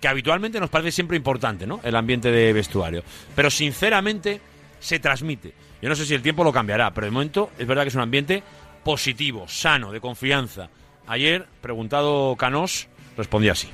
que 0.00 0.08
habitualmente 0.08 0.60
nos 0.60 0.70
parece 0.70 0.92
siempre 0.92 1.18
importante, 1.18 1.66
¿no? 1.66 1.78
El 1.82 1.94
ambiente 1.94 2.30
de 2.30 2.54
vestuario. 2.54 3.02
Pero 3.34 3.50
sinceramente 3.50 4.40
se 4.80 4.98
transmite. 4.98 5.65
Yo 5.82 5.88
no 5.88 5.94
sé 5.96 6.06
si 6.06 6.14
el 6.14 6.22
tiempo 6.22 6.42
lo 6.44 6.52
cambiará, 6.52 6.92
pero 6.92 7.06
de 7.06 7.10
momento 7.10 7.50
es 7.58 7.66
verdad 7.66 7.82
que 7.82 7.88
es 7.88 7.94
un 7.94 8.00
ambiente 8.00 8.42
positivo, 8.84 9.46
sano, 9.48 9.92
de 9.92 10.00
confianza. 10.00 10.68
Ayer, 11.06 11.46
preguntado 11.60 12.34
Canós, 12.36 12.88
respondía 13.16 13.52
así. 13.52 13.68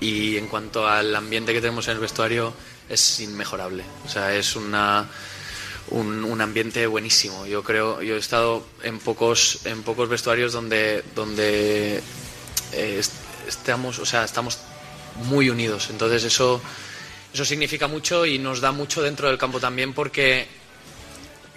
Y 0.00 0.36
en 0.36 0.48
cuanto 0.48 0.86
al 0.88 1.14
ambiente 1.14 1.52
que 1.52 1.60
tenemos 1.60 1.86
en 1.88 1.94
el 1.94 2.00
vestuario, 2.00 2.52
es 2.88 3.20
inmejorable. 3.20 3.84
O 4.04 4.08
sea, 4.08 4.34
es 4.34 4.56
una, 4.56 5.08
un, 5.90 6.40
ambiente 6.40 6.86
buenísimo. 6.86 7.46
Yo 7.46 7.62
creo, 7.62 8.02
yo 8.02 8.16
he 8.16 8.18
estado 8.18 8.66
en 8.82 8.98
pocos, 8.98 9.64
en 9.66 9.82
pocos 9.82 10.08
vestuarios 10.08 10.52
donde, 10.52 11.04
donde 11.14 11.98
eh, 12.72 12.96
est- 12.98 13.12
estamos, 13.46 13.98
o 13.98 14.06
sea, 14.06 14.24
estamos 14.24 14.58
muy 15.24 15.50
unidos. 15.50 15.88
Entonces 15.90 16.24
eso, 16.24 16.60
eso 17.32 17.44
significa 17.44 17.86
mucho 17.86 18.26
y 18.26 18.38
nos 18.38 18.60
da 18.60 18.72
mucho 18.72 19.02
dentro 19.02 19.28
del 19.28 19.38
campo 19.38 19.60
también 19.60 19.92
porque 19.92 20.48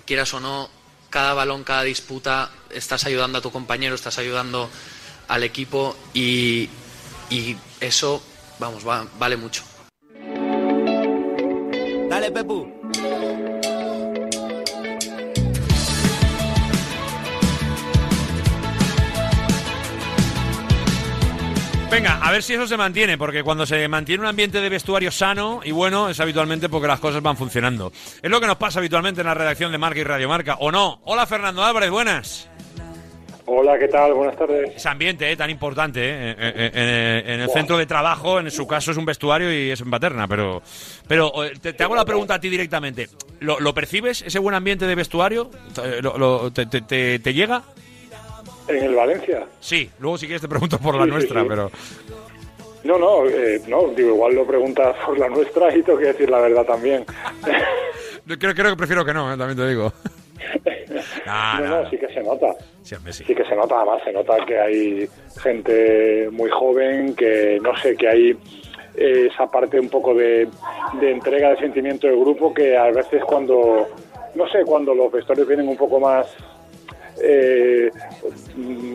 quieras 0.05 0.33
o 0.33 0.39
no, 0.39 0.69
cada 1.09 1.33
balón, 1.33 1.63
cada 1.63 1.83
disputa, 1.83 2.51
estás 2.69 3.05
ayudando 3.05 3.37
a 3.37 3.41
tu 3.41 3.51
compañero, 3.51 3.95
estás 3.95 4.17
ayudando 4.17 4.69
al 5.27 5.43
equipo 5.43 5.95
y, 6.13 6.69
eso, 7.79 8.21
vamos, 8.59 8.87
va- 8.87 9.07
vale 9.17 9.37
mucho. 9.37 9.63
Dale, 12.09 12.31
Pepu. 12.31 12.74
Venga, 21.95 22.19
a 22.21 22.29
ver 22.29 22.43
si 22.43 22.53
eso 22.53 22.67
se 22.67 22.75
mantiene, 22.75 23.17
porque 23.17 23.41
cuando 23.41 23.65
se 23.65 23.87
mantiene 23.87 24.19
un 24.23 24.27
ambiente 24.27 24.59
de 24.59 24.67
vestuario 24.67 25.09
sano 25.11 25.61
y 25.63 25.71
bueno, 25.71 26.09
es 26.09 26.19
habitualmente 26.19 26.67
porque 26.67 26.89
las 26.89 26.99
cosas 26.99 27.21
van 27.21 27.37
funcionando. 27.37 27.93
Es 28.21 28.29
lo 28.29 28.41
que 28.41 28.47
nos 28.47 28.57
pasa 28.57 28.79
habitualmente 28.79 29.21
en 29.21 29.27
la 29.27 29.33
redacción 29.33 29.71
de 29.71 29.77
Marca 29.77 30.01
y 30.01 30.03
Radio 30.03 30.27
Marca, 30.27 30.57
¿o 30.59 30.73
no? 30.73 30.99
Hola, 31.05 31.25
Fernando 31.25 31.63
Álvarez, 31.63 31.89
buenas. 31.89 32.49
Hola, 33.45 33.79
¿qué 33.79 33.87
tal? 33.87 34.13
Buenas 34.13 34.35
tardes. 34.35 34.71
Ese 34.75 34.89
ambiente 34.89 35.31
eh, 35.31 35.37
tan 35.37 35.49
importante 35.49 36.01
eh, 36.03 36.35
eh, 36.37 36.71
eh, 36.73 37.23
en, 37.27 37.39
el 37.39 37.49
centro 37.49 37.77
de 37.77 37.85
trabajo, 37.85 38.41
en 38.41 38.51
su 38.51 38.67
caso 38.67 38.91
es 38.91 38.97
un 38.97 39.05
vestuario 39.05 39.49
y 39.53 39.71
es 39.71 39.79
en 39.79 39.89
paterna, 39.89 40.27
pero, 40.27 40.61
pero 41.07 41.31
te, 41.61 41.71
te 41.71 41.81
hago 41.83 41.95
la 41.95 42.03
pregunta 42.03 42.33
a 42.33 42.41
ti 42.41 42.49
directamente. 42.49 43.07
¿Lo, 43.39 43.57
lo 43.61 43.73
percibes, 43.73 44.21
ese 44.21 44.39
buen 44.39 44.53
ambiente 44.53 44.85
de 44.85 44.95
vestuario? 44.95 45.49
Lo- 46.01 46.17
lo- 46.17 46.51
te, 46.51 46.65
te- 46.65 46.81
te- 46.81 47.19
te 47.19 47.33
llega? 47.33 47.63
¿En 48.67 48.83
el 48.83 48.95
Valencia? 48.95 49.45
Sí, 49.59 49.89
luego 49.99 50.17
si 50.17 50.25
quieres 50.25 50.41
te 50.41 50.47
pregunto 50.47 50.77
por 50.79 50.95
la 50.95 51.05
Sí, 51.05 51.11
nuestra, 51.11 51.41
sí. 51.41 51.47
pero... 51.49 51.71
No, 52.83 52.99
no, 52.99 53.25
eh, 53.27 53.61
no, 53.67 53.87
digo, 53.95 54.09
igual 54.09 54.35
lo 54.35 54.45
preguntas 54.45 54.95
por 55.05 55.17
la 55.17 55.27
nuestra 55.27 55.75
y 55.75 55.81
tengo 55.81 55.97
que 55.97 56.05
decir 56.05 56.29
la 56.29 56.39
verdad 56.39 56.65
también. 56.65 57.03
Creo, 58.39 58.53
creo 58.55 58.71
que 58.71 58.75
prefiero 58.77 59.05
que 59.05 59.13
no, 59.13 59.31
eh, 59.33 59.37
también 59.37 59.57
te 59.57 59.67
digo. 59.69 59.91
Ah, 61.27 61.59
no, 61.61 61.81
no, 61.83 61.89
sí 61.89 61.97
que 61.97 62.07
se 62.07 62.21
nota. 62.21 62.53
Sí. 62.83 62.95
Sí 63.11 63.35
que 63.35 63.43
se 63.45 63.55
nota, 63.55 63.75
además 63.77 64.01
se 64.03 64.11
nota 64.13 64.37
que 64.45 64.59
hay 64.59 65.09
gente 65.41 66.29
muy 66.31 66.49
joven, 66.49 67.15
que 67.15 67.59
no 67.61 67.75
sé, 67.77 67.95
que 67.95 68.07
hay 68.07 68.29
eh, 68.95 69.29
esa 69.31 69.49
parte 69.49 69.79
un 69.79 69.89
poco 69.89 70.13
de, 70.13 70.47
de 70.99 71.11
entrega, 71.11 71.49
de 71.49 71.57
sentimiento 71.57 72.07
del 72.07 72.19
grupo, 72.19 72.53
que 72.53 72.77
a 72.77 72.85
veces 72.91 73.23
cuando, 73.25 73.87
no 74.35 74.47
sé, 74.49 74.63
cuando 74.65 74.93
los 74.93 75.11
vestuarios 75.11 75.47
vienen 75.47 75.67
un 75.67 75.77
poco 75.77 75.99
más, 75.99 76.27
eh, 77.21 77.91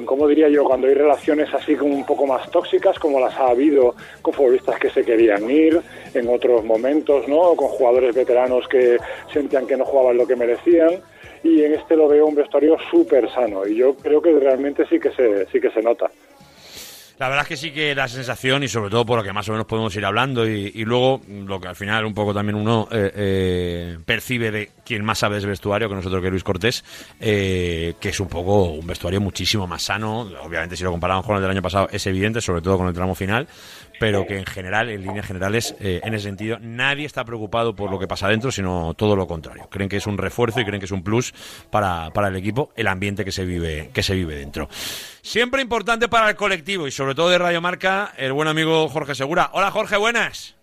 ¿cómo 0.04 0.28
diría 0.28 0.48
yo? 0.48 0.64
Cuando 0.64 0.86
hay 0.86 0.94
relaciones 0.94 1.52
así 1.54 1.74
como 1.74 1.94
un 1.94 2.04
poco 2.04 2.26
más 2.26 2.50
tóxicas, 2.50 2.98
como 2.98 3.20
las 3.20 3.34
ha 3.36 3.48
habido 3.48 3.94
con 4.22 4.34
futbolistas 4.34 4.78
que 4.78 4.90
se 4.90 5.04
querían 5.04 5.50
ir 5.50 5.80
en 6.14 6.28
otros 6.28 6.64
momentos, 6.64 7.26
¿no? 7.28 7.54
Con 7.54 7.68
jugadores 7.68 8.14
veteranos 8.14 8.66
que 8.68 8.98
sentían 9.32 9.66
que 9.66 9.76
no 9.76 9.84
jugaban 9.84 10.16
lo 10.16 10.26
que 10.26 10.36
merecían 10.36 11.00
y 11.42 11.62
en 11.62 11.74
este 11.74 11.96
lo 11.96 12.08
veo 12.08 12.26
un 12.26 12.34
vestuario 12.34 12.76
súper 12.90 13.30
sano 13.30 13.66
y 13.66 13.76
yo 13.76 13.94
creo 13.94 14.20
que 14.20 14.32
realmente 14.32 14.84
sí 14.86 15.00
que 15.00 15.10
se 15.12 15.46
sí 15.46 15.60
que 15.60 15.70
se 15.70 15.80
nota 15.80 16.10
La 17.20 17.28
verdad 17.28 17.42
es 17.42 17.48
que 17.48 17.56
sí 17.58 17.70
que 17.70 17.94
la 17.94 18.08
sensación, 18.08 18.62
y 18.62 18.68
sobre 18.68 18.88
todo 18.88 19.04
por 19.04 19.18
lo 19.18 19.22
que 19.22 19.30
más 19.30 19.46
o 19.50 19.52
menos 19.52 19.66
podemos 19.66 19.94
ir 19.94 20.06
hablando, 20.06 20.48
y, 20.48 20.72
luego 20.86 21.20
lo 21.28 21.60
que 21.60 21.68
al 21.68 21.76
final 21.76 22.06
un 22.06 22.14
poco 22.14 22.32
también 22.32 22.56
uno 22.56 22.88
eh, 22.90 23.12
eh, 23.14 23.98
percibe 24.06 24.50
de 24.50 24.70
quien 24.86 25.04
más 25.04 25.18
sabe 25.18 25.34
de 25.34 25.40
ese 25.40 25.46
vestuario 25.46 25.86
que 25.86 25.94
nosotros, 25.96 26.22
que 26.22 26.30
Luis 26.30 26.42
Cortés, 26.42 26.82
eh, 27.20 27.92
que 28.00 28.08
es 28.08 28.20
un 28.20 28.28
poco 28.28 28.70
un 28.70 28.86
vestuario 28.86 29.20
muchísimo 29.20 29.66
más 29.66 29.82
sano. 29.82 30.20
Obviamente, 30.42 30.78
si 30.78 30.82
lo 30.82 30.92
comparamos 30.92 31.26
con 31.26 31.36
el 31.36 31.42
del 31.42 31.50
año 31.50 31.60
pasado, 31.60 31.90
es 31.92 32.06
evidente, 32.06 32.40
sobre 32.40 32.62
todo 32.62 32.78
con 32.78 32.88
el 32.88 32.94
tramo 32.94 33.14
final, 33.14 33.46
pero 34.00 34.26
que 34.26 34.38
en 34.38 34.46
general, 34.46 34.88
en 34.88 35.02
líneas 35.02 35.26
generales, 35.26 35.76
eh, 35.78 36.00
en 36.02 36.14
ese 36.14 36.24
sentido, 36.24 36.56
nadie 36.58 37.04
está 37.04 37.22
preocupado 37.22 37.76
por 37.76 37.90
lo 37.90 37.98
que 37.98 38.08
pasa 38.08 38.28
dentro, 38.28 38.50
sino 38.50 38.94
todo 38.94 39.14
lo 39.14 39.26
contrario. 39.26 39.68
Creen 39.70 39.90
que 39.90 39.98
es 39.98 40.06
un 40.06 40.16
refuerzo 40.16 40.58
y 40.58 40.64
creen 40.64 40.80
que 40.80 40.86
es 40.86 40.90
un 40.90 41.04
plus 41.04 41.34
para, 41.68 42.08
para 42.14 42.28
el 42.28 42.36
equipo 42.36 42.70
el 42.76 42.86
ambiente 42.86 43.26
que 43.26 43.30
se 43.30 43.44
vive, 43.44 43.90
que 43.92 44.02
se 44.02 44.14
vive 44.14 44.36
dentro. 44.36 44.68
Siempre 45.20 45.60
importante 45.60 46.08
para 46.08 46.30
el 46.30 46.34
colectivo 46.34 46.86
y 46.86 46.90
sobre 46.90 47.14
todo 47.14 47.28
de 47.28 47.36
Radio 47.36 47.60
Marca, 47.60 48.12
el 48.16 48.32
buen 48.32 48.48
amigo 48.48 48.88
Jorge 48.88 49.14
Segura. 49.14 49.50
Hola 49.52 49.70
Jorge, 49.70 49.98
buenas. 49.98 50.56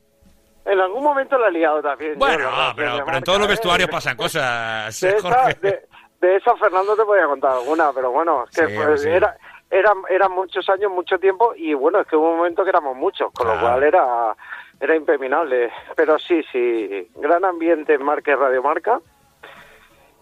En 0.66 0.80
algún 0.80 1.04
momento 1.04 1.38
la 1.38 1.50
he 1.50 1.52
liado 1.52 1.80
también. 1.84 2.18
Bueno, 2.18 2.40
yo, 2.40 2.74
pero, 2.76 3.06
pero 3.06 3.18
en 3.20 3.24
todos 3.24 3.38
los 3.38 3.48
marca, 3.48 3.62
vestuarios 3.62 3.88
¿eh? 3.88 3.92
pasan 3.92 4.18
cosas, 4.18 5.00
De 5.00 5.10
esa, 5.10 5.22
Jorge. 5.22 5.58
de, 5.62 5.86
de 6.22 6.36
esa, 6.38 6.56
Fernando, 6.56 6.96
te 6.96 7.04
podía 7.04 7.28
contar 7.28 7.52
alguna, 7.52 7.92
pero 7.94 8.12
bueno, 8.12 8.46
es 8.46 8.58
que 8.58 8.66
Sí, 8.68 8.74
pues, 8.76 9.02
sí. 9.04 9.10
era, 9.10 9.38
eran, 9.70 9.98
eran 10.10 10.32
muchos 10.32 10.70
años, 10.70 10.92
mucho 10.92 11.20
tiempo, 11.20 11.54
y 11.56 11.74
bueno, 11.74 12.00
es 12.00 12.08
que 12.08 12.16
hubo 12.16 12.32
un 12.32 12.38
momento 12.38 12.64
que 12.64 12.70
éramos 12.70 12.96
muchos, 12.96 13.32
con 13.34 13.48
lo 13.48 13.60
cual 13.60 13.84
era, 13.84 14.36
era 14.80 14.96
impeminable. 14.96 15.72
Pero 15.96 16.18
sí, 16.20 16.44
sí, 16.52 17.10
gran 17.16 17.44
ambiente 17.44 17.94
en 17.94 18.04
Marca 18.04 18.32
y 18.32 18.36
Radio 18.36 18.64
Marca, 18.64 19.02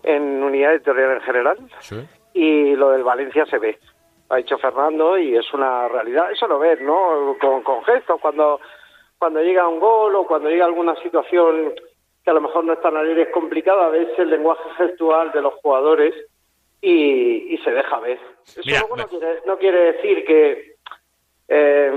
en 0.03 0.43
unidad 0.43 0.73
editorial 0.73 1.11
en 1.13 1.21
general, 1.21 1.57
y 2.33 2.75
lo 2.75 2.91
del 2.91 3.03
Valencia 3.03 3.45
se 3.45 3.59
ve. 3.59 3.79
Ha 4.29 4.37
dicho 4.37 4.57
Fernando 4.57 5.17
y 5.17 5.35
es 5.35 5.53
una 5.53 5.87
realidad. 5.87 6.31
Eso 6.31 6.47
lo 6.47 6.57
ves, 6.57 6.81
¿no? 6.81 7.35
Con, 7.39 7.61
con 7.61 7.83
gestos, 7.83 8.19
cuando, 8.19 8.59
cuando 9.19 9.41
llega 9.41 9.67
un 9.67 9.79
gol 9.79 10.15
o 10.15 10.25
cuando 10.25 10.49
llega 10.49 10.65
alguna 10.65 10.95
situación 10.95 11.73
que 12.23 12.31
a 12.31 12.33
lo 12.33 12.41
mejor 12.41 12.65
no 12.65 12.73
es 12.73 12.81
tan 12.81 12.97
alegre, 12.97 13.23
es 13.23 13.29
complicada, 13.29 13.89
ves 13.89 14.07
el 14.17 14.31
lenguaje 14.31 14.67
gestual 14.77 15.31
de 15.31 15.43
los 15.43 15.53
jugadores 15.61 16.15
y, 16.81 17.53
y 17.53 17.57
se 17.59 17.69
deja 17.69 17.99
ver. 17.99 18.19
Eso 18.47 18.61
Mira, 18.65 18.79
luego 18.81 18.95
no, 18.97 19.07
quiere, 19.07 19.39
no 19.45 19.57
quiere 19.57 19.79
decir 19.93 20.23
que 20.25 20.75
eh, 21.47 21.91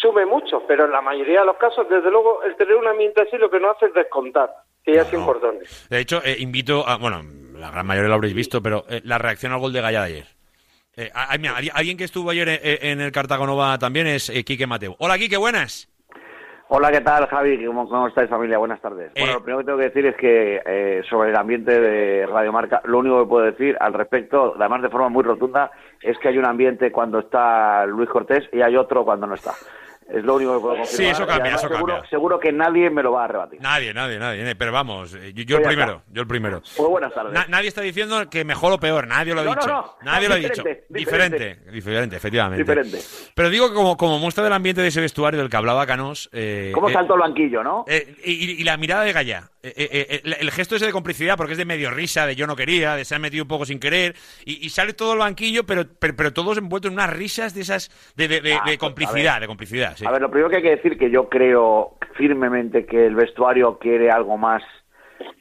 sume 0.00 0.26
mucho, 0.26 0.62
pero 0.66 0.84
en 0.86 0.92
la 0.92 1.00
mayoría 1.00 1.40
de 1.40 1.46
los 1.46 1.56
casos, 1.56 1.88
desde 1.88 2.10
luego, 2.10 2.42
el 2.42 2.56
tener 2.56 2.74
un 2.76 2.86
ambiente 2.86 3.22
así 3.22 3.36
lo 3.36 3.50
que 3.50 3.60
no 3.60 3.70
hace 3.70 3.86
es 3.86 3.94
descontar, 3.94 4.50
que 4.84 4.94
ya 4.94 5.02
es 5.02 5.12
importante. 5.12 5.66
De 5.90 5.98
hecho, 6.00 6.22
eh, 6.24 6.36
invito 6.38 6.86
a. 6.86 6.96
Bueno, 6.96 7.22
la 7.58 7.70
gran 7.70 7.86
mayoría 7.86 8.08
lo 8.08 8.14
habréis 8.14 8.34
visto, 8.34 8.62
pero 8.62 8.84
eh, 8.88 9.00
la 9.04 9.18
reacción 9.18 9.52
al 9.52 9.58
gol 9.60 9.72
de 9.72 9.80
Gaya 9.80 10.00
de 10.00 10.06
ayer. 10.06 10.26
Eh, 10.96 11.10
a- 11.14 11.32
a- 11.34 11.38
mira, 11.38 11.56
alguien- 11.74 11.96
que 11.96 12.04
estuvo 12.04 12.30
ayer 12.30 12.60
en 12.62 13.00
el 13.00 13.12
Cartagonova 13.12 13.78
también 13.78 14.06
es 14.06 14.30
Quique 14.44 14.66
Mateo. 14.66 14.96
Hola, 14.98 15.18
Quique, 15.18 15.36
buenas. 15.36 15.88
Hola, 16.70 16.92
¿qué 16.92 17.00
tal, 17.00 17.26
Javi? 17.28 17.64
¿Cómo, 17.64 17.88
cómo 17.88 18.08
estáis, 18.08 18.28
familia? 18.28 18.58
Buenas 18.58 18.78
tardes. 18.82 19.10
Bueno, 19.16 19.32
lo 19.32 19.42
primero 19.42 19.58
que 19.60 19.64
tengo 19.64 19.78
que 19.78 19.84
decir 19.84 20.04
es 20.04 20.16
que 20.16 20.60
eh, 20.66 21.02
sobre 21.08 21.30
el 21.30 21.36
ambiente 21.36 21.80
de 21.80 22.26
Radio 22.26 22.52
Marca, 22.52 22.82
lo 22.84 22.98
único 22.98 23.22
que 23.22 23.28
puedo 23.28 23.46
decir 23.46 23.74
al 23.80 23.94
respecto, 23.94 24.52
además 24.54 24.82
de 24.82 24.90
forma 24.90 25.08
muy 25.08 25.22
rotunda, 25.22 25.70
es 26.02 26.18
que 26.18 26.28
hay 26.28 26.36
un 26.36 26.44
ambiente 26.44 26.92
cuando 26.92 27.20
está 27.20 27.86
Luis 27.86 28.10
Cortés 28.10 28.44
y 28.52 28.60
hay 28.60 28.76
otro 28.76 29.02
cuando 29.02 29.26
no 29.26 29.34
está. 29.34 29.52
Es 30.08 30.24
lo 30.24 30.36
único 30.36 30.54
que 30.54 30.60
puedo 30.60 30.76
confirmar. 30.78 30.96
Sí, 30.96 31.04
eso 31.04 31.26
cambia, 31.26 31.44
además 31.44 31.60
eso 31.64 31.68
seguro, 31.74 31.92
cambia. 31.94 32.10
seguro 32.10 32.40
que 32.40 32.50
nadie 32.50 32.88
me 32.88 33.02
lo 33.02 33.12
va 33.12 33.24
a 33.24 33.28
rebatir. 33.28 33.60
Nadie, 33.60 33.92
nadie, 33.92 34.18
nadie. 34.18 34.50
eh, 34.50 34.54
Pero 34.56 34.72
vamos, 34.72 35.12
eh, 35.14 35.34
yo, 35.34 35.42
yo 35.44 35.56
el 35.58 35.62
Pues 35.62 35.76
ya 35.76 35.82
primero, 35.84 36.02
yo 36.10 36.22
el 36.22 36.26
primero. 36.28 36.62
Pues 36.76 36.88
buenas 36.88 37.12
tardes. 37.12 37.32
Na- 37.34 37.44
nadie 37.48 37.68
está 37.68 37.82
diciendo 37.82 38.30
que 38.30 38.42
mejor 38.42 38.72
o 38.72 38.80
peor, 38.80 39.06
nadie 39.06 39.34
lo 39.34 39.42
ha 39.42 39.44
No, 39.44 39.54
no, 39.54 39.60
dicho. 39.60 39.68
no, 39.70 39.94
nadie 40.02 40.28
lo 40.28 40.34
ha 40.34 40.38
dicho. 40.38 40.62
diferente, 40.88 41.58
Diferente, 41.70 42.16
efectivamente. 42.16 42.64
Diferente. 42.64 42.98
Pero 43.34 43.50
digo 43.50 43.68
que 43.68 43.74
como, 43.74 43.98
como 43.98 44.18
muestra 44.18 44.42
del 44.44 44.52
ambiente 44.54 44.80
de 44.80 44.88
ese 44.88 45.00
vestuario 45.02 45.40
del 45.40 45.50
que 45.50 45.56
hablaba 45.58 45.86
Canos. 45.86 46.30
Eh, 46.32 46.70
¿Cómo 46.74 46.88
eh, 46.88 46.92
saltó 46.94 47.14
el 47.14 47.20
banquillo, 47.20 47.62
no? 47.62 47.84
eh, 47.86 48.16
y, 48.24 48.32
y 48.60 48.64
la 48.64 48.78
mirada 48.78 49.04
de 49.04 49.12
Gaya. 49.12 49.50
Eh, 49.62 50.20
el, 50.24 50.34
el 50.40 50.50
gesto 50.52 50.76
ese 50.76 50.86
de 50.86 50.92
complicidad, 50.92 51.36
porque 51.36 51.52
es 51.52 51.58
de 51.58 51.64
medio 51.64 51.90
risa, 51.90 52.24
de 52.26 52.34
yo 52.36 52.46
no 52.46 52.56
quería, 52.56 52.94
de 52.94 53.04
se 53.04 53.14
ha 53.14 53.18
metido 53.18 53.42
un 53.44 53.48
poco 53.48 53.66
sin 53.66 53.78
querer, 53.80 54.14
y, 54.46 54.64
y 54.64 54.70
sale 54.70 54.94
todo 54.94 55.12
el 55.14 55.18
banquillo, 55.18 55.66
pero, 55.66 55.84
pero, 55.98 56.14
pero 56.16 56.32
todos 56.32 56.56
envueltos 56.56 56.88
en 56.90 56.94
unas 56.94 57.10
risas 57.10 57.54
de 57.54 57.62
esas, 57.62 57.90
de, 58.16 58.28
de, 58.28 58.40
de- 58.40 58.54
Ah, 58.54 58.58
de 58.58 58.62
pues, 58.64 58.78
complicidad, 58.78 59.40
de 59.40 59.46
complicidad, 59.48 59.96
sí. 59.98 60.06
A 60.06 60.10
ver, 60.10 60.22
lo 60.22 60.30
primero 60.30 60.50
que 60.50 60.56
hay 60.56 60.62
que 60.62 60.76
decir 60.76 60.98
que 60.98 61.10
yo 61.10 61.28
creo 61.28 61.96
firmemente 62.14 62.86
que 62.86 63.06
el 63.06 63.14
vestuario 63.14 63.78
quiere 63.78 64.10
algo 64.10 64.36
más 64.36 64.62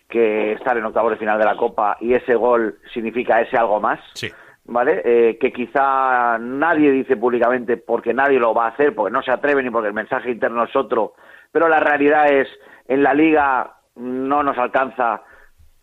que 0.10 0.54
estar 0.54 0.78
en 0.78 0.86
octavos 0.86 1.12
de 1.12 1.18
final 1.18 1.38
de 1.38 1.46
la 1.46 1.58
Copa 1.58 1.98
y 2.00 2.14
ese 2.14 2.36
gol 2.36 2.80
significa 2.94 3.42
ese 3.42 3.58
algo 3.58 3.80
más. 3.80 4.00
Sí. 4.14 4.32
¿Vale? 4.70 5.02
Eh, 5.06 5.38
que 5.40 5.54
quizá 5.54 6.38
nadie 6.40 6.92
dice 6.92 7.16
públicamente 7.16 7.78
porque 7.78 8.14
nadie 8.14 8.38
lo 8.38 8.54
va 8.54 8.66
a 8.66 8.70
hacer, 8.70 8.94
porque 8.94 9.14
no 9.14 9.22
se 9.22 9.32
atreven 9.32 9.66
y 9.66 9.70
porque 9.70 9.88
el 9.88 9.94
mensaje 9.94 10.30
interno 10.30 10.66
es 10.66 10.76
otro, 10.76 11.14
pero 11.54 11.70
la 11.70 11.80
realidad 11.80 12.28
es, 12.28 12.50
en 12.90 13.02
la 13.02 13.14
Liga 13.14 13.78
no 13.96 14.44
nos 14.44 14.58
alcanza, 14.58 15.22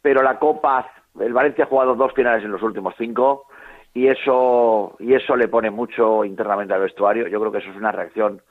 pero 0.02 0.22
la 0.22 0.38
Copa, 0.38 0.86
el 1.18 1.32
Valencia 1.32 1.64
ha 1.64 1.68
jugado 1.68 1.94
dos 1.94 2.12
finales 2.12 2.44
en 2.44 2.52
los 2.52 2.62
últimos 2.62 2.94
cinco 2.98 3.46
y 3.94 4.08
eso, 4.08 4.96
y 4.98 5.14
eso 5.14 5.36
le 5.36 5.48
pone 5.48 5.70
mucho 5.70 6.24
internamente 6.24 6.74
al 6.74 6.80
vestuario. 6.80 7.28
Yo 7.28 7.38
creo 7.38 7.52
que 7.52 7.58
eso 7.58 7.70
es 7.70 7.76
una 7.76 7.92
reacción 7.92 8.42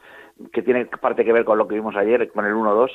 que 0.52 0.62
tiene 0.62 0.86
parte 0.86 1.26
que 1.26 1.34
ver 1.34 1.44
con 1.44 1.58
lo 1.58 1.68
que 1.68 1.76
vimos 1.76 1.96
ayer, 1.98 2.32
con 2.32 2.46
el 2.46 2.54
1-2. 2.54 2.90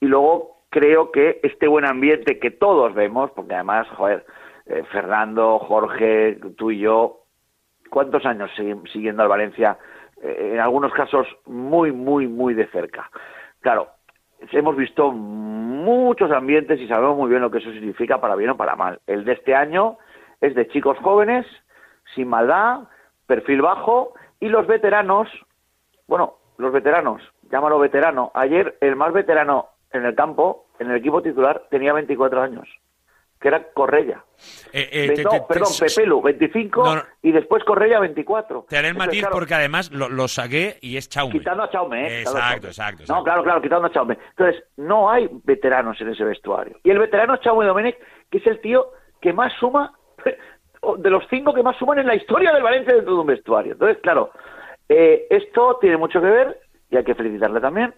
Y 0.00 0.06
luego 0.06 0.62
creo 0.68 1.12
que 1.12 1.38
este 1.44 1.68
buen 1.68 1.86
ambiente 1.86 2.40
que 2.40 2.50
todos 2.50 2.92
vemos, 2.92 3.30
porque 3.30 3.54
además, 3.54 3.86
joder, 3.96 4.26
eh, 4.66 4.82
Fernando, 4.90 5.60
Jorge, 5.60 6.38
tú 6.56 6.72
y 6.72 6.80
yo, 6.80 7.20
¿cuántos 7.88 8.26
años 8.26 8.50
siguiendo 8.92 9.22
al 9.22 9.28
Valencia? 9.28 9.78
Eh, 10.20 10.50
en 10.54 10.60
algunos 10.60 10.92
casos 10.92 11.26
muy, 11.46 11.92
muy, 11.92 12.26
muy 12.26 12.54
de 12.54 12.66
cerca. 12.68 13.10
Claro, 13.60 13.88
hemos 14.50 14.76
visto 14.76 15.12
muchos 15.12 16.32
ambientes 16.32 16.80
y 16.80 16.88
sabemos 16.88 17.16
muy 17.16 17.30
bien 17.30 17.42
lo 17.42 17.50
que 17.50 17.58
eso 17.58 17.72
significa 17.72 18.20
para 18.20 18.34
bien 18.34 18.50
o 18.50 18.56
para 18.56 18.74
mal. 18.74 18.98
El 19.06 19.24
de 19.24 19.34
este 19.34 19.54
año 19.54 19.98
es 20.40 20.54
de 20.54 20.66
chicos 20.68 20.98
jóvenes, 20.98 21.46
sin 22.14 22.28
maldad, 22.28 22.80
perfil 23.26 23.62
bajo, 23.62 24.14
y 24.40 24.48
los 24.48 24.66
veteranos, 24.66 25.28
bueno, 26.06 26.34
los 26.58 26.72
veteranos, 26.72 27.22
llámalo 27.50 27.78
veterano. 27.78 28.30
Ayer 28.34 28.76
el 28.80 28.96
más 28.96 29.12
veterano 29.12 29.68
en 29.92 30.04
el 30.04 30.14
campo, 30.14 30.66
en 30.78 30.90
el 30.90 30.96
equipo 30.96 31.22
titular, 31.22 31.62
tenía 31.70 31.92
24 31.92 32.42
años, 32.42 32.68
que 33.40 33.48
era 33.48 33.62
Correia. 33.72 34.24
Eh, 34.72 34.88
eh, 34.92 35.06
Ve- 35.08 35.14
te- 35.14 35.22
no, 35.24 35.30
te- 35.30 35.40
te- 35.40 35.46
perdón, 35.46 35.68
Pepelu, 35.78 36.22
25, 36.22 36.84
No, 36.84 36.96
no. 36.96 37.02
y 37.22 37.32
después 37.32 37.62
Correia, 37.64 38.00
24. 38.00 38.66
Te 38.68 38.78
haré 38.78 38.88
el 38.88 38.94
matiz 38.96 39.20
claro, 39.20 39.34
porque 39.34 39.54
además 39.54 39.90
lo, 39.92 40.08
lo 40.08 40.28
saqué 40.28 40.78
y 40.80 40.96
es 40.96 41.08
Chaume. 41.08 41.32
Quitando 41.38 41.62
a 41.62 41.70
Chaume, 41.70 42.06
¿eh? 42.06 42.20
Exacto, 42.20 42.40
Chaume. 42.40 42.68
exacto, 42.68 43.02
No, 43.08 43.22
claro, 43.22 43.42
claro, 43.44 43.62
quitando 43.62 43.86
a 43.86 43.90
Chaume. 43.92 44.18
Entonces, 44.30 44.64
no 44.76 45.10
hay 45.10 45.28
veteranos 45.44 46.00
en 46.00 46.08
ese 46.08 46.24
vestuario. 46.24 46.78
Y 46.82 46.90
el 46.90 46.98
veterano 46.98 47.34
es 47.34 47.40
Chaume 47.40 47.64
Domenech, 47.66 47.98
que 48.30 48.38
es 48.38 48.46
el 48.46 48.60
tío 48.60 48.86
que 49.20 49.32
más 49.32 49.52
suma, 49.60 49.92
de 50.98 51.10
los 51.10 51.24
cinco 51.28 51.54
que 51.54 51.62
más 51.62 51.76
suman 51.76 51.98
en 51.98 52.06
la 52.06 52.14
historia 52.14 52.52
del 52.52 52.62
Valencia 52.62 52.94
dentro 52.94 53.14
de 53.14 53.20
un 53.20 53.26
vestuario. 53.26 53.72
Entonces, 53.72 53.98
claro, 54.02 54.30
eh, 54.88 55.26
esto 55.30 55.78
tiene 55.80 55.96
mucho 55.96 56.20
que 56.20 56.26
ver, 56.26 56.60
y 56.90 56.96
hay 56.96 57.04
que 57.04 57.14
felicitarle 57.14 57.60
también, 57.60 57.94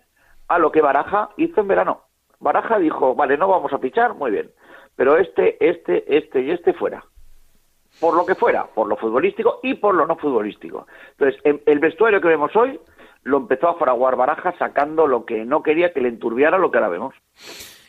a 0.49 0.59
lo 0.59 0.70
que 0.70 0.82
Baraja 0.82 1.30
hizo 1.37 1.61
en 1.61 1.68
verano. 1.68 2.03
Baraja 2.41 2.78
dijo, 2.78 3.14
vale, 3.14 3.37
no 3.39 3.49
vamos 3.49 3.72
a 3.72 3.78
pichar, 3.78 4.14
muy 4.14 4.30
bien, 4.30 4.51
pero 4.97 5.16
este, 5.16 5.57
este, 5.66 6.16
este 6.16 6.43
y 6.43 6.51
este 6.51 6.74
fuera 6.74 7.05
por 8.01 8.16
lo 8.16 8.26
que 8.26 8.35
fuera, 8.35 8.66
por 8.66 8.89
lo 8.89 8.97
futbolístico 8.97 9.61
y 9.62 9.74
por 9.74 9.95
lo 9.95 10.07
no 10.07 10.16
futbolístico. 10.16 10.87
Entonces, 11.12 11.41
em- 11.45 11.61
el 11.66 11.78
vestuario 11.78 12.20
que 12.20 12.28
vemos 12.28 12.55
hoy 12.57 12.80
lo 13.22 13.39
empezó 13.39 13.68
a 13.68 13.78
fraguar 13.78 14.16
Baraja 14.16 14.53
sacando 14.59 15.07
lo 15.07 15.24
que 15.24 15.45
no 15.45 15.62
quería 15.62 15.93
que 15.93 16.01
le 16.01 16.09
enturbiara 16.09 16.59
lo 16.59 16.70
que 16.70 16.78
ahora 16.78 16.91
vemos. 16.91 17.14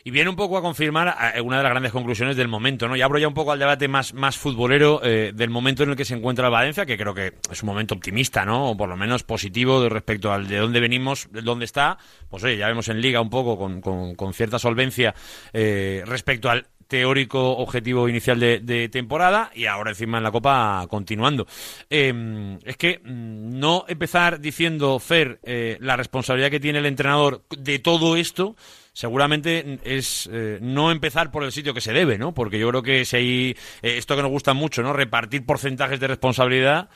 Y 0.06 0.12
viene 0.12 0.30
un 0.30 0.36
poco 0.36 0.56
a 0.56 0.62
confirmar 0.62 1.16
eh, 1.34 1.40
una 1.40 1.56
de 1.56 1.64
las 1.64 1.70
grandes 1.70 1.90
conclusiones 1.90 2.36
del 2.36 2.46
momento, 2.46 2.86
¿no? 2.86 2.94
Y 2.94 3.02
abro 3.02 3.18
ya 3.18 3.26
un 3.26 3.34
poco 3.34 3.50
al 3.50 3.58
debate 3.58 3.88
más, 3.88 4.14
más 4.14 4.38
futbolero 4.38 5.00
eh, 5.02 5.32
del 5.34 5.50
momento 5.50 5.82
en 5.82 5.90
el 5.90 5.96
que 5.96 6.04
se 6.04 6.14
encuentra 6.14 6.46
el 6.46 6.52
Valencia, 6.52 6.86
que 6.86 6.96
creo 6.96 7.12
que 7.12 7.32
es 7.50 7.62
un 7.64 7.66
momento 7.66 7.96
optimista, 7.96 8.44
¿no? 8.44 8.70
O 8.70 8.76
por 8.76 8.88
lo 8.88 8.96
menos 8.96 9.24
positivo 9.24 9.80
de 9.80 9.88
respecto 9.88 10.32
al 10.32 10.46
de 10.46 10.58
dónde 10.58 10.78
venimos, 10.78 11.26
de 11.32 11.42
dónde 11.42 11.64
está. 11.64 11.98
Pues 12.30 12.44
oye, 12.44 12.56
ya 12.56 12.68
vemos 12.68 12.86
en 12.86 13.00
Liga 13.00 13.20
un 13.20 13.30
poco 13.30 13.58
con, 13.58 13.80
con- 13.80 14.32
cierta 14.32 14.60
solvencia 14.60 15.12
eh, 15.52 16.04
respecto 16.06 16.50
al 16.50 16.68
teórico 16.86 17.56
objetivo 17.56 18.08
inicial 18.08 18.38
de, 18.38 18.88
temporada 18.92 19.50
y 19.56 19.66
ahora 19.66 19.90
encima 19.90 20.18
en 20.18 20.22
la 20.22 20.30
Copa 20.30 20.86
continuando. 20.88 21.48
Eh, 21.90 22.58
es 22.64 22.76
que 22.76 23.00
mm, 23.02 23.58
no 23.58 23.84
empezar 23.88 24.38
diciendo, 24.38 25.00
Fer, 25.00 25.40
eh, 25.42 25.78
la 25.80 25.96
responsabilidad 25.96 26.52
que 26.52 26.60
tiene 26.60 26.78
el 26.78 26.86
entrenador 26.86 27.42
de 27.58 27.80
todo 27.80 28.16
esto, 28.16 28.54
seguramente 28.96 29.78
es 29.84 30.26
eh, 30.32 30.58
no 30.62 30.90
empezar 30.90 31.30
por 31.30 31.44
el 31.44 31.52
sitio 31.52 31.74
que 31.74 31.82
se 31.82 31.92
debe, 31.92 32.16
¿no? 32.16 32.32
Porque 32.32 32.58
yo 32.58 32.70
creo 32.70 32.82
que 32.82 33.04
si 33.04 33.16
hay 33.16 33.50
eh, 33.82 33.98
esto 33.98 34.16
que 34.16 34.22
nos 34.22 34.30
gusta 34.30 34.54
mucho, 34.54 34.82
¿no? 34.82 34.94
Repartir 34.94 35.44
porcentajes 35.44 36.00
de 36.00 36.08
responsabilidad, 36.08 36.88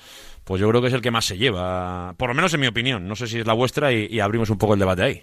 pues 0.47 0.63
yo 0.63 0.69
creo 0.71 0.81
que 0.81 0.87
es 0.87 0.95
el 0.95 1.03
que 1.03 1.11
más 1.11 1.27
se 1.27 1.37
lleva, 1.37 2.15
por 2.19 2.31
lo 2.31 2.35
menos 2.35 2.55
en 2.55 2.61
mi 2.61 2.69
opinión. 2.69 3.07
No 3.07 3.17
sé 3.17 3.27
si 3.27 3.41
es 3.41 3.47
la 3.47 3.53
vuestra 3.53 3.93
y, 3.93 4.19
abrimos 4.19 4.49
un 4.49 4.57
poco 4.57 4.73
el 4.73 4.81
debate 4.81 5.03
ahí. 5.03 5.23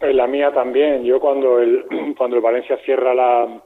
La 0.00 0.26
mía 0.26 0.50
también. 0.52 1.04
Yo 1.04 1.20
cuando 1.20 1.60
el, 1.60 1.84
cuando 2.18 2.34
el 2.34 2.42
Valencia 2.42 2.76
cierra 2.84 3.14
la, 3.14 3.62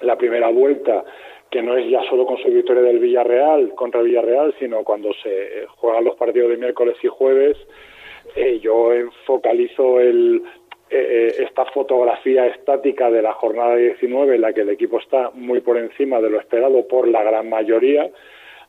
la 0.00 0.16
primera 0.16 0.48
vuelta, 0.48 1.04
que 1.50 1.60
no 1.60 1.76
es 1.76 1.90
ya 1.90 2.00
solo 2.08 2.24
con 2.24 2.38
su 2.38 2.48
victoria 2.48 2.84
del 2.84 3.00
Villarreal 3.00 3.74
contra 3.74 4.00
Villarreal, 4.00 4.54
sino 4.58 4.82
cuando 4.82 5.12
se 5.22 5.66
juegan 5.76 6.04
los 6.04 6.16
partidos 6.16 6.48
de 6.52 6.56
miércoles 6.56 6.96
y 7.02 7.08
jueves, 7.08 7.58
eh, 8.36 8.60
yo 8.60 8.90
focalizo 9.26 10.00
el, 10.00 10.42
eh, 10.90 11.34
esta 11.38 11.64
fotografía 11.66 12.46
estática 12.46 13.10
de 13.10 13.22
la 13.22 13.32
jornada 13.32 13.76
19 13.76 14.34
en 14.34 14.40
la 14.40 14.52
que 14.52 14.62
el 14.62 14.70
equipo 14.70 14.98
está 14.98 15.30
muy 15.34 15.60
por 15.60 15.78
encima 15.78 16.20
de 16.20 16.30
lo 16.30 16.40
esperado 16.40 16.86
por 16.88 17.06
la 17.06 17.22
gran 17.22 17.48
mayoría, 17.48 18.10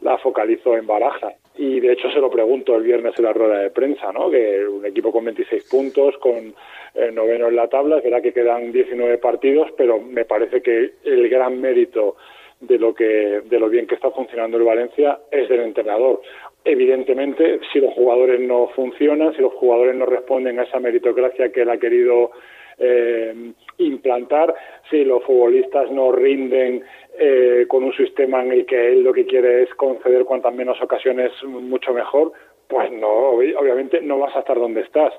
la 0.02 0.18
focalizo 0.20 0.78
en 0.78 0.86
Baraja. 0.86 1.34
Y 1.58 1.80
de 1.80 1.94
hecho 1.94 2.10
se 2.12 2.20
lo 2.20 2.30
pregunto 2.30 2.76
el 2.76 2.84
viernes 2.84 3.14
en 3.18 3.26
la 3.26 3.34
rueda 3.34 3.60
de 3.60 3.72
prensa, 3.72 4.12
¿no? 4.12 4.30
Que 4.30 4.66
un 4.66 4.86
equipo 4.86 5.12
con 5.12 5.26
26 5.26 5.64
puntos, 5.70 6.18
con 6.18 6.54
eh, 6.96 7.12
noveno 7.12 7.48
en 7.48 7.56
la 7.56 7.68
tabla, 7.68 7.98
es 7.98 8.04
verdad 8.04 8.22
que 8.22 8.34
quedan 8.34 8.72
19 8.72 9.18
partidos, 9.18 9.70
pero 9.76 10.00
me 10.00 10.26
parece 10.26 10.62
que 10.62 10.92
el 11.04 11.30
gran 11.30 11.60
mérito 11.60 12.16
de 12.60 12.78
lo 12.78 12.94
que 12.94 13.42
de 13.44 13.60
lo 13.60 13.70
bien 13.70 13.88
que 13.88 13.96
está 13.96 14.12
funcionando 14.12 14.58
el 14.58 14.64
Valencia 14.64 15.20
es 15.32 15.50
del 15.50 15.62
entrenador. 15.62 16.22
Evidentemente, 16.64 17.60
si 17.74 17.80
los 17.80 17.94
jugadores 17.94 18.40
no 18.40 18.68
funcionan, 18.76 19.34
si 19.36 19.42
los 19.42 19.54
jugadores 19.54 19.96
no 19.96 20.06
responden 20.06 20.60
a 20.60 20.64
esa 20.64 20.80
meritocracia 20.80 21.52
que 21.52 21.62
él 21.62 21.70
ha 21.70 21.78
querido 21.78 22.32
eh, 22.78 23.34
implantar, 23.78 24.54
si 24.90 25.04
los 25.04 25.24
futbolistas 25.24 25.90
no 25.92 26.12
rinden 26.12 26.84
eh, 27.18 27.66
con 27.68 27.84
un 27.84 27.94
sistema 27.94 28.44
en 28.44 28.52
el 28.52 28.66
que 28.66 28.92
él 28.92 29.04
lo 29.04 29.12
que 29.12 29.26
quiere 29.26 29.64
es 29.64 29.74
conceder 29.76 30.24
cuantas 30.26 30.54
menos 30.54 30.80
ocasiones 30.82 31.32
mucho 31.44 31.94
mejor, 31.94 32.32
pues 32.68 32.92
no, 32.92 33.34
ob- 33.34 33.56
obviamente 33.58 34.00
no 34.02 34.20
vas 34.20 34.36
a 34.36 34.40
estar 34.40 34.58
donde 34.60 34.82
estás. 34.82 35.14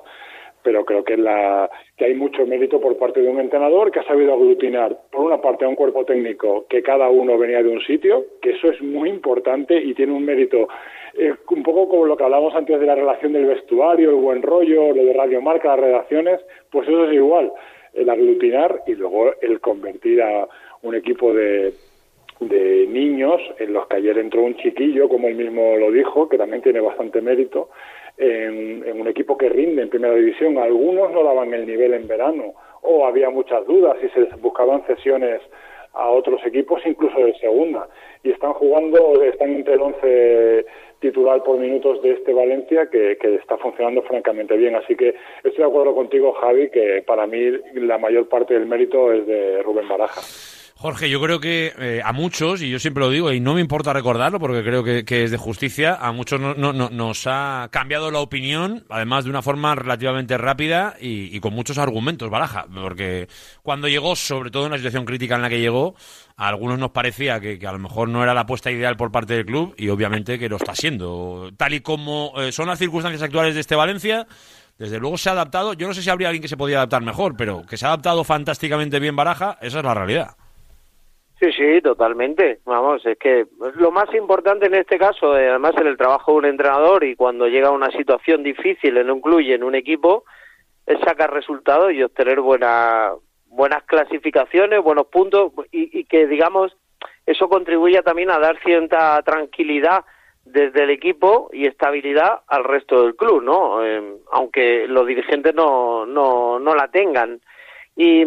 Pero 0.63 0.85
creo 0.85 1.03
que, 1.03 1.17
la, 1.17 1.69
que 1.97 2.05
hay 2.05 2.15
mucho 2.15 2.45
mérito 2.45 2.79
por 2.79 2.97
parte 2.97 3.21
de 3.21 3.27
un 3.27 3.37
entrenador 3.41 3.91
que 3.91 3.99
ha 3.99 4.05
sabido 4.05 4.33
aglutinar, 4.33 4.97
por 5.11 5.25
una 5.25 5.41
parte, 5.41 5.65
a 5.65 5.67
un 5.67 5.75
cuerpo 5.75 6.05
técnico 6.05 6.65
que 6.69 6.81
cada 6.81 7.09
uno 7.09 7.37
venía 7.37 7.61
de 7.61 7.67
un 7.67 7.81
sitio, 7.81 8.23
que 8.41 8.51
eso 8.51 8.69
es 8.71 8.81
muy 8.81 9.09
importante 9.09 9.75
y 9.77 9.93
tiene 9.93 10.13
un 10.13 10.23
mérito 10.23 10.69
eh, 11.15 11.33
un 11.49 11.63
poco 11.63 11.87
como 11.89 12.05
lo 12.05 12.17
que 12.17 12.23
hablábamos 12.23 12.55
antes 12.55 12.79
de 12.79 12.85
la 12.85 12.95
relación 12.95 13.33
del 13.33 13.45
vestuario, 13.45 14.09
el 14.09 14.15
buen 14.15 14.41
rollo, 14.41 14.93
lo 14.93 15.05
de 15.05 15.13
Radio 15.13 15.41
Marca, 15.41 15.69
las 15.69 15.79
redacciones, 15.79 16.39
pues 16.71 16.87
eso 16.87 17.05
es 17.05 17.13
igual, 17.13 17.51
el 17.93 18.09
aglutinar 18.09 18.81
y 18.87 18.95
luego 18.95 19.33
el 19.41 19.59
convertir 19.59 20.21
a 20.21 20.47
un 20.81 20.95
equipo 20.95 21.33
de, 21.33 21.73
de 22.39 22.87
niños 22.87 23.41
en 23.59 23.73
los 23.73 23.87
que 23.87 23.97
ayer 23.97 24.17
entró 24.17 24.41
un 24.41 24.55
chiquillo, 24.55 25.07
como 25.07 25.27
él 25.27 25.35
mismo 25.35 25.77
lo 25.77 25.91
dijo, 25.91 26.27
que 26.27 26.37
también 26.37 26.61
tiene 26.61 26.79
bastante 26.79 27.21
mérito, 27.21 27.69
en, 28.17 28.83
en 28.85 29.01
un 29.01 29.07
equipo 29.07 29.37
que 29.37 29.49
rinde 29.49 29.81
en 29.81 29.89
primera 29.89 30.13
división. 30.13 30.57
Algunos 30.57 31.11
no 31.11 31.23
daban 31.23 31.53
el 31.53 31.65
nivel 31.65 31.93
en 31.93 32.07
verano 32.07 32.53
o 32.81 33.05
había 33.05 33.29
muchas 33.29 33.65
dudas 33.65 33.97
y 34.03 34.09
se 34.09 34.25
buscaban 34.35 34.83
cesiones 34.83 35.41
a 35.93 36.09
otros 36.09 36.43
equipos, 36.45 36.81
incluso 36.85 37.19
de 37.19 37.35
segunda. 37.39 37.87
Y 38.23 38.31
están 38.31 38.53
jugando, 38.53 39.21
están 39.21 39.53
entre 39.53 39.75
el 39.75 39.81
11 39.81 40.65
titular 40.99 41.43
por 41.43 41.59
minutos 41.59 42.01
de 42.01 42.11
este 42.11 42.33
Valencia 42.33 42.89
que, 42.89 43.17
que 43.17 43.35
está 43.35 43.57
funcionando 43.57 44.01
francamente 44.03 44.55
bien. 44.55 44.75
Así 44.75 44.95
que 44.95 45.15
estoy 45.43 45.57
de 45.57 45.65
acuerdo 45.65 45.93
contigo, 45.93 46.33
Javi, 46.33 46.69
que 46.69 47.03
para 47.05 47.27
mí 47.27 47.39
la 47.75 47.97
mayor 47.97 48.29
parte 48.29 48.53
del 48.53 48.65
mérito 48.65 49.11
es 49.11 49.27
de 49.27 49.61
Rubén 49.61 49.87
Baraja. 49.87 50.21
Jorge, 50.83 51.09
yo 51.09 51.21
creo 51.21 51.39
que 51.39 51.73
eh, 51.79 52.01
a 52.03 52.11
muchos, 52.11 52.61
y 52.61 52.69
yo 52.69 52.77
siempre 52.77 52.99
lo 53.05 53.09
digo, 53.09 53.31
y 53.31 53.39
no 53.39 53.53
me 53.53 53.61
importa 53.61 53.93
recordarlo 53.93 54.37
porque 54.37 54.65
creo 54.65 54.83
que, 54.83 55.23
es 55.23 55.31
de 55.31 55.37
justicia, 55.37 55.95
a 55.95 56.11
muchos 56.11 56.41
no- 56.41 56.55
no- 56.55 56.73
no- 56.73 56.89
nos 56.89 57.25
ha 57.25 57.69
cambiado 57.71 58.11
la 58.11 58.19
opinión, 58.19 58.83
además 58.89 59.23
de 59.23 59.29
una 59.29 59.41
forma 59.41 59.73
relativamente 59.75 60.37
rápida 60.37 60.95
y, 60.99 61.39
con 61.39 61.53
muchos 61.53 61.77
argumentos, 61.77 62.29
Baraja, 62.29 62.65
porque 62.69 63.29
cuando 63.61 63.87
llegó, 63.87 64.17
sobre 64.17 64.51
todo 64.51 64.65
en 64.65 64.71
la 64.71 64.77
situación 64.77 65.05
crítica 65.05 65.35
en 65.35 65.43
la 65.43 65.47
que 65.47 65.61
llegó, 65.61 65.95
a 66.35 66.49
algunos 66.49 66.77
nos 66.77 66.91
parecía 66.91 67.39
que, 67.39 67.57
que 67.57 67.65
a 67.65 67.71
lo 67.71 67.79
mejor 67.79 68.09
no 68.09 68.21
era 68.21 68.33
la 68.33 68.41
apuesta 68.41 68.69
ideal 68.69 68.97
por 68.97 69.09
parte 69.09 69.35
del 69.35 69.45
club 69.45 69.73
y 69.77 69.87
obviamente 69.87 70.37
que 70.37 70.49
lo 70.49 70.57
está 70.57 70.75
siendo. 70.75 71.49
Tal 71.55 71.75
y 71.75 71.79
como 71.79 72.33
eh, 72.41 72.51
son 72.51 72.67
las 72.67 72.77
circunstancias 72.79 73.21
actuales 73.21 73.55
de 73.55 73.61
este 73.61 73.75
Valencia, 73.75 74.27
desde 74.77 74.99
luego 74.99 75.17
se 75.17 75.29
ha 75.29 75.31
adaptado, 75.31 75.75
yo 75.75 75.87
no 75.87 75.93
sé 75.93 76.01
si 76.01 76.09
habría 76.09 76.27
alguien 76.27 76.41
que 76.41 76.49
se 76.49 76.57
podía 76.57 76.75
adaptar 76.79 77.03
mejor, 77.03 77.37
pero 77.37 77.65
que 77.65 77.77
se 77.77 77.85
ha 77.85 77.87
adaptado 77.87 78.25
fantásticamente 78.25 78.99
bien 78.99 79.15
Baraja, 79.15 79.57
esa 79.61 79.77
es 79.79 79.85
la 79.85 79.93
realidad. 79.93 80.35
Sí, 81.43 81.51
sí, 81.51 81.81
totalmente. 81.81 82.59
Vamos, 82.63 83.05
es 83.05 83.17
que 83.17 83.45
lo 83.75 83.91
más 83.91 84.13
importante 84.15 84.67
en 84.67 84.75
este 84.75 84.97
caso, 84.97 85.37
eh, 85.37 85.49
además 85.49 85.73
en 85.77 85.87
el 85.87 85.97
trabajo 85.97 86.31
de 86.31 86.37
un 86.37 86.45
entrenador 86.45 87.03
y 87.03 87.17
cuando 87.17 87.47
llega 87.49 87.69
una 87.69 87.91
situación 87.91 88.43
difícil 88.43 88.95
en 88.95 89.11
un 89.11 89.19
club 89.19 89.41
y 89.41 89.51
en 89.51 89.63
un 89.65 89.75
equipo, 89.75 90.23
es 90.85 90.97
sacar 91.01 91.33
resultados 91.33 91.91
y 91.91 92.01
obtener 92.01 92.39
buena- 92.39 93.11
buenas 93.47 93.83
clasificaciones, 93.83 94.81
buenos 94.81 95.07
puntos 95.07 95.51
y, 95.69 95.99
y 95.99 96.05
que, 96.05 96.27
digamos, 96.27 96.77
eso 97.25 97.49
contribuya 97.49 98.03
también 98.03 98.29
a 98.31 98.39
dar 98.39 98.57
cierta 98.63 99.21
tranquilidad 99.23 100.05
desde 100.45 100.83
el 100.83 100.91
equipo 100.91 101.49
y 101.51 101.65
estabilidad 101.67 102.39
al 102.47 102.63
resto 102.63 103.03
del 103.03 103.17
club, 103.17 103.43
¿no? 103.43 103.85
Eh, 103.85 104.01
aunque 104.31 104.87
los 104.87 105.05
dirigentes 105.05 105.53
no, 105.53 106.05
no, 106.05 106.57
no 106.57 106.73
la 106.73 106.87
tengan. 106.87 107.41
Y 107.97 108.23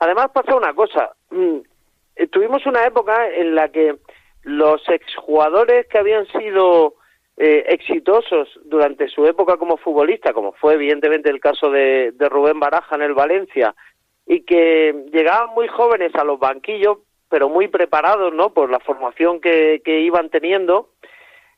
además 0.00 0.28
pasa 0.32 0.56
una 0.56 0.72
cosa, 0.72 1.10
mm, 1.30 1.58
tuvimos 2.30 2.64
una 2.66 2.84
época 2.86 3.28
en 3.28 3.54
la 3.54 3.68
que 3.70 3.96
los 4.42 4.86
exjugadores 4.88 5.86
que 5.86 5.98
habían 5.98 6.26
sido 6.28 6.94
eh, 7.36 7.64
exitosos 7.68 8.48
durante 8.64 9.08
su 9.08 9.26
época 9.26 9.56
como 9.56 9.76
futbolista, 9.76 10.32
como 10.32 10.52
fue 10.52 10.74
evidentemente 10.74 11.30
el 11.30 11.40
caso 11.40 11.70
de, 11.70 12.12
de 12.12 12.28
Rubén 12.28 12.60
Baraja 12.60 12.94
en 12.96 13.02
el 13.02 13.14
Valencia, 13.14 13.74
y 14.26 14.42
que 14.42 14.94
llegaban 15.12 15.50
muy 15.54 15.68
jóvenes 15.68 16.14
a 16.14 16.24
los 16.24 16.38
banquillos, 16.38 16.98
pero 17.28 17.48
muy 17.48 17.68
preparados, 17.68 18.32
¿no? 18.32 18.52
Por 18.54 18.70
la 18.70 18.78
formación 18.80 19.40
que, 19.40 19.82
que 19.84 20.00
iban 20.00 20.30
teniendo, 20.30 20.90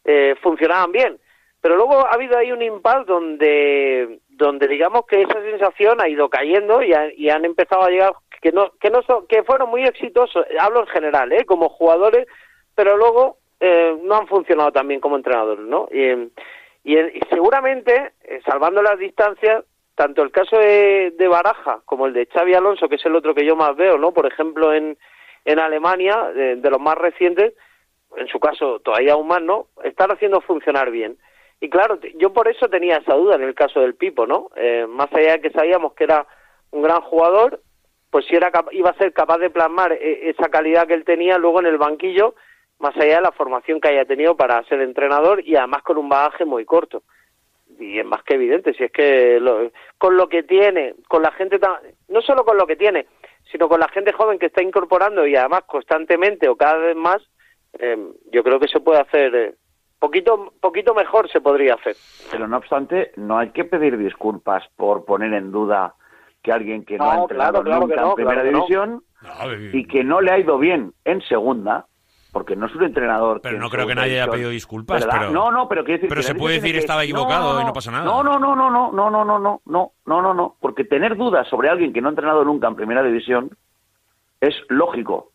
eh, 0.05 0.35
funcionaban 0.43 0.91
bien. 0.93 1.19
Pero 1.61 1.77
luego 1.77 2.07
ha 2.07 2.15
habido 2.15 2.39
ahí 2.39 2.53
un 2.53 2.63
impasse 2.63 3.05
donde, 3.07 4.21
donde 4.29 4.69
digamos 4.69 5.05
que 5.07 5.23
esa 5.23 5.41
sensación 5.43 6.01
ha 6.01 6.09
ido 6.09 6.29
cayendo 6.31 6.83
y, 6.83 6.93
ha- 6.93 7.13
y 7.13 7.29
han 7.29 7.45
empezado 7.45 7.83
a 7.83 7.91
llegar 7.91 8.13
que 8.41 8.53
no 8.53 8.73
que 8.81 8.91
no 8.91 9.03
son 9.03 9.27
que 9.27 9.43
fueron 9.43 9.71
muy 9.71 9.85
exitosos 9.85 10.45
hablo 10.59 10.81
en 10.81 10.87
general 10.89 11.33
eh 11.33 11.45
como 11.45 11.69
jugadores 11.69 12.27
pero 12.75 12.97
luego 12.97 13.39
eh, 13.61 13.97
no 14.03 14.17
han 14.17 14.27
funcionado 14.27 14.73
tan 14.73 14.89
bien 14.89 15.01
como 15.01 15.17
entrenadores 15.17 15.65
no 15.65 15.89
y, 15.91 16.11
y, 16.85 17.21
seguramente 17.31 18.13
eh, 18.25 18.41
salvando 18.47 18.83
las 18.83 18.99
distancias 18.99 19.65
tanto 19.95 20.23
el 20.23 20.31
caso 20.31 20.59
de, 20.59 21.15
de 21.17 21.29
Baraja 21.29 21.81
como 21.85 22.07
el 22.07 22.13
de 22.13 22.27
Xavi 22.27 22.55
Alonso 22.55 22.89
que 22.89 22.97
es 22.97 23.07
el 23.07 23.17
otro 23.17 23.35
que 23.35 23.47
yo 23.47 23.57
más 23.57 23.75
veo 23.77 23.99
no 23.99 24.13
por 24.13 24.27
ejemplo 24.27 24.73
en 24.73 24.97
en 25.47 25.61
Alemania 25.61 26.31
de, 26.35 26.71
los 26.71 26.81
más 26.81 26.97
recientes 26.97 27.55
en 28.17 28.27
su 28.29 28.39
caso 28.39 28.81
todavía 28.81 29.15
aún 29.15 29.29
más 29.29 29.43
no 29.43 29.69
están 29.85 30.11
haciendo 30.11 30.41
funcionar 30.41 30.91
bien. 30.91 31.17
Y 31.61 31.71
claro, 31.71 31.99
yo 32.17 32.33
por 32.33 32.49
eso 32.49 32.69
tenía 32.69 32.99
esa 32.99 33.15
duda 33.15 33.37
en 33.37 33.43
el 33.43 33.55
caso 33.55 33.81
del 33.81 33.95
Pipo, 33.95 34.27
¿no? 34.27 34.51
Eh, 34.57 34.87
más 34.89 35.13
allá 35.15 35.33
de 35.33 35.41
que 35.41 35.51
sabíamos 35.51 35.95
que 35.95 36.05
era 36.05 36.27
un 36.71 36.83
gran 36.83 37.01
jugador, 37.01 37.61
pues 38.11 38.25
si 38.27 38.37
era 38.37 38.51
iba 38.73 38.91
a 38.91 38.95
ser 38.99 39.13
capaz 39.13 39.39
de 39.39 39.51
plasmar 39.51 39.93
eh, 39.93 40.31
esa 40.31 40.49
calidad 40.49 40.87
que 40.87 40.95
él 40.95 41.05
tenía 41.05 41.39
luego 41.39 41.61
en 41.61 41.67
el 41.67 41.79
banquillo, 41.79 42.35
más 42.79 42.97
allá 42.97 43.17
de 43.17 43.23
la 43.23 43.33
formación 43.33 43.81
que 43.81 43.89
haya 43.89 44.05
tenido 44.05 44.37
para 44.37 44.63
ser 44.65 44.81
entrenador 44.81 45.41
y 45.45 45.57
además 45.57 45.83
con 45.83 45.97
un 45.99 46.09
bagaje 46.09 46.45
muy 46.45 46.65
corto. 46.65 47.03
Y 47.79 47.99
es 47.99 48.07
más 48.07 48.23
que 48.23 48.35
evidente, 48.35 48.73
si 48.75 48.85
es 48.85 48.93
que 48.93 49.39
lo- 49.41 49.71
con 49.99 50.17
lo 50.17 50.29
que 50.29 50.43
tiene, 50.43 50.95
con 51.09 51.23
la 51.23 51.33
gente 51.33 51.59
tan, 51.59 51.77
no 52.09 52.21
solo 52.23 52.45
con 52.45 52.57
lo 52.57 52.67
que 52.67 52.77
tiene, 52.77 53.07
sino 53.51 53.69
con 53.69 53.81
la 53.81 53.89
gente 53.89 54.13
joven 54.13 54.39
que 54.39 54.47
está 54.47 54.63
incorporando 54.63 55.27
y 55.27 55.37
además 55.37 55.63
constantemente 55.67 56.49
o 56.49 56.57
cada 56.57 56.79
vez 56.79 56.97
más, 56.97 57.23
eh, 57.79 57.97
yo 58.33 58.43
creo 58.43 58.59
que 58.61 58.69
se 58.69 58.81
puede 58.81 59.01
hacer 59.01 59.35
eh, 59.35 59.55
poquito 59.99 60.53
poquito 60.61 60.95
mejor 60.95 61.31
se 61.31 61.41
podría 61.41 61.75
hacer. 61.75 61.97
Pero 62.31 62.47
no 62.47 62.57
obstante, 62.57 63.13
no 63.17 63.39
hay 63.39 63.51
que 63.51 63.65
pedir 63.65 63.97
disculpas 63.99 64.65
por 64.77 65.05
poner 65.05 65.33
en 65.35 65.51
duda 65.51 65.95
que 66.47 66.53
alguien 66.53 66.85
que 66.85 66.97
no, 66.97 67.05
No, 67.05 67.11
ha 67.11 67.17
entrenado 67.23 67.63
claro, 67.63 67.65
claro 67.65 67.81
nunca 67.83 67.95
que 67.97 68.01
no, 68.01 68.09
en 68.11 68.15
primera 68.15 68.43
claro 68.43 68.49
que 68.49 68.53
no. 68.53 68.59
división 68.59 69.03
y 69.75 69.85
que 69.89 70.05
no 70.05 70.21
le 70.21 70.31
ha 70.31 70.39
ido 70.39 70.59
bien 70.59 70.93
en 71.05 71.21
segunda, 71.23 71.87
porque 72.33 72.55
no 72.55 72.67
es 72.67 72.75
un 72.77 72.85
entrenador. 72.85 73.41
Pero 73.43 73.57
en 73.57 73.61
no 73.63 73.69
creo 73.69 73.87
que 73.89 73.95
nadie 73.97 74.13
haya 74.13 74.23
división- 74.23 74.35
pedido 74.37 74.51
disculpas, 74.51 75.01
¿Verdad? 75.05 75.19
pero- 75.21 75.33
No, 75.33 75.51
no, 75.51 75.69
pero 75.69 75.83
quiero 75.85 75.97
decir 75.99 76.09
pero 76.09 76.21
que 76.21 76.27
se 76.29 76.35
puede 76.37 76.55
decir 76.57 76.73
que- 76.73 76.79
estaba 76.79 77.03
equivocado 77.03 77.61
y 77.61 77.65
no 77.65 77.73
pasa 77.73 77.91
nada. 77.91 78.05
No, 78.05 78.23
no, 78.23 78.39
no, 78.39 78.55
no, 78.55 78.71
no, 78.71 78.93
no, 78.93 79.11
no, 79.11 79.25
no, 79.25 79.39
no, 79.41 79.61
no, 79.67 79.93
no, 80.07 80.23
no, 80.23 80.35
no, 80.35 80.57
porque 80.61 80.85
tener 80.85 81.17
dudas 81.17 81.49
sobre 81.49 81.69
alguien 81.69 81.93
que 81.93 82.01
no 82.01 82.09
ha 82.09 82.11
entrenado 82.11 82.45
nunca 82.45 82.69
en 82.69 82.77
primera 82.77 83.03
división 83.03 83.51
es 84.41 84.55
lógico. 84.69 85.33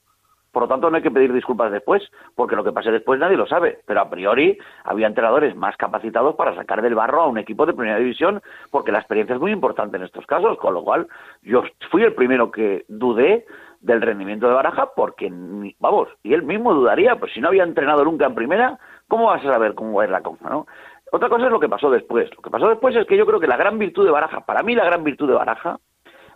Por 0.52 0.64
lo 0.64 0.68
tanto, 0.68 0.90
no 0.90 0.98
hay 0.98 1.03
que 1.03 1.11
pedir 1.11 1.32
disculpas 1.32 1.72
después, 1.72 2.03
porque 2.36 2.56
lo 2.56 2.64
que 2.64 2.73
pase 2.73 2.91
después 2.91 3.19
nadie 3.19 3.38
lo 3.38 3.48
sabe. 3.48 3.80
Pero 3.86 4.02
a 4.02 4.10
priori 4.10 4.57
había 4.84 5.07
entrenadores 5.07 5.56
más 5.56 5.78
capacitados 5.78 6.36
para 6.36 6.56
sacar 6.56 6.82
del 6.82 6.95
barro 6.95 7.22
a 7.22 7.28
un 7.28 7.38
equipo 7.38 7.65
de 7.65 7.73
primera 7.73 7.98
división, 7.98 8.41
porque 8.69 8.91
la 8.91 8.99
experiencia 8.99 9.36
es 9.36 9.41
muy 9.41 9.52
importante 9.52 9.98
en 9.98 10.03
estos 10.03 10.26
casos. 10.26 10.57
Con 10.57 10.73
lo 10.73 10.84
cual, 10.84 11.07
yo 11.41 11.64
fui 11.90 12.03
el 12.03 12.14
primero 12.14 12.52
que 12.52 12.86
dudé 12.90 13.45
del 13.80 14.02
rendimiento 14.02 14.48
de 14.48 14.53
Baraja, 14.53 14.91
porque, 14.95 15.32
vamos, 15.80 16.10
y 16.22 16.34
él 16.34 16.44
mismo 16.44 16.73
dudaría, 16.73 17.15
pues 17.15 17.34
si 17.34 17.41
no 17.41 17.48
había 17.48 17.64
entrenado 17.64 18.03
nunca 18.03 18.26
en 18.26 18.36
primera, 18.36 18.78
¿cómo 19.07 19.28
vas 19.28 19.44
a 19.44 19.53
saber 19.53 19.73
cómo 19.73 20.03
es 20.03 20.10
la 20.10 20.22
cosa, 20.22 20.49
no? 20.49 20.68
Otra 21.14 21.30
cosa 21.30 21.45
es 21.45 21.52
lo 21.52 21.60
que 21.60 21.68
pasó 21.68 21.90
después. 21.90 22.30
Lo 22.36 22.41
que 22.41 22.49
pasó 22.49 22.69
después 22.69 22.95
es 22.95 23.06
que 23.06 23.18
yo 23.18 23.26
creo 23.26 23.40
que 23.40 23.48
la 23.48 23.57
gran 23.57 23.80
virtud 23.80 24.06
de 24.06 24.11
Baraja, 24.11 24.45
para 24.45 24.64
mí 24.64 24.76
la 24.76 24.86
gran 24.86 25.03
virtud 25.03 25.28
de 25.28 25.34
Baraja, 25.34 25.78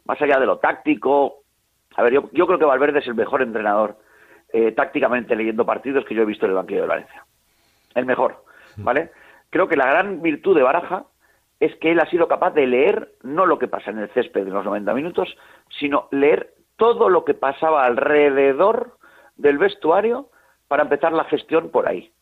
más 0.06 0.22
allá 0.22 0.40
de 0.40 0.46
lo 0.46 0.58
táctico, 0.58 1.44
a 1.96 2.04
ver, 2.04 2.14
yo, 2.14 2.30
yo 2.34 2.46
creo 2.46 2.60
que 2.60 2.66
Valverde 2.66 3.00
es 3.00 3.08
el 3.08 3.16
mejor 3.16 3.42
entrenador 3.42 3.96
eh, 4.58 4.72
tácticamente 4.72 5.36
leyendo 5.36 5.66
partidos 5.66 6.06
que 6.06 6.16
yo 6.16 6.22
he 6.22 6.26
visto 6.26 6.46
en 6.46 6.52
el 6.52 6.56
banquillo 6.56 6.84
de 6.84 6.88
Valencia. 6.88 7.26
El 7.94 8.06
mejor, 8.06 8.46
¿vale? 8.78 9.12
Creo 9.50 9.68
que 9.68 9.76
la 9.76 9.86
gran 9.86 10.22
virtud 10.22 10.56
de 10.56 10.64
Baraja 10.64 11.08
es 11.60 11.76
que 11.76 11.92
él 11.92 12.00
ha 12.00 12.10
sido 12.10 12.30
capaz 12.30 12.52
de 12.52 12.66
leer 12.66 13.16
no 13.22 13.46
lo 13.46 13.60
que 13.60 13.68
pasa 13.68 13.92
en 13.92 14.00
el 14.00 14.10
césped 14.12 14.48
en 14.48 14.54
los 14.54 14.64
90 14.64 14.94
minutos, 14.94 15.36
sino 15.78 16.08
leer 16.10 16.54
todo 16.78 17.10
lo 17.10 17.26
que 17.26 17.34
pasaba 17.34 17.84
alrededor 17.84 18.98
del 19.36 19.58
vestuario 19.58 20.30
para 20.70 20.84
empezar 20.84 21.12
la 21.12 21.26
gestión 21.26 21.70
por 21.70 21.90
ahí. 21.90 22.14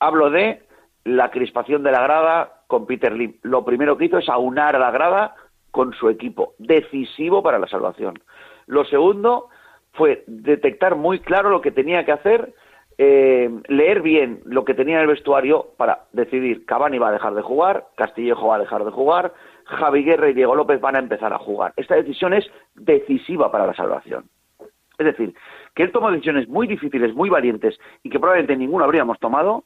Hablo 0.00 0.30
de 0.30 0.66
la 1.04 1.30
crispación 1.30 1.84
de 1.84 1.92
la 1.92 2.02
grada 2.02 2.64
con 2.66 2.86
Peter 2.86 3.12
Lim. 3.12 3.38
Lo 3.42 3.64
primero 3.64 3.96
que 3.96 4.06
hizo 4.06 4.18
es 4.18 4.28
aunar 4.28 4.74
a 4.74 4.80
la 4.80 4.90
grada 4.90 5.36
con 5.70 5.94
su 5.94 6.08
equipo, 6.08 6.54
decisivo 6.58 7.40
para 7.40 7.60
la 7.60 7.68
salvación. 7.68 8.18
Lo 8.66 8.84
segundo 8.84 9.50
fue 9.92 10.24
detectar 10.26 10.96
muy 10.96 11.20
claro 11.20 11.50
lo 11.50 11.60
que 11.60 11.70
tenía 11.70 12.04
que 12.04 12.12
hacer, 12.12 12.52
eh, 12.98 13.48
leer 13.68 14.02
bien 14.02 14.40
lo 14.44 14.64
que 14.64 14.74
tenía 14.74 14.96
en 14.96 15.02
el 15.02 15.08
vestuario 15.08 15.68
para 15.76 16.06
decidir 16.12 16.66
Cavani 16.66 16.98
va 16.98 17.08
a 17.08 17.12
dejar 17.12 17.34
de 17.34 17.42
jugar, 17.42 17.86
Castillejo 17.96 18.48
va 18.48 18.56
a 18.56 18.60
dejar 18.60 18.84
de 18.84 18.90
jugar, 18.90 19.32
Javi 19.64 20.02
Guerra 20.02 20.30
y 20.30 20.34
Diego 20.34 20.54
López 20.54 20.80
van 20.80 20.96
a 20.96 21.00
empezar 21.00 21.32
a 21.32 21.38
jugar. 21.38 21.72
Esta 21.76 21.94
decisión 21.94 22.34
es 22.34 22.44
decisiva 22.74 23.52
para 23.52 23.66
la 23.66 23.74
salvación. 23.74 24.24
Es 24.98 25.06
decir, 25.06 25.32
que 25.74 25.84
él 25.84 25.92
toma 25.92 26.10
decisiones 26.10 26.48
muy 26.48 26.66
difíciles, 26.66 27.14
muy 27.14 27.30
valientes 27.30 27.78
y 28.02 28.10
que 28.10 28.18
probablemente 28.18 28.56
ninguno 28.56 28.84
habríamos 28.84 29.18
tomado 29.20 29.64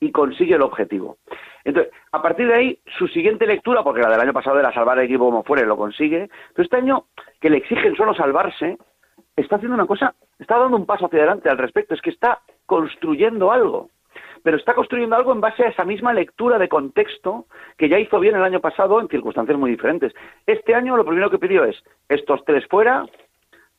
y 0.00 0.10
consigue 0.10 0.56
el 0.56 0.62
objetivo. 0.62 1.18
Entonces, 1.64 1.92
a 2.10 2.20
partir 2.20 2.48
de 2.48 2.54
ahí, 2.54 2.78
su 2.98 3.06
siguiente 3.06 3.46
lectura, 3.46 3.84
porque 3.84 4.00
la 4.00 4.10
del 4.10 4.20
año 4.20 4.32
pasado 4.32 4.58
era 4.58 4.72
salvar 4.72 4.98
el 4.98 5.04
equipo 5.04 5.26
como 5.26 5.44
fuera 5.44 5.62
y 5.62 5.66
lo 5.66 5.76
consigue, 5.76 6.28
pero 6.52 6.64
este 6.64 6.76
año 6.76 7.04
que 7.40 7.50
le 7.50 7.58
exigen 7.58 7.94
solo 7.94 8.12
salvarse, 8.12 8.78
está 9.36 9.56
haciendo 9.56 9.74
una 9.74 9.86
cosa, 9.86 10.14
está 10.38 10.58
dando 10.58 10.76
un 10.76 10.86
paso 10.86 11.06
hacia 11.06 11.18
adelante 11.20 11.48
al 11.48 11.58
respecto, 11.58 11.94
es 11.94 12.02
que 12.02 12.10
está 12.10 12.40
construyendo 12.66 13.52
algo. 13.52 13.90
Pero 14.42 14.56
está 14.56 14.74
construyendo 14.74 15.14
algo 15.14 15.32
en 15.32 15.40
base 15.40 15.64
a 15.64 15.68
esa 15.68 15.84
misma 15.84 16.12
lectura 16.12 16.58
de 16.58 16.68
contexto 16.68 17.46
que 17.78 17.88
ya 17.88 17.98
hizo 17.98 18.18
bien 18.18 18.34
el 18.34 18.42
año 18.42 18.60
pasado 18.60 19.00
en 19.00 19.08
circunstancias 19.08 19.56
muy 19.56 19.70
diferentes. 19.70 20.12
Este 20.46 20.74
año 20.74 20.96
lo 20.96 21.04
primero 21.04 21.30
que 21.30 21.38
pidió 21.38 21.64
es 21.64 21.76
estos 22.08 22.44
tres 22.44 22.66
fuera 22.66 23.06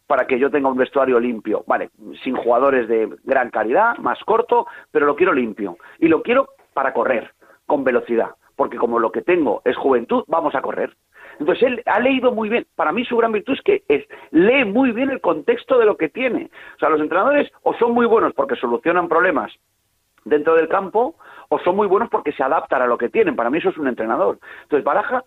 para 0.08 0.26
que 0.26 0.40
yo 0.40 0.50
tenga 0.50 0.70
un 0.70 0.78
vestuario 0.78 1.20
limpio. 1.20 1.64
Vale, 1.68 1.90
sin 2.24 2.36
jugadores 2.36 2.88
de 2.88 3.10
gran 3.24 3.50
calidad, 3.50 3.98
más 3.98 4.20
corto, 4.24 4.68
pero 4.92 5.06
lo 5.06 5.16
quiero 5.16 5.34
limpio. 5.34 5.78
Y 6.00 6.08
lo 6.08 6.22
quiero 6.22 6.48
para 6.74 6.94
correr, 6.94 7.34
con 7.66 7.84
velocidad. 7.84 8.32
Porque 8.56 8.78
como 8.78 9.00
lo 9.00 9.12
que 9.12 9.22
tengo 9.22 9.62
es 9.66 9.76
juventud, 9.76 10.24
vamos 10.28 10.56
a 10.56 10.62
correr. 10.62 10.96
Entonces 11.40 11.64
él 11.64 11.84
ha 11.86 12.00
leído 12.00 12.32
muy 12.32 12.50
bien. 12.50 12.66
Para 12.76 12.92
mí 12.92 13.06
su 13.06 13.18
gran 13.18 13.32
virtud 13.32 13.54
es 13.54 13.62
que 13.62 13.84
es, 13.88 14.06
lee 14.32 14.66
muy 14.66 14.92
bien 14.92 15.10
el 15.10 15.22
contexto 15.22 15.78
de 15.78 15.86
lo 15.86 15.98
que 15.98 16.10
tiene. 16.10 16.50
O 16.76 16.80
sea, 16.80 16.90
los 16.90 17.02
entrenadores 17.02 17.52
o 17.64 17.74
son 17.76 17.94
muy 17.94 18.06
buenos 18.06 18.34
porque 18.34 18.56
solucionan 18.56 19.08
problemas 19.08 19.52
dentro 20.26 20.56
del 20.56 20.68
campo 20.68 21.16
o 21.50 21.60
son 21.60 21.76
muy 21.76 21.88
buenos 21.88 22.10
porque 22.10 22.32
se 22.32 22.44
adaptan 22.44 22.82
a 22.82 22.88
lo 22.88 22.98
que 22.98 23.10
tienen. 23.10 23.36
Para 23.36 23.50
mí 23.50 23.58
eso 23.58 23.70
es 23.70 23.78
un 23.78 23.88
entrenador. 23.88 24.40
Entonces 24.64 24.84
Baraja 24.84 25.24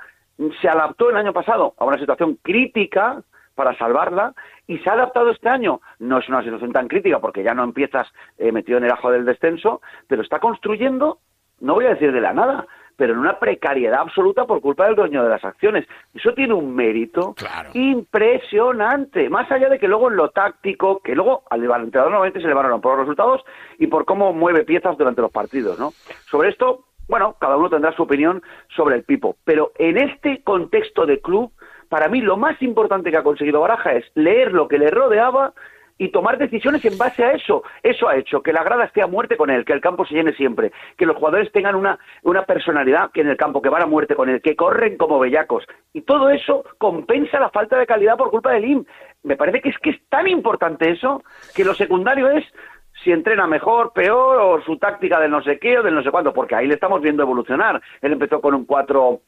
se 0.61 0.69
adaptó 0.69 1.11
el 1.11 1.17
año 1.17 1.33
pasado 1.33 1.75
a 1.79 1.85
una 1.85 1.99
situación 1.99 2.39
crítica 2.43 3.23
para 3.55 3.77
salvarla 3.79 4.35
y 4.67 4.79
se 4.79 4.91
ha 4.91 4.93
adaptado 4.93 5.31
este 5.31 5.49
año. 5.49 5.81
No 5.99 6.19
es 6.19 6.29
una 6.29 6.43
situación 6.43 6.73
tan 6.73 6.89
crítica 6.89 7.21
porque 7.21 7.43
ya 7.43 7.55
no 7.55 7.65
empiezas 7.65 8.07
eh, 8.39 8.53
metido 8.53 8.79
en 8.79 8.85
el 8.85 8.93
ajo 8.93 9.11
del 9.11 9.25
descenso, 9.25 9.81
pero 10.09 10.23
está 10.23 10.39
construyendo, 10.39 11.19
no 11.61 11.75
voy 11.75 11.87
a 11.87 11.95
decir 11.95 12.13
de 12.13 12.21
la 12.21 12.35
nada, 12.35 12.67
pero 12.97 13.13
en 13.13 13.19
una 13.19 13.39
precariedad 13.39 14.01
absoluta 14.01 14.47
por 14.47 14.61
culpa 14.61 14.87
del 14.87 14.97
dueño 14.97 15.23
de 15.23 15.29
las 15.29 15.45
acciones. 15.45 15.87
Eso 16.15 16.33
tiene 16.33 16.55
un 16.55 16.75
mérito 16.75 17.35
impresionante, 17.75 19.29
más 19.29 19.51
allá 19.53 19.69
de 19.69 19.79
que 19.79 19.89
luego 19.89 20.11
en 20.11 20.17
lo 20.17 20.31
táctico, 20.31 21.01
que 21.01 21.15
luego 21.15 21.45
al 21.51 21.63
entrenador 21.63 22.11
normalmente 22.11 22.41
se 22.41 22.49
le 22.49 22.55
valoran 22.55 22.81
por 22.81 22.93
los 22.93 23.01
resultados 23.01 23.43
y 23.79 23.87
por 23.87 24.05
cómo 24.05 24.33
mueve 24.33 24.65
piezas 24.65 24.97
durante 24.97 25.21
los 25.21 25.31
partidos, 25.31 25.79
¿no? 25.79 25.93
Sobre 26.31 26.49
esto, 26.49 26.85
bueno, 27.09 27.37
cada 27.39 27.57
uno 27.57 27.71
tendrá 27.71 27.93
su 27.93 28.03
opinión 28.03 28.43
sobre 28.75 28.97
el 28.97 29.05
Pipo, 29.05 29.37
pero 29.45 29.73
en 29.79 29.99
este 29.99 30.43
contexto 30.43 31.07
de 31.07 31.21
club, 31.21 31.53
para 31.89 32.09
mí 32.09 32.21
lo 32.21 32.37
más 32.37 32.61
importante 32.63 33.11
que 33.11 33.17
ha 33.19 33.23
conseguido 33.23 33.61
Baraja 33.61 33.93
es 33.93 34.05
leer 34.15 34.53
lo 34.53 34.67
que 34.69 34.79
le 34.79 34.91
rodeaba 34.91 35.53
y 35.99 36.09
tomar 36.09 36.39
decisiones 36.39 36.85
en 36.85 36.99
base 36.99 37.25
a 37.25 37.33
eso. 37.33 37.63
Eso 37.83 38.09
ha 38.09 38.17
hecho 38.17 38.43
que 38.43 38.53
la 38.53 38.63
grada 38.63 38.85
esté 38.85 39.03
a 39.03 39.07
muerte 39.07 39.37
con 39.37 39.51
él, 39.51 39.65
que 39.65 39.73
el 39.73 39.81
campo 39.81 40.05
se 40.05 40.15
llene 40.15 40.33
siempre, 40.35 40.73
que 40.97 41.07
los 41.07 41.17
jugadores 41.17 41.51
tengan 41.53 41.75
una, 41.75 41.99
una 42.23 42.45
personalidad 42.45 43.11
que 43.13 43.23
en 43.23 43.29
el 43.29 43.37
campo, 43.37 43.63
que 43.63 43.69
van 43.69 43.83
a 43.83 43.87
muerte 43.87 44.15
con 44.15 44.29
él, 44.29 44.43
que 44.43 44.57
corren 44.57 44.97
como 44.97 45.19
bellacos. 45.19 45.65
Y 45.93 46.03
todo 46.03 46.31
eso 46.31 46.65
compensa 46.79 47.41
la 47.41 47.51
falta 47.51 47.79
de 47.79 47.87
calidad 47.87 48.17
por 48.17 48.31
culpa 48.31 48.53
del 48.53 48.65
IM. 48.65 48.85
Me 49.23 49.37
parece 49.37 49.61
que 49.61 49.71
es 49.71 49.79
que 49.79 49.91
es 49.91 50.01
tan 50.09 50.29
importante 50.29 50.91
eso 50.91 51.23
que 51.55 51.65
lo 51.65 51.75
secundario 51.75 52.29
es 52.31 52.45
si 53.03 53.13
entrena 53.13 53.47
mejor, 53.47 53.93
peor, 53.93 54.41
o 54.41 54.63
su 54.63 54.79
táctica 54.79 55.21
del 55.21 55.31
no 55.31 55.43
sé 55.43 55.59
qué 55.59 55.79
o 55.79 55.83
del 55.83 55.95
no 55.95 56.03
sé 56.03 56.11
cuándo, 56.11 56.33
porque 56.33 56.55
ahí 56.55 56.67
le 56.67 56.75
estamos 56.75 57.01
viendo 57.03 57.23
evolucionar. 57.23 57.81
Él 58.01 58.13
empezó 58.13 58.41
con 58.41 58.55
un 58.55 58.65
4 58.65 59.21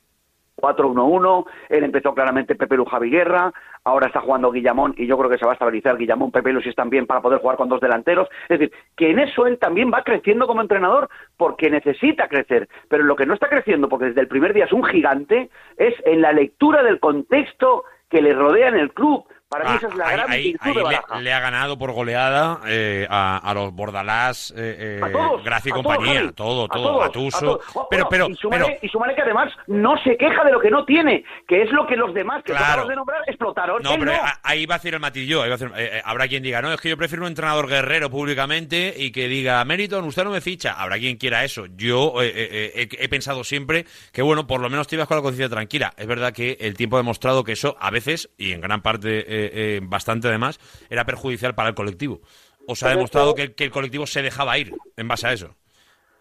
4-1-1, 0.58 1.46
él 1.68 1.84
empezó 1.84 2.14
claramente 2.14 2.54
Pepe 2.54 2.76
Lu 2.76 2.84
Javi 2.84 3.10
Guerra, 3.10 3.52
ahora 3.84 4.08
está 4.08 4.20
jugando 4.20 4.50
Guillamón 4.50 4.94
y 4.96 5.06
yo 5.06 5.16
creo 5.16 5.30
que 5.30 5.38
se 5.38 5.44
va 5.44 5.52
a 5.52 5.54
estabilizar 5.54 5.96
Guillamón, 5.96 6.30
Pepe 6.30 6.52
Lu 6.52 6.60
si 6.60 6.68
están 6.68 6.90
bien 6.90 7.06
para 7.06 7.22
poder 7.22 7.40
jugar 7.40 7.56
con 7.56 7.68
dos 7.68 7.80
delanteros, 7.80 8.28
es 8.48 8.58
decir, 8.58 8.72
que 8.96 9.10
en 9.10 9.20
eso 9.20 9.46
él 9.46 9.58
también 9.58 9.90
va 9.92 10.02
creciendo 10.02 10.46
como 10.46 10.60
entrenador 10.60 11.08
porque 11.36 11.70
necesita 11.70 12.28
crecer, 12.28 12.68
pero 12.88 13.04
lo 13.04 13.16
que 13.16 13.26
no 13.26 13.34
está 13.34 13.48
creciendo, 13.48 13.88
porque 13.88 14.06
desde 14.06 14.20
el 14.20 14.28
primer 14.28 14.52
día 14.52 14.64
es 14.64 14.72
un 14.72 14.84
gigante, 14.84 15.50
es 15.76 15.94
en 16.04 16.22
la 16.22 16.32
lectura 16.32 16.82
del 16.82 17.00
contexto 17.00 17.84
que 18.08 18.22
le 18.22 18.32
rodea 18.32 18.68
en 18.68 18.76
el 18.76 18.92
club, 18.92 19.24
Para 19.48 19.64
mí 19.64 19.70
Ah, 19.72 19.76
esa 19.78 19.88
es 19.88 19.94
la 19.94 20.06
ahí- 20.08 20.16
gran 20.16 20.30
ahí- 20.30 20.42
virtud 20.44 20.66
ahí 20.66 20.74
de 20.74 20.78
le, 20.78 20.84
Baraja. 20.84 21.20
le 21.20 21.32
ha 21.32 21.40
ganado 21.40 21.78
por 21.78 21.92
goleada 21.92 22.60
eh, 22.66 23.06
a, 23.08 23.38
a 23.38 23.54
los 23.54 23.72
Bordalás, 23.72 24.52
eh, 24.54 25.00
A 25.02 25.10
todos, 25.10 25.42
Gracia 25.42 25.70
y 25.70 25.72
a 25.72 25.74
compañía, 25.74 26.32
todo, 26.32 26.68
todo, 26.68 27.10
todos, 27.10 27.34
a. 27.42 27.46
Oh, 27.46 27.88
Pero, 27.90 28.08
pero, 28.10 28.28
y 28.28 28.34
súmale, 28.36 28.78
pero, 28.82 29.12
y 29.12 29.14
que 29.14 29.22
además 29.22 29.50
no 29.66 29.96
se 30.04 30.18
queja 30.18 30.44
de 30.44 30.52
lo 30.52 30.60
que 30.60 30.70
no 30.70 30.84
tiene, 30.84 31.24
que 31.46 31.62
es 31.62 31.70
lo 31.72 31.86
que 31.86 31.96
los 31.96 32.12
demás 32.12 32.42
que 32.44 32.52
Claro. 32.52 32.64
acabamos 32.66 32.88
de 32.90 32.96
nombrar 32.96 33.22
explotaron. 33.26 33.82
No, 33.82 33.94
Él 33.94 34.00
pero 34.00 34.12
no. 34.12 34.18
ahí 34.42 34.66
va 34.66 34.74
a 34.74 34.78
decir 34.78 34.92
el 34.92 35.00
matiz 35.00 35.26
yo. 35.26 35.42
ahí 35.42 35.48
va 35.48 35.54
a 35.54 35.58
decir- 35.58 35.72
eh, 35.76 35.90
eh, 35.94 36.02
habrá 36.04 36.28
quien 36.28 36.42
diga, 36.42 36.60
no, 36.60 36.70
es 36.70 36.80
que 36.80 36.90
yo 36.90 36.98
prefiero 36.98 37.22
un 37.22 37.28
entrenador 37.28 37.68
guerrero 37.68 38.10
públicamente 38.10 38.92
y 38.98 39.10
que 39.12 39.28
diga, 39.28 39.64
Meriton, 39.64 40.04
usted 40.04 40.24
no 40.24 40.30
me 40.30 40.42
ficha. 40.42 40.74
Habrá 40.78 40.98
quien 40.98 41.16
quiera 41.16 41.42
eso. 41.44 41.64
Yo 41.74 42.20
he, 42.22 42.88
he 42.98 43.08
pensado 43.08 43.44
siempre 43.44 43.86
que, 44.12 44.20
bueno, 44.20 44.46
por 44.46 44.60
lo 44.60 44.68
menos 44.68 44.86
te 44.88 44.96
ibas 44.96 45.08
con 45.08 45.16
la 45.16 45.22
conciencia 45.22 45.48
tranquila. 45.48 45.94
Es 45.96 46.06
verdad 46.06 46.34
que 46.34 46.58
el 46.60 46.76
tiempo 46.76 46.96
ha 46.96 47.00
demostrado 47.00 47.44
que 47.44 47.52
eso, 47.52 47.76
a 47.80 47.90
veces, 47.90 48.28
y 48.36 48.52
en 48.52 48.60
gran 48.60 48.82
parte, 48.82 49.24
eh, 49.46 49.50
eh, 49.54 49.80
bastante 49.82 50.28
además, 50.28 50.58
era 50.90 51.04
perjudicial 51.04 51.54
para 51.54 51.68
el 51.70 51.74
colectivo. 51.74 52.20
O 52.66 52.74
se 52.76 52.86
ha 52.86 52.90
demostrado 52.90 53.34
que, 53.34 53.54
que 53.54 53.64
el 53.64 53.70
colectivo 53.70 54.06
se 54.06 54.20
dejaba 54.22 54.58
ir 54.58 54.74
en 54.96 55.08
base 55.08 55.26
a 55.26 55.32
eso. 55.32 55.54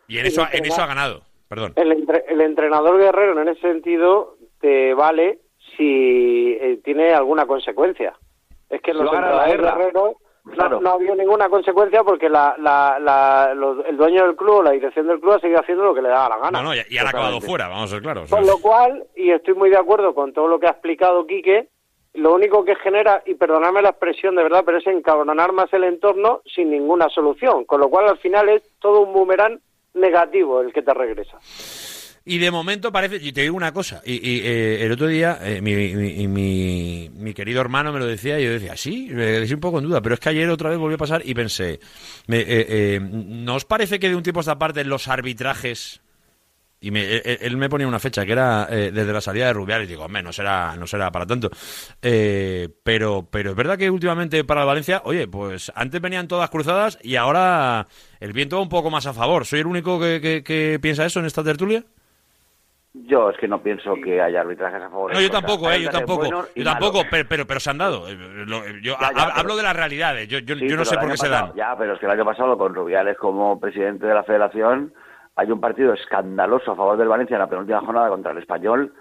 Y 0.08 0.20
en 0.20 0.26
eso, 0.28 0.48
en 0.52 0.66
eso 0.66 0.82
ha 0.82 0.86
ganado. 0.88 1.24
Perdón. 1.50 1.74
El, 1.76 1.92
entre- 1.92 2.24
el 2.30 2.42
entrenador 2.42 2.98
guerrero 2.98 3.42
en 3.42 3.50
ese 3.50 3.62
sentido 3.62 4.38
te 4.62 4.94
vale 4.94 5.40
si 5.76 6.58
eh, 6.60 6.80
tiene 6.84 7.14
alguna 7.14 7.46
consecuencia. 7.46 8.14
Es 8.70 8.82
que 8.82 8.94
los 8.94 9.04
entrenadores 9.04 9.58
guerreros 9.62 9.94
no, 10.46 10.54
Claro. 10.54 10.80
no 10.80 10.92
ha 10.92 10.94
habido 10.94 11.14
ninguna 11.16 11.50
consecuencia 11.50 12.04
porque 12.04 12.30
la, 12.30 12.56
la, 12.60 12.98
la- 13.00 13.54
los- 13.54 13.86
el 13.86 13.98
dueño 13.98 14.26
del 14.26 14.36
club, 14.38 14.64
la 14.64 14.72
dirección 14.72 15.08
del 15.08 15.20
club 15.20 15.34
ha 15.34 15.40
seguido 15.40 15.60
haciendo 15.60 15.84
lo 15.84 15.94
que 15.94 16.02
le 16.02 16.08
daba 16.10 16.30
la 16.30 16.38
gana. 16.38 16.62
No, 16.62 16.70
no, 16.70 16.76
y, 16.76 16.80
y 16.90 16.98
han 16.98 17.08
acabado 17.08 17.42
fuera, 17.42 17.68
vamos 17.68 17.92
a 17.92 17.96
ser 17.96 18.02
claros. 18.02 18.30
Con 18.30 18.46
lo 18.48 18.58
cual, 18.60 19.04
y 19.16 19.32
estoy 19.32 19.56
muy 19.56 19.70
de 19.70 19.78
acuerdo 19.78 20.16
con 20.16 20.32
todo 20.32 20.48
lo 20.48 20.58
que 20.60 20.68
ha 20.68 20.72
explicado 20.72 21.28
Quique, 21.28 21.68
lo 22.18 22.34
único 22.34 22.66
que 22.66 22.76
genera, 22.76 23.24
y 23.26 23.36
perdonadme 23.36 23.82
la 23.82 23.90
expresión 23.90 24.36
de 24.36 24.44
verdad, 24.44 24.64
pero 24.66 24.80
es 24.80 24.88
encabronar 24.88 25.54
más 25.54 25.72
el 25.74 25.84
entorno 25.86 26.42
sin 26.54 26.70
ninguna 26.72 27.08
solución. 27.10 27.64
Con 27.66 27.80
lo 27.80 27.90
cual, 27.90 28.10
al 28.10 28.18
final 28.18 28.50
es 28.50 28.62
todo 28.80 29.02
un 29.02 29.14
boomerang 29.14 29.60
negativo 29.94 30.62
el 30.62 30.74
que 30.74 30.82
te 30.82 30.94
regresa. 30.94 31.38
Y 32.30 32.40
de 32.40 32.52
momento 32.52 32.92
parece, 32.92 33.16
y 33.22 33.32
te 33.32 33.42
digo 33.44 33.56
una 33.56 33.72
cosa, 33.72 34.02
y, 34.06 34.42
eh, 34.46 34.84
el 34.84 34.92
otro 34.92 35.08
día 35.08 35.40
eh, 35.42 35.62
mi, 35.62 35.74
mi, 36.28 37.10
mi- 37.16 37.34
querido 37.34 37.62
hermano 37.62 37.94
me 37.94 38.00
lo 38.00 38.06
decía 38.06 38.38
y 38.38 38.44
yo 38.44 38.52
decía, 38.52 38.76
sí, 38.76 39.08
me 39.12 39.24
quedé 39.26 39.54
un 39.54 39.62
poco 39.62 39.78
en 39.80 39.86
duda, 39.86 40.02
pero 40.02 40.16
es 40.16 40.20
que 40.20 40.28
ayer 40.30 40.50
otra 40.50 40.70
vez 40.70 40.78
volvió 40.78 40.96
a 40.96 40.98
pasar 40.98 41.22
y 41.24 41.34
pensé, 41.34 41.80
me, 42.28 42.44
eh, 42.46 43.00
¿no 43.00 43.56
os 43.56 43.64
parece 43.64 43.98
que 44.00 44.10
de 44.10 44.16
un 44.18 44.24
tiempo 44.24 44.40
a 44.40 44.42
esta 44.42 44.60
parte 44.60 44.84
los 44.84 45.08
arbitrajes, 45.08 46.02
y 46.80 46.92
me- 46.92 47.18
él, 47.18 47.38
él 47.42 47.58
me 47.58 47.70
ponía 47.70 47.88
una 47.88 48.00
fecha 48.00 48.26
que 48.26 48.32
era 48.32 48.68
eh, 48.70 48.92
desde 48.94 49.12
la 49.14 49.22
salida 49.22 49.48
de 49.48 49.54
Rubiales, 49.54 49.88
digo, 49.88 50.06
hombre, 50.06 50.22
no 50.22 50.32
será, 50.32 50.76
no 50.78 50.86
será 50.88 51.12
para 51.12 51.26
tanto, 51.26 51.50
Eh, 52.02 52.70
pero, 52.84 53.28
pero 53.32 53.52
es 53.52 53.56
verdad 53.56 53.78
que 53.78 53.90
últimamente 53.90 54.44
para 54.44 54.64
Valencia, 54.66 55.02
oye, 55.06 55.28
pues 55.28 55.72
antes 55.76 56.00
venían 56.02 56.28
todas 56.28 56.50
cruzadas 56.50 57.00
y 57.02 57.16
ahora 57.16 57.88
el 58.20 58.34
viento 58.34 58.58
va 58.58 58.62
un 58.62 58.70
poco 58.70 58.90
más 58.92 59.06
a 59.08 59.14
favor. 59.14 59.46
¿Soy 59.46 59.60
el 59.62 59.68
único 59.68 60.00
que, 60.00 60.20
que- 60.22 60.44
que 60.44 60.80
piensa 60.82 61.06
eso 61.06 61.20
en 61.20 61.26
esta 61.26 61.44
tertulia? 61.44 61.84
Yo 62.94 63.30
es 63.30 63.38
que 63.38 63.48
no 63.48 63.62
pienso 63.62 63.94
que 64.04 64.20
haya 64.22 64.42
arbitrajes 64.42 64.82
a 64.82 64.90
favor. 64.90 65.14
No, 65.14 65.22
yo 65.22 65.30
tampoco, 65.30 65.70
eh, 65.72 65.82
yo 65.84 65.90
tampoco. 65.92 66.48
Yo 66.56 66.64
tampoco, 66.64 67.04
pero 67.12 67.28
pero, 67.30 67.46
pero, 67.46 67.60
se 67.60 67.70
han 67.70 67.78
dado. 67.78 68.08
Eh, 68.10 68.16
lo- 68.16 68.66
Yo 68.82 68.96
Ya, 69.00 69.00
ya, 69.00 69.08
ha- 69.08 69.12
pero- 69.28 69.38
hablo 69.40 69.56
de 69.56 69.64
las 69.64 69.76
realidades. 69.76 70.28
Yo, 70.28 70.40
yo, 70.40 70.56
Sí, 70.56 70.68
yo 70.68 70.76
no 70.78 70.84
sé 70.86 70.98
por 70.98 71.10
qué 71.12 71.18
se 71.18 71.30
dan. 71.30 71.54
Ya, 71.56 71.76
pero 71.78 71.94
es 71.94 72.00
que 72.00 72.06
el 72.08 72.12
año 72.14 72.26
pasado 72.26 72.58
con 72.58 72.74
Rubiales 72.74 73.16
como 73.18 73.60
presidente 73.60 74.08
de 74.08 74.14
la 74.16 74.24
federación 74.24 74.94
hay 75.38 75.52
un 75.52 75.62
partido 75.62 75.94
escandaloso 75.94 76.72
a 76.72 76.76
favor 76.76 76.98
del 76.98 77.08
Valencia 77.08 77.36
en 77.36 77.40
la 77.42 77.48
penúltima 77.50 77.80
jornada 77.82 78.10
contra 78.10 78.32
el 78.34 78.40
Español 78.40 78.94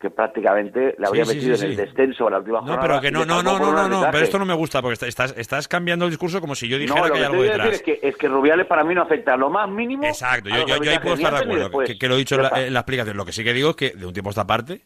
que 0.00 0.10
prácticamente 0.10 0.94
le 0.98 1.06
habría 1.06 1.24
Sí, 1.24 1.36
metido 1.36 1.56
sí, 1.56 1.64
en 1.64 1.70
el 1.70 1.76
descenso 1.78 2.26
en 2.26 2.32
la 2.32 2.38
última 2.40 2.58
No, 2.60 2.66
jornada. 2.66 2.82
pero 2.82 3.00
que 3.00 3.10
no, 3.10 3.24
no, 3.24 3.42
no, 3.42 3.58
no, 3.58 3.72
no, 3.72 3.88
no, 3.88 4.02
pero 4.10 4.24
esto 4.24 4.38
no 4.38 4.44
me 4.44 4.52
gusta 4.52 4.82
porque 4.82 4.94
está- 4.94 5.06
estás, 5.06 5.34
estás 5.38 5.66
cambiando 5.68 6.04
el 6.04 6.10
discurso 6.10 6.40
como 6.42 6.54
si 6.54 6.68
yo 6.68 6.76
No, 6.76 6.82
dijera 6.82 7.06
lo 7.08 7.12
que 7.14 7.18
hay 7.20 7.24
algo 7.24 7.40
a 7.40 7.44
detrás. 7.44 7.70
decir 7.70 7.74
es 7.94 8.00
que, 8.00 8.08
es 8.08 8.16
que 8.16 8.28
Rubiales 8.28 8.66
para 8.66 8.84
mí 8.84 8.94
no 8.94 9.02
afecta 9.02 9.34
lo 9.36 9.48
más 9.48 9.66
mínimo. 9.70 10.04
Exacto, 10.04 10.48
a 10.52 10.58
yo, 10.58 10.58
los 10.58 10.66
yo, 10.78 10.82
yo 10.84 10.90
ahí 10.90 10.98
puedo 10.98 11.14
estar 11.14 11.32
de 11.32 11.38
acuerdo, 11.38 11.62
después. 11.62 11.88
que, 11.88 11.98
que 11.98 12.08
lo 12.08 12.16
he 12.16 12.18
dicho 12.18 12.34
en 12.34 12.42
la, 12.42 12.48
está. 12.48 12.66
en 12.66 12.74
la 12.74 12.80
explicación. 12.80 13.16
Lo 13.16 13.24
que 13.24 13.32
sí 13.32 13.44
que 13.44 13.52
digo 13.54 13.70
es 13.70 13.76
que 13.76 13.90
de 13.92 14.04
un 14.04 14.12
tiempo 14.12 14.28
a 14.28 14.32
esta 14.32 14.46
parte 14.46 14.82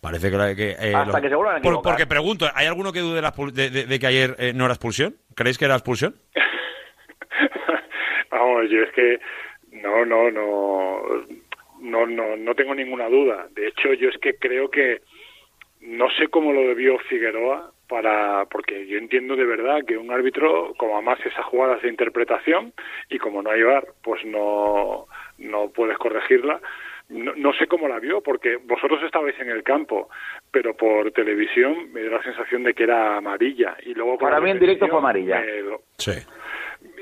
parece 0.00 0.30
que... 0.30 0.36
la- 0.38 0.54
que, 0.54 0.70
eh, 0.70 0.94
Hasta 0.94 1.12
lo- 1.18 1.22
que 1.22 1.28
se 1.28 1.34
vuelvan 1.34 1.56
a 1.56 1.60
por-. 1.60 1.82
Porque 1.82 2.06
pregunto, 2.06 2.46
¿hay 2.54 2.66
alguno 2.66 2.90
que 2.92 3.00
dude 3.00 3.16
de, 3.16 3.22
la 3.22 3.32
expul- 3.34 3.52
de- 3.52 3.68
de- 3.70 3.84
de 3.84 3.98
que 3.98 4.06
ayer 4.06 4.34
eh, 4.38 4.52
no 4.54 4.64
era 4.64 4.72
expulsión? 4.74 5.16
¿Creéis 5.34 5.58
que 5.58 5.64
era 5.66 5.74
expulsión? 5.74 6.14
Vamos, 8.30 8.64
yo 8.70 8.82
es 8.82 8.92
que 8.94 9.18
no, 9.84 10.04
no, 10.04 10.30
no, 10.30 11.00
no, 11.80 12.06
no, 12.06 12.36
no 12.36 12.54
tengo 12.54 12.74
ninguna 12.74 13.08
duda. 13.08 13.46
De 13.50 13.68
hecho, 13.68 13.92
yo 13.92 14.08
es 14.08 14.18
que 14.18 14.34
creo 14.38 14.70
que 14.70 15.02
no 15.82 16.08
sé 16.18 16.28
cómo 16.28 16.52
lo 16.52 16.60
debió 16.62 16.98
Figueroa 17.10 17.70
para, 17.88 18.46
porque 18.46 18.86
yo 18.86 18.96
entiendo 18.96 19.36
de 19.36 19.44
verdad 19.44 19.84
que 19.86 19.98
un 19.98 20.10
árbitro, 20.10 20.72
como 20.78 20.94
además 20.96 21.18
esas 21.24 21.44
jugadas 21.44 21.82
de 21.82 21.88
interpretación 21.90 22.72
y 23.10 23.18
como 23.18 23.42
no 23.42 23.50
hay 23.50 23.62
VAR, 23.62 23.86
pues 24.02 24.24
no, 24.24 25.06
no 25.38 25.68
puedes 25.70 25.98
corregirla. 25.98 26.60
No, 27.10 27.34
no 27.36 27.52
sé 27.52 27.66
cómo 27.66 27.86
la 27.86 27.98
vio, 28.00 28.22
porque 28.22 28.56
vosotros 28.56 29.02
estabais 29.02 29.38
en 29.38 29.50
el 29.50 29.62
campo, 29.62 30.08
pero 30.50 30.74
por 30.74 31.12
televisión 31.12 31.92
me 31.92 32.00
dio 32.00 32.10
la 32.10 32.22
sensación 32.22 32.62
de 32.64 32.72
que 32.72 32.84
era 32.84 33.18
amarilla. 33.18 33.76
Y 33.84 33.92
luego 33.92 34.16
Para 34.16 34.40
mí 34.40 34.50
en 34.50 34.58
directo 34.58 34.88
fue 34.88 34.96
amarilla. 34.98 35.42
lo- 35.62 35.82
Sí. 35.98 36.12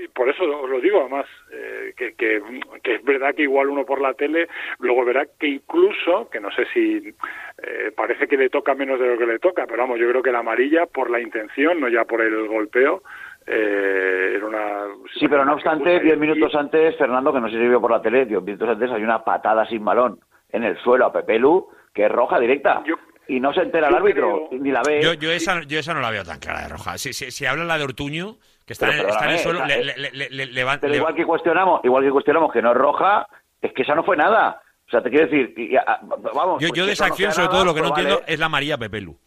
Por 0.09 0.29
eso 0.29 0.45
os 0.45 0.69
lo 0.69 0.81
digo 0.81 1.01
además 1.01 1.27
eh, 1.53 1.93
que, 1.97 2.15
que, 2.15 2.43
que 2.83 2.95
es 2.97 3.05
verdad 3.05 3.35
que 3.35 3.43
igual 3.43 3.69
uno 3.69 3.85
por 3.85 4.01
la 4.01 4.15
tele 4.15 4.49
luego 4.79 5.05
verá 5.05 5.27
que 5.39 5.49
incluso 5.49 6.29
que 6.31 6.41
no 6.41 6.51
sé 6.51 6.67
si 6.73 7.15
eh, 7.63 7.93
parece 7.95 8.27
que 8.27 8.37
le 8.37 8.51
toca 8.51 8.75
menos 8.75 8.99
de 8.99 9.07
lo 9.07 9.19
que 9.19 9.27
le 9.27 9.39
toca 9.39 9.67
pero 9.67 9.83
vamos 9.83 9.99
yo 9.99 10.09
creo 10.09 10.23
que 10.23 10.33
la 10.33 10.41
amarilla 10.41 10.87
por 10.87 11.11
la 11.11 11.21
intención 11.21 11.81
no 11.81 11.89
ya 11.89 12.05
por 12.05 12.21
el 12.21 12.49
golpeo 12.49 13.03
eh, 13.47 14.35
era 14.37 14.47
una 14.47 14.87
Sí, 15.19 15.27
pero 15.29 15.45
no 15.45 15.55
obstante, 15.55 16.01
diez 16.01 16.17
minutos 16.17 16.55
antes, 16.55 16.97
Fernando, 16.97 17.33
que 17.33 17.41
no 17.41 17.49
sé 17.49 17.57
si 17.57 17.67
vio 17.67 17.81
por 17.81 17.91
la 17.91 18.01
tele, 18.01 18.25
diez 18.25 18.43
minutos 18.43 18.69
antes 18.69 18.91
hay 18.91 19.03
una 19.03 19.25
patada 19.25 19.67
sin 19.67 19.85
balón 19.85 20.21
en 20.51 20.65
el 20.65 20.79
suelo 20.79 21.07
a 21.07 21.13
Pepe 21.13 21.39
Lu, 21.39 21.69
que 21.93 22.05
es 22.07 22.13
roja 22.13 22.39
directa. 22.39 22.83
y 23.27 23.41
no 23.41 23.53
se 23.53 23.63
entera 23.63 23.89
el 23.89 23.95
árbitro, 23.95 24.49
ni 24.53 24.71
la 24.71 24.83
ve. 24.87 25.01
Yo, 25.03 25.15
yo, 25.15 25.31
esa, 25.31 25.63
yo 25.63 25.79
esa 25.79 25.95
no 25.95 26.01
la 26.01 26.11
veo 26.11 26.25
tan 26.25 26.39
clara 26.39 26.63
de 26.63 26.69
roja. 26.69 26.99
Si, 26.99 27.13
si, 27.13 27.31
si 27.31 27.47
habla 27.47 27.65
la 27.65 27.79
de 27.79 27.85
Ortuño, 27.85 28.37
que 28.67 28.73
está, 28.73 28.87
Pero 28.87 29.03
en, 29.03 29.09
está 29.11 29.25
en 29.25 29.31
el 29.31 29.39
suelo, 29.39 29.59
esa- 29.65 29.67
le, 29.69 29.85
le, 29.85 30.11
le, 30.13 30.31
le- 30.31 30.47
le 30.47 30.65
va- 30.65 30.79
Pero 30.79 30.91
le- 30.93 30.97
igual 30.99 31.15
que 31.15 31.25
cuestionamos, 31.25 31.81
igual 31.85 32.05
que 32.05 32.11
cuestionamos 32.11 32.53
que 32.53 32.63
no 32.63 32.71
es 32.73 32.77
roja, 32.77 33.27
es 33.61 33.73
que 33.73 33.83
esa 33.83 33.95
no 33.95 34.05
fue 34.05 34.17
nada. 34.17 34.61
O 34.87 34.91
sea, 34.91 35.03
te 35.03 35.11
quiero 35.11 35.27
decir, 35.27 35.55
y- 35.57 35.77
a- 35.77 36.01
vamos. 36.35 36.61
Yo, 36.61 36.69
pues 36.69 36.79
yo 36.79 36.87
de 36.87 36.93
esa 36.93 37.07
no 37.09 37.13
acción, 37.15 37.33
sea 37.33 37.45
sobre 37.45 37.49
todo, 37.49 37.65
nada, 37.65 37.67
lo 37.67 37.75
que 37.75 37.81
no 37.83 37.89
pues 37.89 37.99
entiendo 38.01 38.21
vale. 38.21 38.33
es 38.35 38.39
la 38.41 38.49
María 38.49 38.79
Pepelu. 38.79 39.19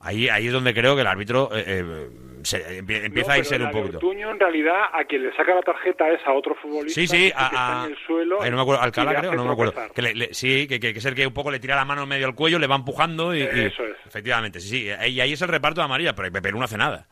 Ahí, 0.00 0.28
ahí 0.28 0.46
es 0.46 0.52
donde 0.52 0.74
creo 0.74 0.94
que 0.94 1.00
el 1.00 1.06
árbitro 1.06 1.48
eh, 1.54 1.64
eh, 1.66 2.08
se- 2.42 2.82
empie- 2.82 3.06
empieza 3.06 3.28
No, 3.30 3.34
a 3.34 3.38
irse 3.38 3.56
un 3.56 3.70
poquito. 3.70 3.96
Ortuño, 3.96 4.30
en 4.30 4.38
realidad, 4.38 4.82
a 4.92 5.04
quien 5.04 5.22
le 5.22 5.34
saca 5.34 5.54
la 5.54 5.62
tarjeta 5.62 6.08
es 6.10 6.20
a 6.26 6.32
otro 6.34 6.54
futbolista 6.54 7.00
Sí, 7.00 7.06
sí, 7.06 7.30
que 7.30 7.34
a, 7.34 7.46
está 7.46 7.82
a- 7.82 7.86
en 7.86 7.92
el 7.92 7.98
suelo. 8.06 8.38
ay, 8.42 8.50
no 8.50 8.56
me 8.56 8.62
acuerdo, 8.62 8.82
Alcalá 8.82 9.14
creo, 9.18 9.32
no 9.34 9.44
me 9.46 9.52
acuerdo. 9.52 9.72
Que 9.94 10.02
le- 10.02 10.14
le- 10.14 10.34
sí, 10.34 10.68
que, 10.68 10.78
que, 10.78 10.92
que 10.92 10.98
es 10.98 11.04
el 11.06 11.14
que 11.14 11.26
un 11.26 11.32
poco 11.32 11.50
le 11.50 11.58
tira 11.58 11.74
la 11.74 11.86
mano 11.86 12.02
en 12.02 12.08
medio 12.10 12.26
al 12.26 12.34
cuello, 12.34 12.58
le 12.58 12.66
va 12.66 12.76
empujando 12.76 13.34
y, 13.34 13.38
y- 13.40 13.42
Eso 13.42 13.84
es. 13.84 13.96
efectivamente, 14.06 14.60
sí, 14.60 14.68
sí. 14.68 14.84
Y 14.84 15.20
ahí 15.20 15.32
es 15.32 15.40
el 15.42 15.48
reparto 15.48 15.80
de 15.80 15.86
amarilla, 15.86 16.14
pero 16.14 16.30
Pepe 16.30 16.52
no 16.52 16.62
hace 16.62 16.76
nada. 16.76 17.06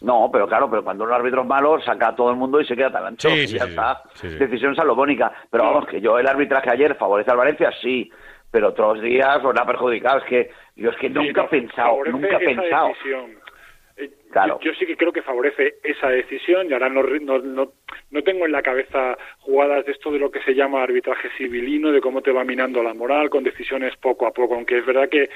No, 0.00 0.30
pero 0.32 0.46
claro, 0.48 0.70
pero 0.70 0.82
cuando 0.82 1.04
un 1.04 1.12
árbitro 1.12 1.42
es 1.42 1.46
malo, 1.46 1.80
saca 1.82 2.08
a 2.08 2.14
todo 2.16 2.30
el 2.30 2.36
mundo 2.36 2.60
y 2.60 2.64
se 2.64 2.74
queda 2.74 2.90
tan 2.90 3.06
ancho. 3.06 3.28
Sí, 3.28 3.40
y 3.40 3.46
sí, 3.48 3.58
ya 3.58 3.64
sí, 3.64 3.70
está. 3.70 4.02
sí, 4.14 4.30
sí. 4.30 4.36
Decisión 4.38 4.74
salomónica. 4.74 5.32
Pero 5.50 5.64
vamos, 5.64 5.86
que 5.86 6.00
yo 6.00 6.18
el 6.18 6.26
arbitraje 6.26 6.70
ayer 6.70 6.94
favorece 6.96 7.30
al 7.30 7.36
Valencia, 7.36 7.70
sí. 7.82 8.10
Pero 8.50 8.68
otros 8.68 9.00
días 9.00 9.44
os 9.44 9.54
ha 9.56 9.64
perjudicado. 9.66 10.18
Es 10.18 10.24
que 10.24 10.50
yo 10.76 10.90
es 10.90 10.96
que 10.96 11.10
nunca 11.10 11.42
he 11.42 11.48
pensado, 11.48 11.98
nunca 12.06 12.36
he 12.36 12.54
pensado. 12.54 12.88
decisión. 12.88 13.30
Eh, 14.00 14.10
Claro. 14.30 14.60
Yo, 14.60 14.70
yo 14.70 14.78
sí 14.78 14.86
que 14.86 14.96
creo 14.96 15.12
que 15.12 15.22
favorece 15.22 15.78
esa 15.82 16.08
decisión 16.08 16.70
y 16.70 16.72
ahora 16.72 16.88
no, 16.88 17.02
no, 17.02 17.38
no, 17.40 17.72
no 18.10 18.22
tengo 18.22 18.46
en 18.46 18.52
la 18.52 18.62
cabeza 18.62 19.18
jugadas 19.40 19.84
de 19.84 19.92
esto 19.92 20.12
de 20.12 20.20
lo 20.20 20.30
que 20.30 20.40
se 20.42 20.54
llama 20.54 20.84
arbitraje 20.84 21.28
civilino, 21.36 21.90
de 21.90 22.00
cómo 22.00 22.22
te 22.22 22.30
va 22.30 22.44
minando 22.44 22.80
la 22.82 22.94
moral 22.94 23.28
con 23.28 23.42
decisiones 23.42 23.96
poco 23.96 24.28
a 24.28 24.32
poco, 24.32 24.54
aunque 24.54 24.78
es 24.78 24.86
verdad 24.86 25.08
que 25.08 25.30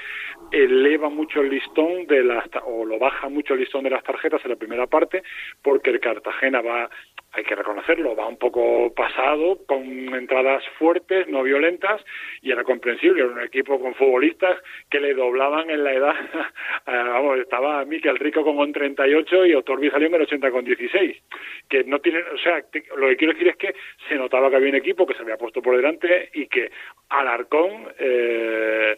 eleva 0.51 1.09
mucho 1.09 1.41
el 1.41 1.49
listón 1.49 2.07
de 2.07 2.23
las 2.23 2.45
o 2.65 2.85
lo 2.85 2.97
baja 2.97 3.27
mucho 3.27 3.53
el 3.53 3.59
listón 3.59 3.83
de 3.83 3.89
las 3.89 4.03
tarjetas 4.03 4.39
en 4.45 4.51
la 4.51 4.57
primera 4.57 4.87
parte 4.87 5.23
porque 5.61 5.89
el 5.89 5.99
Cartagena 5.99 6.61
va 6.61 6.89
hay 7.35 7.43
que 7.43 7.55
reconocerlo, 7.55 8.15
va 8.15 8.27
un 8.27 8.37
poco 8.37 8.93
pasado, 8.93 9.59
con 9.67 9.83
entradas 10.15 10.63
fuertes, 10.79 11.27
no 11.27 11.43
violentas, 11.43 12.03
y 12.41 12.51
era 12.51 12.63
comprensible, 12.63 13.21
era 13.23 13.31
un 13.31 13.41
equipo 13.41 13.79
con 13.79 13.93
futbolistas 13.95 14.57
que 14.89 14.99
le 14.99 15.13
doblaban 15.13 15.69
en 15.69 15.83
la 15.83 15.93
edad, 15.93 16.15
eh, 16.87 16.91
vamos, 16.91 17.39
estaba 17.39 17.83
Miquel 17.85 18.17
Rico 18.17 18.43
con 18.43 18.57
un 18.57 18.71
38 18.71 19.45
y 19.47 19.53
Otorbi 19.55 19.89
salió 19.89 20.07
en 20.07 20.15
el 20.15 20.21
80 20.21 20.51
con 20.51 20.63
16, 20.65 21.23
que 21.69 21.83
no 21.83 21.99
tienen, 21.99 22.23
o 22.33 22.37
sea, 22.37 22.61
te- 22.71 22.83
lo 22.95 23.07
que 23.07 23.17
quiero 23.17 23.33
decir 23.33 23.47
es 23.49 23.57
que 23.57 23.75
se 24.07 24.15
notaba 24.15 24.49
que 24.49 24.55
había 24.57 24.69
un 24.69 24.75
equipo 24.75 25.05
que 25.05 25.13
se 25.13 25.21
había 25.21 25.37
puesto 25.37 25.61
por 25.61 25.75
delante 25.75 26.29
y 26.33 26.47
que 26.47 26.69
Alarcón 27.09 27.87
eh, 27.99 28.95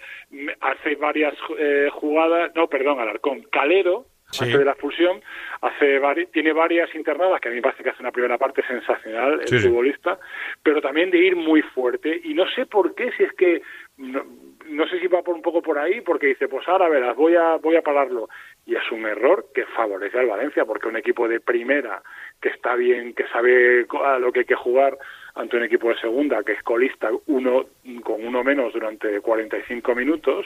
hace 0.61 0.95
varias 0.95 1.33
eh, 1.57 1.89
jugadas, 1.91 2.51
no, 2.55 2.67
perdón, 2.67 2.99
Alarcón, 2.99 3.43
Calero, 3.51 4.05
Sí. 4.29 4.43
antes 4.43 4.59
de 4.59 4.65
la 4.65 4.71
expulsión, 4.71 5.21
hace 5.61 5.99
vari- 6.01 6.29
tiene 6.31 6.51
varias 6.51 6.93
internadas, 6.95 7.39
que 7.39 7.47
a 7.47 7.51
mí 7.51 7.55
me 7.57 7.61
parece 7.61 7.81
que 7.83 7.89
hace 7.91 8.01
una 8.03 8.11
primera 8.11 8.37
parte 8.37 8.61
sensacional 8.67 9.39
el 9.41 9.47
Sí, 9.47 9.59
futbolista, 9.59 10.19
pero 10.61 10.81
también 10.81 11.09
de 11.11 11.17
ir 11.17 11.35
muy 11.35 11.61
fuerte, 11.61 12.19
y 12.23 12.33
no 12.33 12.45
sé 12.49 12.65
por 12.65 12.93
qué, 12.93 13.11
si 13.13 13.23
es 13.23 13.33
que 13.33 13.61
no- 13.97 14.25
no 14.67 14.85
sé 14.89 14.99
si 14.99 15.07
va 15.07 15.21
por 15.23 15.33
un 15.33 15.41
poco 15.41 15.61
por 15.61 15.79
ahí, 15.79 16.01
porque 16.01 16.27
dice, 16.27 16.49
pues 16.49 16.67
ahora 16.67 16.89
verás, 16.89 17.15
voy 17.15 17.35
a, 17.35 17.55
voy 17.55 17.77
a 17.77 17.81
pararlo. 17.81 18.27
Y 18.65 18.75
es 18.75 18.91
un 18.91 19.05
error 19.05 19.45
que 19.55 19.65
favorece 19.67 20.19
al 20.19 20.27
Valencia, 20.27 20.65
porque 20.65 20.89
un 20.89 20.97
equipo 20.97 21.27
de 21.29 21.39
primera, 21.39 22.03
que 22.41 22.49
está 22.49 22.75
bien, 22.75 23.13
que 23.13 23.25
sabe 23.27 23.85
a 24.03 24.19
lo 24.19 24.31
que 24.33 24.39
hay 24.41 24.45
que 24.45 24.55
jugar, 24.55 24.97
ante 25.35 25.55
un 25.55 25.63
equipo 25.63 25.87
de 25.87 25.97
segunda, 25.99 26.43
que 26.43 26.51
es 26.51 26.63
colista 26.63 27.09
uno, 27.27 27.65
con 28.03 28.25
uno 28.27 28.43
menos 28.43 28.73
durante 28.73 29.21
45 29.21 29.95
minutos, 29.95 30.45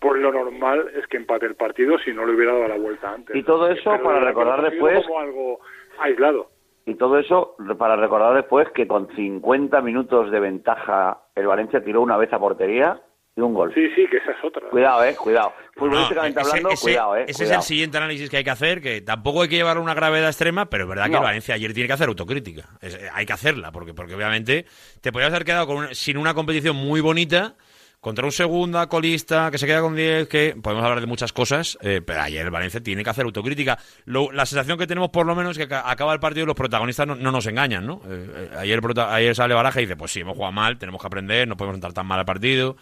pues 0.00 0.20
lo 0.20 0.32
normal 0.32 0.90
es 0.94 1.06
que 1.08 1.16
empate 1.16 1.46
el 1.46 1.54
partido 1.56 1.98
si 1.98 2.12
no 2.12 2.24
le 2.24 2.34
hubiera 2.34 2.52
dado 2.52 2.68
la 2.68 2.76
vuelta 2.78 3.12
antes. 3.12 3.34
Y 3.36 3.42
todo 3.42 3.68
eso 3.68 3.90
Pero 3.90 4.02
para 4.04 4.20
recordar 4.20 4.62
después- 4.62 5.04
como 5.06 5.18
algo 5.20 5.60
aislado. 5.98 6.50
Y 6.86 6.94
todo 6.94 7.18
eso 7.18 7.54
para 7.78 7.96
recordar 7.96 8.34
después 8.34 8.66
que 8.74 8.86
con 8.86 9.08
50 9.14 9.80
minutos 9.82 10.30
de 10.30 10.40
ventaja 10.40 11.18
el 11.34 11.46
Valencia 11.46 11.82
tiró 11.84 12.00
una 12.00 12.16
vez 12.16 12.32
a 12.32 12.38
portería 12.38 13.00
y 13.36 13.40
un 13.42 13.52
gol. 13.54 13.72
Sí, 13.74 13.88
sí, 13.94 14.06
que 14.10 14.16
esa 14.16 14.30
es 14.32 14.42
otra. 14.42 14.68
Cuidado, 14.70 15.04
eh, 15.04 15.14
cuidado. 15.16 15.52
No, 15.76 15.80
Futbolísticamente 15.82 16.40
ese- 16.40 16.48
hablando, 16.50 16.70
ese- 16.70 16.82
cuidado, 16.86 17.16
eh. 17.16 17.24
Ese 17.28 17.44
es 17.44 17.50
el 17.50 17.62
siguiente 17.62 17.98
análisis 17.98 18.30
que 18.30 18.38
hay 18.38 18.44
que 18.44 18.50
hacer, 18.50 18.80
que 18.80 19.00
tampoco 19.02 19.42
hay 19.42 19.48
que 19.48 19.56
llevarlo 19.56 19.80
a 19.80 19.84
una 19.84 19.94
gravedad 19.94 20.28
extrema, 20.28 20.66
pero 20.66 20.84
es 20.84 20.88
verdad 20.88 21.04
que 21.04 21.10
No. 21.12 21.18
el 21.18 21.24
Valencia 21.24 21.54
ayer 21.54 21.72
tiene 21.74 21.86
que 21.86 21.92
hacer 21.92 22.08
autocrítica. 22.08 22.64
Es- 22.80 22.94
eh, 22.94 23.08
hay 23.12 23.26
que 23.26 23.32
hacerla, 23.34 23.70
porque, 23.70 23.92
porque 23.94 24.14
obviamente 24.14 24.64
te 25.02 25.12
podrías 25.12 25.30
haber 25.32 25.44
quedado 25.44 25.66
con 25.66 25.76
una- 25.76 25.94
sin 25.94 26.16
una 26.16 26.32
competición 26.34 26.74
muy 26.74 27.00
bonita 27.02 27.54
contra 28.00 28.24
un 28.24 28.32
segunda 28.32 28.86
colista 28.88 29.50
que 29.50 29.58
se 29.58 29.66
queda 29.66 29.80
con 29.80 29.96
10, 29.96 30.28
que 30.28 30.54
podemos 30.62 30.84
hablar 30.84 31.00
de 31.00 31.06
muchas 31.06 31.32
cosas, 31.32 31.76
eh, 31.82 32.00
pero 32.04 32.20
ayer 32.20 32.44
el 32.44 32.50
Valencia 32.50 32.80
tiene 32.80 33.02
que 33.02 33.10
hacer 33.10 33.24
autocrítica. 33.24 33.76
Lo- 34.04 34.30
la 34.30 34.46
sensación 34.46 34.78
que 34.78 34.86
tenemos 34.86 35.10
por 35.10 35.26
lo 35.26 35.34
menos 35.34 35.52
es 35.52 35.58
que 35.58 35.68
ca- 35.68 35.90
acaba 35.90 36.12
el 36.14 36.20
partido 36.20 36.44
y 36.44 36.46
los 36.46 36.54
protagonistas 36.56 37.06
no, 37.06 37.16
no 37.16 37.32
nos 37.32 37.46
engañan, 37.46 37.86
¿no? 37.86 38.00
Eh, 38.08 38.48
eh, 38.52 38.56
ayer, 38.58 38.80
ayer 39.08 39.34
sale 39.34 39.54
Baraja 39.54 39.80
y 39.80 39.84
dice, 39.84 39.96
pues 39.96 40.12
sí, 40.12 40.20
hemos 40.20 40.34
jugado 40.36 40.52
mal, 40.52 40.78
tenemos 40.78 41.00
que 41.00 41.06
aprender, 41.08 41.48
no 41.48 41.56
podemos 41.56 41.76
entrar 41.76 41.92
tan 41.92 42.06
mal 42.06 42.20
al 42.20 42.24
partido. 42.24 42.76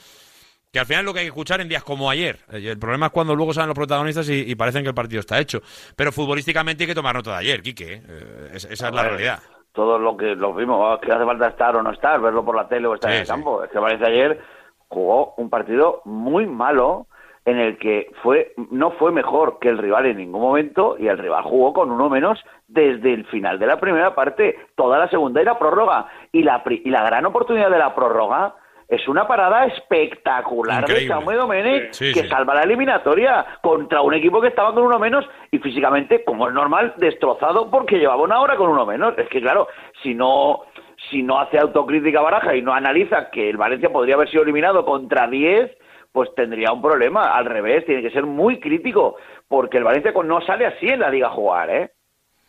Que 0.73 0.81
al 0.81 0.87
final 0.87 1.01
es 1.03 1.07
lo 1.07 1.15
que 1.15 1.21
hay 1.21 1.25
que 1.27 1.31
escuchar 1.31 1.63
en 1.63 1.69
días 1.71 1.83
como 1.83 2.11
ayer. 2.11 2.41
Eh, 2.53 2.69
El 2.73 2.79
problema 2.79 3.07
es 3.07 3.13
cuando 3.13 3.35
luego 3.35 3.55
salen 3.55 3.69
los 3.69 3.77
protagonistas 3.77 4.29
y, 4.29 4.41
y 4.51 4.55
parecen 4.57 4.83
que 4.83 4.89
el 4.91 4.95
partido 4.95 5.21
está 5.21 5.39
hecho. 5.39 5.63
Pero 5.97 6.13
futbolísticamente 6.13 6.83
hay 6.85 6.89
que 6.89 6.95
tomar 6.95 7.15
nota 7.15 7.31
de 7.33 7.37
ayer, 7.39 7.63
Quique. 7.63 8.03
eh, 8.07 8.51
es- 8.53 8.65
esa 8.67 8.89
es 8.89 8.95
la 8.95 9.03
realidad. 9.05 9.39
Todo 9.73 9.99
lo 9.99 10.17
que 10.17 10.35
lo 10.35 10.55
vimos, 10.55 10.99
que 11.01 11.13
hace 11.13 11.25
falta 11.25 11.49
estar 11.49 11.77
o 11.77 11.83
no 11.83 11.93
estar, 11.93 12.21
verlo 12.21 12.45
por 12.45 12.57
la 12.57 12.69
tele 12.69 12.87
o 12.89 12.95
estar 12.95 13.11
Sí, 13.11 13.15
en 13.15 13.21
el 13.21 13.27
sí. 13.27 13.33
campo. 13.33 13.65
Es 13.65 13.71
que 13.71 13.79
Valencia 13.79 14.09
ayer 14.09 14.39
jugó 14.89 15.35
un 15.37 15.51
partido 15.51 16.03
muy 16.05 16.47
malo 16.47 17.07
en 17.45 17.59
el 17.59 17.79
que 17.79 18.11
fue 18.23 18.53
no 18.71 18.91
fue 18.93 19.13
mejor 19.13 19.59
que 19.61 19.69
el 19.69 19.79
rival 19.79 20.07
en 20.07 20.17
ningún 20.17 20.41
momento 20.41 20.97
y 20.99 21.07
el 21.07 21.17
rival 21.17 21.45
jugó 21.45 21.73
con 21.73 21.93
uno 21.93 22.09
menos 22.09 22.43
desde 22.67 23.15
el 23.15 23.25
final 23.27 23.59
de 23.61 23.67
la 23.67 23.79
primera 23.79 24.15
parte, 24.17 24.57
toda 24.75 24.99
la 24.99 25.09
segunda 25.09 25.41
y 25.41 25.45
la 25.45 25.59
prórroga. 25.59 26.07
Y 26.33 26.43
la, 26.43 26.63
y 26.67 26.91
la 26.91 27.05
gran 27.05 27.25
oportunidad 27.25 27.71
de 27.71 27.79
la 27.79 27.95
prórroga 27.95 28.57
es 28.89 29.07
una 29.09 29.27
parada 29.27 29.67
espectacular 29.67 30.81
Increíble. 30.83 31.03
de 31.03 31.09
Samuel 31.21 31.39
Domenech 31.39 31.93
Sí, 31.93 32.13
que 32.13 32.23
sí. 32.23 32.29
salva 32.29 32.55
la 32.55 32.63
eliminatoria 32.63 33.45
contra 33.63 34.01
un 34.01 34.15
equipo 34.15 34.41
que 34.41 34.49
estaba 34.49 34.73
con 34.75 34.85
uno 34.85 34.99
menos 34.99 35.25
y 35.51 35.59
físicamente, 35.59 36.25
como 36.25 36.49
es 36.49 36.55
normal, 36.55 36.95
destrozado 36.97 37.71
porque 37.71 37.99
llevaba 37.99 38.23
una 38.23 38.41
hora 38.41 38.57
con 38.57 38.71
uno 38.71 38.87
menos. 38.87 39.17
Es 39.19 39.29
que 39.29 39.41
claro, 39.41 39.69
si 40.03 40.15
no 40.15 40.63
si 41.11 41.23
no 41.23 41.39
hace 41.39 41.59
autocrítica 41.59 42.21
Baraja 42.21 42.55
y 42.55 42.63
no 42.63 42.73
analiza 42.73 43.31
que 43.31 43.49
el 43.49 43.57
Valencia 43.57 43.91
podría 43.91 44.15
haber 44.15 44.31
sido 44.31 44.43
eliminado 44.43 44.85
contra 44.85 45.27
10, 45.27 45.71
pues 46.13 46.35
tendría 46.35 46.73
un 46.73 46.83
problema. 46.83 47.37
Al 47.37 47.45
revés, 47.45 47.85
tiene 47.85 48.03
que 48.03 48.11
ser 48.11 48.25
muy 48.25 48.59
crítico 48.59 49.17
porque 49.49 49.79
el 49.79 49.85
Valencia 49.85 50.13
no 50.25 50.41
sale 50.41 50.67
así 50.67 50.89
en 50.89 51.01
la 51.01 51.11
liga 51.11 51.29
a 51.29 51.31
jugar, 51.31 51.71
¿eh? 51.71 51.91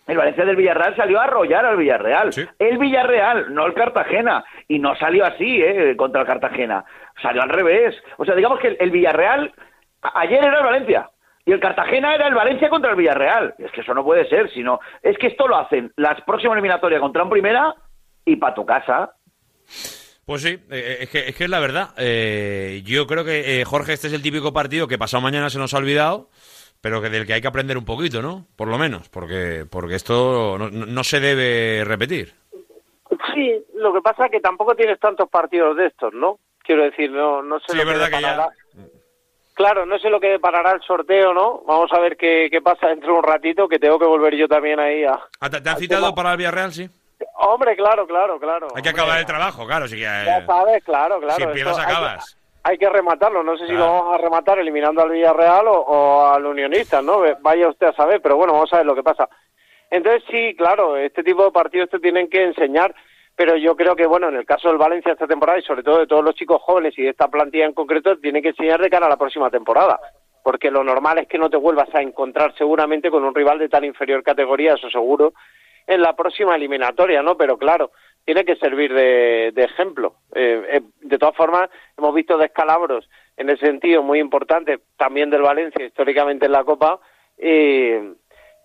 El 0.08 0.18
Valencia 0.18 0.46
del 0.46 0.56
Villarreal 0.56 0.96
salió 0.96 1.20
a 1.20 1.26
arrollar 1.26 1.66
al 1.66 1.76
Villarreal. 1.76 2.30
El 2.58 2.78
Villarreal, 2.78 3.54
no 3.54 3.66
el 3.66 3.74
Cartagena. 3.74 4.46
Y 4.70 4.80
no 4.80 4.96
salió 4.96 5.26
así, 5.26 5.62
¿eh? 5.62 5.98
Contra 5.98 6.22
el 6.22 6.28
Cartagena. 6.28 6.86
Salió 7.22 7.42
al 7.42 7.50
revés. 7.50 7.94
O 8.16 8.24
sea, 8.24 8.34
digamos 8.34 8.60
que 8.60 8.78
el, 8.80 8.90
Villarreal 8.90 9.52
ayer 10.14 10.42
era 10.42 10.60
el 10.60 10.64
Valencia. 10.64 11.10
Y 11.46 11.52
el 11.52 11.60
Cartagena 11.60 12.16
era 12.16 12.28
el 12.28 12.36
Valencia 12.36 12.70
contra 12.70 12.92
el 12.92 12.96
Villarreal. 12.96 13.56
Es 13.58 13.70
que 13.72 13.82
eso 13.82 13.94
no 13.94 14.06
puede 14.06 14.30
ser, 14.30 14.50
sino... 14.52 14.80
Es 15.02 15.18
que 15.18 15.28
esto 15.28 15.46
lo 15.46 15.58
hacen 15.58 15.92
las 15.98 16.22
próximas 16.22 16.56
eliminatorias 16.56 17.02
contra 17.02 17.24
un 17.24 17.30
primera 17.30 17.76
y 18.28 18.36
para 18.36 18.54
tu 18.54 18.66
casa. 18.66 19.14
Pues 20.26 20.42
sí, 20.42 20.60
eh, 20.70 20.98
es, 21.02 21.10
que, 21.10 21.30
es 21.30 21.36
que 21.36 21.46
es 21.46 21.50
la 21.50 21.62
verdad. 21.62 21.94
Eh, 21.98 22.84
yo 22.86 23.08
creo 23.08 23.24
que, 23.24 23.62
eh, 23.62 23.66
Jorge, 23.66 23.94
este 23.94 24.08
es 24.08 24.14
el 24.14 24.22
típico 24.22 24.52
partido 24.52 24.88
que 24.88 24.98
pasado 24.98 25.22
mañana 25.22 25.50
se 25.50 25.58
nos 25.58 25.74
ha 25.74 25.78
olvidado, 25.78 26.30
pero 26.82 27.02
que 27.02 27.10
del 27.10 27.26
que 27.26 27.34
hay 27.34 27.42
que 27.42 27.48
aprender 27.48 27.78
un 27.78 27.86
poquito, 27.86 28.22
¿no? 28.22 28.46
Por 28.58 28.68
lo 28.68 28.78
menos, 28.78 29.08
porque, 29.08 29.66
porque 29.70 29.96
esto 29.96 30.58
no, 30.60 31.04
se 31.06 31.22
debe 31.22 31.86
repetir. 31.86 32.34
Sí, 33.34 33.66
lo 33.76 33.94
que 33.94 34.02
pasa 34.02 34.26
es 34.26 34.32
que 34.32 34.42
tampoco 34.42 34.76
tienes 34.76 35.00
tantos 35.00 35.30
partidos 35.30 35.78
de 35.78 35.88
estos, 35.88 36.14
¿no? 36.14 36.40
Quiero 36.60 36.84
decir, 36.84 37.10
no, 37.10 37.42
no 37.42 37.60
sé 37.60 37.68
Sí, 37.70 37.78
lo 37.78 37.84
es 37.84 37.88
verdad 37.88 38.10
que 38.10 38.16
deparará. 38.18 38.50
Claro, 39.54 39.86
no 39.86 39.98
sé 39.98 40.10
lo 40.10 40.20
que 40.20 40.28
deparará 40.28 40.74
el 40.74 40.82
sorteo, 40.82 41.34
¿no? 41.34 41.64
Vamos 41.66 41.92
a 41.94 42.00
ver 42.00 42.18
qué, 42.18 42.50
qué 42.52 42.62
pasa 42.62 42.90
dentro 42.90 43.14
de 43.14 43.20
un 43.20 43.24
ratito, 43.24 43.70
que 43.70 43.80
tengo 43.80 43.98
que 43.98 44.06
volver 44.06 44.36
yo 44.36 44.48
también 44.48 44.80
ahí 44.80 45.06
a... 45.06 45.20
Ah, 45.40 45.50
¿Te, 45.50 45.62
te 45.62 45.70
han 45.70 45.78
citado 45.78 46.04
tema. 46.04 46.16
para 46.16 46.32
el 46.34 46.38
Villarreal, 46.38 46.74
sí? 46.74 46.90
Hombre, 47.40 47.76
claro, 47.76 48.08
claro, 48.08 48.40
claro. 48.40 48.68
Hay 48.76 48.82
que 48.82 48.90
Hombre, 48.90 49.02
acabar 49.04 49.20
el 49.20 49.26
trabajo, 49.26 49.66
claro. 49.66 49.88
Si, 49.88 50.00
Ya 50.00 50.40
eh, 50.40 50.46
sabes, 50.46 50.84
claro, 50.84 51.20
claro. 51.20 51.36
si 51.36 51.44
empiezas, 51.44 51.72
esto 51.78 51.82
hay 51.82 51.88
que- 51.88 51.94
acabas. 51.94 52.38
Hay 52.64 52.78
que 52.78 52.90
rematarlo, 52.90 53.44
no 53.44 53.56
sé 53.58 53.66
si 53.66 53.72
lo 53.74 53.86
vamos 53.90 54.14
a 54.14 54.18
rematar 54.18 54.60
eliminando 54.60 55.02
al 55.02 55.10
Villarreal 55.12 55.68
o, 55.70 55.80
o 55.80 56.26
al 56.26 56.46
Unionista, 56.46 57.02
¿no? 57.02 57.22
Vaya 57.40 57.70
usted 57.70 57.88
a 57.88 57.94
saber, 57.94 58.22
pero 58.22 58.36
bueno, 58.36 58.52
vamos 58.52 58.74
a 58.74 58.78
ver 58.78 58.86
lo 58.86 58.94
que 58.96 59.04
pasa. 59.04 59.30
Entonces 59.90 60.24
sí, 60.30 60.54
claro, 60.58 60.98
este 60.98 61.24
tipo 61.24 61.46
de 61.46 61.52
partidos 61.52 61.90
te 61.90 62.00
tienen 62.00 62.30
que 62.30 62.44
enseñar, 62.44 62.94
pero 63.38 63.56
yo 63.56 63.78
creo 63.78 63.96
que, 63.96 64.06
bueno, 64.06 64.28
en 64.28 64.36
el 64.36 64.46
caso 64.46 64.68
del 64.68 64.78
Valencia 64.78 65.14
esta 65.14 65.28
temporada 65.28 65.60
y 65.60 65.62
sobre 65.62 65.82
todo 65.84 66.00
de 66.00 66.08
todos 66.08 66.26
los 66.26 66.36
chicos 66.36 66.62
jóvenes 66.62 66.94
y 66.98 67.04
de 67.04 67.12
esta 67.12 67.30
plantilla 67.30 67.66
en 67.66 67.74
concreto, 67.74 68.18
tiene 68.18 68.42
que 68.42 68.50
enseñar 68.50 68.82
de 68.82 68.90
cara 68.90 69.06
a 69.06 69.10
la 69.10 69.18
próxima 69.18 69.50
temporada, 69.50 69.98
porque 70.44 70.70
lo 70.70 70.84
normal 70.84 71.20
es 71.20 71.28
que 71.30 71.38
no 71.38 71.50
te 71.50 71.56
vuelvas 71.56 71.88
a 71.96 72.02
encontrar 72.02 72.54
seguramente 72.58 73.10
con 73.10 73.24
un 73.24 73.34
rival 73.34 73.60
de 73.60 73.70
tan 73.70 73.86
inferior 73.86 74.24
categoría, 74.24 74.74
eso 74.74 74.90
seguro, 74.90 75.34
en 75.88 76.02
la 76.02 76.14
próxima 76.16 76.56
eliminatoria, 76.56 77.22
¿no? 77.24 77.36
Pero 77.38 77.58
claro, 77.58 77.92
tiene 78.26 78.44
que 78.44 78.58
servir 78.58 78.94
de, 78.94 79.52
de 79.54 79.64
ejemplo. 79.64 80.16
Eh, 80.36 80.62
eh, 80.70 80.82
de 81.02 81.18
todas 81.18 81.36
formas, 81.36 81.70
hemos 81.98 82.14
visto 82.14 82.38
descalabros 82.38 83.10
en 83.38 83.50
ese 83.50 83.66
sentido 83.66 84.04
muy 84.04 84.20
importantes 84.20 84.82
también 84.98 85.30
del 85.30 85.42
Valencia 85.44 85.86
históricamente 85.86 86.46
en 86.46 86.52
la 86.52 86.64
Copa. 86.66 87.00
Y 87.38 87.92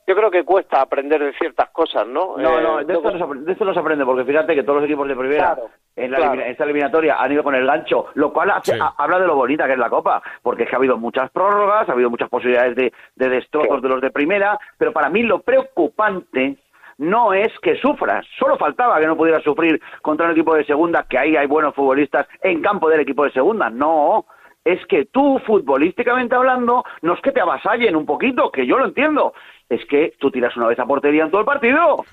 yo 0.05 0.17
creo 0.17 0.31
que 0.33 0.45
cuesta 0.45 0.81
aprender 0.81 1.23
de 1.23 1.33
ciertas 1.35 1.71
cosas, 1.71 2.07
¿no? 2.09 2.37
No, 2.37 2.59
Eh, 2.59 2.63
no, 2.63 2.77
de 2.85 2.93
esto, 2.95 3.11
no 3.13 3.19
se, 3.19 3.25
apre- 3.25 3.45
de 3.45 3.53
esto 3.53 3.65
no 3.65 3.73
se 3.75 3.79
aprende, 3.81 4.05
porque 4.05 4.25
fíjate 4.25 4.55
que 4.57 4.65
todos 4.65 4.81
los 4.81 4.87
equipos 4.87 5.07
de 5.07 5.15
primera 5.15 5.55
Claro, 5.55 5.71
en 5.95 6.11
la 6.11 6.17
claro. 6.17 6.33
elimina- 6.33 6.51
esta 6.51 6.65
eliminatoria 6.65 7.17
han 7.23 7.31
ido 7.31 7.45
con 7.45 7.55
el 7.55 7.65
gancho, 7.67 8.07
lo 8.15 8.33
cual 8.33 8.51
hace- 8.51 8.75
ha- 8.81 8.95
habla 8.99 9.21
de 9.21 9.27
lo 9.29 9.37
bonita 9.37 9.67
que 9.67 9.75
es 9.75 9.79
la 9.79 9.91
Copa, 9.91 10.21
porque 10.43 10.65
es 10.65 10.69
que 10.69 10.75
ha 10.75 10.79
habido 10.79 10.97
muchas 10.97 11.31
prórrogas, 11.31 11.89
ha 11.89 11.93
habido 11.93 12.11
muchas 12.11 12.29
posibilidades 12.29 12.75
de, 12.75 12.93
de 13.15 13.29
destrozos 13.29 13.81
de 13.81 13.89
los 13.89 14.01
de 14.01 14.11
primera, 14.11 14.59
pero 14.77 14.93
para 14.93 15.09
mí 15.09 15.23
lo 15.23 15.41
preocupante 15.43 16.57
no 16.99 17.33
es 17.33 17.53
que 17.61 17.77
sufras, 17.77 18.27
solo 18.39 18.57
faltaba 18.57 19.01
que 19.01 19.07
no 19.07 19.17
pudieras 19.17 19.43
sufrir 19.43 19.81
contra 20.03 20.27
un 20.27 20.33
equipo 20.33 20.55
de 20.55 20.65
segunda, 20.65 21.05
que 21.09 21.19
ahí 21.19 21.37
hay 21.37 21.47
buenos 21.47 21.75
futbolistas 21.75 22.27
en 22.43 22.63
campo 22.63 22.89
del 22.89 23.01
equipo 23.01 23.25
de 23.25 23.33
segunda, 23.33 23.71
no, 23.71 24.27
es 24.65 24.85
que 24.87 25.07
tú, 25.07 25.41
futbolísticamente 25.47 26.35
hablando, 26.35 26.85
no 27.03 27.15
es 27.15 27.21
que 27.21 27.33
te 27.33 27.41
avasallen 27.41 27.97
un 27.97 28.07
poquito, 28.07 28.51
que 28.51 28.67
yo 28.67 28.79
lo 28.79 28.87
entiendo, 28.87 29.35
es 29.69 29.85
que 29.87 30.15
tú 30.19 30.31
tiras 30.31 30.57
una 30.57 30.69
vez 30.69 30.79
a 30.79 30.87
portería 30.87 31.25
en 31.25 31.31
todo 31.31 31.41
el 31.41 31.47
partido. 31.47 32.05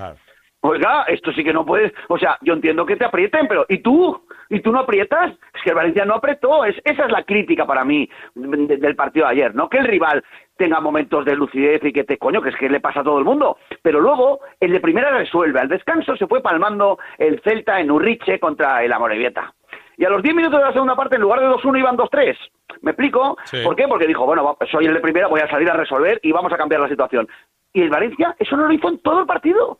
Oiga, 0.61 1.03
esto 1.07 1.31
sí 1.31 1.41
que 1.43 1.53
no 1.53 1.65
puedes, 1.65 1.93
o 2.09 2.17
sea, 2.17 2.37
yo 2.41 2.51
entiendo 2.53 2.85
que 2.85 2.97
te 2.97 3.05
aprieten, 3.05 3.47
pero 3.47 3.65
¿y 3.69 3.77
tú? 3.77 4.25
¿Y 4.49 4.59
tú 4.59 4.73
no 4.73 4.79
aprietas? 4.79 5.31
Es 5.53 5.61
que 5.63 5.69
el 5.69 5.75
Valencia 5.75 6.03
no 6.03 6.15
apretó, 6.15 6.65
es, 6.65 6.75
esa 6.83 7.05
es 7.05 7.11
la 7.11 7.23
crítica 7.23 7.65
para 7.65 7.85
mí 7.85 8.09
de- 8.35 8.75
del 8.77 8.95
partido 8.97 9.25
de 9.27 9.31
ayer, 9.31 9.55
no 9.55 9.69
que 9.69 9.77
el 9.77 9.85
rival 9.87 10.21
tenga 10.57 10.81
momentos 10.81 11.23
de 11.23 11.35
lucidez 11.37 11.81
y 11.85 11.93
que 11.93 12.03
te, 12.03 12.17
coño, 12.17 12.41
que 12.41 12.49
es 12.49 12.57
que 12.57 12.67
le 12.67 12.81
pasa 12.81 12.99
a 12.99 13.03
todo 13.03 13.19
el 13.19 13.23
mundo, 13.23 13.57
pero 13.81 14.01
luego 14.01 14.41
el 14.59 14.73
de 14.73 14.81
primera 14.81 15.11
resuelve, 15.11 15.61
al 15.61 15.69
descanso 15.69 16.17
se 16.17 16.27
fue 16.27 16.41
palmando 16.41 16.99
el 17.17 17.39
Celta 17.41 17.79
en 17.79 17.89
Urriche 17.91 18.37
contra 18.39 18.83
el 18.83 18.91
Amorebieta. 18.91 19.53
Y 19.97 20.03
a 20.03 20.09
los 20.09 20.21
10 20.21 20.35
minutos 20.35 20.59
de 20.59 20.65
la 20.65 20.73
segunda 20.73 20.95
parte, 20.95 21.15
en 21.15 21.21
lugar 21.21 21.39
de 21.39 21.47
2-1, 21.47 21.79
iban 21.79 21.95
2-3. 21.97 22.35
¿Me 22.81 22.91
explico? 22.91 23.37
Sí. 23.45 23.57
¿Por 23.63 23.75
qué? 23.77 23.87
Porque 23.87 24.07
dijo, 24.07 24.25
bueno, 24.25 24.57
soy 24.71 24.85
el 24.87 24.93
de 24.93 24.99
primera, 25.01 25.27
voy 25.27 25.41
a 25.41 25.49
salir 25.49 25.69
a 25.69 25.73
resolver 25.73 26.19
y 26.23 26.31
vamos 26.33 26.51
a 26.51 26.57
cambiar 26.57 26.81
la 26.81 26.87
situación. 26.89 27.27
Y 27.73 27.81
el 27.81 27.89
Valencia, 27.89 28.35
eso 28.39 28.55
no 28.57 28.65
lo 28.67 28.73
hizo 28.73 28.89
en 28.89 28.99
todo 28.99 29.21
el 29.21 29.25
partido. 29.25 29.79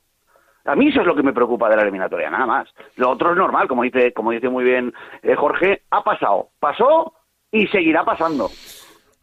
A 0.66 0.76
mí 0.76 0.90
eso 0.90 1.02
es 1.02 1.08
lo 1.08 1.16
que 1.16 1.24
me 1.24 1.34
preocupa 1.34 1.70
de 1.70 1.76
la 1.76 1.84
eliminatoria, 1.84 2.30
nada 2.30 2.46
más. 2.46 2.70
Lo 2.96 3.10
otro 3.10 3.32
es 3.32 3.38
normal, 3.38 3.68
como 3.68 3.84
dice, 3.84 4.14
como 4.14 4.32
dice 4.32 4.50
muy 4.50 4.64
bien 4.64 4.94
eh, 5.24 5.36
Jorge, 5.36 5.84
ha 5.90 6.04
pasado, 6.04 6.50
pasó 6.60 7.14
y 7.52 7.68
seguirá 7.68 8.04
pasando. 8.04 8.50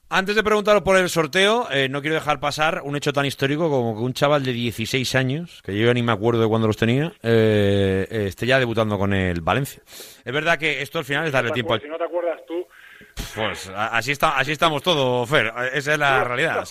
Antes 0.08 0.36
de 0.36 0.44
preguntaros 0.44 0.82
por 0.82 0.96
el 0.96 1.08
sorteo, 1.08 1.66
eh, 1.72 1.88
no 1.88 2.00
quiero 2.00 2.14
dejar 2.14 2.38
pasar 2.38 2.82
un 2.84 2.94
hecho 2.94 3.12
tan 3.12 3.26
histórico 3.26 3.68
como 3.68 3.96
que 3.96 4.02
un 4.02 4.12
chaval 4.12 4.44
de 4.44 4.52
16 4.52 5.16
años, 5.16 5.62
que 5.64 5.76
yo 5.76 5.92
ni 5.92 6.00
me 6.00 6.12
acuerdo 6.12 6.40
de 6.40 6.48
cuándo 6.48 6.68
los 6.68 6.76
tenía, 6.76 7.12
eh, 7.24 8.06
eh, 8.08 8.26
esté 8.28 8.46
ya 8.46 8.60
debutando 8.60 8.98
con 8.98 9.12
el 9.12 9.40
Valencia. 9.40 9.82
Es 10.24 10.32
verdad 10.32 10.58
que 10.58 10.80
esto 10.80 11.00
al 11.00 11.04
final 11.04 11.26
es 11.26 11.32
darle 11.32 11.50
tiempo 11.50 11.74
al... 11.74 11.80
Si 11.80 11.88
no 11.88 11.98
te 11.98 12.04
acuerdas 12.04 12.40
tú, 12.46 12.64
Pues 13.36 13.70
así, 13.76 14.12
está, 14.12 14.38
así 14.38 14.52
estamos 14.52 14.82
todos, 14.82 15.28
Fer. 15.28 15.52
Esa 15.72 15.92
es 15.92 15.98
la 15.98 16.24
realidad. 16.24 16.64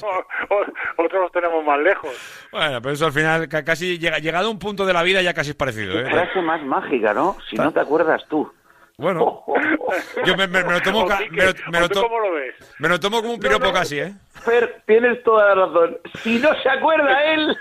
otros 0.98 1.22
los 1.22 1.32
tenemos 1.32 1.64
más 1.64 1.80
lejos. 1.80 2.48
Bueno, 2.52 2.82
pero 2.82 2.94
eso 2.94 3.06
al 3.06 3.14
final, 3.14 3.48
ca- 3.48 3.64
casi 3.64 3.98
llega, 4.00 4.18
llegado 4.20 4.48
a 4.48 4.52
un 4.52 4.60
punto 4.60 4.86
de 4.86 4.94
la 4.94 5.04
vida 5.04 5.22
ya 5.22 5.34
casi 5.34 5.52
es 5.52 5.56
parecido. 5.56 6.00
¿eh? 6.00 6.10
Frase 6.10 6.42
más 6.42 6.62
mágica, 6.64 7.14
¿no? 7.14 7.38
Si 7.50 7.56
no 7.56 7.72
te 7.72 7.80
acuerdas 7.80 8.24
tú. 8.30 8.52
Bueno, 8.98 9.44
yo 10.26 10.38
me, 10.38 10.48
me- 10.48 10.64
me 10.64 10.72
lo 10.72 10.82
tomo, 10.82 11.06
ca- 11.08 11.20
me 11.30 11.46
lo, 11.46 11.52
me 11.72 11.80
lo 11.80 11.86
¿O 11.86 11.90
tú 11.90 11.94
to- 11.96 12.02
cómo 12.04 12.20
lo 12.20 12.32
ves? 12.34 12.56
me 12.80 12.88
lo 12.90 13.00
tomo 13.00 13.22
como 13.22 13.34
un 13.34 13.40
piropo 13.40 13.72
casi, 13.74 14.00
¿eh? 14.00 14.14
Fer, 14.44 14.82
tienes 14.88 15.22
toda 15.24 15.54
la 15.54 15.66
razón. 15.66 15.98
Si 16.24 16.40
no 16.40 16.50
se 16.62 16.70
acuerda 16.70 17.24
él... 17.26 17.58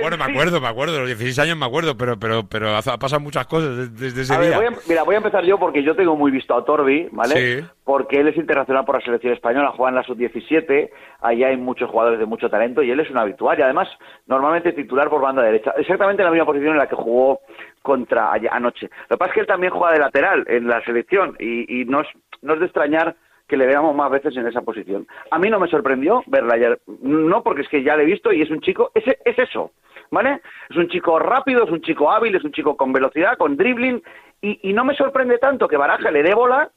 Bueno, 0.00 0.16
me 0.16 0.24
acuerdo, 0.24 0.60
me 0.60 0.68
acuerdo, 0.68 0.98
los 1.00 1.08
16 1.08 1.38
años 1.40 1.56
me 1.56 1.66
acuerdo, 1.66 1.96
pero 1.96 2.18
pero 2.18 2.44
pero 2.48 2.76
ha 2.76 2.82
pasado 2.82 3.20
muchas 3.20 3.46
cosas 3.46 3.92
desde, 3.98 4.22
ese 4.22 4.34
A 4.34 4.38
ver, 4.38 4.48
día. 4.48 4.56
voy 4.58 4.66
a- 4.66 4.78
mira, 4.88 5.02
voy 5.02 5.14
a 5.14 5.18
empezar 5.18 5.44
yo 5.44 5.58
porque 5.58 5.82
yo 5.82 5.94
tengo 5.96 6.16
muy 6.16 6.30
visto 6.30 6.54
a 6.54 6.64
Torbi, 6.64 7.08
¿vale? 7.12 7.60
Sí. 7.60 7.66
Porque 7.84 8.20
él 8.20 8.28
es 8.28 8.36
internacional 8.36 8.84
por 8.84 8.96
la 8.96 9.04
selección 9.04 9.32
española, 9.32 9.72
juega 9.76 9.90
en 9.90 9.96
la 9.96 10.02
sub-17, 10.04 10.90
allá 11.20 11.48
hay 11.48 11.56
muchos 11.56 11.90
jugadores 11.90 12.18
de 12.20 12.26
mucho 12.26 12.48
talento 12.48 12.82
y 12.82 12.90
él 12.90 13.00
es 13.00 13.10
un 13.10 13.18
habitual 13.18 13.58
y 13.58 13.62
además 13.62 13.88
normalmente 14.26 14.72
titular 14.72 15.08
por 15.10 15.20
banda 15.20 15.42
derecha, 15.42 15.72
exactamente 15.76 16.22
en 16.22 16.26
la 16.26 16.30
misma 16.32 16.46
posición 16.46 16.72
en 16.72 16.78
la 16.78 16.86
que 16.88 16.96
jugó 16.96 17.40
contra 17.82 18.32
anoche. 18.32 18.88
Lo 19.08 19.16
que 19.16 19.18
pasa 19.18 19.30
es 19.30 19.34
que 19.34 19.40
él 19.40 19.46
también 19.46 19.72
juega 19.72 19.92
de 19.94 19.98
lateral 20.00 20.44
en 20.48 20.68
la 20.68 20.82
selección 20.84 21.36
y, 21.38 21.80
y 21.80 21.84
no, 21.84 22.00
es, 22.02 22.08
no 22.42 22.54
es 22.54 22.60
de 22.60 22.66
extrañar 22.66 23.16
que 23.52 23.58
le 23.58 23.66
veamos 23.66 23.94
más 23.94 24.10
veces 24.10 24.34
en 24.38 24.46
esa 24.46 24.62
posición. 24.62 25.06
A 25.30 25.38
mí 25.38 25.50
no 25.50 25.60
me 25.60 25.68
sorprendió 25.68 26.22
verla 26.26 26.54
ayer, 26.54 26.80
no 27.02 27.42
porque 27.42 27.60
es 27.60 27.68
que 27.68 27.82
ya 27.82 27.96
le 27.96 28.04
he 28.04 28.06
visto 28.06 28.32
y 28.32 28.40
es 28.40 28.50
un 28.50 28.62
chico, 28.62 28.90
es, 28.94 29.04
es 29.06 29.38
eso, 29.38 29.72
¿vale? 30.10 30.40
Es 30.70 30.76
un 30.78 30.88
chico 30.88 31.18
rápido, 31.18 31.64
es 31.64 31.70
un 31.70 31.82
chico 31.82 32.10
hábil, 32.10 32.34
es 32.34 32.44
un 32.44 32.52
chico 32.52 32.78
con 32.78 32.94
velocidad, 32.94 33.36
con 33.36 33.58
dribbling, 33.58 34.02
y, 34.40 34.70
y 34.70 34.72
no 34.72 34.86
me 34.86 34.94
sorprende 34.94 35.36
tanto 35.36 35.68
que 35.68 35.76
Baraja 35.76 36.10
le 36.10 36.22
dé 36.22 36.32
bola, 36.34 36.70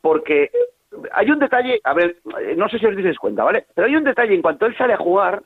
porque 0.00 0.50
hay 1.12 1.30
un 1.30 1.38
detalle, 1.38 1.82
a 1.84 1.92
ver, 1.92 2.16
no 2.56 2.66
sé 2.70 2.78
si 2.78 2.86
os 2.86 2.96
dices 2.96 3.18
cuenta, 3.18 3.44
¿vale? 3.44 3.66
Pero 3.74 3.86
hay 3.86 3.96
un 3.96 4.04
detalle, 4.04 4.34
en 4.34 4.40
cuanto 4.40 4.64
él 4.64 4.74
sale 4.78 4.94
a 4.94 4.96
jugar, 4.96 5.42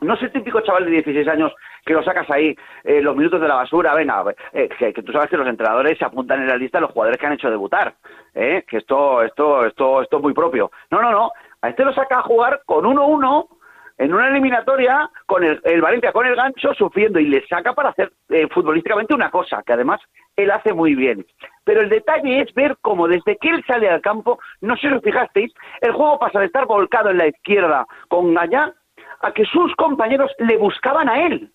no 0.00 0.14
es 0.14 0.22
el 0.22 0.32
típico 0.32 0.60
chaval 0.60 0.84
de 0.84 0.90
16 0.90 1.28
años 1.28 1.52
que 1.84 1.94
lo 1.94 2.02
sacas 2.02 2.28
ahí 2.30 2.54
eh, 2.84 3.00
los 3.00 3.16
minutos 3.16 3.40
de 3.40 3.48
la 3.48 3.56
basura, 3.56 3.94
venga, 3.94 4.24
eh, 4.52 4.68
que, 4.78 4.92
que 4.92 5.02
tú 5.02 5.12
sabes 5.12 5.30
que 5.30 5.36
los 5.36 5.46
entrenadores 5.46 5.98
se 5.98 6.04
apuntan 6.04 6.40
en 6.40 6.48
la 6.48 6.56
lista 6.56 6.78
de 6.78 6.82
los 6.82 6.92
jugadores 6.92 7.18
que 7.18 7.26
han 7.26 7.32
hecho 7.32 7.50
debutar, 7.50 7.94
¿eh? 8.34 8.64
que 8.66 8.78
esto, 8.78 9.22
esto, 9.22 9.66
esto, 9.66 10.02
esto 10.02 10.16
es 10.16 10.22
muy 10.22 10.34
propio. 10.34 10.70
No, 10.90 11.00
no, 11.00 11.10
no, 11.10 11.30
a 11.62 11.68
este 11.68 11.84
lo 11.84 11.92
saca 11.92 12.18
a 12.18 12.22
jugar 12.22 12.62
con 12.64 12.84
1-1 12.84 13.48
en 14.00 14.14
una 14.14 14.28
eliminatoria 14.28 15.10
con 15.26 15.44
el, 15.44 15.60
el 15.62 15.82
Valencia 15.82 16.10
con 16.12 16.26
el 16.26 16.34
gancho 16.34 16.72
sufriendo 16.72 17.20
y 17.20 17.26
le 17.26 17.46
saca 17.46 17.74
para 17.74 17.90
hacer 17.90 18.10
eh, 18.30 18.48
futbolísticamente 18.48 19.14
una 19.14 19.30
cosa 19.30 19.62
que 19.62 19.74
además 19.74 20.00
él 20.36 20.50
hace 20.50 20.72
muy 20.72 20.94
bien. 20.94 21.26
Pero 21.64 21.82
el 21.82 21.90
detalle 21.90 22.40
es 22.40 22.54
ver 22.54 22.78
cómo 22.80 23.06
desde 23.06 23.36
que 23.36 23.50
él 23.50 23.62
sale 23.66 23.90
al 23.90 24.00
campo, 24.00 24.38
no 24.62 24.74
sé 24.76 24.88
si 24.88 24.94
os 24.94 25.02
fijasteis, 25.02 25.52
el 25.82 25.92
juego 25.92 26.18
pasa 26.18 26.40
de 26.40 26.46
estar 26.46 26.64
volcado 26.64 27.10
en 27.10 27.18
la 27.18 27.26
izquierda 27.26 27.86
con 28.08 28.32
Gallá 28.32 28.72
a 29.20 29.32
que 29.32 29.44
sus 29.44 29.74
compañeros 29.76 30.30
le 30.38 30.56
buscaban 30.56 31.08
a 31.08 31.26
él. 31.26 31.50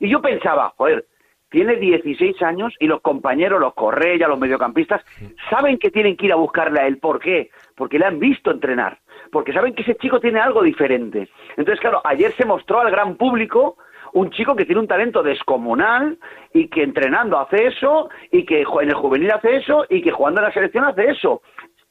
Y 0.00 0.08
yo 0.10 0.20
pensaba, 0.20 0.72
joder, 0.76 1.06
tiene 1.50 1.76
16 1.76 2.42
años 2.42 2.74
y 2.80 2.86
los 2.86 3.00
compañeros, 3.00 3.60
los 3.60 3.74
Correa, 3.74 4.28
los 4.28 4.38
mediocampistas, 4.38 5.02
saben 5.48 5.78
que 5.78 5.90
tienen 5.90 6.16
que 6.16 6.26
ir 6.26 6.32
a 6.32 6.36
buscarle 6.36 6.80
a 6.80 6.86
él. 6.86 6.98
¿Por 6.98 7.20
qué? 7.20 7.50
Porque 7.76 7.98
le 7.98 8.06
han 8.06 8.18
visto 8.18 8.50
entrenar. 8.50 8.98
Porque 9.30 9.52
saben 9.52 9.74
que 9.74 9.82
ese 9.82 9.96
chico 9.96 10.20
tiene 10.20 10.40
algo 10.40 10.62
diferente. 10.62 11.28
Entonces, 11.56 11.80
claro, 11.80 12.00
ayer 12.04 12.32
se 12.36 12.44
mostró 12.44 12.80
al 12.80 12.90
gran 12.90 13.16
público 13.16 13.76
un 14.12 14.30
chico 14.30 14.56
que 14.56 14.64
tiene 14.64 14.80
un 14.80 14.88
talento 14.88 15.22
descomunal 15.22 16.18
y 16.52 16.68
que 16.68 16.82
entrenando 16.82 17.38
hace 17.38 17.66
eso 17.66 18.08
y 18.30 18.44
que 18.44 18.62
en 18.62 18.88
el 18.88 18.94
juvenil 18.94 19.30
hace 19.30 19.56
eso 19.56 19.84
y 19.88 20.00
que 20.00 20.10
jugando 20.10 20.40
en 20.40 20.46
la 20.46 20.52
selección 20.52 20.84
hace 20.84 21.10
eso. 21.10 21.42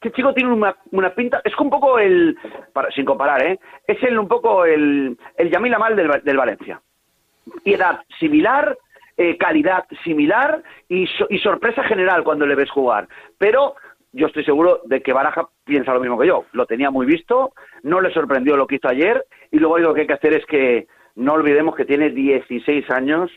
Este 0.06 0.18
chico 0.18 0.32
tiene 0.34 0.52
una, 0.52 0.76
una 0.92 1.10
pinta, 1.12 1.40
es 1.44 1.52
un 1.58 1.68
poco 1.68 1.98
el, 1.98 2.36
para- 2.72 2.92
sin 2.92 3.04
comparar, 3.04 3.42
¿eh? 3.42 3.58
es 3.88 4.00
el, 4.04 4.16
un 4.20 4.28
poco 4.28 4.64
el, 4.64 5.18
el 5.36 5.50
Yamil 5.50 5.74
Amal 5.74 5.96
del, 5.96 6.22
del 6.22 6.36
Valencia 6.36 6.80
y 7.64 7.74
edad 7.74 8.00
similar, 8.20 8.78
eh, 9.16 9.36
calidad 9.36 9.84
similar 10.04 10.62
y, 10.88 11.08
so- 11.08 11.26
y 11.28 11.38
sorpresa 11.40 11.82
general 11.82 12.22
cuando 12.22 12.46
le 12.46 12.54
ves 12.54 12.70
jugar. 12.70 13.08
Pero 13.36 13.74
yo 14.12 14.28
estoy 14.28 14.44
seguro 14.44 14.80
de 14.84 15.02
que 15.02 15.12
Baraja 15.12 15.48
piensa 15.64 15.92
lo 15.92 15.98
mismo 16.00 16.16
que 16.20 16.28
yo. 16.28 16.44
Lo 16.52 16.66
tenía 16.66 16.92
muy 16.92 17.04
visto, 17.04 17.52
no 17.82 18.00
le 18.00 18.12
sorprendió 18.12 18.56
lo 18.56 18.68
que 18.68 18.76
hizo 18.76 18.88
ayer 18.88 19.24
y 19.50 19.58
luego 19.58 19.78
lo 19.78 19.92
que 19.92 20.02
hay 20.02 20.06
que 20.06 20.12
hacer 20.12 20.34
es 20.34 20.46
que 20.46 20.86
no 21.16 21.32
olvidemos 21.32 21.74
que 21.74 21.84
tiene 21.84 22.10
16 22.10 22.88
años 22.92 23.32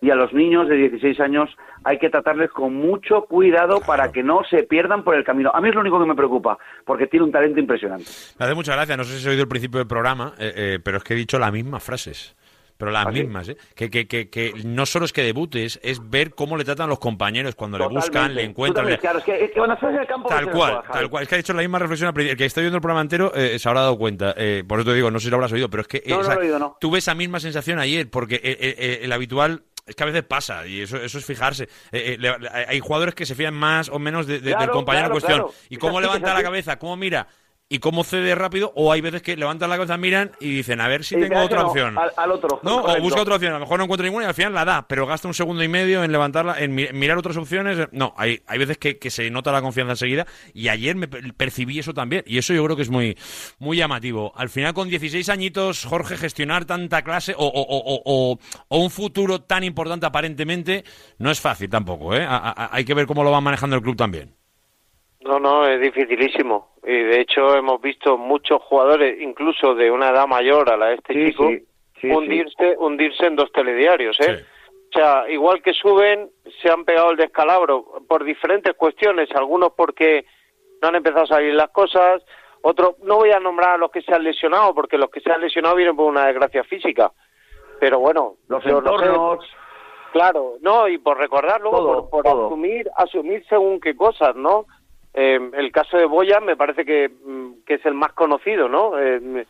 y 0.00 0.10
a 0.10 0.14
los 0.14 0.32
niños 0.32 0.68
de 0.68 0.76
16 0.76 1.18
años 1.20 1.50
hay 1.84 1.98
que 1.98 2.10
tratarles 2.10 2.50
con 2.50 2.74
mucho 2.74 3.22
cuidado 3.22 3.80
para 3.80 4.12
que 4.12 4.22
no 4.22 4.42
se 4.50 4.64
pierdan 4.64 5.04
por 5.04 5.14
el 5.14 5.24
camino. 5.24 5.50
A 5.54 5.60
mí 5.60 5.68
es 5.68 5.74
lo 5.74 5.80
único 5.80 5.98
que 6.00 6.06
me 6.06 6.14
preocupa, 6.14 6.58
porque 6.84 7.06
tiene 7.06 7.24
un 7.24 7.32
talento 7.32 7.60
impresionante. 7.60 8.04
Me 8.38 8.44
hace 8.46 8.54
muchas 8.54 8.76
gracias, 8.76 8.98
no 8.98 9.04
sé 9.04 9.18
si 9.18 9.26
he 9.26 9.30
oído 9.30 9.42
el 9.42 9.48
principio 9.48 9.78
del 9.78 9.86
programa, 9.88 10.34
eh, 10.38 10.52
eh, 10.56 10.78
pero 10.82 10.98
es 10.98 11.04
que 11.04 11.14
he 11.14 11.16
dicho 11.16 11.38
las 11.38 11.52
mismas 11.52 11.82
frases. 11.82 12.36
Pero 12.78 12.90
las 12.90 13.06
¿Ah, 13.06 13.10
mismas, 13.10 13.48
¿eh? 13.48 13.56
Que, 13.74 13.88
que, 13.88 14.06
que, 14.06 14.28
que 14.28 14.52
no 14.66 14.84
solo 14.84 15.06
es 15.06 15.12
que 15.14 15.22
debutes, 15.22 15.80
es 15.82 16.10
ver 16.10 16.34
cómo 16.34 16.58
le 16.58 16.64
tratan 16.64 16.90
los 16.90 16.98
compañeros 16.98 17.54
cuando 17.54 17.78
le 17.78 17.86
buscan, 17.88 18.34
le 18.34 18.42
encuentran. 18.44 18.84
le- 18.86 18.98
Claro, 18.98 19.20
es 19.20 19.24
que, 19.24 19.44
es 19.46 19.50
que 19.50 19.60
el 19.60 20.06
campo... 20.06 20.28
Tal 20.28 20.44
se 20.44 20.50
cual, 20.50 20.72
tal 20.82 20.92
Javi. 20.92 21.08
cual. 21.08 21.22
Es 21.22 21.28
que 21.30 21.34
ha 21.36 21.38
hecho 21.38 21.54
la 21.54 21.62
misma 21.62 21.78
reflexión. 21.78 22.12
El 22.20 22.36
que 22.36 22.44
está 22.44 22.60
viendo 22.60 22.76
el 22.76 22.82
programa 22.82 23.00
entero 23.00 23.32
eh, 23.34 23.58
se 23.58 23.66
habrá 23.66 23.80
dado 23.80 23.96
cuenta. 23.96 24.34
Eh, 24.36 24.62
por 24.68 24.78
eso 24.78 24.90
te 24.90 24.94
digo, 24.94 25.10
no 25.10 25.18
sé 25.18 25.24
si 25.24 25.30
lo 25.30 25.36
habrás 25.36 25.52
oído, 25.52 25.70
pero 25.70 25.80
es 25.80 25.88
que 25.88 25.96
eh, 26.04 26.10
No, 26.10 26.16
no 26.16 26.20
o 26.20 26.24
sea, 26.24 26.34
lo 26.34 26.40
he 26.42 26.44
oído, 26.44 26.58
no. 26.58 26.76
tuve 26.78 26.98
esa 26.98 27.14
misma 27.14 27.40
sensación 27.40 27.78
ayer, 27.78 28.10
porque 28.10 28.34
eh, 28.34 28.40
eh, 28.44 28.74
eh, 28.76 28.98
el 29.04 29.12
habitual 29.12 29.62
es 29.86 29.94
que 29.94 30.02
a 30.02 30.06
veces 30.06 30.24
pasa, 30.24 30.66
y 30.66 30.80
eso, 30.80 30.96
eso 30.96 31.18
es 31.18 31.24
fijarse. 31.24 31.64
Eh, 31.92 32.14
eh, 32.14 32.16
le- 32.18 32.36
hay 32.50 32.80
jugadores 32.80 33.14
que 33.14 33.24
se 33.24 33.34
fían 33.36 33.54
más 33.54 33.88
o 33.88 33.98
menos 33.98 34.26
de- 34.26 34.40
de- 34.40 34.50
Claro, 34.50 34.60
del 34.62 34.70
compañero 34.70 35.04
claro, 35.10 35.14
en 35.14 35.20
cuestión. 35.20 35.38
claro. 35.48 35.54
Y 35.70 35.76
cómo 35.76 35.98
así, 35.98 36.06
levanta 36.06 36.34
la 36.34 36.42
cabeza, 36.42 36.78
cómo 36.78 36.96
mira 36.96 37.28
y 37.68 37.80
cómo 37.80 38.04
cede 38.04 38.34
rápido, 38.36 38.72
o 38.76 38.92
hay 38.92 39.00
veces 39.00 39.22
que 39.22 39.36
levantan 39.36 39.68
la 39.68 39.76
cabeza, 39.76 39.96
miran 39.96 40.30
y 40.38 40.54
dicen, 40.54 40.80
a 40.80 40.86
ver 40.86 41.02
si 41.02 41.16
Y 41.16 41.18
tengo 41.20 41.30
te 41.30 41.34
hace 41.36 41.44
otra 41.46 41.62
no, 41.62 41.68
opción. 41.68 41.98
Al, 41.98 42.12
al 42.16 42.30
otro. 42.30 42.60
No, 42.62 42.84
o 42.84 43.00
busca 43.00 43.20
otra 43.22 43.34
opción. 43.34 43.52
A 43.52 43.56
lo 43.56 43.60
mejor 43.64 43.78
no 43.78 43.84
encuentra 43.84 44.04
ninguna 44.06 44.26
y 44.26 44.28
al 44.28 44.34
final 44.34 44.54
la 44.54 44.64
da, 44.64 44.86
pero 44.86 45.04
gasta 45.04 45.26
un 45.26 45.34
segundo 45.34 45.64
y 45.64 45.68
medio 45.68 46.04
en 46.04 46.12
levantarla, 46.12 46.60
en 46.60 46.74
mi- 46.76 46.86
mirar 46.92 47.18
otras 47.18 47.36
opciones. 47.36 47.88
No, 47.90 48.14
hay, 48.16 48.40
hay 48.46 48.58
veces 48.60 48.78
que, 48.78 48.98
que 48.98 49.10
se 49.10 49.28
nota 49.30 49.50
la 49.50 49.62
confianza 49.62 49.92
enseguida 49.94 50.26
y 50.54 50.68
ayer 50.68 50.94
me 50.94 51.08
per- 51.08 51.34
percibí 51.34 51.78
eso 51.80 51.92
también 51.92 52.22
y 52.24 52.38
eso 52.38 52.54
yo 52.54 52.62
creo 52.64 52.76
que 52.76 52.82
es 52.82 52.90
muy, 52.90 53.18
muy 53.58 53.76
llamativo. 53.76 54.32
Al 54.36 54.48
final 54.48 54.72
con 54.72 54.88
16 54.88 55.28
añitos, 55.28 55.84
Jorge, 55.86 56.16
gestionar 56.16 56.66
tanta 56.66 57.02
clase 57.02 57.34
o, 57.36 57.44
o- 57.46 57.48
o- 57.48 57.94
o- 57.96 58.02
o- 58.04 58.38
o 58.68 58.78
un 58.78 58.90
futuro 58.90 59.40
tan 59.40 59.64
importante 59.64 60.06
aparentemente 60.06 60.84
no 61.18 61.32
es 61.32 61.40
fácil 61.40 61.68
tampoco. 61.68 62.14
¿eh? 62.14 62.24
A- 62.24 62.36
a- 62.36 62.68
hay 62.70 62.84
que 62.84 62.94
ver 62.94 63.06
cómo 63.06 63.24
lo 63.24 63.32
va 63.32 63.40
manejando 63.40 63.74
el 63.74 63.82
club 63.82 63.96
también. 63.96 64.36
No, 65.26 65.38
no, 65.38 65.66
es 65.66 65.80
dificilísimo. 65.80 66.70
Y 66.84 66.92
de 67.02 67.20
hecho 67.20 67.56
hemos 67.56 67.80
visto 67.80 68.16
muchos 68.16 68.62
jugadores, 68.62 69.20
incluso 69.20 69.74
de 69.74 69.90
una 69.90 70.10
edad 70.10 70.26
mayor 70.26 70.70
a 70.70 70.76
la 70.76 70.86
de 70.86 70.94
este 70.94 71.12
Sí, 71.14 71.26
chico, 71.30 71.48
sí, 71.48 71.66
sí, 72.00 72.10
hundirse, 72.10 72.76
hundirse 72.78 73.26
en 73.26 73.36
dos 73.36 73.50
telediarios, 73.52 74.18
¿eh? 74.20 74.44
O 74.88 74.98
sea, 74.98 75.28
igual 75.28 75.62
que 75.62 75.72
suben, 75.74 76.30
se 76.62 76.70
han 76.70 76.84
pegado 76.84 77.10
el 77.10 77.16
descalabro 77.16 77.84
por 78.08 78.24
diferentes 78.24 78.72
cuestiones, 78.74 79.28
algunos 79.34 79.72
porque 79.76 80.24
no 80.80 80.88
han 80.88 80.94
empezado 80.94 81.24
a 81.24 81.28
salir 81.28 81.54
las 81.54 81.70
cosas, 81.70 82.22
otros, 82.62 82.96
no 83.02 83.16
voy 83.16 83.30
a 83.32 83.40
nombrar 83.40 83.74
a 83.74 83.78
los 83.78 83.90
que 83.90 84.02
se 84.02 84.14
han 84.14 84.24
lesionado, 84.24 84.74
porque 84.74 84.96
los 84.96 85.10
que 85.10 85.20
se 85.20 85.30
han 85.30 85.40
lesionado 85.40 85.74
vienen 85.76 85.96
por 85.96 86.06
una 86.06 86.26
desgracia 86.26 86.64
física. 86.64 87.12
Pero 87.80 87.98
bueno, 87.98 88.36
Los 88.48 88.64
yo 88.64 88.80
no 88.80 88.98
sé. 88.98 89.04
entornos... 89.04 89.44
Claro, 90.12 90.54
no, 90.62 90.88
y 90.88 90.96
por 90.96 91.18
recordar 91.18 91.60
luego, 91.60 91.76
Todo, 91.78 92.08
por, 92.10 92.22
por 92.22 92.46
asumir, 92.46 92.88
asumir 92.96 93.44
según 93.48 93.80
qué 93.80 93.94
cosas, 93.94 94.34
¿no? 94.34 94.64
Eh, 95.18 95.40
el 95.54 95.72
caso 95.72 95.96
de 95.96 96.04
Boyan 96.04 96.44
me 96.44 96.56
parece 96.56 96.84
que, 96.84 97.08
mm, 97.08 97.64
que 97.64 97.74
es 97.74 97.86
el 97.86 97.94
más 97.94 98.12
conocido, 98.12 98.68
¿no? 98.68 98.98
Eh, 99.00 99.46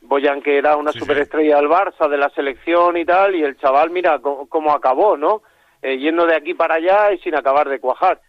Boyan 0.00 0.40
que 0.40 0.56
era 0.56 0.76
una 0.76 0.92
superestrella 0.92 1.56
del 1.56 1.68
Barça, 1.68 2.08
de 2.08 2.16
la 2.16 2.30
selección 2.30 2.96
y 2.96 3.04
tal, 3.04 3.34
y 3.34 3.42
el 3.42 3.56
chaval, 3.56 3.90
mira 3.90 4.20
cómo 4.20 4.72
acabó, 4.72 5.16
¿no? 5.16 5.42
Eh, 5.82 5.98
yendo 5.98 6.24
de 6.24 6.36
aquí 6.36 6.54
para 6.54 6.76
allá 6.76 7.12
y 7.12 7.18
sin 7.18 7.34
acabar 7.34 7.68
de 7.68 7.80
cuajar. 7.80 8.20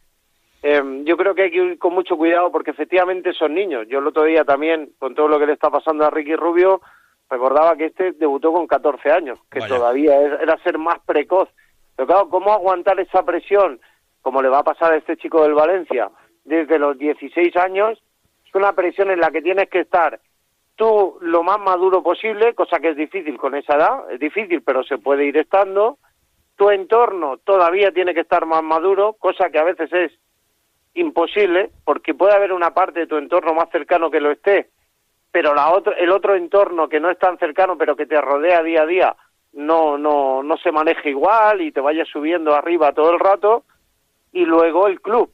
Eh, 0.64 0.82
yo 1.04 1.16
creo 1.16 1.36
que 1.36 1.44
hay 1.44 1.52
que 1.52 1.58
ir 1.58 1.78
con 1.78 1.94
mucho 1.94 2.18
cuidado 2.18 2.52
porque 2.52 2.72
efectivamente 2.72 3.34
son 3.34 3.54
niños. 3.54 3.88
Yo 3.88 4.00
el 4.00 4.08
otro 4.08 4.24
día 4.24 4.44
también, 4.44 4.92
con 4.98 5.14
todo 5.14 5.28
lo 5.28 5.40
que 5.40 5.46
le 5.46 5.54
está 5.54 5.70
pasando 5.70 6.06
a 6.06 6.10
Ricky 6.10 6.36
Rubio, 6.36 6.82
recordaba 7.30 7.76
que 7.76 7.86
este 7.86 8.14
debutó 8.14 8.52
con 8.52 8.68
14 8.68 9.12
años, 9.12 9.40
que 9.52 9.60
Vaya. 9.60 9.76
todavía 9.76 10.20
era 10.20 10.58
ser 10.64 10.78
más 10.78 11.00
precoz. 11.06 11.50
Pero 11.96 12.08
claro, 12.08 12.30
¿cómo 12.30 12.52
aguantar 12.52 13.00
esa 13.00 13.24
presión? 13.24 13.80
Como 14.22 14.42
le 14.42 14.50
va 14.50 14.60
a 14.60 14.64
pasar 14.64 14.94
a 14.94 14.98
este 14.98 15.18
chico 15.18 15.44
del 15.44 15.54
Valencia, 15.54 16.10
desde 16.50 16.80
los 16.80 16.98
16 16.98 17.56
años, 17.56 18.02
es 18.46 18.56
una 18.56 18.74
presión 18.74 19.12
en 19.12 19.20
la 19.20 19.32
que 19.32 19.42
tienes 19.42 19.70
que 19.70 19.82
estar 19.82 20.20
tú 20.80 21.18
lo 21.20 21.44
más 21.44 21.60
maduro 21.60 22.02
posible, 22.02 22.56
cosa 22.56 22.80
que 22.80 22.92
es 22.92 22.96
difícil 22.96 23.38
con 23.38 23.54
esa 23.54 23.76
edad, 23.76 24.12
es 24.12 24.20
difícil, 24.20 24.62
pero 24.62 24.82
se 24.84 24.98
puede 24.98 25.26
ir 25.26 25.36
estando. 25.36 25.98
Tu 26.56 26.70
entorno 26.70 27.38
todavía 27.38 27.92
tiene 27.92 28.14
que 28.14 28.22
estar 28.22 28.46
más 28.46 28.64
maduro, 28.64 29.14
cosa 29.20 29.50
que 29.50 29.60
a 29.60 29.66
veces 29.66 29.92
es 29.92 30.12
imposible, 30.94 31.72
porque 31.84 32.14
puede 32.14 32.34
haber 32.34 32.54
una 32.54 32.74
parte 32.74 33.02
de 33.02 33.08
tu 33.08 33.18
entorno 33.18 33.54
más 33.54 33.70
cercano 33.72 34.10
que 34.10 34.22
lo 34.22 34.32
esté, 34.32 34.70
pero 35.32 35.54
la 35.54 35.70
otro, 35.70 35.94
el 35.98 36.12
otro 36.12 36.36
entorno 36.36 36.88
que 36.88 37.02
no 37.02 37.10
es 37.10 37.20
tan 37.20 37.38
cercano, 37.38 37.78
pero 37.78 37.98
que 37.98 38.06
te 38.06 38.20
rodea 38.20 38.64
día 38.64 38.84
a 38.84 38.86
día, 38.86 39.16
no, 39.52 39.98
no, 39.98 40.44
no 40.44 40.58
se 40.58 40.72
maneja 40.72 41.10
igual 41.10 41.62
y 41.62 41.74
te 41.74 41.82
vayas 41.82 42.08
subiendo 42.08 42.56
arriba 42.56 42.94
todo 42.94 43.12
el 43.12 43.20
rato. 43.20 43.64
Y 44.32 44.46
luego 44.46 44.88
el 44.88 45.02
club. 45.02 45.30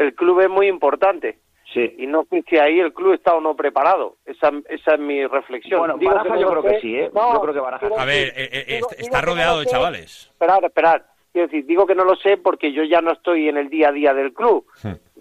El 0.00 0.14
club 0.14 0.40
es 0.40 0.48
muy 0.48 0.66
importante. 0.66 1.38
Sí. 1.72 1.94
Y 1.98 2.06
no 2.06 2.24
sé 2.28 2.42
si 2.48 2.58
ahí 2.58 2.80
el 2.80 2.92
club 2.92 3.12
está 3.14 3.34
o 3.34 3.40
no 3.40 3.54
preparado. 3.54 4.16
Esa, 4.24 4.50
esa 4.68 4.94
es 4.94 4.98
mi 5.00 5.24
reflexión. 5.26 5.78
Bueno, 5.80 5.98
Digo 5.98 6.12
Baraja 6.14 6.36
yo 6.40 6.50
creo 6.50 6.62
que 6.64 6.80
sí, 6.80 6.96
¿eh? 6.96 7.10
No, 7.14 7.34
Yo 7.34 7.40
creo 7.42 7.54
que 7.54 7.60
Baraja 7.60 7.86
A 7.96 8.04
ver, 8.04 8.28
eh, 8.36 8.48
eh, 8.52 8.64
digo- 8.74 8.88
est- 8.90 8.98
digo 8.98 9.06
está 9.06 9.20
no 9.20 9.26
rodeado 9.26 9.60
de 9.60 9.66
chavales. 9.66 10.28
Esperad, 10.32 10.64
esperad. 10.64 11.02
Quiero 11.32 11.46
decir, 11.46 11.64
digo 11.66 11.86
que 11.86 11.94
no 11.94 12.02
lo 12.04 12.16
sé 12.16 12.38
porque 12.38 12.72
yo 12.72 12.82
ya 12.82 13.00
no 13.00 13.12
estoy 13.12 13.48
en 13.48 13.56
el 13.56 13.68
día 13.70 13.90
a 13.90 13.92
día 13.92 14.12
del 14.14 14.32
club. 14.32 14.66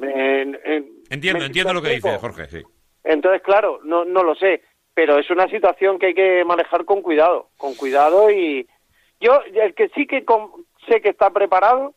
En- 0.02 0.58
Entiendo, 1.12 1.40
¿me- 1.40 1.46
entiendo 1.46 1.74
lo 1.74 1.82
que 1.82 1.94
explico? 1.94 2.08
dice 2.10 2.20
Jorge, 2.20 2.46
sí. 2.48 2.64
Entonces, 3.04 3.42
claro, 3.44 3.80
no, 3.84 4.06
no 4.06 4.24
lo 4.24 4.34
sé, 4.36 4.64
pero 4.96 5.18
es 5.20 5.30
una 5.30 5.48
situación 5.50 6.00
que 6.00 6.08
hay 6.08 6.14
que 6.14 6.44
manejar 6.46 6.86
con 6.86 7.02
cuidado, 7.02 7.50
con 7.58 7.76
cuidado 7.76 8.32
y 8.32 8.68
yo 9.20 9.40
el 9.54 9.74
que 9.76 9.90
sí 9.90 10.08
que 10.08 10.26
con- 10.26 10.50
sé 10.88 11.02
que 11.02 11.10
está 11.10 11.30
preparado 11.32 11.94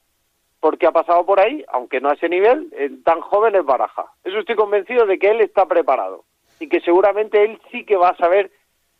porque 0.63 0.87
ha 0.87 0.93
pasado 0.93 1.27
por 1.27 1.41
ahí, 1.41 1.65
aunque 1.73 2.01
no 2.01 2.09
a 2.09 2.15
ese 2.15 2.29
nivel, 2.29 2.69
tan 3.05 3.21
joven 3.21 3.57
es 3.57 3.65
Baraja. 3.65 4.05
Eso 4.23 4.39
estoy 4.39 4.55
convencido 4.55 5.05
de 5.07 5.19
que 5.19 5.29
él 5.29 5.41
está 5.41 5.67
preparado 5.67 6.25
y 6.61 6.69
que 6.69 6.81
seguramente 6.83 7.43
él 7.45 7.59
sí 7.73 7.85
que 7.85 7.97
va 7.97 8.11
a 8.11 8.17
saber 8.17 8.49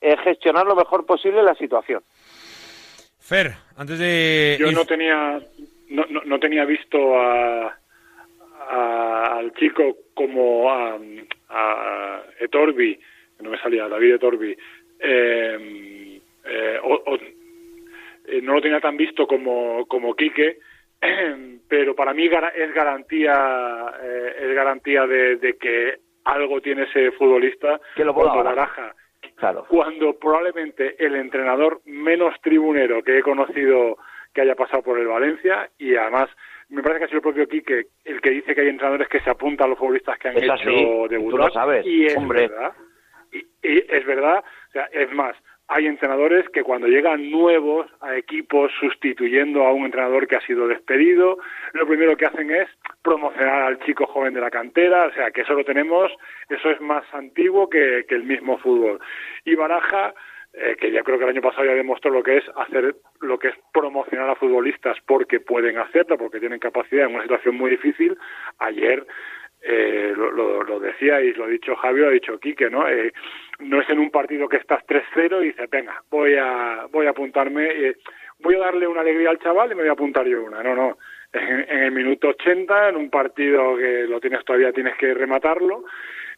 eh, 0.01 0.17
gestionar 0.25 0.67
lo 0.67 0.75
mejor 0.75 1.07
posible 1.07 1.41
la 1.45 1.55
situación. 1.55 2.03
Fer, 3.21 3.53
antes 3.77 3.97
de... 4.01 4.57
Yo 4.59 4.73
no 4.73 4.85
tenía 4.85 5.41
no, 5.91 6.05
no, 6.11 6.23
no 6.25 6.41
tenía 6.41 6.65
visto 6.65 6.99
a, 7.17 7.79
a- 8.69 9.37
al 9.39 9.53
chico 9.55 9.99
como 10.15 10.69
a, 10.69 10.99
a 11.51 12.23
Etorbi, 12.41 12.97
que 12.97 13.43
no 13.45 13.51
me 13.51 13.59
salía, 13.61 13.87
David 13.87 14.15
Etorbi, 14.15 14.57
eh, 14.99 16.21
eh, 16.45 16.79
o- 16.83 17.03
o- 17.07 17.19
eh, 18.27 18.41
no 18.43 18.55
lo 18.55 18.61
tenía 18.61 18.81
tan 18.81 18.97
visto 18.97 19.29
como, 19.29 19.87
como 19.87 20.17
Quique, 20.17 20.59
pero 21.69 21.95
para 21.95 22.15
mí 22.15 22.27
es 22.27 22.75
garantía 22.75 23.93
eh, 24.03 24.37
es 24.41 24.55
garantía 24.55 25.07
de, 25.07 25.37
de 25.37 25.57
que 25.57 25.97
algo 26.25 26.61
tiene 26.61 26.85
ese 26.85 27.11
futbolista 27.13 27.81
Que 27.97 28.05
lo 28.05 28.15
cuando 28.15 28.43
baraja 28.45 28.95
Claro. 29.37 29.65
cuando 29.69 30.17
probablemente 30.19 30.95
el 31.05 31.17
entrenador 31.17 31.81
menos 31.85 32.35
tribunero 32.43 33.03
que 33.03 33.19
he 33.19 33.23
conocido 33.23 33.97
que 34.33 34.41
haya 34.43 34.55
pasado 34.55 34.83
por 34.83 34.99
el 34.99 35.07
Valencia 35.09 35.69
y 35.79 35.97
además 35.97 36.29
me 36.69 36.81
parece 36.83 37.01
que 37.01 37.05
ha 37.05 37.09
sido 37.09 37.19
el 37.19 37.23
propio 37.23 37.49
Quique 37.49 37.87
el 38.05 38.21
que 38.21 38.31
dice 38.31 38.55
que 38.55 38.61
hay 38.61 38.69
entrenadores 38.69 39.09
que 39.09 39.21
se 39.21 39.31
apuntan 39.31 39.67
a 39.67 39.71
los 39.71 39.79
futbolistas 39.79 40.17
que 40.19 40.29
han 40.29 40.37
Es 40.37 40.45
hecho 40.45 40.53
así, 40.53 40.65
tú 40.65 41.09
debutar 41.09 41.41
lo 41.41 41.51
sabes, 41.51 41.85
y 41.87 42.07
es 42.07 42.17
hombre. 42.17 42.49
verdad 42.49 42.73
y, 43.33 43.39
y 43.69 43.85
es 43.89 44.07
verdad 44.07 44.45
o 44.69 44.73
sea, 44.73 44.85
es 44.93 45.11
más 45.13 45.35
hay 45.75 45.87
entrenadores 45.87 46.47
que 46.51 46.63
cuando 46.63 46.87
llegan 46.87 47.31
nuevos 47.31 47.87
a 48.01 48.15
equipos 48.17 48.71
sustituyendo 48.79 49.65
a 49.65 49.73
un 49.73 49.87
entrenador 49.87 50.29
que 50.29 50.37
ha 50.37 50.47
sido 50.47 50.69
despedido, 50.69 51.39
lo 51.73 51.87
primero 51.87 52.15
que 52.17 52.27
hacen 52.27 52.51
es 52.51 52.69
promocionar 53.03 53.63
al 53.63 53.79
chico 53.81 54.07
joven 54.07 54.35
de 54.35 54.43
la 54.43 54.51
cantera, 54.51 55.07
o 55.07 55.13
sea 55.15 55.31
que 55.31 55.41
eso 55.41 55.55
lo 55.55 55.65
tenemos, 55.65 56.13
eso 56.51 56.71
es 56.71 56.81
más 56.83 57.05
antiguo 57.15 57.71
que, 57.71 58.05
que 58.07 58.15
el 58.15 58.25
mismo 58.25 58.59
fútbol. 58.59 59.01
Y 59.47 59.55
Baraja, 59.55 60.13
eh, 60.53 60.77
que 60.79 60.93
ya 60.93 61.03
creo 61.03 61.17
que 61.17 61.25
el 61.25 61.31
año 61.31 61.41
pasado 61.41 61.65
ya 61.65 61.73
demostró 61.73 62.11
lo 62.11 62.23
que 62.23 62.37
es 62.37 62.45
hacer 62.57 62.95
lo 63.23 63.39
que 63.39 63.49
es 63.49 63.55
promocionar 63.73 64.29
a 64.29 64.35
futbolistas 64.35 64.99
porque 65.07 65.41
pueden 65.41 65.79
hacerlo, 65.79 66.19
porque 66.19 66.41
tienen 66.41 66.59
capacidad 66.59 67.07
en 67.07 67.15
una 67.15 67.23
situación 67.23 67.57
muy 67.57 67.71
difícil, 67.71 68.19
ayer 68.59 69.07
eh, 69.63 70.13
lo, 70.17 70.31
lo, 70.31 70.63
lo 70.63 70.81
decíais, 70.81 71.37
lo 71.37 71.45
ha 71.45 71.49
dicho 71.49 71.77
Javi, 71.77 72.01
lo 72.01 72.09
ha 72.09 72.11
dicho 72.11 72.39
Quique, 72.39 72.69
¿no? 72.69 72.89
Eh, 72.89 73.13
no 73.61 73.81
es 73.81 73.89
en 73.91 73.99
un 73.99 74.11
partido 74.11 74.49
que 74.49 74.57
estás 74.57 74.85
3-0 74.87 75.43
y 75.43 75.47
dices, 75.47 75.71
venga, 75.71 76.03
voy 76.11 76.35
a, 76.35 76.87
voy 76.91 77.07
a 77.07 77.11
apuntarme, 77.11 77.67
eh, 77.67 77.97
voy 78.41 78.57
a 78.57 78.61
darle 78.61 78.87
una 78.87 79.03
alegría 79.03 79.31
al 79.31 79.39
chaval 79.39 79.71
y 79.71 79.75
me 79.75 79.83
voy 79.83 79.91
a 79.91 79.93
apuntar 79.93 80.27
yo 80.27 80.43
una. 80.43 80.63
No, 80.63 80.75
no. 80.75 80.99
En, 81.33 81.67
en 81.69 81.83
el 81.85 81.93
minuto 81.93 82.29
80, 82.29 82.91
en 82.91 82.97
un 82.97 83.09
partido 83.09 83.77
que 83.77 84.07
lo 84.09 84.21
tienes 84.21 84.45
todavía, 84.45 84.73
tienes 84.73 84.97
que 84.97 85.15
rematarlo 85.15 85.85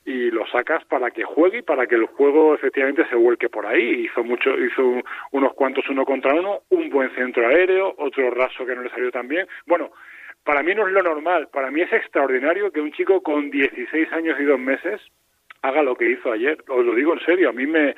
y 0.04 0.30
lo 0.30 0.46
sacas 0.46 0.84
para 0.84 1.10
que 1.10 1.24
juegue 1.24 1.58
y 1.58 1.62
para 1.62 1.86
que 1.86 1.94
el 1.94 2.06
juego 2.06 2.54
efectivamente 2.54 3.06
se 3.08 3.16
vuelque 3.16 3.48
por 3.48 3.66
ahí. 3.66 4.04
Hizo 4.04 4.22
mucho, 4.22 4.58
hizo 4.58 5.02
unos 5.32 5.54
cuantos 5.54 5.88
uno 5.88 6.04
contra 6.04 6.34
uno, 6.34 6.60
un 6.70 6.90
buen 6.90 7.10
centro 7.14 7.46
aéreo, 7.46 7.94
otro 7.98 8.30
raso 8.30 8.66
que 8.66 8.74
no 8.74 8.82
le 8.82 8.90
salió 8.90 9.10
tan 9.10 9.28
bien. 9.28 9.46
Bueno, 9.66 9.92
para 10.44 10.62
mí 10.62 10.74
no 10.74 10.86
es 10.86 10.92
lo 10.92 11.02
normal, 11.02 11.48
para 11.52 11.70
mí 11.70 11.80
es 11.80 11.92
extraordinario 11.92 12.70
que 12.70 12.80
un 12.80 12.92
chico 12.92 13.22
con 13.22 13.50
16 13.50 14.12
años 14.12 14.38
y 14.38 14.44
dos 14.44 14.58
meses 14.58 15.00
haga 15.62 15.82
lo 15.82 15.96
que 15.96 16.10
hizo 16.10 16.30
ayer. 16.30 16.58
Os 16.68 16.84
lo 16.84 16.94
digo 16.94 17.14
en 17.14 17.20
serio, 17.24 17.48
a 17.48 17.52
mí 17.52 17.66
me... 17.66 17.94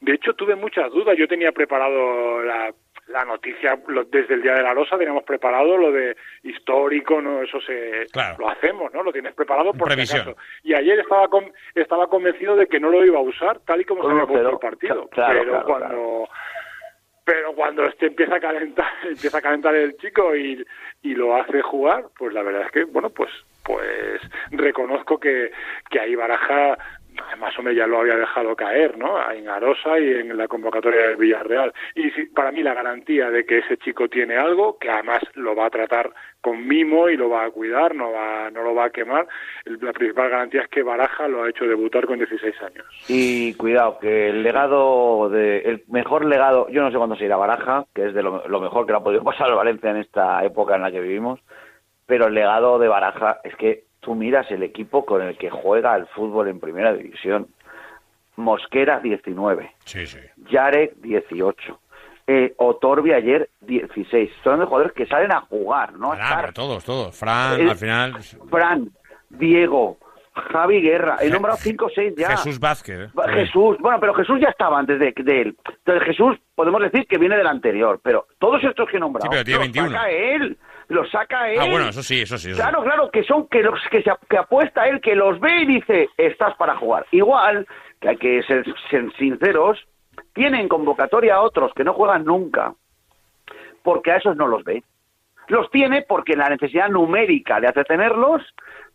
De 0.00 0.14
hecho, 0.14 0.32
tuve 0.32 0.54
muchas 0.56 0.90
dudas. 0.90 1.14
Yo 1.18 1.28
tenía 1.28 1.52
preparado 1.52 2.42
la, 2.42 2.72
la 3.08 3.24
noticia 3.26 3.78
lo- 3.88 4.04
desde 4.04 4.32
el 4.32 4.40
Día 4.42 4.54
de 4.54 4.62
la 4.62 4.72
Rosa, 4.72 4.96
teníamos 4.96 5.24
preparado 5.24 5.76
lo 5.76 5.92
de 5.92 6.16
histórico, 6.44 7.20
¿no? 7.20 7.42
Eso 7.42 7.60
se... 7.60 8.06
Lo 8.38 8.48
hacemos, 8.48 8.92
¿no? 8.94 9.02
Lo 9.02 9.12
tienes 9.12 9.34
preparado 9.34 9.72
por 9.74 9.88
si 9.90 9.94
Previsión. 9.94 10.20
acaso. 10.22 10.36
Y 10.62 10.72
ayer 10.72 10.98
estaba 11.00 11.28
con- 11.28 11.52
estaba 11.74 12.06
convencido 12.08 12.56
de 12.56 12.66
que 12.66 12.80
no 12.80 12.88
lo 12.88 13.04
iba 13.04 13.18
a 13.18 13.22
usar, 13.22 13.60
tal 13.66 13.82
y 13.82 13.84
como 13.84 14.02
se 14.02 14.10
había 14.10 14.24
puesto 14.26 14.48
el 14.50 14.58
partido. 14.58 15.06
Claro, 15.08 15.40
Pero 15.40 15.50
claro, 15.50 15.66
cuando 15.66 16.28
pero 17.30 17.54
cuando 17.54 17.84
este 17.84 18.06
empieza 18.06 18.34
a 18.34 18.40
calentar 18.40 18.90
empieza 19.04 19.38
a 19.38 19.42
calentar 19.42 19.72
el 19.76 19.96
chico 19.98 20.34
y, 20.34 20.66
y 21.02 21.14
lo 21.14 21.36
hace 21.36 21.62
jugar 21.62 22.06
pues 22.18 22.34
la 22.34 22.42
verdad 22.42 22.62
es 22.66 22.72
que 22.72 22.82
bueno 22.82 23.08
pues 23.10 23.30
pues 23.62 24.20
reconozco 24.50 25.20
que, 25.20 25.52
que 25.88 26.00
ahí 26.00 26.16
Baraja 26.16 26.76
más 27.38 27.58
o 27.58 27.62
menos 27.62 27.78
ya 27.78 27.86
lo 27.86 28.00
había 28.00 28.16
dejado 28.16 28.54
caer, 28.56 28.98
¿no? 28.98 29.18
En 29.30 29.48
Arosa 29.48 29.98
y 29.98 30.10
en 30.10 30.36
la 30.36 30.48
convocatoria 30.48 31.08
del 31.08 31.16
Villarreal. 31.16 31.72
Y 31.94 32.10
para 32.26 32.52
mí 32.52 32.62
la 32.62 32.74
garantía 32.74 33.30
de 33.30 33.44
que 33.44 33.58
ese 33.58 33.76
chico 33.78 34.08
tiene 34.08 34.36
algo, 34.36 34.78
que 34.78 34.90
además 34.90 35.20
lo 35.34 35.54
va 35.54 35.66
a 35.66 35.70
tratar 35.70 36.12
con 36.40 36.66
mimo 36.66 37.08
y 37.08 37.16
lo 37.16 37.28
va 37.28 37.44
a 37.44 37.50
cuidar, 37.50 37.94
no 37.94 38.12
va, 38.12 38.50
no 38.50 38.62
lo 38.62 38.74
va 38.74 38.86
a 38.86 38.90
quemar, 38.90 39.26
la 39.64 39.92
principal 39.92 40.30
garantía 40.30 40.62
es 40.62 40.68
que 40.68 40.82
Baraja 40.82 41.28
lo 41.28 41.42
ha 41.42 41.50
hecho 41.50 41.66
debutar 41.66 42.06
con 42.06 42.18
16 42.18 42.54
años. 42.62 42.86
Y 43.08 43.54
cuidado, 43.54 43.98
que 43.98 44.30
el 44.30 44.42
legado, 44.42 45.28
de, 45.28 45.58
el 45.58 45.84
mejor 45.88 46.24
legado, 46.24 46.68
yo 46.70 46.82
no 46.82 46.90
sé 46.90 46.96
cuándo 46.96 47.16
se 47.16 47.26
irá 47.26 47.36
Baraja, 47.36 47.84
que 47.94 48.06
es 48.06 48.14
de 48.14 48.22
lo, 48.22 48.46
lo 48.48 48.60
mejor 48.60 48.86
que 48.86 48.92
le 48.92 48.98
ha 48.98 49.02
podido 49.02 49.24
pasar 49.24 49.48
al 49.48 49.56
Valencia 49.56 49.90
en 49.90 49.98
esta 49.98 50.42
época 50.44 50.76
en 50.76 50.82
la 50.82 50.90
que 50.90 51.00
vivimos, 51.00 51.40
pero 52.06 52.26
el 52.26 52.34
legado 52.34 52.78
de 52.78 52.88
Baraja 52.88 53.40
es 53.44 53.54
que 53.56 53.89
tú 54.00 54.14
miras 54.14 54.50
el 54.50 54.62
equipo 54.62 55.04
con 55.04 55.22
el 55.22 55.36
que 55.38 55.50
juega 55.50 55.94
el 55.96 56.06
fútbol 56.08 56.48
en 56.48 56.58
primera 56.60 56.92
división. 56.94 57.46
Mosquera 58.36 59.00
19, 59.00 59.70
Sí, 59.84 60.06
sí. 60.06 60.18
Yarek 60.50 60.94
18, 60.96 61.78
eh, 62.26 62.54
Otorbi 62.56 63.12
ayer 63.12 63.50
16. 63.60 64.30
Son 64.42 64.58
de 64.60 64.64
jugadores 64.66 64.92
que 64.94 65.06
salen 65.06 65.32
a 65.32 65.42
jugar, 65.42 65.92
¿no? 65.94 66.12
A 66.12 66.16
Ah, 66.16 66.18
estar 66.36 66.52
todos, 66.54 66.82
todos. 66.84 67.14
Fran, 67.18 67.60
El- 67.60 67.68
al 67.70 67.76
final... 67.76 68.14
Fran, 68.48 68.88
Diego, 69.28 69.98
Javi 70.32 70.80
Guerra, 70.80 71.16
he 71.20 71.28
nombrado 71.28 71.58
5 71.58 71.84
o 71.84 71.90
6 71.90 72.14
ya. 72.16 72.30
Jesús 72.30 72.58
Vázquez. 72.58 72.98
¿eh? 73.00 73.08
Jesús, 73.34 73.76
bueno, 73.78 73.98
pero 74.00 74.14
Jesús 74.14 74.40
ya 74.40 74.48
estaba 74.48 74.78
antes 74.78 74.98
de, 74.98 75.12
de 75.14 75.42
él. 75.42 75.56
Entonces 75.68 76.04
Jesús, 76.04 76.38
podemos 76.54 76.80
decir 76.80 77.06
que 77.06 77.18
viene 77.18 77.36
del 77.36 77.46
anterior, 77.46 78.00
pero 78.02 78.26
todos 78.38 78.62
estos 78.64 78.88
que 78.88 78.96
he 78.96 79.00
nombrado, 79.00 79.24
Sí, 79.26 79.28
pero 79.30 79.44
tiene 79.44 79.58
los 79.66 79.72
21. 79.72 79.90
saca 79.90 80.10
él, 80.10 80.58
los 80.90 81.10
saca 81.10 81.50
él. 81.50 81.58
Ah, 81.60 81.66
bueno, 81.70 81.88
eso 81.88 82.02
sí, 82.02 82.20
eso 82.20 82.36
sí. 82.36 82.50
eso. 82.50 82.60
Claro, 82.60 82.82
claro, 82.82 83.10
que 83.10 83.24
son 83.24 83.48
que 83.48 83.62
los 83.62 83.80
que, 83.90 84.02
se, 84.02 84.10
que 84.28 84.36
apuesta 84.36 84.86
él, 84.88 85.00
que 85.00 85.14
los 85.14 85.40
ve 85.40 85.62
y 85.62 85.66
dice, 85.66 86.08
estás 86.18 86.54
para 86.56 86.76
jugar. 86.76 87.06
Igual, 87.12 87.66
que 88.00 88.08
hay 88.10 88.16
que 88.18 88.42
ser, 88.42 88.64
ser 88.90 89.10
sinceros, 89.16 89.78
tienen 90.34 90.68
convocatoria 90.68 91.36
a 91.36 91.40
otros 91.42 91.72
que 91.74 91.84
no 91.84 91.94
juegan 91.94 92.24
nunca, 92.24 92.74
porque 93.82 94.12
a 94.12 94.16
esos 94.16 94.36
no 94.36 94.46
los 94.46 94.62
ve. 94.64 94.82
Los 95.48 95.70
tiene 95.70 96.02
porque 96.02 96.36
la 96.36 96.48
necesidad 96.48 96.88
numérica 96.88 97.58
le 97.58 97.68
hace 97.68 97.82
tenerlos, 97.84 98.42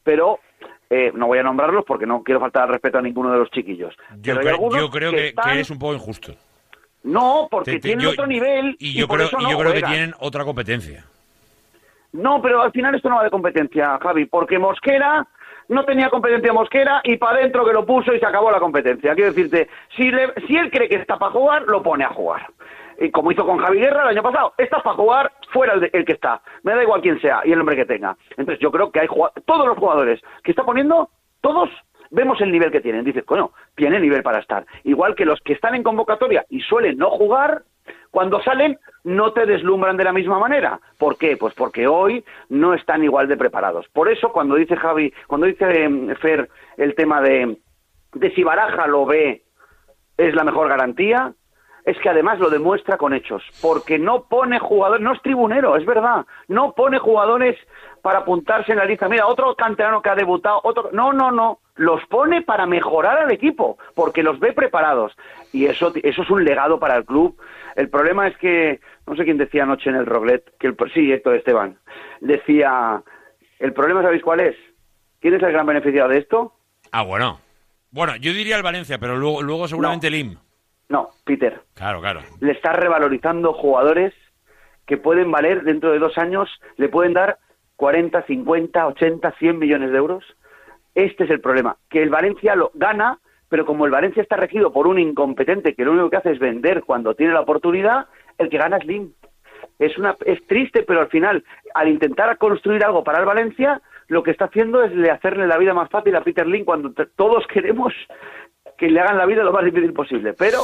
pero 0.03 0.39
eh, 0.89 1.11
no 1.13 1.27
voy 1.27 1.39
a 1.39 1.43
nombrarlos 1.43 1.84
porque 1.85 2.05
no 2.05 2.23
quiero 2.23 2.39
faltar 2.39 2.63
al 2.63 2.69
respeto 2.69 2.97
a 2.99 3.01
ninguno 3.01 3.31
de 3.31 3.39
los 3.39 3.49
chiquillos. 3.51 3.93
Yo, 4.22 4.34
algunos 4.38 4.80
yo 4.80 4.89
creo 4.89 5.11
que, 5.11 5.17
que 5.17 5.27
están- 5.30 5.49
eres 5.51 5.69
un 5.69 5.80
poco 5.80 5.93
injusto. 5.95 6.34
No, 7.03 7.47
porque 7.51 7.72
Te- 7.73 7.77
te- 7.80 7.88
tienen 7.89 8.03
yo- 8.05 8.11
otro 8.11 8.26
nivel 8.26 8.76
Y 8.80 8.93
yo 8.97 9.07
por 9.07 9.17
creo, 9.17 9.30
y 9.39 9.43
no 9.43 9.51
yo 9.51 9.57
creo 9.59 9.73
que 9.73 9.81
tienen 9.81 10.13
otra 10.19 10.43
competencia. 10.43 11.05
No, 12.16 12.42
pero 12.42 12.62
al 12.62 12.72
final 12.72 12.96
esto 12.96 13.10
no 13.10 13.18
va 13.18 13.24
de 13.24 13.30
competencia, 13.30 14.00
Javi, 14.02 14.26
porque 14.26 14.58
Mosquera 14.60 15.28
no 15.68 15.84
tenía 15.84 16.10
competencia 16.10 16.54
Mosquera 16.54 17.02
y 17.04 17.18
para 17.18 17.38
adentro 17.40 17.66
que 17.66 17.74
lo 17.74 17.86
puso 17.86 18.14
y 18.14 18.20
se 18.20 18.26
acabó 18.26 18.52
la 18.52 18.60
competencia. 18.60 19.14
Quiero 19.16 19.32
decirte, 19.34 19.68
si, 19.96 20.12
le- 20.12 20.34
si 20.48 20.56
él 20.58 20.70
cree 20.72 20.88
que 20.88 20.96
está 20.96 21.18
para 21.18 21.32
jugar, 21.32 21.64
lo 21.64 21.82
pone 21.84 22.04
a 22.04 22.10
jugar. 22.10 22.48
Y 23.00 23.12
como 23.12 23.32
hizo 23.32 23.46
con 23.46 23.58
Javi 23.58 23.80
Guerra 23.80 24.04
el 24.04 24.10
año 24.10 24.24
pasado, 24.24 24.54
estás 24.58 24.82
para 24.84 24.96
jugar, 24.96 25.32
fuera 25.52 25.74
el, 25.74 25.82
de- 25.82 25.90
el 25.94 26.06
que 26.06 26.14
está. 26.14 26.42
Me 26.64 26.74
da 26.76 26.84
igual 26.84 27.02
quién 27.02 27.20
sea 27.20 27.42
y 27.44 27.52
el 27.52 27.58
nombre 27.58 27.76
que 27.76 27.86
tenga. 27.86 28.16
Entonces 28.38 28.60
yo 28.60 28.72
creo 28.72 28.92
que 28.92 29.02
hay 29.02 29.08
todos 29.46 29.68
los 29.68 29.78
jugadores 29.78 30.22
que 30.44 30.52
está 30.52 30.64
poniendo, 30.64 31.10
todos 31.42 31.70
vemos 32.12 32.40
el 32.42 32.52
nivel 32.52 32.72
que 32.72 32.80
tienen. 32.82 33.04
Dices, 33.04 33.26
coño, 33.26 33.52
tiene 33.76 34.00
nivel 34.00 34.24
para 34.24 34.40
estar. 34.40 34.66
Igual 34.84 35.16
que 35.16 35.26
los 35.26 35.42
que 35.42 35.54
están 35.54 35.76
en 35.76 35.84
convocatoria 35.84 36.46
y 36.50 36.62
suelen 36.62 36.98
no 36.98 37.10
jugar, 37.10 37.64
cuando 38.12 38.41
salen 38.41 38.78
no 39.03 39.34
te 39.34 39.45
deslumbran 39.45 39.98
de 39.98 40.03
la 40.03 40.14
misma 40.14 40.40
manera. 40.40 40.80
¿Por 40.98 41.18
qué? 41.18 41.38
Pues 41.38 41.53
porque 41.53 41.88
hoy 41.88 42.24
no 42.49 42.74
están 42.74 43.03
igual 43.03 43.28
de 43.28 43.38
preparados. 43.38 43.88
Por 43.90 44.10
eso 44.10 44.32
cuando 44.32 44.56
dice 44.56 44.76
Javi, 44.76 45.14
cuando 45.28 45.48
dice 45.48 45.66
eh, 45.70 46.16
Fer 46.16 46.49
el 46.78 46.95
tema 46.95 47.22
de, 47.22 47.57
de 48.14 48.32
si 48.32 48.44
Baraja 48.44 48.88
lo 48.88 49.06
ve 49.06 49.44
es 50.18 50.34
la 50.34 50.44
mejor 50.44 50.70
garantía, 50.70 51.34
es 51.86 51.98
que 51.99 52.10
además 52.10 52.40
lo 52.40 52.49
demuestra 52.49 52.98
con 52.98 53.14
hechos, 53.14 53.44
porque 53.62 53.99
no 53.99 54.24
pone 54.24 54.60
jugadores, 54.60 55.03
no 55.03 55.14
es 55.14 55.22
tribunero, 55.22 55.76
es 55.76 55.86
verdad, 55.86 56.26
no 56.48 56.74
pone 56.74 56.98
jugadores 56.98 57.57
para 58.02 58.20
apuntarse 58.20 58.72
en 58.72 58.80
la 58.80 58.86
lista. 58.86 59.07
Mira, 59.07 59.28
otro 59.28 59.56
canterano 59.56 60.02
que 60.02 60.10
ha 60.10 60.16
debutado, 60.16 60.62
otro, 60.64 60.90
no, 60.94 61.14
no, 61.14 61.32
no, 61.32 61.60
los 61.76 62.06
pone 62.07 62.41
para 62.41 62.65
mejorar 62.65 63.19
al 63.19 63.31
equipo, 63.31 63.77
porque 63.95 64.23
los 64.23 64.39
ve 64.39 64.53
preparados. 64.53 65.15
Y 65.52 65.65
eso, 65.65 65.93
eso 66.03 66.22
es 66.22 66.30
un 66.30 66.43
legado 66.43 66.80
para 66.80 66.95
el 66.95 67.06
club. 67.06 67.38
El 67.76 67.89
problema 67.89 68.27
es 68.27 68.38
que, 68.38 68.80
no 69.06 69.15
sé 69.15 69.26
quién 69.26 69.38
decía 69.38 69.64
anoche 69.64 69.89
en 69.89 69.97
el 69.97 70.06
Roglet, 70.06 70.57
que 70.57 70.68
el, 70.68 70.77
sí, 70.93 71.11
Héctor 71.11 71.35
Esteban, 71.35 71.77
decía, 72.22 73.03
el 73.60 73.73
problema, 73.73 74.02
¿sabéis 74.02 74.23
cuál 74.23 74.39
es? 74.39 74.56
¿Quién 75.19 75.34
es 75.34 75.43
el 75.43 75.52
gran 75.52 75.65
beneficiado 75.65 76.10
de 76.10 76.19
esto? 76.19 76.53
Ah, 76.91 77.03
bueno. 77.03 77.39
Bueno, 77.91 78.15
yo 78.18 78.34
diría 78.34 78.57
el 78.57 78.64
Valencia, 78.64 78.97
pero 78.97 79.18
luego, 79.18 79.41
luego 79.41 79.68
seguramente 79.68 80.07
el 80.07 80.15
IM. 80.15 80.38
No, 80.89 81.10
Peter. 81.23 81.61
Claro, 81.73 81.99
claro. 82.02 82.22
Le 82.39 82.52
está 82.52 82.73
revalorizando 82.73 83.53
jugadores 83.53 84.14
que 84.85 84.97
pueden 84.97 85.31
valer 85.31 85.64
dentro 85.64 85.91
de 85.91 85.99
dos 85.99 86.18
años, 86.18 86.49
le 86.77 86.89
pueden 86.89 87.14
dar 87.14 87.39
40, 87.76 88.22
50, 88.23 88.88
80, 88.88 89.31
100 89.31 89.60
millones 89.60 89.91
de 89.91 89.97
euros. 89.97 90.23
Este 90.95 91.26
es 91.26 91.30
el 91.30 91.41
problema, 91.41 91.77
que 91.89 92.01
el 92.01 92.09
Valencia 92.09 92.55
lo 92.55 92.72
gana, 92.73 93.19
pero 93.49 93.65
como 93.65 93.85
el 93.85 93.91
Valencia 93.91 94.23
está 94.23 94.38
regido 94.38 94.72
por 94.72 94.88
un 94.88 94.97
incompetente 94.97 95.76
que 95.76 95.84
lo 95.84 95.91
único 95.91 96.09
que 96.09 96.17
hace 96.17 96.31
es 96.31 96.39
vender 96.39 96.84
cuando 96.84 97.13
tiene 97.13 97.34
la 97.34 97.41
oportunidad, 97.41 98.07
el 98.38 98.49
que 98.49 98.57
gana 98.57 98.77
es 98.77 98.85
Lim. 98.85 99.11
Es, 99.77 99.97
una, 99.97 100.15
es 100.26 100.45
triste, 100.47 100.84
pero 100.84 101.01
al 101.01 101.09
final, 101.09 101.43
al 101.73 101.89
intentar 101.89 102.38
construir 102.38 102.84
algo 102.85 103.03
para 103.03 103.19
el 103.19 103.26
Valencia, 103.26 103.81
lo 104.07 104.23
que 104.23 104.31
está 104.31 104.45
haciendo 104.45 104.84
es 104.84 104.95
le 104.95 105.11
hacerle 105.11 105.47
la 105.47 105.57
vida 105.57 105.73
más 105.73 105.89
fácil 105.89 106.15
a 106.15 106.23
Peter 106.23 106.47
Lim 106.47 106.63
cuando 106.63 106.93
todos 107.15 107.45
queremos 107.53 107.93
que 108.77 108.89
le 108.89 108.99
hagan 108.99 109.17
la 109.17 109.26
vida 109.26 109.43
lo 109.43 109.51
más 109.51 109.65
difícil 109.65 109.93
posible. 109.93 110.34
Pero 110.34 110.59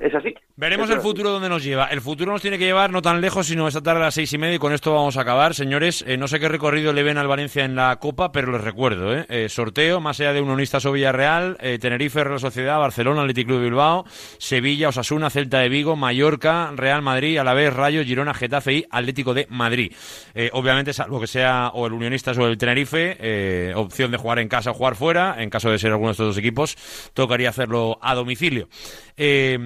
es 0.00 0.14
así. 0.14 0.34
Veremos 0.56 0.88
Eso 0.88 0.96
el 0.96 1.02
futuro 1.02 1.30
donde 1.30 1.48
nos 1.48 1.62
lleva. 1.62 1.86
El 1.86 2.00
futuro 2.00 2.32
nos 2.32 2.40
tiene 2.40 2.58
que 2.58 2.64
llevar 2.64 2.90
no 2.90 3.02
tan 3.02 3.20
lejos, 3.20 3.46
sino 3.46 3.68
esta 3.68 3.82
tarde 3.82 4.00
a 4.00 4.04
las 4.04 4.14
seis 4.14 4.32
y 4.32 4.38
media. 4.38 4.56
Y 4.56 4.58
con 4.58 4.72
esto 4.72 4.94
vamos 4.94 5.16
a 5.16 5.22
acabar, 5.22 5.54
señores. 5.54 6.04
Eh, 6.06 6.16
no 6.16 6.28
sé 6.28 6.40
qué 6.40 6.48
recorrido 6.48 6.92
le 6.92 7.02
ven 7.02 7.18
al 7.18 7.28
Valencia 7.28 7.64
en 7.64 7.74
la 7.74 7.96
Copa, 7.96 8.32
pero 8.32 8.52
les 8.52 8.62
recuerdo. 8.62 9.14
¿eh? 9.14 9.26
Eh, 9.28 9.48
sorteo, 9.48 10.00
más 10.00 10.18
allá 10.20 10.32
de 10.32 10.40
Unionistas 10.40 10.86
o 10.86 10.92
Villarreal, 10.92 11.56
eh, 11.60 11.78
Tenerife, 11.78 12.24
Real 12.24 12.40
Sociedad, 12.40 12.78
Barcelona, 12.78 13.20
Atlético 13.20 13.48
Club 13.48 13.58
de 13.58 13.64
Bilbao, 13.64 14.04
Sevilla, 14.38 14.88
Osasuna, 14.88 15.28
Celta 15.28 15.58
de 15.58 15.68
Vigo, 15.68 15.94
Mallorca, 15.94 16.72
Real 16.74 17.02
Madrid, 17.02 17.38
Alavés, 17.38 17.72
Rayo, 17.74 18.02
Girona, 18.02 18.32
Getafe 18.32 18.72
y 18.72 18.84
Atlético 18.90 19.34
de 19.34 19.46
Madrid. 19.50 19.92
Eh, 20.34 20.50
obviamente, 20.52 20.92
salvo 20.92 21.20
que 21.20 21.26
sea 21.26 21.70
o 21.74 21.86
el 21.86 21.92
Unionistas 21.92 22.38
o 22.38 22.46
el 22.46 22.56
Tenerife, 22.56 23.16
eh, 23.20 23.72
opción 23.74 24.10
de 24.10 24.16
jugar 24.16 24.38
en 24.38 24.48
casa 24.48 24.70
o 24.70 24.74
jugar 24.74 24.96
fuera. 24.96 25.36
En 25.38 25.50
caso 25.50 25.70
de 25.70 25.78
ser 25.78 25.90
alguno 25.90 26.08
de 26.08 26.12
estos 26.12 26.26
dos 26.28 26.38
equipos, 26.38 26.76
tocaría 27.12 27.50
hacerlo 27.50 27.98
a 28.00 28.14
domicilio. 28.14 28.68
Eh, 29.16 29.58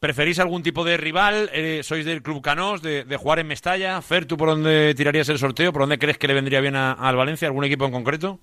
¿Preferís 0.00 0.38
algún 0.38 0.62
tipo 0.62 0.84
de 0.84 0.96
rival? 0.96 1.50
Eh, 1.52 1.80
¿Sois 1.82 2.04
del 2.04 2.22
Club 2.22 2.42
Canós, 2.42 2.82
de, 2.82 3.04
jugar 3.16 3.38
en 3.38 3.46
Mestalla? 3.48 4.00
Fer, 4.02 4.26
¿tú 4.26 4.36
por 4.36 4.48
dónde 4.48 4.94
tirarías 4.96 5.28
el 5.28 5.38
sorteo? 5.38 5.72
¿Por 5.72 5.82
dónde 5.82 5.98
crees 5.98 6.18
que 6.18 6.28
le 6.28 6.34
vendría 6.34 6.60
bien 6.60 6.76
al 6.76 7.16
Valencia? 7.16 7.48
¿Algún 7.48 7.64
equipo 7.64 7.84
en 7.86 7.92
concreto? 7.92 8.38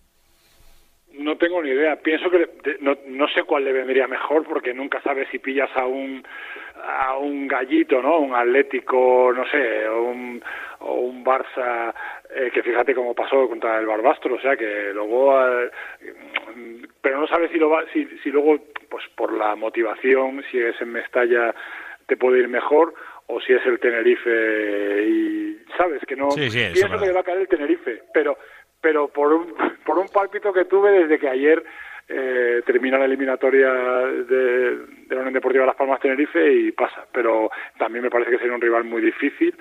No 1.14 1.38
tengo 1.38 1.62
ni 1.62 1.70
idea. 1.70 1.98
Pienso 2.02 2.30
que 2.30 2.38
de- 2.40 2.78
no, 2.82 2.98
no 3.08 3.28
sé 3.30 3.44
cuál 3.44 3.64
le 3.66 3.74
vendría 3.74 4.08
mejor 4.08 4.44
porque 4.48 4.74
nunca 4.74 5.02
sabes 5.04 5.28
si 5.32 5.40
pillas 5.40 5.70
a 5.76 5.86
un 5.86 6.24
a 6.76 7.18
un 7.18 7.48
gallito, 7.48 8.02
¿no? 8.02 8.20
Un 8.20 8.36
Atlético, 8.36 9.32
no 9.36 9.46
sé, 9.48 9.88
o 9.88 10.04
un, 10.04 10.44
o 10.80 10.94
un 10.96 11.24
Barça 11.24 11.94
eh, 12.34 12.50
que 12.54 12.64
fíjate 12.64 12.96
cómo 12.96 13.14
pasó 13.14 13.48
contra 13.48 13.80
el 13.80 13.86
Barbastro, 13.86 14.36
o 14.36 14.40
sea 14.40 14.56
que 14.56 14.92
luego 14.94 15.40
eh, 15.40 15.72
pero 17.02 17.20
no 17.20 17.28
sabes 17.28 17.52
si 17.52 17.58
lo 17.58 17.70
va, 17.70 17.84
si, 17.92 18.06
si 18.24 18.30
luego 18.30 18.58
pues 18.90 19.04
por 19.16 19.34
la 19.34 19.56
motivación, 19.56 20.44
si 20.50 20.60
es 20.60 20.80
en 20.82 20.92
Mestalla 20.92 21.54
te 22.08 22.18
puede 22.18 22.40
ir 22.40 22.48
mejor 22.48 22.94
o 23.28 23.40
si 23.42 23.54
es 23.54 23.66
el 23.66 23.80
Tenerife 23.80 25.04
y 25.08 25.60
sabes 25.78 26.02
que 26.08 26.16
no 26.16 26.32
Sí, 26.32 26.50
sí, 26.50 26.60
pienso 26.74 27.00
que 27.00 27.08
le 27.08 27.14
va 27.14 27.22
a 27.22 27.24
caer 27.24 27.40
el 27.40 27.48
Tenerife, 27.48 28.04
pero 28.14 28.38
pero 28.82 29.08
por 29.08 29.34
un, 29.34 29.54
por 29.86 29.98
un 29.98 30.08
pálpito 30.08 30.52
que 30.52 30.66
tuve 30.66 30.92
desde 30.92 31.20
que 31.20 31.30
ayer 31.30 31.64
eh, 32.14 32.62
termina 32.66 32.98
la 32.98 33.06
eliminatoria 33.06 33.72
de, 33.72 34.76
de 35.08 35.16
la 35.16 35.22
Unión 35.22 35.34
Deportiva 35.34 35.66
Las 35.66 35.76
Palmas 35.76 36.00
Tenerife 36.02 36.52
y 36.54 36.72
pasa, 36.74 37.06
pero 37.12 37.50
también 37.78 38.04
me 38.04 38.10
parece 38.10 38.32
que 38.32 38.38
sería 38.38 38.54
un 38.54 38.62
rival 38.62 38.84
muy 38.84 39.02
difícil. 39.02 39.56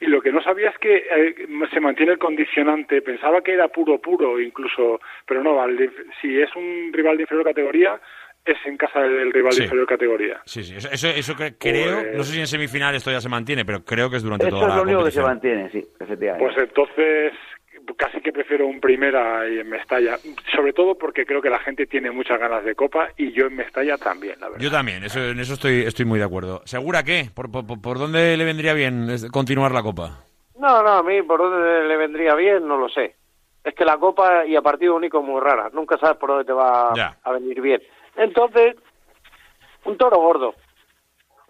Y 0.00 0.06
lo 0.06 0.20
que 0.20 0.32
no 0.32 0.42
sabía 0.42 0.70
es 0.70 0.78
que 0.78 0.96
eh, 0.96 1.34
se 1.72 1.78
mantiene 1.80 2.12
el 2.12 2.18
condicionante, 2.18 3.02
pensaba 3.02 3.40
que 3.40 3.52
era 3.54 3.68
puro 3.68 4.00
puro 4.00 4.40
incluso, 4.40 5.00
pero 5.26 5.44
no, 5.44 5.62
al 5.62 5.78
si 6.20 6.40
es 6.40 6.50
un 6.56 6.90
rival 6.92 7.16
de 7.16 7.22
inferior 7.22 7.44
categoría, 7.46 8.00
es 8.44 8.56
en 8.66 8.76
casa 8.76 8.98
del 9.00 9.32
rival 9.32 9.52
Sí. 9.52 9.60
de 9.60 9.64
inferior 9.66 9.86
categoría. 9.86 10.40
Sí, 10.44 10.64
sí. 10.64 10.74
Eso, 10.74 10.88
eso, 10.90 11.06
eso 11.08 11.34
cre- 11.34 11.54
creo, 11.56 12.00
Pues- 12.00 12.16
no 12.16 12.24
sé 12.24 12.32
si 12.32 12.40
en 12.40 12.48
semifinal 12.48 12.92
esto 12.96 13.12
ya 13.12 13.20
se 13.20 13.28
mantiene, 13.28 13.64
pero 13.64 13.84
creo 13.84 14.10
que 14.10 14.16
es 14.16 14.24
durante 14.24 14.48
Eso 14.48 14.56
toda 14.56 14.66
es 14.66 14.74
la 14.74 14.76
lo 14.78 14.82
único 14.82 15.04
que 15.04 15.10
se 15.12 15.22
mantiene, 15.22 15.70
sí, 15.70 15.80
efectivamente. 16.00 16.44
Pues 16.52 16.58
entonces 16.68 17.32
casi 17.96 18.20
que 18.20 18.32
prefiero 18.32 18.66
un 18.66 18.80
primera 18.80 19.48
y 19.48 19.58
en 19.58 19.68
Mestalla, 19.68 20.18
sobre 20.54 20.72
todo 20.72 20.96
porque 20.96 21.24
creo 21.26 21.40
que 21.42 21.50
la 21.50 21.58
gente 21.58 21.86
tiene 21.86 22.10
muchas 22.10 22.38
ganas 22.38 22.64
de 22.64 22.74
Copa 22.74 23.08
y 23.16 23.32
yo 23.32 23.46
en 23.46 23.56
Mestalla 23.56 23.96
también, 23.98 24.38
la 24.40 24.48
verdad. 24.48 24.60
Yo 24.62 24.70
también, 24.70 25.04
eso, 25.04 25.20
en 25.20 25.38
eso 25.40 25.54
estoy, 25.54 25.82
estoy 25.82 26.04
muy 26.04 26.18
de 26.18 26.24
acuerdo. 26.24 26.62
¿Segura 26.64 27.02
qué? 27.02 27.26
¿Por, 27.34 27.50
por, 27.50 27.64
por 27.80 27.98
dónde 27.98 28.36
le 28.36 28.44
vendría 28.44 28.74
bien 28.74 29.08
continuar 29.30 29.72
la 29.72 29.82
Copa? 29.82 30.20
No, 30.58 30.82
no, 30.82 30.90
a 30.90 31.02
mí 31.02 31.22
por 31.22 31.40
dónde 31.40 31.84
le 31.88 31.96
vendría 31.96 32.34
bien, 32.34 32.66
no 32.66 32.76
lo 32.76 32.88
sé. 32.88 33.16
Es 33.64 33.74
que 33.74 33.84
la 33.84 33.96
Copa 33.96 34.44
y 34.46 34.56
a 34.56 34.62
partido 34.62 34.94
único 34.96 35.20
es 35.20 35.24
muy 35.24 35.40
rara. 35.40 35.70
Nunca 35.72 35.96
sabes 35.98 36.16
por 36.18 36.30
dónde 36.30 36.44
te 36.44 36.52
va 36.52 36.92
Ya. 36.96 37.16
a 37.22 37.32
venir 37.32 37.60
bien. 37.60 37.80
Entonces, 38.16 38.76
un 39.84 39.96
toro 39.96 40.16
gordo. 40.18 40.54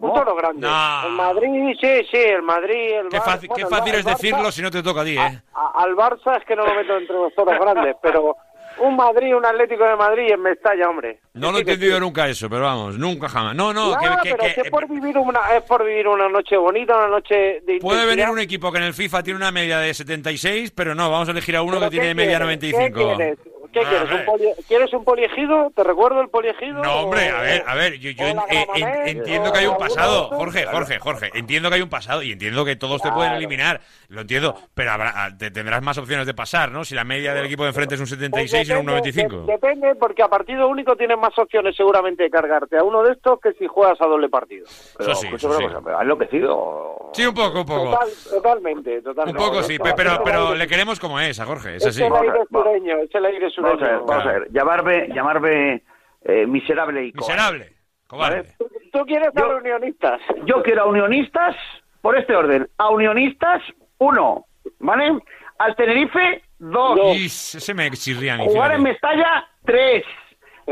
Un 0.03 0.15
toro 0.15 0.35
grande. 0.35 0.67
No. 0.67 1.07
El 1.07 1.13
Madrid, 1.13 1.77
sí, 1.81 2.07
sí, 2.11 2.17
el 2.19 2.43
Madrid. 2.43 2.93
El 3.03 3.09
Qué 3.09 3.21
fácil, 3.21 3.49
bueno, 3.49 3.55
qué 3.57 3.63
el 3.63 3.69
fácil 3.69 3.93
Bar- 3.93 4.01
es 4.01 4.07
el 4.07 4.13
Barça- 4.13 4.17
decirlo 4.19 4.53
si 4.53 4.63
no 4.63 4.71
te 4.71 4.83
toca 4.83 5.01
a 5.01 5.05
ti, 5.05 5.17
¿eh? 5.17 5.43
a- 5.55 5.73
al 5.83 5.95
Barça 5.97 6.39
es 6.39 6.45
que 6.45 6.57
no 6.57 6.67
lo 6.67 6.75
meto 6.75 6.97
entre 6.97 7.15
los 7.17 7.35
toros 7.35 7.55
grandes, 7.59 7.97
pero 8.03 8.37
un 8.79 8.97
Madrid, 8.97 9.37
un 9.37 9.45
Atlético 9.45 9.85
de 9.85 9.95
Madrid 9.97 10.31
en 10.33 10.41
Mestalla, 10.43 10.89
hombre. 10.89 11.21
No 11.35 11.53
lo 11.53 11.59
he 11.59 11.61
entendido 11.61 12.01
nunca 12.01 12.27
eso, 12.27 12.49
pero 12.51 12.63
vamos, 12.63 12.99
nunca 12.99 13.29
jamás. 13.29 13.55
No, 13.55 13.73
no, 13.73 13.97
que- 13.99 14.07
Nada, 14.07 14.21
que- 14.23 14.31
pero 14.31 14.43
que- 14.45 14.49
es, 14.51 14.63
que 14.65 14.71
por 14.71 14.89
vivir 14.89 15.17
una, 15.19 15.41
es 15.57 15.63
por 15.63 15.85
vivir 15.85 16.09
una 16.09 16.29
noche 16.29 16.57
bonita, 16.57 16.97
una 16.97 17.09
noche 17.09 17.61
de 17.65 17.79
puede 17.81 18.05
venir 18.07 18.29
un 18.31 18.39
equipo 18.41 18.73
que 18.73 18.79
en 18.79 18.85
el 18.85 18.95
FIFA 18.95 19.23
tiene 19.23 19.37
una 19.37 19.53
media 19.53 19.79
de 19.79 19.95
76, 19.95 20.73
pero 20.73 20.95
no, 20.95 21.11
vamos 21.11 21.29
a 21.29 21.33
elegir 21.33 21.55
a 21.57 21.63
uno 21.63 21.75
¿Pero 21.79 21.91
que 21.91 21.91
tiene 21.91 22.15
media 22.15 22.39
quieres? 22.39 22.61
95. 22.61 23.17
¿Qué? 23.19 23.37
¿Qué 23.73 23.81
A 23.81 23.89
quieres? 23.89 24.11
¿Un 24.13 24.25
poli- 24.27 24.53
¿Quieres 24.69 24.93
un 24.93 25.05
poliegido? 25.05 25.73
¿Te 25.75 25.83
recuerdo 25.85 26.21
el 26.21 26.29
poliegido? 26.29 26.83
No, 26.83 27.01
hombre, 27.03 27.29
a 27.31 27.41
ver, 27.41 27.65
a 27.67 27.75
ver, 27.75 27.95
yo, 27.99 28.11
yo 28.11 28.25
o 28.25 28.29
en- 28.29 28.37
la 28.37 28.45
en- 28.49 28.67
Gramenet, 28.67 29.09
entiendo 29.09 29.53
que 29.53 29.59
hay 29.61 29.67
un 29.67 29.77
pasado. 29.79 30.29
Jorge, 30.29 30.67
Jorge, 30.67 30.99
Jorge, 30.99 31.31
entiendo 31.35 31.69
que 31.69 31.77
hay 31.77 31.83
un 31.83 31.89
pasado 31.89 32.23
y 32.23 32.33
entiendo 32.33 32.65
que 32.65 32.77
todos 32.77 33.01
te 33.03 33.11
pueden 33.11 33.33
eliminar, 33.33 33.81
lo 34.09 34.21
entiendo, 34.23 34.55
pero 34.75 34.93
habrá, 34.93 35.13
ah, 35.15 35.31
te- 35.37 35.51
tendrás 35.51 35.83
más 35.83 35.97
opciones 35.99 36.27
de 36.27 36.35
pasar, 36.35 36.71
¿no? 36.71 36.85
Si 36.85 36.95
la 36.95 37.05
media 37.05 37.33
del 37.35 37.47
equipo 37.47 37.63
de 37.63 37.71
enfrente 37.71 37.95
es 37.95 38.01
un 38.01 38.07
76 38.07 38.69
y 38.69 38.73
no 38.73 38.81
un 38.81 38.87
Depende, 38.87 39.13
95. 39.13 39.47
de- 39.47 39.53
Depende, 39.53 39.95
porque 39.97 40.23
a 40.23 40.29
partido 40.29 40.69
único 40.69 40.97
tienes 40.97 41.17
más 41.19 41.37
opciones 41.39 41.75
seguramente 41.77 42.25
de 42.25 42.31
cargarte 42.31 42.77
a 42.77 42.85
uno 42.85 43.03
de 43.03 43.13
estos 43.13 43.41
que 43.41 43.53
si 43.55 43.67
juegas 43.67 44.01
a 44.01 44.07
doble 44.07 44.29
partido. 44.29 44.67
Eso 44.67 45.15
sí, 45.15 45.29
eso 45.35 45.53
sí. 45.59 45.65
¿Ha 45.65 46.03
enloquecido? 46.03 47.11
Sí, 47.15 47.25
un 47.27 47.35
poco, 47.35 47.61
un 47.61 47.67
poco. 47.67 47.91
Total- 47.91 48.09
totalmente, 48.31 48.99
Un 48.99 49.05
totalmente. 49.05 49.39
poco 49.43 49.63
sí, 49.63 49.79
pe- 49.79 49.93
pero, 49.97 50.21
pero 50.25 50.55
le 50.55 50.67
queremos 50.67 50.99
como 50.99 51.21
es 51.21 51.39
a 51.41 51.47
Jorge, 51.47 51.77
Es 51.77 51.95
sí. 51.95 52.03
el 52.03 52.13
aire 52.15 52.41
sureño, 52.51 52.97
es 52.99 53.15
el 53.15 53.25
aire 53.27 53.51
sureño. 53.51 53.62
Vamos 53.63 53.83
a 53.83 53.87
ver, 53.87 53.99
vamos 54.07 54.27
a 54.27 54.33
ver. 54.33 54.53
Llamarme, 54.53 55.09
llamarme 55.15 55.83
eh, 56.25 56.47
miserable 56.47 57.05
y 57.07 57.13
cobarde. 57.13 57.35
Miserable, 57.35 57.77
cobarde. 58.07 58.45
¿Tú, 58.59 58.69
tú 58.93 59.05
quieres 59.07 59.29
a 59.35 59.41
los 59.41 59.61
unionistas? 59.61 60.21
Yo 60.45 60.63
quiero 60.63 60.83
a 60.83 60.87
unionistas 60.87 61.57
por 62.01 62.17
este 62.19 62.35
orden. 62.35 62.69
A 62.79 62.91
unionistas, 62.91 63.63
uno, 63.99 64.47
¿vale? 64.81 65.19
Al 65.59 65.77
Tenerife, 65.77 66.43
dos. 66.59 66.99
Y 67.17 67.27
ese 67.27 67.75
me 67.75 67.91
chirría 67.93 68.35
a 68.35 68.37
mí, 68.39 68.45
Jugar 68.47 68.71
fíjate. 68.71 68.77
en 68.77 68.83
Mestalla, 68.83 69.47
tres. 69.65 70.05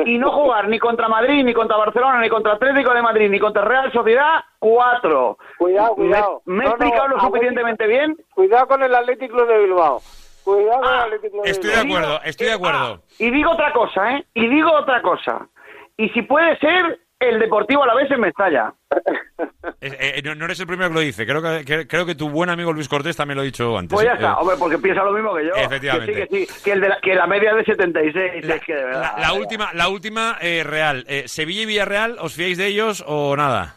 Y 0.05 0.19
no 0.19 0.31
jugar 0.31 0.69
ni 0.69 0.79
contra 0.79 1.09
Madrid, 1.09 1.43
ni 1.45 1.53
contra 1.53 1.77
Barcelona, 1.77 2.21
ni 2.21 2.29
contra 2.29 2.53
Atlético 2.53 2.95
de 2.95 3.03
Madrid, 3.03 3.29
ni 3.29 3.41
contra 3.41 3.65
Real 3.65 3.91
Sociedad, 3.93 4.41
cuatro. 4.61 5.37
Cuidado, 5.59 5.97
¿Me- 5.97 6.05
cuidado. 6.07 6.43
¿Me, 6.45 6.65
he 6.65 6.69
No, 6.69 6.71
no, 6.71 6.77
explicado 6.77 7.09
lo 7.09 7.17
Atlético- 7.17 7.27
suficientemente 7.27 7.87
bien? 7.89 8.17
Cuidado 8.33 8.69
con 8.69 8.83
el 8.85 8.95
Atlético 8.95 9.45
de 9.47 9.59
Bilbao. 9.59 10.01
Cuidado 10.45 10.81
Ah, 10.85 11.07
Estoy 11.45 11.71
de 11.71 11.83
Bilbao. 11.85 11.99
acuerdo, 11.99 12.21
estoy 12.25 12.47
de 12.49 12.53
acuerdo. 12.53 13.03
Y 13.19 13.31
digo 13.31 13.51
otra 13.53 13.73
cosa, 13.73 14.17
¿eh? 14.17 14.25
Y 14.35 14.49
digo 14.49 14.73
otra 14.73 15.03
cosa. 15.03 15.47
Y 15.97 16.09
si 16.11 16.23
puede 16.23 16.57
ser, 16.59 16.99
el 17.19 17.39
Deportivo 17.39 17.83
a 17.85 17.87
la 17.89 17.95
vez 17.95 18.11
en 18.11 18.21
Mestalla. 18.21 18.73
Eh, 19.83 20.17
eh, 20.17 20.23
no, 20.23 20.45
eres 20.45 20.61
el 20.61 20.67
primero 20.67 20.91
que 20.91 20.95
lo 20.95 21.01
dice, 21.01 21.25
creo 21.27 21.41
que, 21.41 21.65
que- 21.65 21.87
creo 21.87 22.05
que 22.05 22.15
tu 22.15 22.29
buen 22.29 22.51
amigo 22.51 22.71
Luis 22.73 22.89
Cortés 22.89 23.17
también 23.17 23.37
lo 23.37 23.43
ha 23.43 23.45
dicho 23.45 23.79
antes. 23.79 23.95
Pues 23.95 24.05
ya 24.05 24.13
¿eh? 24.13 24.15
está, 24.17 24.33
Eh, 24.33 24.35
hombre, 24.39 24.57
porque 24.59 24.77
piensa 24.79 25.03
lo 25.03 25.13
mismo 25.13 25.35
que 25.35 25.47
yo. 25.47 25.55
Efectivamente. 25.55 26.13
Que 26.13 26.23
sí, 26.27 26.29
que 26.47 26.53
sí, 26.53 26.63
que, 26.65 26.73
el 26.73 26.81
de 26.83 26.89
la, 26.91 27.01
que 27.01 27.15
la 27.15 27.27
media 27.27 27.55
de 27.55 27.65
76, 27.65 28.45
es 28.45 28.61
que 28.63 28.75
de 28.75 28.85
verdad. 28.85 29.13
La, 29.17 29.21
la 29.29 29.33
última, 29.33 29.73
la 29.73 29.89
última 29.89 30.37
eh, 30.43 30.63
real. 30.65 31.05
Eh, 31.09 31.29
Sevilla 31.29 31.63
y 31.63 31.67
Villarreal, 31.67 32.17
¿os 32.21 32.35
fiáis 32.35 32.59
de 32.59 32.67
ellos 32.67 33.03
o 33.07 33.35
nada? 33.37 33.77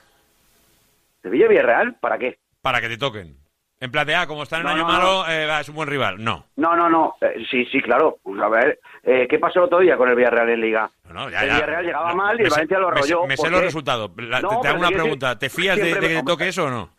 ¿Sevilla 1.21 1.45
y 1.45 1.49
Villarreal? 1.49 1.95
¿Para 2.01 2.17
qué? 2.17 2.37
Para 2.61 2.81
que 2.81 2.89
te 2.89 2.97
toquen. 2.97 3.37
En 3.83 3.91
plan 3.91 4.07
de, 4.07 4.15
ah, 4.15 4.25
como 4.25 4.43
están 4.43 4.61
en 4.61 4.67
No, 4.67 4.71
año 4.71 4.83
no, 4.83 4.87
malo, 4.87 5.25
eh, 5.27 5.59
es 5.59 5.67
un 5.67 5.75
buen 5.75 5.89
rival. 5.89 6.23
No. 6.23 6.45
No, 6.55 6.73
no, 6.73 6.89
no. 6.89 7.15
Eh, 7.19 7.43
sí, 7.51 7.65
sí, 7.65 7.81
claro. 7.81 8.17
Pues 8.23 8.41
a 8.41 8.47
ver, 8.47 8.79
eh, 9.03 9.27
¿qué 9.29 9.39
pasó 9.39 9.59
el 9.59 9.65
otro 9.65 9.79
día 9.79 9.97
con 9.97 10.07
el 10.07 10.15
Villarreal 10.15 10.51
en 10.51 10.61
Liga? 10.61 10.89
No, 11.11 11.29
ya, 11.29 11.41
el 11.41 11.47
ya. 11.49 11.53
Villarreal 11.55 11.85
llegaba 11.85 12.13
mal 12.15 12.39
y 12.39 12.43
el 12.43 12.49
Valencia 12.49 12.79
lo 12.79 12.87
arrolló. 12.87 13.25
Me 13.27 13.35
sé 13.35 13.43
¿Por 13.43 13.51
los 13.51 13.61
resultados. 13.61 14.09
La- 14.15 14.39
te, 14.39 14.67
hago 14.69 14.79
una 14.79 14.87
pregunta. 14.87 15.37
¿Te 15.37 15.49
fías 15.49 15.75
de, 15.75 15.99
que 15.99 15.99
te 15.99 16.23
toque 16.23 16.47
eso 16.47 16.63
o 16.63 16.69
no? 16.69 16.91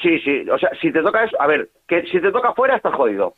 Sí, 0.00 0.18
sí, 0.20 0.48
o 0.48 0.56
sea, 0.58 0.70
si 0.80 0.90
te 0.90 1.02
toca 1.02 1.24
eso, 1.24 1.36
a 1.38 1.46
ver, 1.46 1.68
que 1.86 2.04
si 2.06 2.18
te 2.22 2.32
toca 2.32 2.54
fuera 2.54 2.76
estás 2.76 2.94
jodido. 2.94 3.34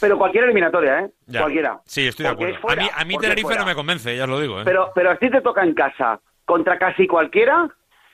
Pero 0.00 0.18
cualquier 0.18 0.42
eliminatoria, 0.42 1.02
¿eh? 1.02 1.10
Ya. 1.26 1.42
Cualquiera. 1.42 1.78
Sí, 1.84 2.08
estoy 2.08 2.24
de 2.24 2.32
acuerdo. 2.32 2.58
fuera, 2.58 2.82
a 2.82 2.84
mí, 2.84 2.90
a 2.92 3.04
mí 3.04 3.16
Tenerife 3.16 3.54
no 3.54 3.64
me 3.64 3.76
convence, 3.76 4.16
ya 4.16 4.24
os 4.24 4.28
lo 4.30 4.40
digo. 4.40 4.60
¿eh? 4.60 4.64
Pero, 4.64 4.90
pero 4.92 5.12
a 5.12 5.16
ti 5.16 5.30
te 5.30 5.40
toca 5.40 5.62
en 5.62 5.72
casa 5.72 6.18
contra 6.44 6.80
casi 6.80 7.06
cualquiera 7.06 7.68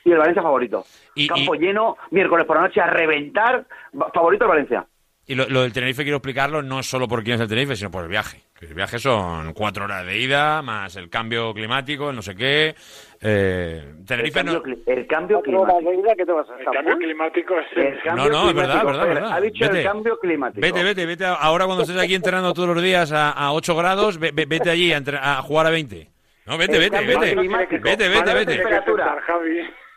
y 0.07 0.11
el 0.13 0.17
Valencia 0.19 0.41
favorito. 0.43 0.85
Campo 1.27 1.53
lleno, 1.55 1.97
miércoles 2.11 2.45
por 2.45 2.57
la 2.57 2.63
noche 2.63 2.81
a 2.81 2.87
reventar, 2.87 3.65
favorito 4.13 4.45
el 4.45 4.49
Valencia. 4.49 4.85
Y 5.29 5.35
lo, 5.35 5.45
lo 5.49 5.63
del 5.63 5.73
Tenerife 5.73 6.03
quiero 6.03 6.17
explicarlo 6.17 6.61
no 6.61 6.81
solo 6.81 7.05
por 7.05 7.21
quién 7.21 7.35
es 7.35 7.41
el 7.41 7.49
Tenerife, 7.49 7.75
sino 7.75 7.91
por 7.91 8.03
el 8.03 8.09
viaje. 8.09 8.39
Que 8.57 8.65
El 8.65 8.73
viaje 8.73 8.97
son 8.97 9.51
cuatro 9.53 9.83
horas 9.83 10.05
de 10.05 10.17
ida, 10.17 10.61
más 10.61 10.95
el 10.95 11.09
cambio 11.09 11.53
climático, 11.53 12.09
el 12.09 12.15
no 12.15 12.21
sé 12.21 12.33
qué. 12.33 12.73
Eh, 13.21 13.93
Tenerife 14.07 14.41
no... 14.45 14.63
El 14.85 15.05
cambio 15.05 15.41
climático. 15.41 15.91
¿Qué 16.17 16.25
te 16.25 16.31
vas 16.31 16.49
a 16.49 16.57
El 16.57 16.65
cambio 16.65 16.97
climático 16.97 17.55
es 17.59 17.65
El 17.77 18.01
cambio 18.03 18.23
No, 18.23 18.29
no, 18.29 18.49
es 18.49 18.55
verdad, 18.55 18.79
climático, 18.79 18.85
verdad, 18.87 19.05
verdad. 19.07 19.33
Ha 19.33 19.41
dicho 19.41 19.65
Vete. 19.65 19.79
el 19.79 19.85
cambio 19.85 20.17
climático. 20.19 20.61
Vete, 20.61 20.83
vete, 20.83 21.05
vete. 21.05 21.25
Ahora 21.25 21.65
cuando 21.65 21.83
estés 21.83 21.99
aquí 21.99 22.15
entrenando 22.15 22.53
todos 22.53 22.69
los 22.73 22.81
días 22.81 23.11
a, 23.11 23.31
a 23.31 23.51
8 23.51 23.75
grados, 23.75 24.17
ve- 24.19 24.31
ve- 24.33 24.45
vete 24.47 24.69
allí 24.69 24.93
a, 24.93 24.97
entre- 24.97 25.17
a 25.17 25.41
jugar 25.41 25.67
a 25.67 25.71
20. 25.71 26.09
No, 26.45 26.57
vete, 26.57 26.73
El 26.75 26.79
vete, 26.79 26.95
cambio 26.95 27.19
vete. 27.19 27.35
Vete, 27.79 28.07
vete, 28.07 28.33
vete. 28.33 28.63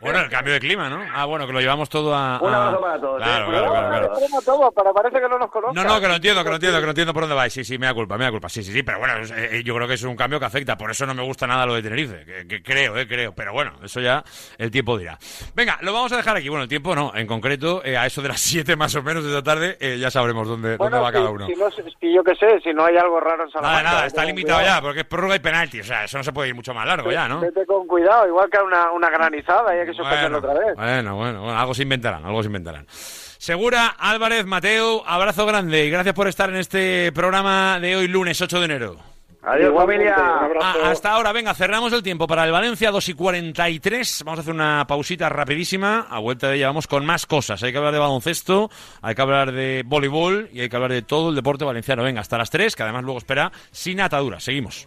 Bueno, 0.00 0.20
el 0.20 0.30
cambio 0.30 0.54
de 0.54 0.60
clima, 0.60 0.88
¿no? 0.88 1.02
Ah, 1.14 1.26
bueno, 1.26 1.46
que 1.46 1.52
lo 1.52 1.60
llevamos 1.60 1.88
todo 1.90 2.14
a... 2.14 2.40
Un 2.40 2.52
a- 2.54 2.66
abrazo 2.68 2.80
para 2.80 3.00
todos. 3.00 3.20
¿eh? 3.20 3.24
Claro, 3.24 3.46
claro, 3.50 3.70
claro, 3.70 3.88
claro. 3.88 4.06
Extremo 4.06 4.42
todo, 4.42 4.72
pero 4.72 4.94
parece 4.94 5.20
que 5.20 5.28
no 5.28 5.38
nos 5.38 5.50
conozcan. 5.50 5.74
No, 5.86 5.94
no, 5.94 6.00
que 6.00 6.08
lo 6.08 6.14
entiendo, 6.14 6.42
que 6.42 6.48
lo 6.48 6.54
entiendo, 6.56 6.78
que 6.78 6.84
lo 6.86 6.90
entiendo 6.90 7.12
por 7.12 7.22
dónde 7.24 7.36
vais. 7.36 7.52
Sí, 7.52 7.64
sí, 7.64 7.76
me 7.78 7.86
da 7.86 7.92
culpa, 7.94 8.16
me 8.16 8.24
da 8.24 8.30
culpa. 8.30 8.48
Sí, 8.48 8.62
sí, 8.62 8.72
sí, 8.72 8.82
pero 8.82 8.98
bueno, 8.98 9.14
eh, 9.36 9.62
yo 9.64 9.74
creo 9.74 9.86
que 9.86 9.94
es 9.94 10.02
un 10.02 10.16
cambio 10.16 10.40
que 10.40 10.46
afecta. 10.46 10.76
Por 10.78 10.90
eso 10.90 11.04
no 11.06 11.14
me 11.14 11.22
gusta 11.22 11.46
nada 11.46 11.66
lo 11.66 11.74
de 11.74 11.82
Tenerife. 11.82 12.24
Que, 12.24 12.46
que 12.48 12.62
creo, 12.62 12.96
eh, 12.96 13.06
creo. 13.06 13.34
Pero 13.34 13.52
bueno, 13.52 13.72
eso 13.84 14.00
ya 14.00 14.24
el 14.56 14.70
tiempo 14.70 14.96
dirá. 14.96 15.18
Venga, 15.54 15.78
lo 15.82 15.92
vamos 15.92 16.10
a 16.12 16.16
dejar 16.16 16.36
aquí. 16.36 16.48
Bueno, 16.48 16.62
el 16.62 16.68
tiempo 16.68 16.94
no. 16.94 17.12
En 17.14 17.26
concreto, 17.26 17.82
eh, 17.84 17.96
a 17.98 18.06
eso 18.06 18.22
de 18.22 18.28
las 18.28 18.40
7 18.50 18.76
más 18.76 18.94
o 18.94 19.02
menos 19.02 19.22
de 19.22 19.30
esta 19.30 19.42
tarde, 19.42 19.76
eh, 19.80 19.98
ya 19.98 20.10
sabremos 20.10 20.48
dónde, 20.48 20.76
dónde 20.78 20.98
va 20.98 21.12
cada 21.12 21.28
uno. 21.30 21.46
si 21.46 21.54
no, 21.54 21.70
si 21.70 22.12
yo 22.14 22.24
qué 22.24 22.34
sé, 22.36 22.58
si 22.62 22.72
no 22.72 22.86
hay 22.86 22.96
algo 22.96 23.20
raro 23.20 23.44
en 23.44 23.50
Nada, 23.50 23.52
Salamanca. 23.52 23.82
nada, 23.82 23.96
vete 23.96 24.06
está 24.08 24.20
con 24.22 24.26
limitado 24.28 24.58
cuidado. 24.60 24.76
ya, 24.78 24.82
porque 24.82 25.00
es 25.00 25.06
prórroga 25.06 25.36
y 25.36 25.40
penalti. 25.40 25.80
O 25.80 25.84
sea, 25.84 26.04
eso 26.04 26.16
no 26.16 26.24
se 26.24 26.32
puede 26.32 26.48
ir 26.48 26.54
mucho 26.54 26.72
más 26.72 26.86
largo 26.86 27.12
ya, 27.12 27.28
¿no? 27.28 27.40
Vete 27.40 27.66
con 27.66 27.86
cuidado, 27.86 28.26
igual 28.26 28.48
que 28.50 28.58
una, 28.58 28.90
una 28.92 29.10
granizada 29.10 29.76
y 29.76 29.89
hay 29.90 29.96
que 29.96 30.02
suspenderlo 30.02 30.40
Bueno, 30.40 30.52
otra 30.52 30.66
vez. 30.66 30.76
bueno, 30.76 31.16
bueno, 31.16 31.40
bueno, 31.42 31.58
algo 31.58 31.74
se 31.74 31.82
inventarán, 31.82 32.24
algo 32.24 32.42
se 32.42 32.46
inventarán. 32.46 32.86
Segura, 32.88 33.96
Álvarez, 33.98 34.44
Mateo, 34.46 35.02
abrazo 35.06 35.46
grande 35.46 35.86
y 35.86 35.90
gracias 35.90 36.14
por 36.14 36.28
estar 36.28 36.50
en 36.50 36.56
este 36.56 37.10
programa 37.12 37.78
de 37.80 37.96
hoy, 37.96 38.08
lunes 38.08 38.40
8 38.40 38.58
de 38.58 38.64
enero. 38.64 38.96
Adiós, 39.42 39.72
familia. 39.74 40.14
Ah, 40.60 40.74
hasta 40.84 41.12
ahora, 41.12 41.32
venga, 41.32 41.54
cerramos 41.54 41.90
el 41.94 42.02
tiempo 42.02 42.26
para 42.26 42.44
el 42.44 42.52
Valencia, 42.52 42.90
2 42.90 43.08
y 43.08 43.14
43. 43.14 44.22
Vamos 44.26 44.38
a 44.38 44.42
hacer 44.42 44.52
una 44.52 44.84
pausita 44.86 45.30
rapidísima. 45.30 46.06
A 46.10 46.18
vuelta 46.18 46.48
de 46.50 46.56
ella 46.56 46.66
vamos 46.66 46.86
con 46.86 47.06
más 47.06 47.24
cosas. 47.24 47.62
Hay 47.62 47.72
que 47.72 47.78
hablar 47.78 47.94
de 47.94 48.00
baloncesto, 48.00 48.70
hay 49.00 49.14
que 49.14 49.22
hablar 49.22 49.52
de 49.52 49.82
voleibol 49.86 50.50
y 50.52 50.60
hay 50.60 50.68
que 50.68 50.76
hablar 50.76 50.92
de 50.92 51.00
todo 51.00 51.30
el 51.30 51.36
deporte 51.36 51.64
valenciano. 51.64 52.02
Venga, 52.02 52.20
hasta 52.20 52.36
las 52.36 52.50
3, 52.50 52.76
que 52.76 52.82
además 52.82 53.02
luego 53.04 53.16
espera 53.16 53.50
sin 53.70 54.02
ataduras. 54.02 54.44
Seguimos. 54.44 54.86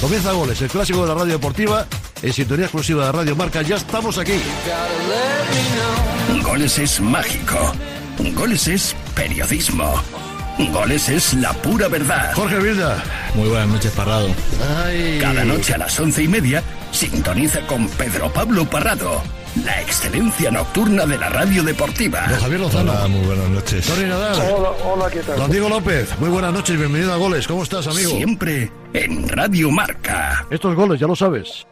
Comienza 0.00 0.32
Goles, 0.32 0.60
el 0.60 0.68
clásico 0.68 1.02
de 1.02 1.08
la 1.08 1.14
radio 1.14 1.32
deportiva, 1.34 1.86
en 2.22 2.32
sintonía 2.32 2.66
exclusiva 2.66 3.06
de 3.06 3.12
Radio 3.12 3.36
Marca. 3.36 3.62
Ya 3.62 3.76
estamos 3.76 4.18
aquí. 4.18 4.40
Goles 6.42 6.78
es 6.78 7.00
mágico. 7.00 7.72
Goles 8.34 8.68
es 8.68 8.94
periodismo. 9.14 9.94
Goles 10.72 11.08
es 11.08 11.34
la 11.34 11.52
pura 11.54 11.88
verdad. 11.88 12.32
Jorge 12.34 12.58
Vilda. 12.58 13.02
Muy 13.34 13.48
buenas 13.48 13.68
noches, 13.68 13.92
Parrado. 13.92 14.28
Cada 15.20 15.44
noche 15.44 15.74
a 15.74 15.78
las 15.78 15.98
once 15.98 16.22
y 16.22 16.28
media 16.28 16.62
sintoniza 16.92 17.60
con 17.66 17.88
Pedro 17.88 18.32
Pablo 18.32 18.68
Parrado. 18.68 19.22
La 19.62 19.80
excelencia 19.80 20.50
nocturna 20.50 21.06
de 21.06 21.16
la 21.16 21.28
radio 21.28 21.62
deportiva. 21.62 22.26
Don 22.28 22.40
Javier 22.40 22.60
Lozano. 22.60 22.90
Hola, 22.90 23.06
muy 23.06 23.24
buenas 23.24 23.48
noches. 23.50 23.86
Tony 23.86 24.08
Nadal. 24.08 24.52
Hola, 24.52 24.70
hola, 24.84 25.10
¿qué 25.10 25.20
tal? 25.20 25.36
Don 25.36 25.50
Diego 25.50 25.68
López. 25.68 26.18
Muy 26.18 26.28
buenas 26.28 26.52
noches, 26.52 26.76
bienvenido 26.76 27.12
a 27.12 27.16
Goles. 27.16 27.46
¿Cómo 27.46 27.62
estás, 27.62 27.86
amigo? 27.86 28.10
Siempre 28.10 28.72
en 28.92 29.28
Radio 29.28 29.70
Marca. 29.70 30.44
Estos 30.50 30.74
goles, 30.74 30.98
ya 30.98 31.06
lo 31.06 31.14
sabes. 31.14 31.66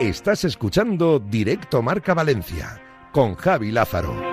Estás 0.00 0.44
escuchando 0.44 1.20
Directo 1.20 1.80
Marca 1.82 2.12
Valencia 2.14 2.82
con 3.12 3.36
Javi 3.36 3.70
Lázaro. 3.70 4.31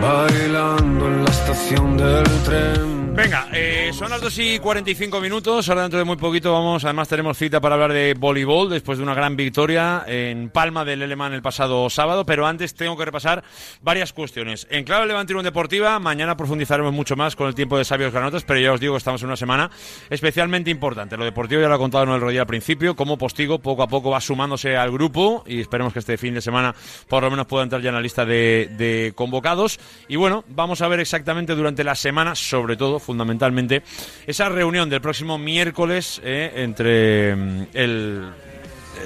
Bailando 0.00 1.06
en 1.06 1.24
la 1.24 1.30
estación 1.30 1.96
del 1.96 2.24
tren. 2.44 2.96
Venga, 3.16 3.48
eh, 3.50 3.92
son 3.94 4.10
las 4.10 4.20
2 4.20 4.38
y 4.40 4.58
45 4.58 5.22
minutos. 5.22 5.70
Ahora 5.70 5.80
dentro 5.80 5.98
de 5.98 6.04
muy 6.04 6.18
poquito 6.18 6.52
vamos, 6.52 6.84
además 6.84 7.08
tenemos 7.08 7.38
cita 7.38 7.62
para 7.62 7.74
hablar 7.74 7.94
de 7.94 8.12
voleibol 8.12 8.68
después 8.68 8.98
de 8.98 9.04
una 9.04 9.14
gran 9.14 9.36
victoria 9.36 10.04
en 10.06 10.50
Palma 10.50 10.84
del 10.84 11.02
Alemán 11.02 11.32
el 11.32 11.40
pasado 11.40 11.88
sábado. 11.88 12.26
Pero 12.26 12.46
antes 12.46 12.74
tengo 12.74 12.94
que 12.94 13.06
repasar 13.06 13.42
varias 13.80 14.12
cuestiones. 14.12 14.66
En 14.68 14.84
Clave 14.84 15.06
Levantirón 15.06 15.44
Deportiva, 15.44 15.98
mañana 15.98 16.36
profundizaremos 16.36 16.92
mucho 16.92 17.16
más 17.16 17.36
con 17.36 17.48
el 17.48 17.54
tiempo 17.54 17.78
de 17.78 17.86
sabios 17.86 18.12
granotas, 18.12 18.44
pero 18.44 18.60
ya 18.60 18.74
os 18.74 18.80
digo 18.80 18.92
que 18.92 18.98
estamos 18.98 19.22
en 19.22 19.28
una 19.28 19.36
semana 19.36 19.70
especialmente 20.10 20.70
importante. 20.70 21.16
Lo 21.16 21.24
deportivo 21.24 21.62
ya 21.62 21.68
lo 21.68 21.74
ha 21.76 21.78
contado 21.78 22.04
Noel 22.04 22.20
Rodríguez 22.20 22.42
al 22.42 22.46
principio, 22.46 22.94
como 22.94 23.16
Postigo 23.16 23.60
poco 23.60 23.82
a 23.82 23.88
poco 23.88 24.10
va 24.10 24.20
sumándose 24.20 24.76
al 24.76 24.92
grupo 24.92 25.42
y 25.46 25.62
esperemos 25.62 25.94
que 25.94 26.00
este 26.00 26.18
fin 26.18 26.34
de 26.34 26.42
semana 26.42 26.74
por 27.08 27.22
lo 27.22 27.30
menos 27.30 27.46
pueda 27.46 27.64
entrar 27.64 27.80
ya 27.80 27.88
en 27.88 27.94
la 27.94 28.02
lista 28.02 28.26
de 28.26 29.14
convocados. 29.16 29.80
Y 30.08 30.16
bueno, 30.16 30.44
vamos 30.48 30.80
a 30.82 30.88
ver 30.88 31.00
exactamente 31.00 31.54
durante 31.54 31.84
la 31.84 31.94
semana, 31.94 32.34
sobre 32.34 32.76
todo, 32.76 32.98
fundamentalmente, 32.98 33.82
esa 34.26 34.48
reunión 34.48 34.88
del 34.88 35.00
próximo 35.00 35.38
miércoles 35.38 36.20
eh, 36.24 36.52
entre 36.56 37.34
mm, 37.34 37.66
el 37.74 38.30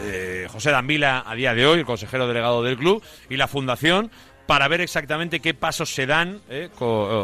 eh, 0.03 0.47
José 0.51 0.71
Dambila 0.71 1.25
a 1.27 1.35
día 1.35 1.55
de 1.55 1.67
hoy, 1.67 1.81
el 1.81 1.87
consejero 1.87 2.27
delegado 2.27 2.63
del 2.63 2.77
club, 2.77 3.03
y 3.29 3.37
la 3.37 3.49
fundación 3.49 4.11
para 4.47 4.67
ver 4.67 4.81
exactamente 4.81 5.39
qué 5.39 5.55
pasos 5.55 5.95
se 5.95 6.07
dan 6.07 6.41
eh, 6.51 6.69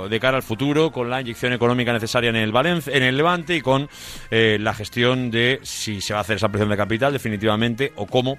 de 0.08 0.20
cara 0.20 0.36
al 0.36 0.44
futuro 0.44 0.92
con 0.92 1.10
la 1.10 1.20
inyección 1.20 1.52
económica 1.52 1.92
necesaria 1.92 2.30
en 2.30 2.36
el 2.36 2.52
Valencia, 2.52 2.92
en 2.94 3.02
el 3.02 3.16
Levante 3.16 3.56
y 3.56 3.60
con 3.60 3.88
la 4.30 4.74
gestión 4.74 5.32
de 5.32 5.58
si 5.64 6.00
se 6.00 6.12
va 6.12 6.20
a 6.20 6.22
hacer 6.22 6.36
esa 6.36 6.48
presión 6.48 6.68
de 6.68 6.76
capital 6.76 7.12
definitivamente 7.12 7.92
o 7.96 8.06
cómo 8.06 8.38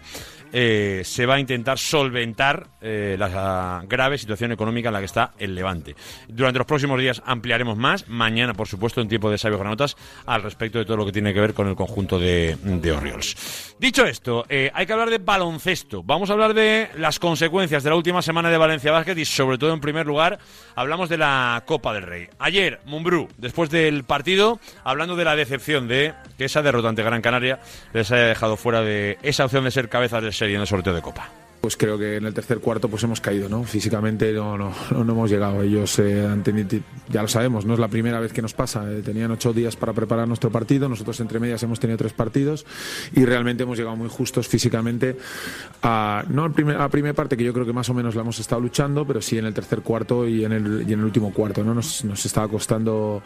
eh, 0.51 1.01
se 1.03 1.25
va 1.25 1.35
a 1.35 1.39
intentar 1.39 1.77
solventar 1.77 2.67
eh, 2.81 3.15
la 3.17 3.83
grave 3.87 4.17
situación 4.17 4.51
económica 4.51 4.89
en 4.89 4.93
la 4.93 4.99
que 4.99 5.05
está 5.05 5.33
el 5.39 5.55
Levante. 5.55 5.95
Durante 6.27 6.59
los 6.59 6.67
próximos 6.67 6.99
días 6.99 7.21
ampliaremos 7.25 7.77
más, 7.77 8.07
mañana 8.07 8.53
por 8.53 8.67
supuesto 8.67 9.01
en 9.01 9.07
tiempo 9.07 9.29
de 9.29 9.37
sabios 9.37 9.59
granotas, 9.59 9.97
al 10.25 10.43
respecto 10.43 10.79
de 10.79 10.85
todo 10.85 10.97
lo 10.97 11.05
que 11.05 11.11
tiene 11.11 11.33
que 11.33 11.39
ver 11.39 11.53
con 11.53 11.67
el 11.67 11.75
conjunto 11.75 12.19
de, 12.19 12.57
de 12.61 12.91
Orioles. 12.91 13.75
Dicho 13.79 14.05
esto, 14.05 14.45
eh, 14.49 14.71
hay 14.73 14.85
que 14.85 14.93
hablar 14.93 15.09
de 15.09 15.19
baloncesto. 15.19 16.03
Vamos 16.03 16.29
a 16.29 16.33
hablar 16.33 16.53
de 16.53 16.89
las 16.97 17.19
consecuencias 17.19 17.83
de 17.83 17.89
la 17.89 17.95
última 17.95 18.21
semana 18.21 18.49
de 18.49 18.57
Valencia 18.57 18.91
Basket 18.91 19.17
y 19.17 19.25
sobre 19.25 19.57
todo 19.57 19.73
en 19.73 19.81
primer 19.81 20.07
lugar 20.07 20.39
hablamos 20.75 21.09
de 21.09 21.17
la 21.17 21.63
Copa 21.65 21.93
del 21.93 22.03
Rey. 22.03 22.27
Ayer, 22.39 22.79
Mumbrú, 22.85 23.27
después 23.37 23.69
del 23.69 24.03
partido, 24.03 24.59
hablando 24.83 25.15
de 25.15 25.25
la 25.25 25.35
decepción 25.35 25.87
de 25.87 26.13
que 26.37 26.45
esa 26.45 26.61
derrota 26.61 26.89
ante 26.89 27.03
Gran 27.03 27.21
Canaria 27.21 27.59
les 27.93 28.11
haya 28.11 28.25
dejado 28.25 28.57
fuera 28.57 28.81
de 28.81 29.17
esa 29.21 29.45
opción 29.45 29.63
de 29.63 29.71
ser 29.71 29.89
cabezas 29.89 30.23
de 30.23 30.31
serie 30.37 30.55
en 30.55 30.61
el 30.61 30.67
sorteo 30.67 30.93
de 30.93 31.01
Copa. 31.01 31.29
Pues 31.61 31.75
creo 31.75 31.97
que 31.97 32.15
en 32.17 32.25
el 32.25 32.33
tercer 32.33 32.59
cuarto 32.59 32.87
pues 32.89 33.03
hemos 33.03 33.19
caído, 33.19 33.49
¿no? 33.49 33.63
Físicamente 33.63 34.31
no, 34.33 34.57
no, 34.57 34.71
no, 34.91 35.01
hemos 35.01 35.29
llegado. 35.29 35.61
Ellos 35.61 35.97
eh, 35.99 36.25
han 36.25 36.43
tenido, 36.43 36.79
ya 37.09 37.21
lo 37.21 37.27
sabemos, 37.27 37.65
no 37.65 37.73
es 37.73 37.79
la 37.79 37.87
primera 37.87 38.19
vez 38.19 38.31
que 38.31 38.41
nos 38.41 38.53
pasa. 38.53 38.89
Eh, 38.91 39.01
tenían 39.03 39.31
ocho 39.31 39.53
días 39.53 39.75
para 39.75 39.93
preparar 39.93 40.27
nuestro 40.27 40.49
partido, 40.51 40.87
nosotros 40.87 41.19
entre 41.19 41.39
medias 41.39 41.61
hemos 41.63 41.79
tenido 41.79 41.97
tres 41.97 42.13
partidos 42.13 42.65
y 43.13 43.25
realmente 43.25 43.63
hemos 43.63 43.77
llegado 43.77 43.95
muy 43.95 44.09
justos 44.09 44.47
físicamente 44.47 45.17
a, 45.83 46.23
no 46.29 46.45
a 46.45 46.49
primer- 46.49 46.77
a 46.79 46.89
primera 46.89 47.13
parte 47.13 47.35
que 47.37 47.43
yo 47.43 47.53
creo 47.53 47.65
que 47.65 47.73
más 47.73 47.89
o 47.89 47.93
menos 47.93 48.15
la 48.15 48.21
hemos 48.21 48.39
estado 48.39 48.61
luchando, 48.61 49.05
pero 49.05 49.21
sí 49.21 49.37
en 49.37 49.45
el 49.45 49.53
tercer 49.53 49.81
cuarto 49.81 50.27
y 50.27 50.45
en 50.45 50.51
el, 50.51 50.85
y 50.87 50.93
en 50.93 50.99
el 50.99 51.05
último 51.05 51.33
cuarto, 51.33 51.63
¿no? 51.63 51.73
Nos, 51.73 52.03
nos 52.05 52.25
estaba 52.25 52.47
costando 52.47 53.21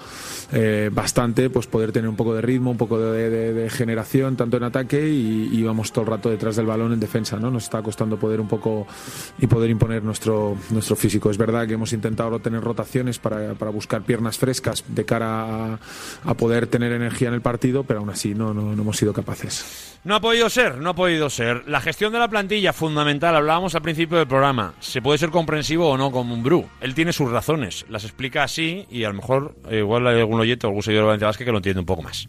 eh, 0.52 0.90
bastante 0.92 1.50
pues 1.50 1.68
poder 1.68 1.92
tener 1.92 2.10
un 2.10 2.16
poco 2.16 2.34
de 2.34 2.42
ritmo, 2.42 2.72
un 2.72 2.78
poco 2.78 3.00
de, 3.00 3.70
generación, 3.70 4.36
tanto 4.36 4.58
en 4.58 4.64
ataque 4.64 5.08
y 5.10 5.50
íbamos 5.54 5.92
todo 5.92 6.06
el 6.06 6.12
rato 6.12 6.30
detrás 6.30 6.56
del 6.56 6.66
balón 6.66 6.94
en 6.94 7.00
defensa, 7.00 7.38
¿no? 7.38 7.52
Nos 7.52 7.64
estaba 7.64 7.84
costando 7.84 8.18
poder 8.22 8.40
un 8.40 8.48
poco 8.48 8.88
y 9.40 9.48
poder 9.48 9.70
imponer 9.70 10.04
nuestro, 10.04 10.56
nuestro 10.70 10.96
físico. 10.96 11.30
Es 11.30 11.38
verdad 11.38 11.68
que 11.68 11.74
hemos 11.74 11.92
intentado 11.92 12.40
tener 12.40 12.62
rotaciones 12.62 13.20
para, 13.20 13.56
para 13.56 13.72
buscar 13.72 14.04
piernas 14.04 14.38
frescas 14.38 14.84
de 14.88 15.04
cara 15.04 15.74
a, 15.74 15.80
a 16.24 16.34
poder 16.36 16.68
tener 16.68 16.94
energía 16.94 17.28
en 17.30 17.34
el 17.34 17.42
partido, 17.42 17.84
pero 17.84 18.00
aún 18.00 18.10
así 18.10 18.34
no, 18.34 18.54
no, 18.54 18.76
no 18.76 18.82
hemos 18.82 18.98
sido 18.98 19.12
capaces. 19.12 19.98
No 20.04 20.16
ha 20.16 20.22
podido 20.22 20.50
ser, 20.50 20.78
no 20.78 20.92
ha 20.92 20.96
podido 20.96 21.30
ser. 21.30 21.68
La 21.68 21.82
gestión 21.82 22.14
de 22.14 22.20
la 22.20 22.28
plantilla, 22.28 22.74
fundamental, 22.74 23.36
hablábamos 23.36 23.76
al 23.76 23.82
principio 23.82 24.18
del 24.18 24.28
programa. 24.28 24.74
Se 24.80 25.02
puede 25.02 25.18
ser 25.18 25.30
comprensivo 25.30 25.90
o 25.90 25.98
no 25.98 26.12
con 26.12 26.32
un 26.32 26.44
Bru. 26.44 26.68
Él 26.80 26.96
tiene 26.96 27.14
sus 27.14 27.30
razones, 27.30 27.86
las 27.90 28.04
explica 28.04 28.44
así 28.44 28.86
y 28.90 29.04
a 29.04 29.10
lo 29.10 29.16
mejor 29.16 29.56
eh, 29.70 29.80
igual 29.80 30.08
hay 30.08 30.20
algún 30.20 30.40
oyente 30.40 30.66
o 30.66 30.70
algún 30.70 30.84
seguidor 30.84 31.04
de 31.04 31.08
Valencia 31.08 31.28
Basket 31.28 31.46
que 31.46 31.52
lo 31.52 31.58
entiende 31.58 31.80
un 31.82 31.86
poco 31.86 32.04
más. 32.04 32.28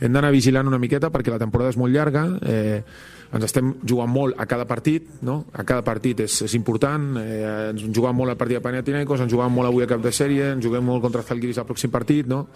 hem 0.00 0.12
d'anar 0.12 0.32
vigilant 0.34 0.68
una 0.68 0.78
miqueta 0.78 1.10
perquè 1.12 1.32
la 1.32 1.40
temporada 1.42 1.72
és 1.72 1.78
molt 1.80 1.94
llarga 1.94 2.26
eh, 2.46 2.82
ens 3.36 3.46
estem 3.48 3.74
jugant 3.86 4.10
molt 4.10 4.38
a 4.40 4.46
cada 4.48 4.66
partit 4.68 5.08
no? 5.26 5.44
a 5.52 5.64
cada 5.68 5.84
partit 5.86 6.24
és, 6.24 6.40
és 6.46 6.56
important 6.58 7.16
eh, 7.20 7.70
ens 7.72 7.86
juguem 7.86 8.16
molt 8.16 8.32
al 8.32 8.40
partit 8.40 8.58
de 8.58 8.64
Panathinaikos 8.64 9.24
ens 9.24 9.32
juguem 9.32 9.52
molt 9.52 9.70
avui 9.70 9.84
a 9.84 9.90
cap 9.90 10.02
de 10.04 10.12
sèrie 10.14 10.52
ens 10.54 10.64
juguem 10.64 10.84
molt 10.84 11.04
contra 11.04 11.24
Zalgiris 11.26 11.60
al 11.60 11.68
pròxim 11.68 11.92
partit 11.92 12.28
no? 12.30 12.46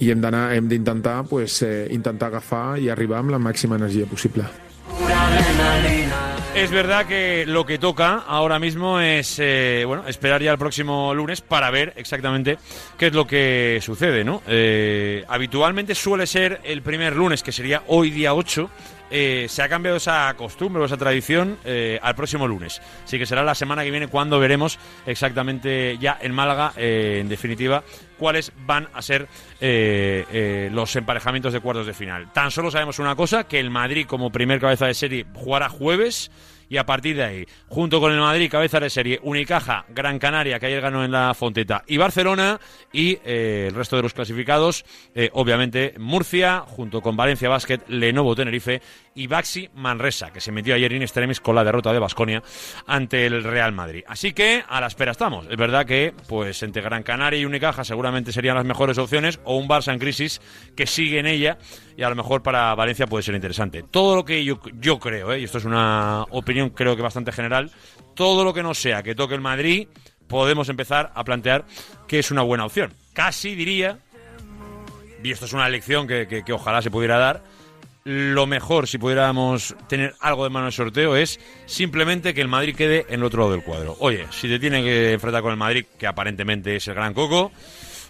i 0.00 0.12
hem 0.12 0.20
d'anar 0.22 0.50
hem 0.56 0.68
d'intentar 0.68 1.22
pues, 1.28 1.62
eh, 1.66 1.88
intentar 1.94 2.32
agafar 2.32 2.66
i 2.80 2.90
arribar 2.92 3.22
amb 3.22 3.34
la 3.36 3.42
màxima 3.42 3.80
energia 3.80 4.06
possible 4.06 4.48
Es 6.54 6.70
verdad 6.70 7.06
que 7.06 7.44
lo 7.46 7.64
que 7.64 7.78
toca 7.78 8.22
ahora 8.26 8.58
mismo 8.58 9.00
es 9.00 9.38
eh, 9.38 9.84
bueno 9.86 10.06
esperar 10.06 10.42
ya 10.42 10.52
el 10.52 10.58
próximo 10.58 11.14
lunes 11.14 11.40
para 11.40 11.70
ver 11.70 11.94
exactamente 11.96 12.58
qué 12.98 13.06
es 13.06 13.14
lo 13.14 13.26
que 13.26 13.80
sucede, 13.80 14.22
¿no? 14.22 14.42
Eh, 14.46 15.24
habitualmente 15.28 15.94
suele 15.94 16.26
ser 16.26 16.60
el 16.64 16.82
primer 16.82 17.16
lunes, 17.16 17.42
que 17.42 17.52
sería 17.52 17.82
hoy 17.86 18.10
día 18.10 18.34
8. 18.34 18.68
Eh, 19.12 19.46
se 19.48 19.62
ha 19.62 19.68
cambiado 19.68 19.98
esa 19.98 20.32
costumbre 20.34 20.82
o 20.82 20.86
esa 20.86 20.96
tradición 20.96 21.58
eh, 21.64 21.98
al 22.02 22.14
próximo 22.14 22.48
lunes. 22.48 22.80
Así 23.04 23.18
que 23.18 23.26
será 23.26 23.44
la 23.44 23.54
semana 23.54 23.84
que 23.84 23.90
viene 23.90 24.08
cuando 24.08 24.40
veremos 24.40 24.78
exactamente 25.06 25.98
ya 25.98 26.18
en 26.20 26.32
Málaga, 26.32 26.72
eh, 26.76 27.18
en 27.20 27.28
definitiva, 27.28 27.84
cuáles 28.18 28.52
van 28.66 28.88
a 28.94 29.02
ser 29.02 29.28
eh, 29.60 30.70
los 30.72 30.96
emparejamientos 30.96 31.52
de 31.52 31.60
cuartos 31.60 31.86
de 31.86 31.94
final. 31.94 32.32
Tan 32.32 32.50
solo 32.50 32.70
sabemos 32.70 32.98
una 32.98 33.14
cosa, 33.14 33.44
que 33.44 33.60
el 33.60 33.70
Madrid 33.70 34.06
como 34.06 34.32
primer 34.32 34.60
cabeza 34.60 34.86
de 34.86 34.94
serie 34.94 35.26
jugará 35.34 35.68
jueves 35.68 36.30
y 36.72 36.78
a 36.78 36.86
partir 36.86 37.16
de 37.16 37.22
ahí, 37.22 37.46
junto 37.68 38.00
con 38.00 38.12
el 38.12 38.18
Madrid, 38.18 38.50
cabeza 38.50 38.80
de 38.80 38.88
serie, 38.88 39.20
Unicaja, 39.22 39.84
Gran 39.90 40.18
Canaria, 40.18 40.58
que 40.58 40.64
ayer 40.64 40.80
ganó 40.80 41.04
en 41.04 41.12
la 41.12 41.34
Fonteta, 41.34 41.84
y 41.86 41.98
Barcelona, 41.98 42.58
y 42.90 43.18
eh, 43.26 43.66
el 43.68 43.74
resto 43.74 43.96
de 43.96 44.02
los 44.02 44.14
clasificados, 44.14 44.86
eh, 45.14 45.28
obviamente 45.34 45.92
Murcia, 45.98 46.60
junto 46.60 47.02
con 47.02 47.14
Valencia 47.14 47.50
Basket, 47.50 47.80
Lenovo 47.88 48.34
Tenerife 48.34 48.80
y 49.14 49.26
Baxi 49.26 49.68
Manresa, 49.74 50.30
que 50.32 50.40
se 50.40 50.50
metió 50.50 50.74
ayer 50.74 50.92
in 50.92 51.02
extremis 51.02 51.40
con 51.40 51.54
la 51.54 51.62
derrota 51.62 51.92
de 51.92 51.98
Basconia 51.98 52.42
ante 52.86 53.26
el 53.26 53.44
Real 53.44 53.72
Madrid. 53.72 54.04
Así 54.06 54.32
que 54.32 54.64
a 54.66 54.80
la 54.80 54.86
espera 54.86 55.12
estamos. 55.12 55.46
Es 55.50 55.58
verdad 55.58 55.84
que, 55.84 56.14
pues, 56.26 56.62
entre 56.62 56.80
Gran 56.80 57.02
Canaria 57.02 57.38
y 57.38 57.44
Unicaja 57.44 57.84
seguramente 57.84 58.32
serían 58.32 58.56
las 58.56 58.64
mejores 58.64 58.96
opciones, 58.96 59.40
o 59.44 59.58
un 59.58 59.68
Barça 59.68 59.92
en 59.92 59.98
crisis 59.98 60.40
que 60.74 60.86
sigue 60.86 61.18
en 61.18 61.26
ella, 61.26 61.58
y 61.98 62.02
a 62.02 62.08
lo 62.08 62.14
mejor 62.14 62.42
para 62.42 62.74
Valencia 62.74 63.06
puede 63.06 63.22
ser 63.22 63.34
interesante. 63.34 63.84
Todo 63.90 64.16
lo 64.16 64.24
que 64.24 64.42
yo, 64.42 64.58
yo 64.80 64.98
creo, 64.98 65.34
¿eh? 65.34 65.40
y 65.40 65.44
esto 65.44 65.58
es 65.58 65.66
una 65.66 66.24
opinión 66.30 66.61
creo 66.70 66.96
que 66.96 67.02
bastante 67.02 67.32
general, 67.32 67.70
todo 68.14 68.44
lo 68.44 68.52
que 68.54 68.62
no 68.62 68.74
sea 68.74 69.02
que 69.02 69.14
toque 69.14 69.34
el 69.34 69.40
Madrid, 69.40 69.88
podemos 70.28 70.68
empezar 70.68 71.12
a 71.14 71.24
plantear 71.24 71.64
que 72.06 72.18
es 72.18 72.30
una 72.30 72.42
buena 72.42 72.64
opción. 72.64 72.92
Casi 73.12 73.54
diría, 73.54 73.98
y 75.22 75.30
esto 75.30 75.44
es 75.46 75.52
una 75.52 75.66
elección 75.66 76.06
que, 76.06 76.26
que- 76.44 76.52
ojalá 76.52 76.82
se 76.82 76.90
pudiera 76.90 77.18
dar, 77.18 77.42
lo 78.04 78.46
mejor 78.46 78.88
si 78.88 78.98
pudiéramos 78.98 79.76
tener 79.88 80.14
algo 80.20 80.42
de 80.44 80.50
mano 80.50 80.64
en 80.64 80.68
el 80.68 80.72
sorteo 80.72 81.14
es 81.14 81.38
simplemente 81.66 82.34
que 82.34 82.40
el 82.40 82.48
Madrid 82.48 82.74
quede 82.74 83.06
en 83.08 83.20
el 83.20 83.24
otro 83.24 83.42
lado 83.42 83.52
del 83.52 83.62
cuadro. 83.62 83.96
Oye, 84.00 84.26
si 84.30 84.48
te 84.48 84.58
tiene 84.58 84.82
que 84.82 85.12
enfrentar 85.12 85.40
con 85.42 85.52
el 85.52 85.56
Madrid, 85.56 85.84
que 85.98 86.06
aparentemente 86.08 86.74
es 86.74 86.88
el 86.88 86.94
gran 86.94 87.14
coco, 87.14 87.52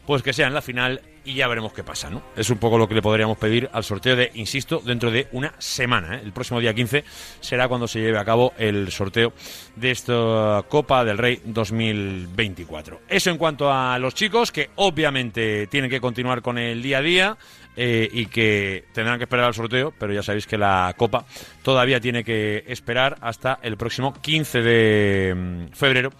pues 0.07 0.23
que 0.23 0.33
sea 0.33 0.47
en 0.47 0.55
la 0.55 0.63
final 0.63 1.03
y 1.25 1.35
ya 1.35 1.49
veremos 1.49 1.73
qué 1.73 1.85
pasa, 1.85 2.11
¿no? 2.11 2.23
Es 2.37 2.51
un 2.51 2.59
poco 2.59 2.79
lo 2.79 2.89
que 2.89 2.95
le 2.95 3.03
podríamos 3.03 3.39
pedir 3.39 3.69
al 3.73 3.85
sorteo 3.85 4.17
de, 4.17 4.31
insisto, 4.35 4.81
dentro 4.85 5.11
de 5.11 5.29
una 5.33 5.55
semana. 5.59 6.17
¿eh? 6.17 6.21
El 6.25 6.33
próximo 6.33 6.61
día 6.61 6.75
15 6.75 7.05
será 7.41 7.69
cuando 7.69 7.87
se 7.89 8.01
lleve 8.01 8.19
a 8.19 8.25
cabo 8.25 8.53
el 8.59 8.91
sorteo 8.91 9.33
de 9.77 9.91
esta 9.91 10.65
Copa 10.69 11.05
del 11.05 11.19
Rey 11.19 11.41
2024. 11.45 13.03
Eso 13.09 13.31
en 13.31 13.39
cuanto 13.39 13.73
a 13.73 13.99
los 13.99 14.15
chicos, 14.15 14.53
que 14.53 14.71
obviamente 14.77 15.67
tienen 15.69 15.91
que 15.91 16.01
continuar 16.01 16.43
con 16.43 16.59
el 16.59 16.83
día 16.83 16.99
a 16.99 17.03
día. 17.03 17.37
eh, 17.77 18.09
y 18.13 18.27
que 18.27 18.85
tendrán 18.93 19.19
que 19.19 19.25
esperar 19.25 19.47
al 19.47 19.55
sorteo, 19.55 19.95
pero 19.99 20.13
ya 20.13 20.23
sabéis 20.23 20.47
que 20.47 20.59
la 20.59 20.95
Copa 20.97 21.25
todavía 21.63 22.01
tiene 22.01 22.23
que 22.23 22.65
esperar 22.67 23.17
hasta 23.23 23.59
el 23.63 23.77
próximo 23.79 24.13
15 24.13 24.61
de 24.61 25.35
mm, 25.35 25.73
febrero 25.73 26.11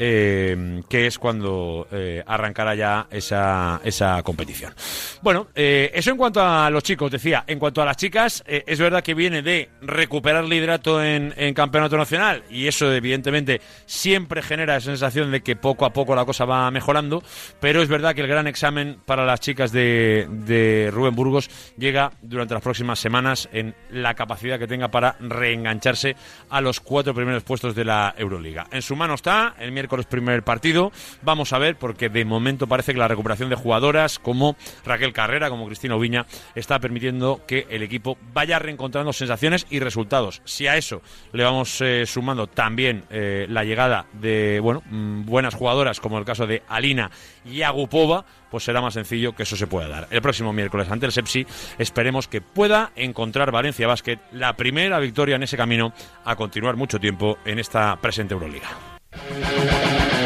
eh, 0.00 0.80
que 0.88 1.06
es 1.06 1.18
cuando 1.18 1.86
eh, 1.92 2.24
arrancará 2.26 2.74
ya 2.74 3.06
esa, 3.10 3.80
esa 3.84 4.22
competición. 4.22 4.72
Bueno, 5.20 5.48
eh, 5.54 5.90
eso 5.94 6.10
en 6.10 6.16
cuanto 6.16 6.42
a 6.42 6.70
los 6.70 6.82
chicos, 6.82 7.10
decía. 7.10 7.44
En 7.46 7.58
cuanto 7.58 7.82
a 7.82 7.84
las 7.84 7.98
chicas, 7.98 8.42
eh, 8.46 8.64
es 8.66 8.78
verdad 8.78 9.02
que 9.02 9.12
viene 9.12 9.42
de 9.42 9.68
recuperar 9.82 10.44
liderato 10.44 11.04
en, 11.04 11.34
en 11.36 11.52
campeonato 11.52 11.98
nacional 11.98 12.44
y 12.48 12.66
eso 12.66 12.90
evidentemente 12.92 13.60
siempre 13.84 14.40
genera 14.40 14.76
esa 14.76 14.86
sensación 14.86 15.30
de 15.30 15.42
que 15.42 15.54
poco 15.54 15.84
a 15.84 15.92
poco 15.92 16.14
la 16.14 16.24
cosa 16.24 16.46
va 16.46 16.70
mejorando, 16.70 17.22
pero 17.60 17.82
es 17.82 17.88
verdad 17.88 18.14
que 18.14 18.22
el 18.22 18.26
gran 18.26 18.46
examen 18.46 18.98
para 19.04 19.26
las 19.26 19.40
chicas 19.40 19.70
de, 19.70 20.26
de 20.30 20.90
Rubén 20.90 21.14
Burgos 21.14 21.50
llega 21.76 22.12
durante 22.22 22.54
las 22.54 22.62
próximas 22.62 22.98
semanas 22.98 23.50
en 23.52 23.74
la 23.90 24.14
capacidad 24.14 24.58
que 24.58 24.66
tenga 24.66 24.88
para 24.88 25.16
reengancharse 25.20 26.16
a 26.48 26.62
los 26.62 26.80
cuatro 26.80 27.12
primeros 27.14 27.42
puestos 27.42 27.74
de 27.74 27.84
la 27.84 28.14
Euroliga. 28.16 28.66
En 28.70 28.80
su 28.80 28.96
mano 28.96 29.14
está 29.14 29.54
el 29.58 29.72
miércoles 29.72 29.89
primer 30.08 30.42
partido. 30.42 30.92
Vamos 31.22 31.52
a 31.52 31.58
ver, 31.58 31.76
porque 31.76 32.08
de 32.08 32.24
momento 32.24 32.66
parece 32.66 32.92
que 32.92 32.98
la 32.98 33.08
recuperación 33.08 33.50
de 33.50 33.56
jugadoras 33.56 34.18
como 34.18 34.56
Raquel 34.84 35.12
Carrera, 35.12 35.50
como 35.50 35.66
Cristina 35.66 35.96
Oviña, 35.96 36.26
está 36.54 36.78
permitiendo 36.78 37.42
que 37.46 37.66
el 37.70 37.82
equipo 37.82 38.18
vaya 38.32 38.58
reencontrando 38.58 39.12
sensaciones 39.12 39.66
y 39.70 39.80
resultados. 39.80 40.42
Si 40.44 40.66
a 40.66 40.76
eso 40.76 41.02
le 41.32 41.44
vamos 41.44 41.80
eh, 41.80 42.04
sumando 42.06 42.46
también 42.46 43.04
eh, 43.10 43.46
la 43.48 43.64
llegada 43.64 44.06
de 44.12 44.60
bueno 44.60 44.82
mm, 44.90 45.24
buenas 45.24 45.54
jugadoras, 45.54 46.00
como 46.00 46.18
el 46.18 46.24
caso 46.24 46.46
de 46.46 46.62
Alina 46.68 47.10
y 47.44 47.62
Agupova, 47.62 48.24
pues 48.50 48.64
será 48.64 48.80
más 48.80 48.94
sencillo 48.94 49.34
que 49.34 49.44
eso 49.44 49.56
se 49.56 49.66
pueda 49.66 49.88
dar. 49.88 50.08
El 50.10 50.22
próximo 50.22 50.52
miércoles 50.52 50.90
ante 50.90 51.06
el 51.06 51.12
Sepsi 51.12 51.46
esperemos 51.78 52.28
que 52.28 52.40
pueda 52.40 52.90
encontrar 52.96 53.52
Valencia 53.52 53.86
Basket 53.86 54.18
la 54.32 54.54
primera 54.54 54.98
victoria 54.98 55.36
en 55.36 55.42
ese 55.42 55.56
camino 55.56 55.92
a 56.24 56.36
continuar 56.36 56.76
mucho 56.76 56.98
tiempo 56.98 57.38
en 57.44 57.58
esta 57.58 57.96
presente 57.96 58.34
Euroliga. 58.34 58.89
El 59.12 59.18
programa 59.18 60.19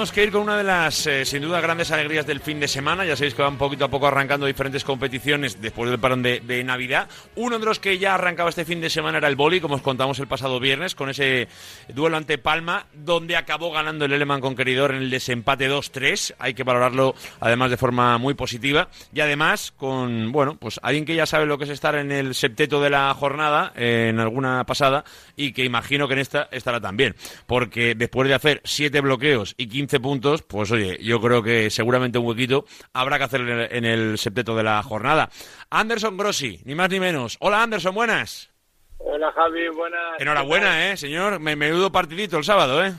tenemos 0.00 0.14
que 0.14 0.24
ir 0.24 0.32
con 0.32 0.40
una 0.40 0.56
de 0.56 0.64
las, 0.64 1.06
eh, 1.06 1.26
sin 1.26 1.42
duda, 1.42 1.60
grandes 1.60 1.90
alegrías 1.90 2.26
del 2.26 2.40
fin 2.40 2.58
de 2.58 2.68
semana. 2.68 3.04
Ya 3.04 3.16
sabéis 3.16 3.34
que 3.34 3.42
van 3.42 3.58
poquito 3.58 3.84
a 3.84 3.88
poco 3.88 4.06
arrancando 4.06 4.46
diferentes 4.46 4.82
competiciones 4.82 5.60
después 5.60 5.90
del 5.90 6.00
parón 6.00 6.22
de, 6.22 6.40
de 6.40 6.64
Navidad. 6.64 7.06
Uno 7.34 7.58
de 7.58 7.66
los 7.66 7.78
que 7.78 7.98
ya 7.98 8.14
arrancaba 8.14 8.48
este 8.48 8.64
fin 8.64 8.80
de 8.80 8.88
semana 8.88 9.18
era 9.18 9.28
el 9.28 9.36
boli, 9.36 9.60
como 9.60 9.74
os 9.74 9.82
contamos 9.82 10.18
el 10.18 10.26
pasado 10.26 10.58
viernes, 10.58 10.94
con 10.94 11.10
ese 11.10 11.48
duelo 11.88 12.16
ante 12.16 12.38
Palma, 12.38 12.86
donde 12.94 13.36
acabó 13.36 13.72
ganando 13.72 14.06
el 14.06 14.12
Eleman 14.14 14.40
Conqueridor 14.40 14.92
en 14.92 15.02
el 15.02 15.10
desempate 15.10 15.70
2-3. 15.70 16.36
Hay 16.38 16.54
que 16.54 16.62
valorarlo, 16.62 17.14
además, 17.38 17.70
de 17.70 17.76
forma 17.76 18.16
muy 18.16 18.32
positiva. 18.32 18.88
Y 19.12 19.20
además, 19.20 19.70
con, 19.70 20.32
bueno, 20.32 20.56
pues 20.58 20.80
alguien 20.82 21.04
que 21.04 21.14
ya 21.14 21.26
sabe 21.26 21.44
lo 21.44 21.58
que 21.58 21.64
es 21.64 21.70
estar 21.70 21.94
en 21.96 22.10
el 22.10 22.34
septeto 22.34 22.80
de 22.80 22.88
la 22.88 23.12
jornada, 23.12 23.74
eh, 23.76 24.06
en 24.08 24.18
alguna 24.18 24.64
pasada, 24.64 25.04
y 25.36 25.52
que 25.52 25.62
imagino 25.62 26.08
que 26.08 26.14
en 26.14 26.20
esta 26.20 26.48
estará 26.52 26.80
también. 26.80 27.14
Porque 27.46 27.94
después 27.94 28.26
de 28.26 28.34
hacer 28.34 28.62
siete 28.64 29.02
bloqueos 29.02 29.54
y 29.58 29.66
15 29.66 29.89
puntos, 29.98 30.42
pues 30.42 30.70
oye, 30.70 30.98
yo 31.02 31.20
creo 31.20 31.42
que 31.42 31.70
seguramente 31.70 32.18
un 32.18 32.26
huequito 32.26 32.64
habrá 32.92 33.18
que 33.18 33.24
hacer 33.24 33.40
en 33.40 33.48
el, 33.48 33.68
en 33.72 33.84
el 33.84 34.18
septeto 34.18 34.54
de 34.54 34.62
la 34.62 34.82
jornada. 34.82 35.30
Anderson 35.70 36.16
Grossi, 36.16 36.60
ni 36.64 36.74
más 36.74 36.90
ni 36.90 37.00
menos. 37.00 37.36
Hola 37.40 37.62
Anderson, 37.62 37.94
buenas. 37.94 38.50
Hola 38.98 39.32
Javi, 39.32 39.68
buenas. 39.68 40.20
Enhorabuena, 40.20 40.90
¿eh, 40.90 40.96
señor? 40.96 41.40
Me 41.40 41.56
menudo 41.56 41.90
partidito 41.90 42.36
el 42.36 42.44
sábado, 42.44 42.84
¿eh? 42.84 42.92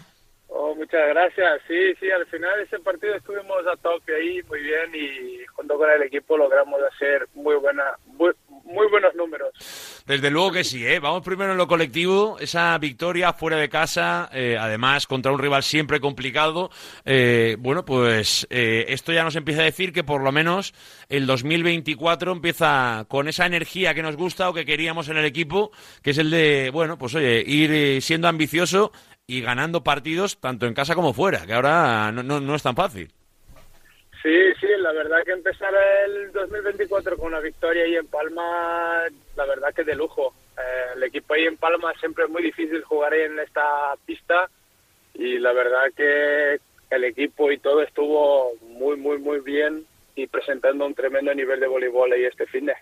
Oh, 0.47 0.75
muchas 0.75 1.07
gracias. 1.09 1.61
Sí, 1.67 1.93
sí, 1.99 2.11
al 2.11 2.25
final 2.25 2.59
ese 2.59 2.79
partido 2.79 3.15
estuvimos 3.15 3.65
a 3.71 3.77
tope 3.77 4.15
ahí, 4.15 4.41
muy 4.49 4.61
bien, 4.61 4.93
y 4.93 5.45
junto 5.45 5.77
con 5.77 5.89
el 5.89 6.01
equipo 6.01 6.37
logramos 6.37 6.79
hacer 6.93 7.27
muy 7.35 7.55
buena, 7.55 7.83
muy, 8.07 8.31
muy 8.71 8.87
buenos 8.89 9.13
números. 9.15 9.51
Desde 10.05 10.31
luego 10.31 10.51
que 10.51 10.63
sí, 10.63 10.85
¿eh? 10.85 10.99
Vamos 10.99 11.23
primero 11.23 11.51
en 11.51 11.57
lo 11.57 11.67
colectivo, 11.67 12.37
esa 12.39 12.77
victoria 12.77 13.33
fuera 13.33 13.57
de 13.57 13.69
casa, 13.69 14.29
eh, 14.33 14.57
además 14.59 15.07
contra 15.07 15.31
un 15.31 15.39
rival 15.39 15.63
siempre 15.63 15.99
complicado. 15.99 16.69
Eh, 17.05 17.55
bueno, 17.59 17.85
pues 17.85 18.47
eh, 18.49 18.85
esto 18.89 19.13
ya 19.13 19.23
nos 19.23 19.35
empieza 19.35 19.61
a 19.61 19.65
decir 19.65 19.93
que 19.93 20.03
por 20.03 20.21
lo 20.23 20.31
menos 20.31 20.73
el 21.09 21.25
2024 21.25 22.31
empieza 22.31 23.05
con 23.07 23.27
esa 23.27 23.45
energía 23.45 23.93
que 23.93 24.01
nos 24.01 24.15
gusta 24.15 24.49
o 24.49 24.53
que 24.53 24.65
queríamos 24.65 25.09
en 25.09 25.17
el 25.17 25.25
equipo, 25.25 25.71
que 26.01 26.11
es 26.11 26.17
el 26.17 26.31
de, 26.31 26.69
bueno, 26.71 26.97
pues 26.97 27.15
oye, 27.15 27.43
ir 27.45 28.01
siendo 28.01 28.27
ambicioso 28.27 28.91
y 29.27 29.41
ganando 29.41 29.83
partidos 29.83 30.39
tanto 30.39 30.65
en 30.65 30.73
casa 30.73 30.95
como 30.95 31.13
fuera, 31.13 31.45
que 31.45 31.53
ahora 31.53 32.11
no, 32.11 32.23
no, 32.23 32.39
no 32.39 32.55
es 32.55 32.63
tan 32.63 32.75
fácil. 32.75 33.11
Sí, 34.21 34.29
sí, 34.59 34.67
la 34.81 34.91
verdad 34.91 35.23
que 35.25 35.31
empezar 35.31 35.73
el 36.05 36.31
2024 36.31 37.17
con 37.17 37.27
una 37.27 37.39
victoria 37.39 37.83
ahí 37.83 37.95
en 37.95 38.07
Palma, 38.07 39.03
la 39.35 39.45
verdad 39.45 39.73
que 39.73 39.83
de 39.83 39.95
lujo. 39.95 40.33
Eh, 40.57 40.93
el 40.95 41.03
equipo 41.03 41.33
ahí 41.33 41.45
en 41.45 41.57
Palma 41.57 41.93
siempre 41.99 42.25
es 42.25 42.29
muy 42.29 42.43
difícil 42.43 42.83
jugar 42.83 43.13
en 43.13 43.39
esta 43.39 43.93
pista 44.05 44.49
y 45.13 45.37
la 45.39 45.53
verdad 45.53 45.85
que 45.95 46.59
el 46.89 47.03
equipo 47.05 47.51
y 47.51 47.57
todo 47.59 47.81
estuvo 47.81 48.51
muy, 48.61 48.97
muy, 48.97 49.17
muy 49.19 49.39
bien 49.39 49.85
y 50.15 50.27
presentando 50.27 50.85
un 50.85 50.93
tremendo 50.93 51.33
nivel 51.33 51.59
de 51.59 51.67
voleibol 51.67 52.11
ahí 52.11 52.25
este 52.25 52.45
fin 52.47 52.65
de. 52.65 52.73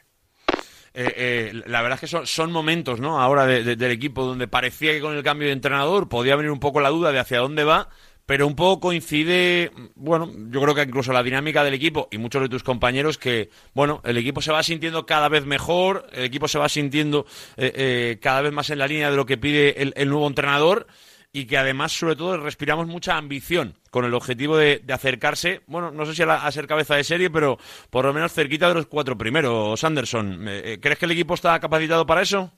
Eh, 0.96 1.14
eh, 1.16 1.62
la 1.68 1.82
verdad 1.84 1.96
es 1.98 2.02
que 2.02 2.08
son, 2.08 2.26
son 2.26 2.52
momentos, 2.52 3.00
¿no? 3.00 3.22
Ahora 3.22 3.46
de- 3.46 3.64
de- 3.64 3.76
del 3.76 3.92
equipo 3.92 4.24
donde 4.24 4.48
parecía 4.48 4.92
que 4.92 5.00
con 5.02 5.16
el 5.16 5.24
cambio 5.24 5.48
de 5.48 5.54
entrenador 5.54 6.10
podía 6.10 6.36
venir 6.36 6.52
un 6.52 6.60
poco 6.60 6.82
la 6.82 6.90
duda 6.90 7.12
de 7.12 7.20
hacia 7.20 7.38
dónde 7.40 7.64
va, 7.64 7.90
pero 8.30 8.46
un 8.46 8.56
poco 8.56 8.80
coincide, 8.82 9.72
bueno, 9.96 10.32
yo 10.52 10.62
creo 10.62 10.76
que 10.76 10.84
incluso 10.84 11.12
la 11.12 11.24
dinámica 11.24 11.64
del 11.64 11.74
equipo 11.74 12.08
y 12.12 12.20
muchos 12.20 12.44
de 12.44 12.48
tus 12.48 12.62
compañeros 12.62 13.18
que, 13.18 13.50
bueno, 13.74 14.02
el 14.06 14.18
equipo 14.18 14.40
se 14.40 14.52
va 14.52 14.62
sintiendo 14.62 15.08
cada 15.08 15.30
vez 15.30 15.48
mejor, 15.48 16.06
el 16.12 16.26
equipo 16.26 16.48
se 16.48 16.60
va 16.60 16.70
sintiendo 16.70 17.26
eh, 17.58 17.72
eh, 17.74 18.20
cada 18.22 18.44
vez 18.44 18.52
más 18.52 18.70
en 18.70 18.78
la 18.78 18.86
línea 18.86 19.10
de 19.10 19.18
lo 19.18 19.26
que 19.26 19.40
pide 19.40 19.82
el, 19.82 20.10
nuevo 20.10 20.28
entrenador 20.28 20.86
y 21.34 21.48
que 21.48 21.58
además, 21.58 21.92
sobre 21.92 22.16
todo, 22.16 22.38
respiramos 22.38 22.86
mucha 22.86 23.18
ambición 23.18 23.74
con 23.90 24.06
el 24.06 24.14
objetivo 24.14 24.58
de, 24.58 24.84
acercarse, 24.94 25.62
bueno, 25.66 25.90
no 25.90 26.06
sé 26.06 26.14
si 26.14 26.22
a 26.22 26.52
ser 26.52 26.68
cabeza 26.68 26.96
de 26.96 27.04
serie, 27.04 27.32
pero 27.32 27.58
por 27.90 28.06
lo 28.06 28.14
menos 28.14 28.32
cerquita 28.32 28.68
de 28.68 28.76
los 28.76 28.86
cuatro 28.86 29.18
primeros. 29.18 29.84
Anderson, 29.84 30.48
eh, 30.48 30.62
eh, 30.66 30.80
¿crees 30.80 31.00
que 31.00 31.06
el 31.06 31.14
equipo 31.14 31.34
está 31.34 31.60
capacitado 31.60 32.06
para 32.06 32.22
eso? 32.22 32.52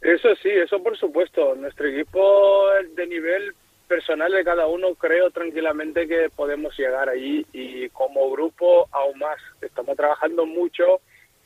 Eso 0.00 0.34
sí, 0.42 0.48
eso 0.48 0.82
por 0.82 0.96
supuesto. 0.96 1.54
Nuestro 1.54 1.86
equipo 1.86 2.66
de 2.96 3.06
nivel 3.06 3.54
personal 3.90 4.30
de 4.30 4.44
cada 4.44 4.68
uno 4.68 4.94
creo 4.94 5.32
tranquilamente 5.32 6.06
que 6.06 6.30
podemos 6.30 6.78
llegar 6.78 7.08
allí 7.08 7.44
y 7.52 7.88
como 7.88 8.30
grupo 8.30 8.88
aún 8.92 9.18
más. 9.18 9.36
Estamos 9.60 9.96
trabajando 9.96 10.46
mucho 10.46 11.00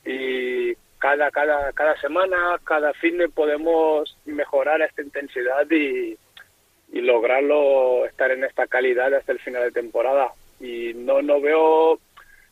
y 0.05 0.75
cada 0.99 1.31
cada 1.31 1.73
cada 1.73 1.99
semana, 2.03 2.61
cada 2.65 2.93
fin 2.93 3.17
de 3.17 3.31
podemos 3.31 4.15
mejorar 4.27 4.83
esta 4.83 5.01
intensidad 5.01 5.67
y, 5.71 6.19
y 6.93 7.01
lograrlo 7.01 8.05
estar 8.05 8.31
en 8.31 8.45
esta 8.45 8.67
calidad 8.67 9.15
hasta 9.15 9.33
el 9.33 9.41
final 9.41 9.63
de 9.63 9.81
temporada. 9.81 10.31
Y 10.61 10.93
no 10.93 11.23
no 11.23 11.41
veo 11.41 11.99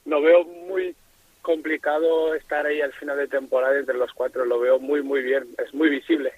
no 0.06 0.22
veo 0.22 0.44
muy 0.44 0.96
complicado 1.42 2.34
estar 2.34 2.64
ahí 2.64 2.80
al 2.80 2.94
final 2.94 3.18
de 3.18 3.28
temporada 3.28 3.78
entre 3.78 3.98
los 3.98 4.10
cuatro. 4.14 4.46
Lo 4.46 4.58
veo 4.58 4.78
muy 4.78 5.02
muy 5.02 5.22
bien. 5.22 5.48
Es 5.58 5.74
muy 5.74 5.90
visible. 5.90 6.32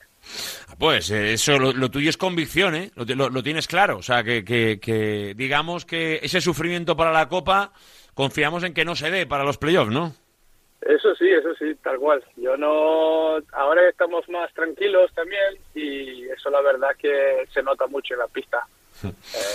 Pues 0.78 1.10
eh, 1.10 1.34
eso, 1.34 1.58
lo, 1.58 1.72
lo 1.72 1.90
tuyo 1.90 2.10
es 2.10 2.16
convicción, 2.16 2.74
¿eh? 2.74 2.90
Lo, 2.96 3.04
lo- 3.04 3.30
lo 3.30 3.42
tienes 3.42 3.66
claro. 3.66 3.98
O 3.98 4.02
sea, 4.02 4.22
que, 4.24 4.44
que- 4.44 4.78
que 4.80 5.34
digamos 5.36 5.84
que 5.84 6.20
ese 6.22 6.40
sufrimiento 6.40 6.96
para 6.96 7.12
la 7.12 7.28
Copa 7.28 7.72
confiamos 8.14 8.62
en 8.64 8.74
que 8.74 8.84
no 8.84 8.94
se 8.96 9.10
dé 9.10 9.26
para 9.26 9.44
los 9.44 9.58
playoffs, 9.58 9.92
¿no? 9.92 10.14
Eso 10.82 11.14
sí, 11.14 11.26
eso 11.30 11.54
sí, 11.58 11.74
tal 11.82 11.98
cual. 11.98 12.22
Yo 12.36 12.56
no. 12.56 13.36
Ahora 13.52 13.88
estamos 13.88 14.28
más 14.28 14.52
tranquilos 14.52 15.10
también 15.14 15.56
y 15.74 16.24
eso 16.28 16.50
la 16.50 16.60
verdad 16.60 16.90
que 16.98 17.46
se 17.54 17.62
nota 17.62 17.86
mucho 17.86 18.14
en 18.14 18.20
la 18.20 18.28
pista. 18.28 18.66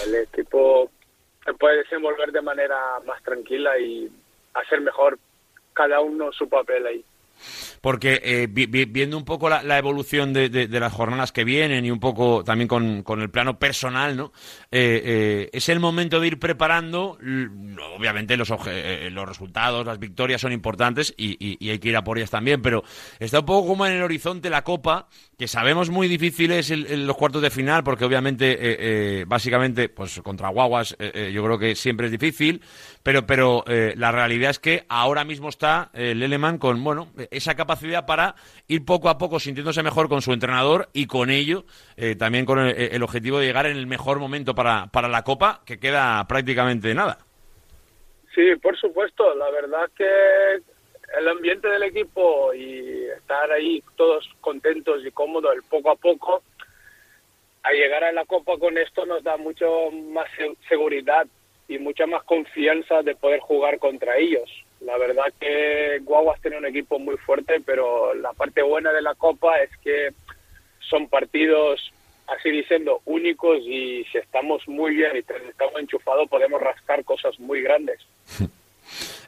El 0.06 0.16
equipo 0.16 0.90
se 1.46 1.54
puede 1.54 1.78
desenvolver 1.84 2.32
de 2.32 2.42
manera 2.42 2.78
más 3.06 3.22
tranquila 3.24 3.78
y 3.78 4.10
hacer 4.56 4.82
mejor 4.82 5.20
cada 5.74 6.00
uno 6.02 6.32
su 6.32 6.50
papel 6.50 6.86
ahí. 6.88 7.06
Porque 7.82 8.22
eh, 8.24 8.48
vi- 8.50 8.66
vi- 8.66 8.86
viendo 8.86 9.18
un 9.18 9.26
poco 9.26 9.50
la, 9.50 9.78
evolución 9.78 10.34
de, 10.34 10.50
de- 10.50 10.68
las 10.80 10.94
jornadas 10.94 11.32
que 11.32 11.44
vienen 11.44 11.86
y 11.86 11.92
un 11.92 12.00
poco 12.00 12.44
también 12.44 12.68
con, 12.68 13.04
el 13.22 13.30
plano 13.30 13.60
personal, 13.60 14.16
¿no? 14.18 14.32
Eh, 14.72 15.02
eh, 15.04 15.50
es 15.54 15.70
el 15.70 15.80
momento 15.80 16.20
de 16.20 16.28
ir 16.28 16.40
preparando. 16.40 17.18
Obviamente 17.98 18.38
los, 18.38 18.50
obje- 18.52 18.72
eh, 18.74 19.10
los 19.12 19.28
resultados, 19.28 19.86
las 19.86 20.00
victorias 20.00 20.42
son 20.42 20.52
importantes 20.52 21.14
y, 21.18 21.70
hay 21.70 21.80
que 21.80 21.90
ir 21.90 21.98
a 21.98 22.04
por 22.04 22.18
ellas 22.18 22.30
también, 22.32 22.62
pero 22.62 22.84
está 23.20 23.40
un 23.40 23.46
poco 23.46 23.68
como 23.70 23.86
en 23.86 23.94
el 23.94 24.02
horizonte 24.04 24.50
la 24.50 24.64
Copa, 24.64 25.08
que 25.38 25.48
sabemos 25.48 25.90
muy 25.90 26.08
difícil 26.08 26.52
es 26.52 26.70
el- 26.72 26.86
el- 26.88 27.08
los 27.08 27.16
cuartos 27.18 27.42
de 27.42 27.50
final, 27.50 27.84
porque 27.84 28.06
obviamente, 28.06 28.52
eh, 28.54 28.58
eh, 28.80 29.26
básicamente, 29.28 29.90
pues 29.90 30.20
contra 30.22 30.50
Guaguas 30.50 30.96
eh, 31.00 31.12
eh, 31.14 31.32
yo 31.34 31.44
creo 31.44 31.58
que 31.60 31.76
siempre 31.76 32.08
es 32.08 32.12
difícil, 32.12 32.62
pero, 33.04 33.26
pero 33.26 33.64
eh, 33.68 33.94
la 33.98 34.12
realidad 34.12 34.52
es 34.52 34.60
que 34.60 34.86
ahora 34.90 35.24
mismo 35.24 35.50
está 35.50 35.90
eh, 35.94 36.14
Leleman 36.16 36.58
con, 36.58 36.84
bueno, 36.84 37.12
esa 37.32 37.56
capacidad 37.56 38.06
para 38.06 38.36
ir 38.68 38.86
poco 38.86 39.10
a 39.10 39.18
poco 39.18 39.40
sintiéndose 39.40 39.84
mejor 39.84 40.10
con 40.10 40.22
su 40.22 40.34
entrenador 40.34 40.90
y 40.94 41.08
con 41.08 41.30
ello 41.30 41.66
eh, 41.98 42.16
también 42.16 42.46
con 42.46 42.60
el, 42.60 42.76
el 42.76 43.04
objetivo 43.04 43.40
de 43.40 43.46
llegar 43.48 43.66
en 43.66 43.78
el 43.78 43.88
mejor 43.88 44.20
momento 44.20 44.56
para, 44.56 44.88
para 44.88 45.08
la 45.08 45.24
Copa, 45.24 45.62
que 45.66 45.80
queda 45.80 46.26
prácticamente 46.28 46.94
nada. 46.94 47.18
Sí, 48.36 48.56
por 48.62 48.78
supuesto. 48.78 49.36
La 49.36 49.50
verdad 49.52 49.90
que 49.98 50.06
el 51.20 51.28
ambiente 51.28 51.68
del 51.68 51.84
equipo 51.84 52.54
y 52.54 53.06
estar 53.18 53.52
ahí 53.52 53.84
todos 53.96 54.30
contentos 54.42 55.02
y 55.06 55.12
cómodos, 55.12 55.54
el 55.56 55.64
poco 55.64 55.92
a 55.92 55.96
poco, 55.96 56.44
a 57.64 57.72
llegar 57.72 58.04
a 58.04 58.12
la 58.12 58.26
Copa 58.26 58.58
con 58.58 58.78
esto 58.78 59.06
nos 59.06 59.24
da 59.24 59.36
mucho 59.38 59.92
más 59.92 60.28
se- 60.38 60.56
seguridad 60.70 61.28
y 61.68 61.78
mucha 61.78 62.06
más 62.06 62.24
confianza 62.24 63.02
de 63.04 63.16
poder 63.16 63.40
jugar 63.42 63.78
contra 63.80 64.18
ellos. 64.18 64.50
La 64.82 64.98
verdad 64.98 65.26
que 65.40 66.00
Guaguas 66.04 66.42
tiene 66.42 66.58
un 66.58 66.66
equipo 66.66 67.00
muy 67.00 67.18
fuerte, 67.18 67.62
pero 67.66 68.14
la 68.14 68.34
parte 68.34 68.62
buena 68.62 68.92
de 68.94 69.02
la 69.02 69.16
Copa 69.16 69.60
es 69.62 69.70
que 69.84 70.14
son 70.80 71.08
partidos, 71.08 71.92
así 72.28 72.50
diciendo, 72.50 73.02
únicos 73.06 73.60
y 73.62 74.06
si 74.06 74.18
estamos 74.18 74.68
muy 74.68 74.96
bien 74.96 75.16
y 75.16 75.20
estamos 75.20 75.80
enchufados 75.80 76.30
podemos 76.30 76.62
rascar 76.62 77.04
cosas 77.04 77.40
muy 77.40 77.62
grandes. 77.62 78.00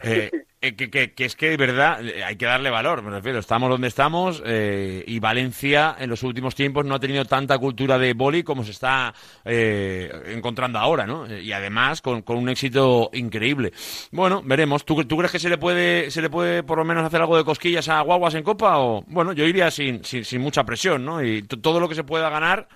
Eh, 0.03 0.31
eh, 0.63 0.75
que, 0.75 0.89
que- 0.91 1.13
que 1.13 1.25
es 1.25 1.35
que 1.35 1.49
de 1.49 1.57
verdad 1.57 2.05
eh, 2.05 2.23
hay 2.23 2.35
que 2.35 2.45
darle 2.45 2.69
valor, 2.69 3.01
me 3.01 3.09
refiero. 3.11 3.39
Estamos 3.39 3.69
donde 3.69 3.87
estamos 3.87 4.41
y 4.45 5.19
Valencia 5.19 5.95
en 5.99 6.09
los 6.09 6.23
últimos 6.23 6.53
tiempos 6.55 6.85
no 6.85 6.95
ha 6.95 6.99
tenido 6.99 7.25
tanta 7.25 7.57
cultura 7.57 7.97
de 7.97 8.13
boli 8.13 8.43
como 8.43 8.63
se 8.63 8.71
está 8.71 9.13
eh, 9.45 10.11
encontrando 10.27 10.79
ahora, 10.79 11.05
¿no? 11.07 11.25
Y 11.33 11.51
además 11.51 12.01
con, 12.01 12.23
un 12.27 12.49
éxito 12.49 13.09
increíble. 13.13 13.73
Bueno, 14.11 14.41
veremos. 14.45 14.85
¿Tú, 14.85 15.03
tú 15.05 15.17
crees 15.17 15.31
que 15.31 15.39
se 15.39 15.49
le 15.49 15.57
puede 15.57 16.11
se 16.11 16.21
le 16.21 16.29
puede 16.29 16.63
por 16.63 16.77
lo 16.77 16.85
menos 16.85 17.03
hacer 17.05 17.21
algo 17.21 17.37
de 17.37 17.43
cosquillas 17.43 17.87
a 17.89 18.01
Guaguas 18.01 18.35
en 18.35 18.43
Copa? 18.43 18.77
O 18.79 19.03
bueno, 19.07 19.33
yo 19.33 19.45
iría 19.45 19.71
sin, 19.71 20.03
sin, 20.03 20.41
mucha 20.41 20.63
presión, 20.63 21.05
¿no? 21.05 21.23
Y 21.23 21.41
todo 21.43 21.79
lo 21.79 21.89
que 21.89 21.95
se 21.95 22.03
pueda 22.03 22.29
ganar, 22.29 22.67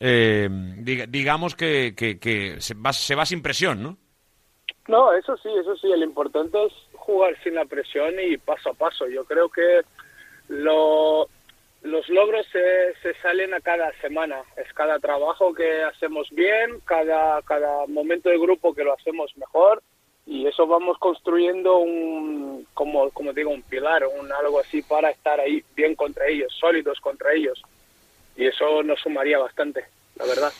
diga- 0.00 1.06
digamos 1.08 1.54
que, 1.54 1.94
que, 1.96 2.18
que 2.18 2.56
se, 2.60 2.74
va, 2.74 2.92
se 2.92 3.14
va 3.14 3.26
sin 3.26 3.42
presión, 3.42 3.82
¿no? 3.82 3.98
No, 4.88 5.12
eso 5.12 5.36
sí, 5.36 5.48
eso 5.60 5.76
sí. 5.76 5.90
El 5.92 6.02
importante 6.02 6.64
es 6.64 6.72
jugar 6.94 7.36
sin 7.42 7.54
la 7.54 7.64
presión 7.64 8.14
y 8.20 8.36
paso 8.38 8.70
a 8.70 8.74
paso. 8.74 9.06
Yo 9.06 9.24
creo 9.24 9.48
que 9.48 9.82
lo, 10.48 11.28
los 11.82 12.08
logros 12.08 12.46
se, 12.50 12.94
se 13.02 13.14
salen 13.20 13.54
a 13.54 13.60
cada 13.60 13.92
semana. 14.00 14.42
Es 14.56 14.72
cada 14.72 14.98
trabajo 14.98 15.54
que 15.54 15.82
hacemos 15.82 16.28
bien, 16.30 16.80
cada, 16.84 17.40
cada 17.42 17.86
momento 17.86 18.28
de 18.28 18.38
grupo 18.38 18.74
que 18.74 18.84
lo 18.84 18.94
hacemos 18.94 19.36
mejor 19.36 19.82
y 20.30 20.46
eso 20.46 20.66
vamos 20.66 20.98
construyendo 20.98 21.78
un, 21.78 22.66
como, 22.74 23.08
como 23.12 23.32
digo, 23.32 23.50
un 23.50 23.62
pilar, 23.62 24.04
un 24.06 24.30
algo 24.30 24.60
así 24.60 24.82
para 24.82 25.08
estar 25.08 25.40
ahí 25.40 25.64
bien 25.74 25.94
contra 25.94 26.26
ellos, 26.26 26.54
sólidos 26.60 27.00
contra 27.00 27.32
ellos. 27.32 27.62
Y 28.36 28.44
eso 28.44 28.82
nos 28.82 29.00
sumaría 29.00 29.38
bastante, 29.38 29.86
la 30.18 30.24
verdad. 30.26 30.52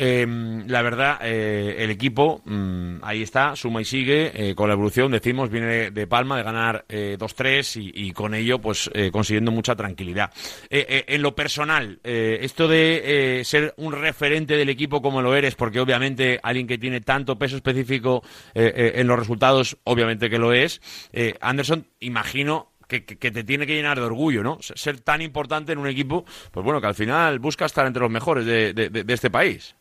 Eh, 0.00 0.26
la 0.68 0.82
verdad, 0.82 1.18
eh, 1.22 1.76
el 1.78 1.90
equipo 1.90 2.40
mm, 2.44 2.98
ahí 3.02 3.22
está, 3.22 3.56
suma 3.56 3.80
y 3.80 3.84
sigue 3.84 4.30
eh, 4.32 4.54
con 4.54 4.68
la 4.68 4.74
evolución. 4.74 5.10
Decimos, 5.10 5.50
viene 5.50 5.90
de, 5.90 6.06
Palma 6.06 6.36
de 6.36 6.42
ganar 6.44 6.84
eh, 6.88 7.16
2-3 7.18 7.80
y, 7.82 8.08
y 8.08 8.12
con 8.12 8.34
ello, 8.34 8.60
pues 8.60 8.88
eh, 8.94 9.10
consiguiendo 9.10 9.50
mucha 9.50 9.74
tranquilidad. 9.74 10.32
Eh, 10.70 10.86
eh, 10.88 11.04
en 11.08 11.22
lo 11.22 11.34
personal, 11.34 11.98
eh, 12.04 12.38
esto 12.42 12.68
de 12.68 13.40
eh, 13.40 13.44
ser 13.44 13.74
un 13.76 13.92
referente 13.92 14.56
del 14.56 14.68
equipo 14.68 15.02
como 15.02 15.20
lo 15.20 15.34
eres, 15.34 15.54
porque 15.56 15.80
obviamente 15.80 16.38
alguien 16.42 16.66
que 16.68 16.78
tiene 16.78 17.00
tanto 17.00 17.36
peso 17.38 17.56
específico 17.56 18.22
eh, 18.54 18.72
eh, 18.74 18.92
en 18.96 19.06
los 19.08 19.18
resultados, 19.18 19.76
obviamente 19.84 20.30
que 20.30 20.38
lo 20.38 20.52
es. 20.52 20.80
eh, 21.12 21.34
Anderson, 21.40 21.86
imagino 22.00 22.70
que, 22.88 23.00
te 23.30 23.44
tiene 23.44 23.66
que 23.66 23.74
llenar 23.74 23.98
de 23.98 24.04
orgullo, 24.06 24.42
¿no? 24.42 24.58
Ser 24.62 25.00
tan 25.00 25.22
importante 25.22 25.72
en 25.72 25.78
un 25.78 25.86
equipo, 25.88 26.24
pues 26.50 26.64
bueno, 26.64 26.80
que 26.80 26.86
al 26.88 26.94
final 26.94 27.38
busca 27.38 27.66
estar 27.66 27.86
entre 27.86 28.02
los 28.02 28.10
mejores 28.10 28.44
de- 28.46 28.72
de 28.72 29.12
este 29.14 29.30
país. 29.30 29.76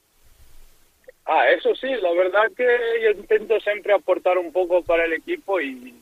Ah, 1.30 1.50
eso 1.50 1.76
sí, 1.76 1.88
la 2.02 2.12
verdad 2.14 2.44
que 2.56 2.66
yo 3.04 3.12
intento 3.20 3.60
siempre 3.60 3.94
aportar 3.94 4.38
un 4.38 4.54
poco 4.54 4.82
para 4.84 5.04
el 5.04 5.12
equipo 5.14 5.60
y, 5.60 5.94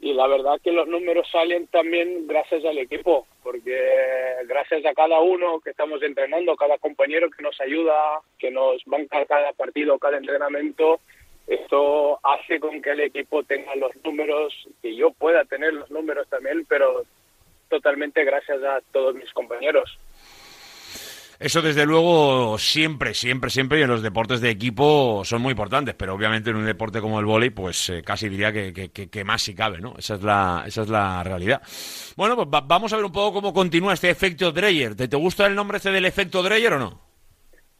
y 0.00 0.12
la 0.12 0.26
verdad 0.26 0.60
que 0.62 0.72
los 0.72 0.88
números 0.88 1.28
salen 1.30 1.68
también 1.68 2.26
gracias 2.26 2.64
al 2.64 2.78
equipo, 2.78 3.28
porque 3.44 3.78
gracias 4.48 4.84
a 4.86 4.92
cada 4.94 5.20
uno 5.20 5.60
que 5.60 5.70
estamos 5.70 6.02
entrenando, 6.02 6.56
cada 6.56 6.78
compañero 6.78 7.30
que 7.30 7.44
nos 7.44 7.60
ayuda, 7.60 7.94
que 8.40 8.50
nos 8.50 8.82
banca 8.86 9.24
cada 9.26 9.52
partido, 9.52 9.98
cada 10.00 10.16
entrenamiento, 10.18 10.98
esto 11.50 12.18
hace 12.24 12.58
con 12.60 12.80
que 12.80 12.90
el 12.90 13.00
equipo 13.00 13.42
tenga 13.42 13.74
los 13.76 13.90
números, 14.04 14.54
que 14.80 14.94
yo 14.96 15.10
pueda 15.10 15.44
tener 15.44 15.74
los 15.74 15.90
números 15.90 16.26
también, 16.28 16.64
pero 16.68 17.02
totalmente 17.68 18.24
gracias 18.24 18.62
a 18.62 18.80
todos 18.92 19.14
mis 19.14 19.32
compañeros. 19.32 19.98
Eso 21.38 21.62
desde 21.62 21.86
luego 21.86 22.58
siempre, 22.58 23.14
siempre, 23.14 23.48
siempre 23.48 23.78
y 23.78 23.82
en 23.82 23.88
los 23.88 24.02
deportes 24.02 24.42
de 24.42 24.50
equipo 24.50 25.22
son 25.24 25.40
muy 25.40 25.52
importantes, 25.52 25.94
pero 25.94 26.14
obviamente 26.14 26.50
en 26.50 26.56
un 26.56 26.66
deporte 26.66 27.00
como 27.00 27.18
el 27.18 27.24
vóley, 27.24 27.48
pues 27.48 27.88
eh, 27.88 28.02
casi 28.04 28.28
diría 28.28 28.52
que, 28.52 29.24
más 29.24 29.40
si 29.40 29.54
cabe, 29.54 29.80
¿no? 29.80 29.94
Esa 29.96 30.16
es 30.16 30.22
la, 30.22 30.64
esa 30.66 30.82
es 30.82 30.90
la 30.90 31.24
realidad. 31.24 31.62
Bueno, 32.14 32.36
pues 32.36 32.46
va- 32.48 32.60
vamos 32.60 32.92
a 32.92 32.96
ver 32.96 33.06
un 33.06 33.12
poco 33.12 33.32
cómo 33.32 33.54
continúa 33.54 33.94
este 33.94 34.10
efecto 34.10 34.52
Dreyer. 34.52 34.94
¿Te, 34.94 35.08
te 35.08 35.16
gusta 35.16 35.46
el 35.46 35.54
nombre 35.54 35.78
este 35.78 35.90
del 35.90 36.04
efecto 36.04 36.42
Dreyer 36.42 36.74
o 36.74 36.78
no? 36.78 37.09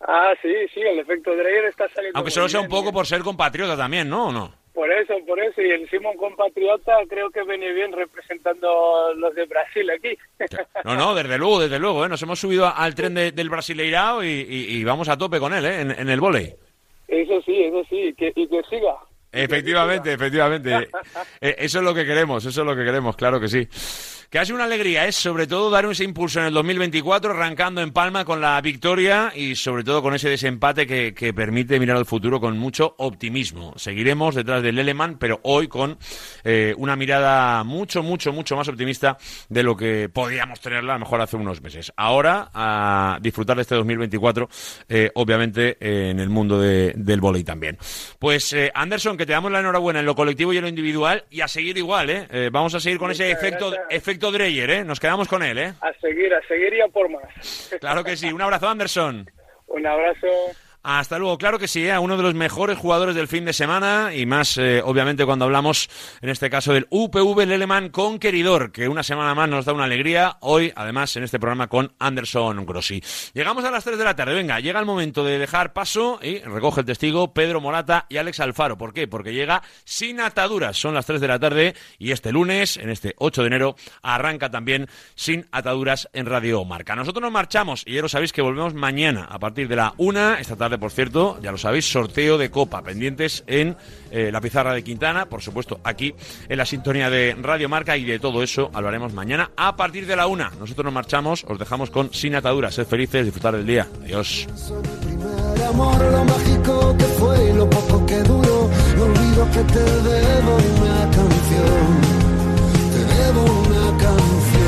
Ah, 0.00 0.32
sí, 0.40 0.48
sí, 0.74 0.80
el 0.80 0.98
efecto 0.98 1.34
Dreyer 1.36 1.66
está 1.66 1.88
saliendo. 1.90 2.18
Aunque 2.18 2.30
solo 2.30 2.48
sea 2.48 2.60
un 2.60 2.68
poco 2.68 2.92
por 2.92 3.06
ser 3.06 3.20
compatriota 3.22 3.76
también, 3.76 4.08
¿no? 4.08 4.28
¿O 4.28 4.32
no? 4.32 4.54
Por 4.72 4.90
eso, 4.90 5.14
por 5.26 5.38
eso. 5.40 5.60
Y 5.60 5.70
encima 5.72 6.10
un 6.10 6.16
compatriota 6.16 6.92
creo 7.08 7.28
que 7.30 7.42
viene 7.44 7.72
bien 7.72 7.92
representando 7.92 9.12
los 9.14 9.34
de 9.34 9.44
Brasil 9.46 9.90
aquí. 9.90 10.16
No, 10.84 10.94
no, 10.94 11.14
desde 11.14 11.36
luego, 11.36 11.60
desde 11.60 11.78
luego, 11.78 12.06
¿eh? 12.06 12.08
Nos 12.08 12.22
hemos 12.22 12.38
subido 12.40 12.66
al 12.74 12.94
tren 12.94 13.14
de- 13.14 13.32
del 13.32 13.50
Brasileirao 13.50 14.24
y, 14.24 14.28
y- 14.28 14.76
y 14.78 14.84
vamos 14.84 15.08
a 15.10 15.18
tope 15.18 15.38
con 15.38 15.52
él, 15.52 15.66
¿eh? 15.66 15.80
En, 15.82 15.90
en 15.90 16.08
el 16.08 16.20
vóley. 16.20 16.54
Eso 17.06 17.42
sí, 17.42 17.62
eso 17.64 17.82
sí, 17.90 18.14
que, 18.16 18.32
y 18.34 18.46
que 18.48 18.62
siga. 18.70 18.94
Efectivamente, 19.32 20.12
efectivamente. 20.12 20.88
Eh, 21.42 21.56
Eso 21.58 21.78
es 21.78 21.84
lo 21.84 21.92
que 21.94 22.04
queremos, 22.06 22.44
eso 22.44 22.60
es 22.62 22.66
lo 22.66 22.74
que 22.74 22.84
queremos, 22.84 23.16
claro 23.16 23.38
que 23.40 23.48
sí. 23.48 23.68
Que 24.30 24.38
ha 24.38 24.44
sido 24.44 24.54
una 24.54 24.66
alegría, 24.66 25.08
es 25.08 25.16
sobre 25.16 25.48
todo 25.48 25.70
dar 25.70 25.84
ese 25.86 26.04
impulso 26.04 26.38
en 26.38 26.46
el 26.46 26.54
2024, 26.54 27.32
arrancando 27.32 27.80
en 27.80 27.90
Palma 27.90 28.24
con 28.24 28.40
la 28.40 28.60
victoria 28.60 29.32
y 29.34 29.56
sobre 29.56 29.82
todo 29.82 30.02
con 30.02 30.14
ese 30.14 30.28
desempate 30.28 30.86
que, 30.86 31.12
que 31.14 31.34
permite 31.34 31.80
mirar 31.80 31.96
al 31.96 32.06
futuro 32.06 32.38
con 32.40 32.56
mucho 32.56 32.94
optimismo. 32.98 33.72
Seguiremos 33.76 34.36
detrás 34.36 34.62
del 34.62 34.76
Leleman, 34.76 35.18
pero 35.18 35.40
hoy 35.42 35.66
con 35.66 35.98
eh, 36.44 36.72
una 36.78 36.94
mirada 36.94 37.64
mucho, 37.64 38.04
mucho, 38.04 38.32
mucho 38.32 38.54
más 38.54 38.68
optimista 38.68 39.18
de 39.48 39.64
lo 39.64 39.76
que 39.76 40.08
podíamos 40.08 40.60
tenerla 40.60 40.92
a 40.92 40.98
lo 40.98 41.06
mejor 41.06 41.20
hace 41.22 41.34
unos 41.34 41.60
meses. 41.60 41.92
Ahora, 41.96 42.50
a 42.54 43.18
disfrutar 43.20 43.56
de 43.56 43.62
este 43.62 43.74
2024, 43.74 44.48
eh, 44.90 45.10
obviamente 45.16 45.76
eh, 45.80 46.10
en 46.10 46.20
el 46.20 46.28
mundo 46.30 46.60
de- 46.60 46.92
del 46.94 47.20
vóley 47.20 47.42
también. 47.42 47.76
Pues 48.20 48.52
eh, 48.52 48.70
Anderson, 48.76 49.16
que 49.16 49.26
te 49.26 49.32
damos 49.32 49.50
la 49.50 49.58
enhorabuena 49.58 49.98
en 49.98 50.06
lo 50.06 50.14
colectivo 50.14 50.52
y 50.52 50.58
en 50.58 50.62
lo 50.62 50.68
individual 50.68 51.24
y 51.30 51.40
a 51.40 51.48
seguir 51.48 51.76
igual, 51.78 52.10
¿eh? 52.10 52.28
Eh, 52.30 52.50
vamos 52.52 52.72
a 52.76 52.78
seguir 52.78 53.00
con 53.00 53.10
ese 53.10 53.28
efecto, 53.28 53.70
gracias. 53.70 53.88
efecto 53.90 54.19
Dreyer, 54.30 54.70
¿eh? 54.70 54.84
Nos 54.84 55.00
quedamos 55.00 55.26
con 55.28 55.42
él, 55.42 55.56
¿eh? 55.56 55.72
A 55.80 55.92
seguir, 56.00 56.34
a 56.34 56.46
seguir 56.46 56.74
y 56.74 56.80
a 56.82 56.88
por 56.88 57.08
más. 57.08 57.76
Claro 57.80 58.04
que 58.04 58.16
sí. 58.16 58.30
Un 58.30 58.42
abrazo, 58.42 58.68
Anderson. 58.68 59.30
Un 59.68 59.86
abrazo. 59.86 60.26
Hasta 60.82 61.18
luego, 61.18 61.36
claro 61.36 61.58
que 61.58 61.68
sí, 61.68 61.86
¿eh? 61.86 61.98
uno 61.98 62.16
de 62.16 62.22
los 62.22 62.34
mejores 62.34 62.78
jugadores 62.78 63.14
del 63.14 63.28
fin 63.28 63.44
de 63.44 63.52
semana 63.52 64.14
y 64.14 64.24
más, 64.24 64.56
eh, 64.56 64.80
obviamente, 64.82 65.26
cuando 65.26 65.44
hablamos, 65.44 65.90
en 66.22 66.30
este 66.30 66.48
caso, 66.48 66.72
del 66.72 66.86
UPV 66.88 67.46
Leleman 67.46 67.90
Conqueridor, 67.90 68.72
que 68.72 68.88
una 68.88 69.02
semana 69.02 69.34
más 69.34 69.50
nos 69.50 69.66
da 69.66 69.74
una 69.74 69.84
alegría, 69.84 70.38
hoy, 70.40 70.72
además, 70.74 71.14
en 71.16 71.24
este 71.24 71.38
programa 71.38 71.66
con 71.66 71.92
Anderson 71.98 72.64
Grossi. 72.64 73.02
Llegamos 73.34 73.62
a 73.64 73.70
las 73.70 73.84
3 73.84 73.98
de 73.98 74.04
la 74.04 74.16
tarde, 74.16 74.32
venga, 74.32 74.58
llega 74.58 74.80
el 74.80 74.86
momento 74.86 75.22
de 75.22 75.38
dejar 75.38 75.74
paso 75.74 76.18
y 76.22 76.38
recoge 76.38 76.80
el 76.80 76.86
testigo 76.86 77.34
Pedro 77.34 77.60
Morata 77.60 78.06
y 78.08 78.16
Alex 78.16 78.40
Alfaro. 78.40 78.78
¿Por 78.78 78.94
qué? 78.94 79.06
Porque 79.06 79.34
llega 79.34 79.62
sin 79.84 80.18
ataduras, 80.18 80.78
son 80.78 80.94
las 80.94 81.04
3 81.04 81.20
de 81.20 81.28
la 81.28 81.38
tarde 81.38 81.74
y 81.98 82.12
este 82.12 82.32
lunes, 82.32 82.78
en 82.78 82.88
este 82.88 83.14
8 83.18 83.42
de 83.42 83.46
enero, 83.48 83.76
arranca 84.00 84.50
también 84.50 84.88
sin 85.14 85.46
ataduras 85.52 86.08
en 86.14 86.24
Radio 86.24 86.64
Marca. 86.64 86.96
Nosotros 86.96 87.20
nos 87.20 87.32
marchamos 87.32 87.82
y 87.84 87.96
ya 87.96 88.00
lo 88.00 88.08
sabéis 88.08 88.32
que 88.32 88.40
volvemos 88.40 88.72
mañana 88.72 89.26
a 89.30 89.38
partir 89.38 89.68
de 89.68 89.76
la 89.76 89.92
1, 89.98 90.36
esta 90.36 90.56
tarde, 90.56 90.69
tarde, 90.70 90.78
por 90.78 90.92
cierto, 90.92 91.38
ya 91.42 91.50
lo 91.50 91.58
sabéis, 91.58 91.90
sorteo 91.90 92.38
de 92.38 92.48
Copa, 92.48 92.82
pendientes 92.82 93.42
en 93.48 93.76
eh, 94.12 94.30
la 94.30 94.40
pizarra 94.40 94.72
de 94.72 94.84
Quintana, 94.84 95.26
por 95.26 95.42
supuesto, 95.42 95.80
aquí 95.82 96.14
en 96.48 96.56
la 96.56 96.64
sintonía 96.64 97.10
de 97.10 97.36
Radio 97.40 97.68
Marca 97.68 97.96
y 97.96 98.04
de 98.04 98.20
todo 98.20 98.42
eso 98.42 98.70
hablaremos 98.72 99.12
mañana 99.12 99.50
a 99.56 99.74
partir 99.74 100.06
de 100.06 100.14
la 100.14 100.28
una. 100.28 100.50
Nosotros 100.60 100.84
nos 100.84 100.94
marchamos, 100.94 101.44
os 101.48 101.58
dejamos 101.58 101.90
con 101.90 102.14
Sin 102.14 102.36
Ataduras, 102.36 102.74
sed 102.74 102.86
felices, 102.86 103.24
disfrutar 103.24 103.56
del 103.56 103.66
día. 103.66 103.88
Adiós. 104.04 104.46
Amor, 105.68 106.00
lo 106.00 106.24
mágico 106.24 106.96
que 106.96 107.04
fue 107.04 107.54
lo 107.54 107.68
poco 107.68 108.06
que 108.06 108.18
duró, 108.22 108.70
no 108.96 109.04
olvido 109.04 109.50
que 109.50 109.62
te 109.72 109.80
debo 109.80 110.56
una 110.56 111.10
canción, 111.10 112.00
te 112.92 113.14
debo 113.14 113.44
una 113.44 113.98
canción. 113.98 114.59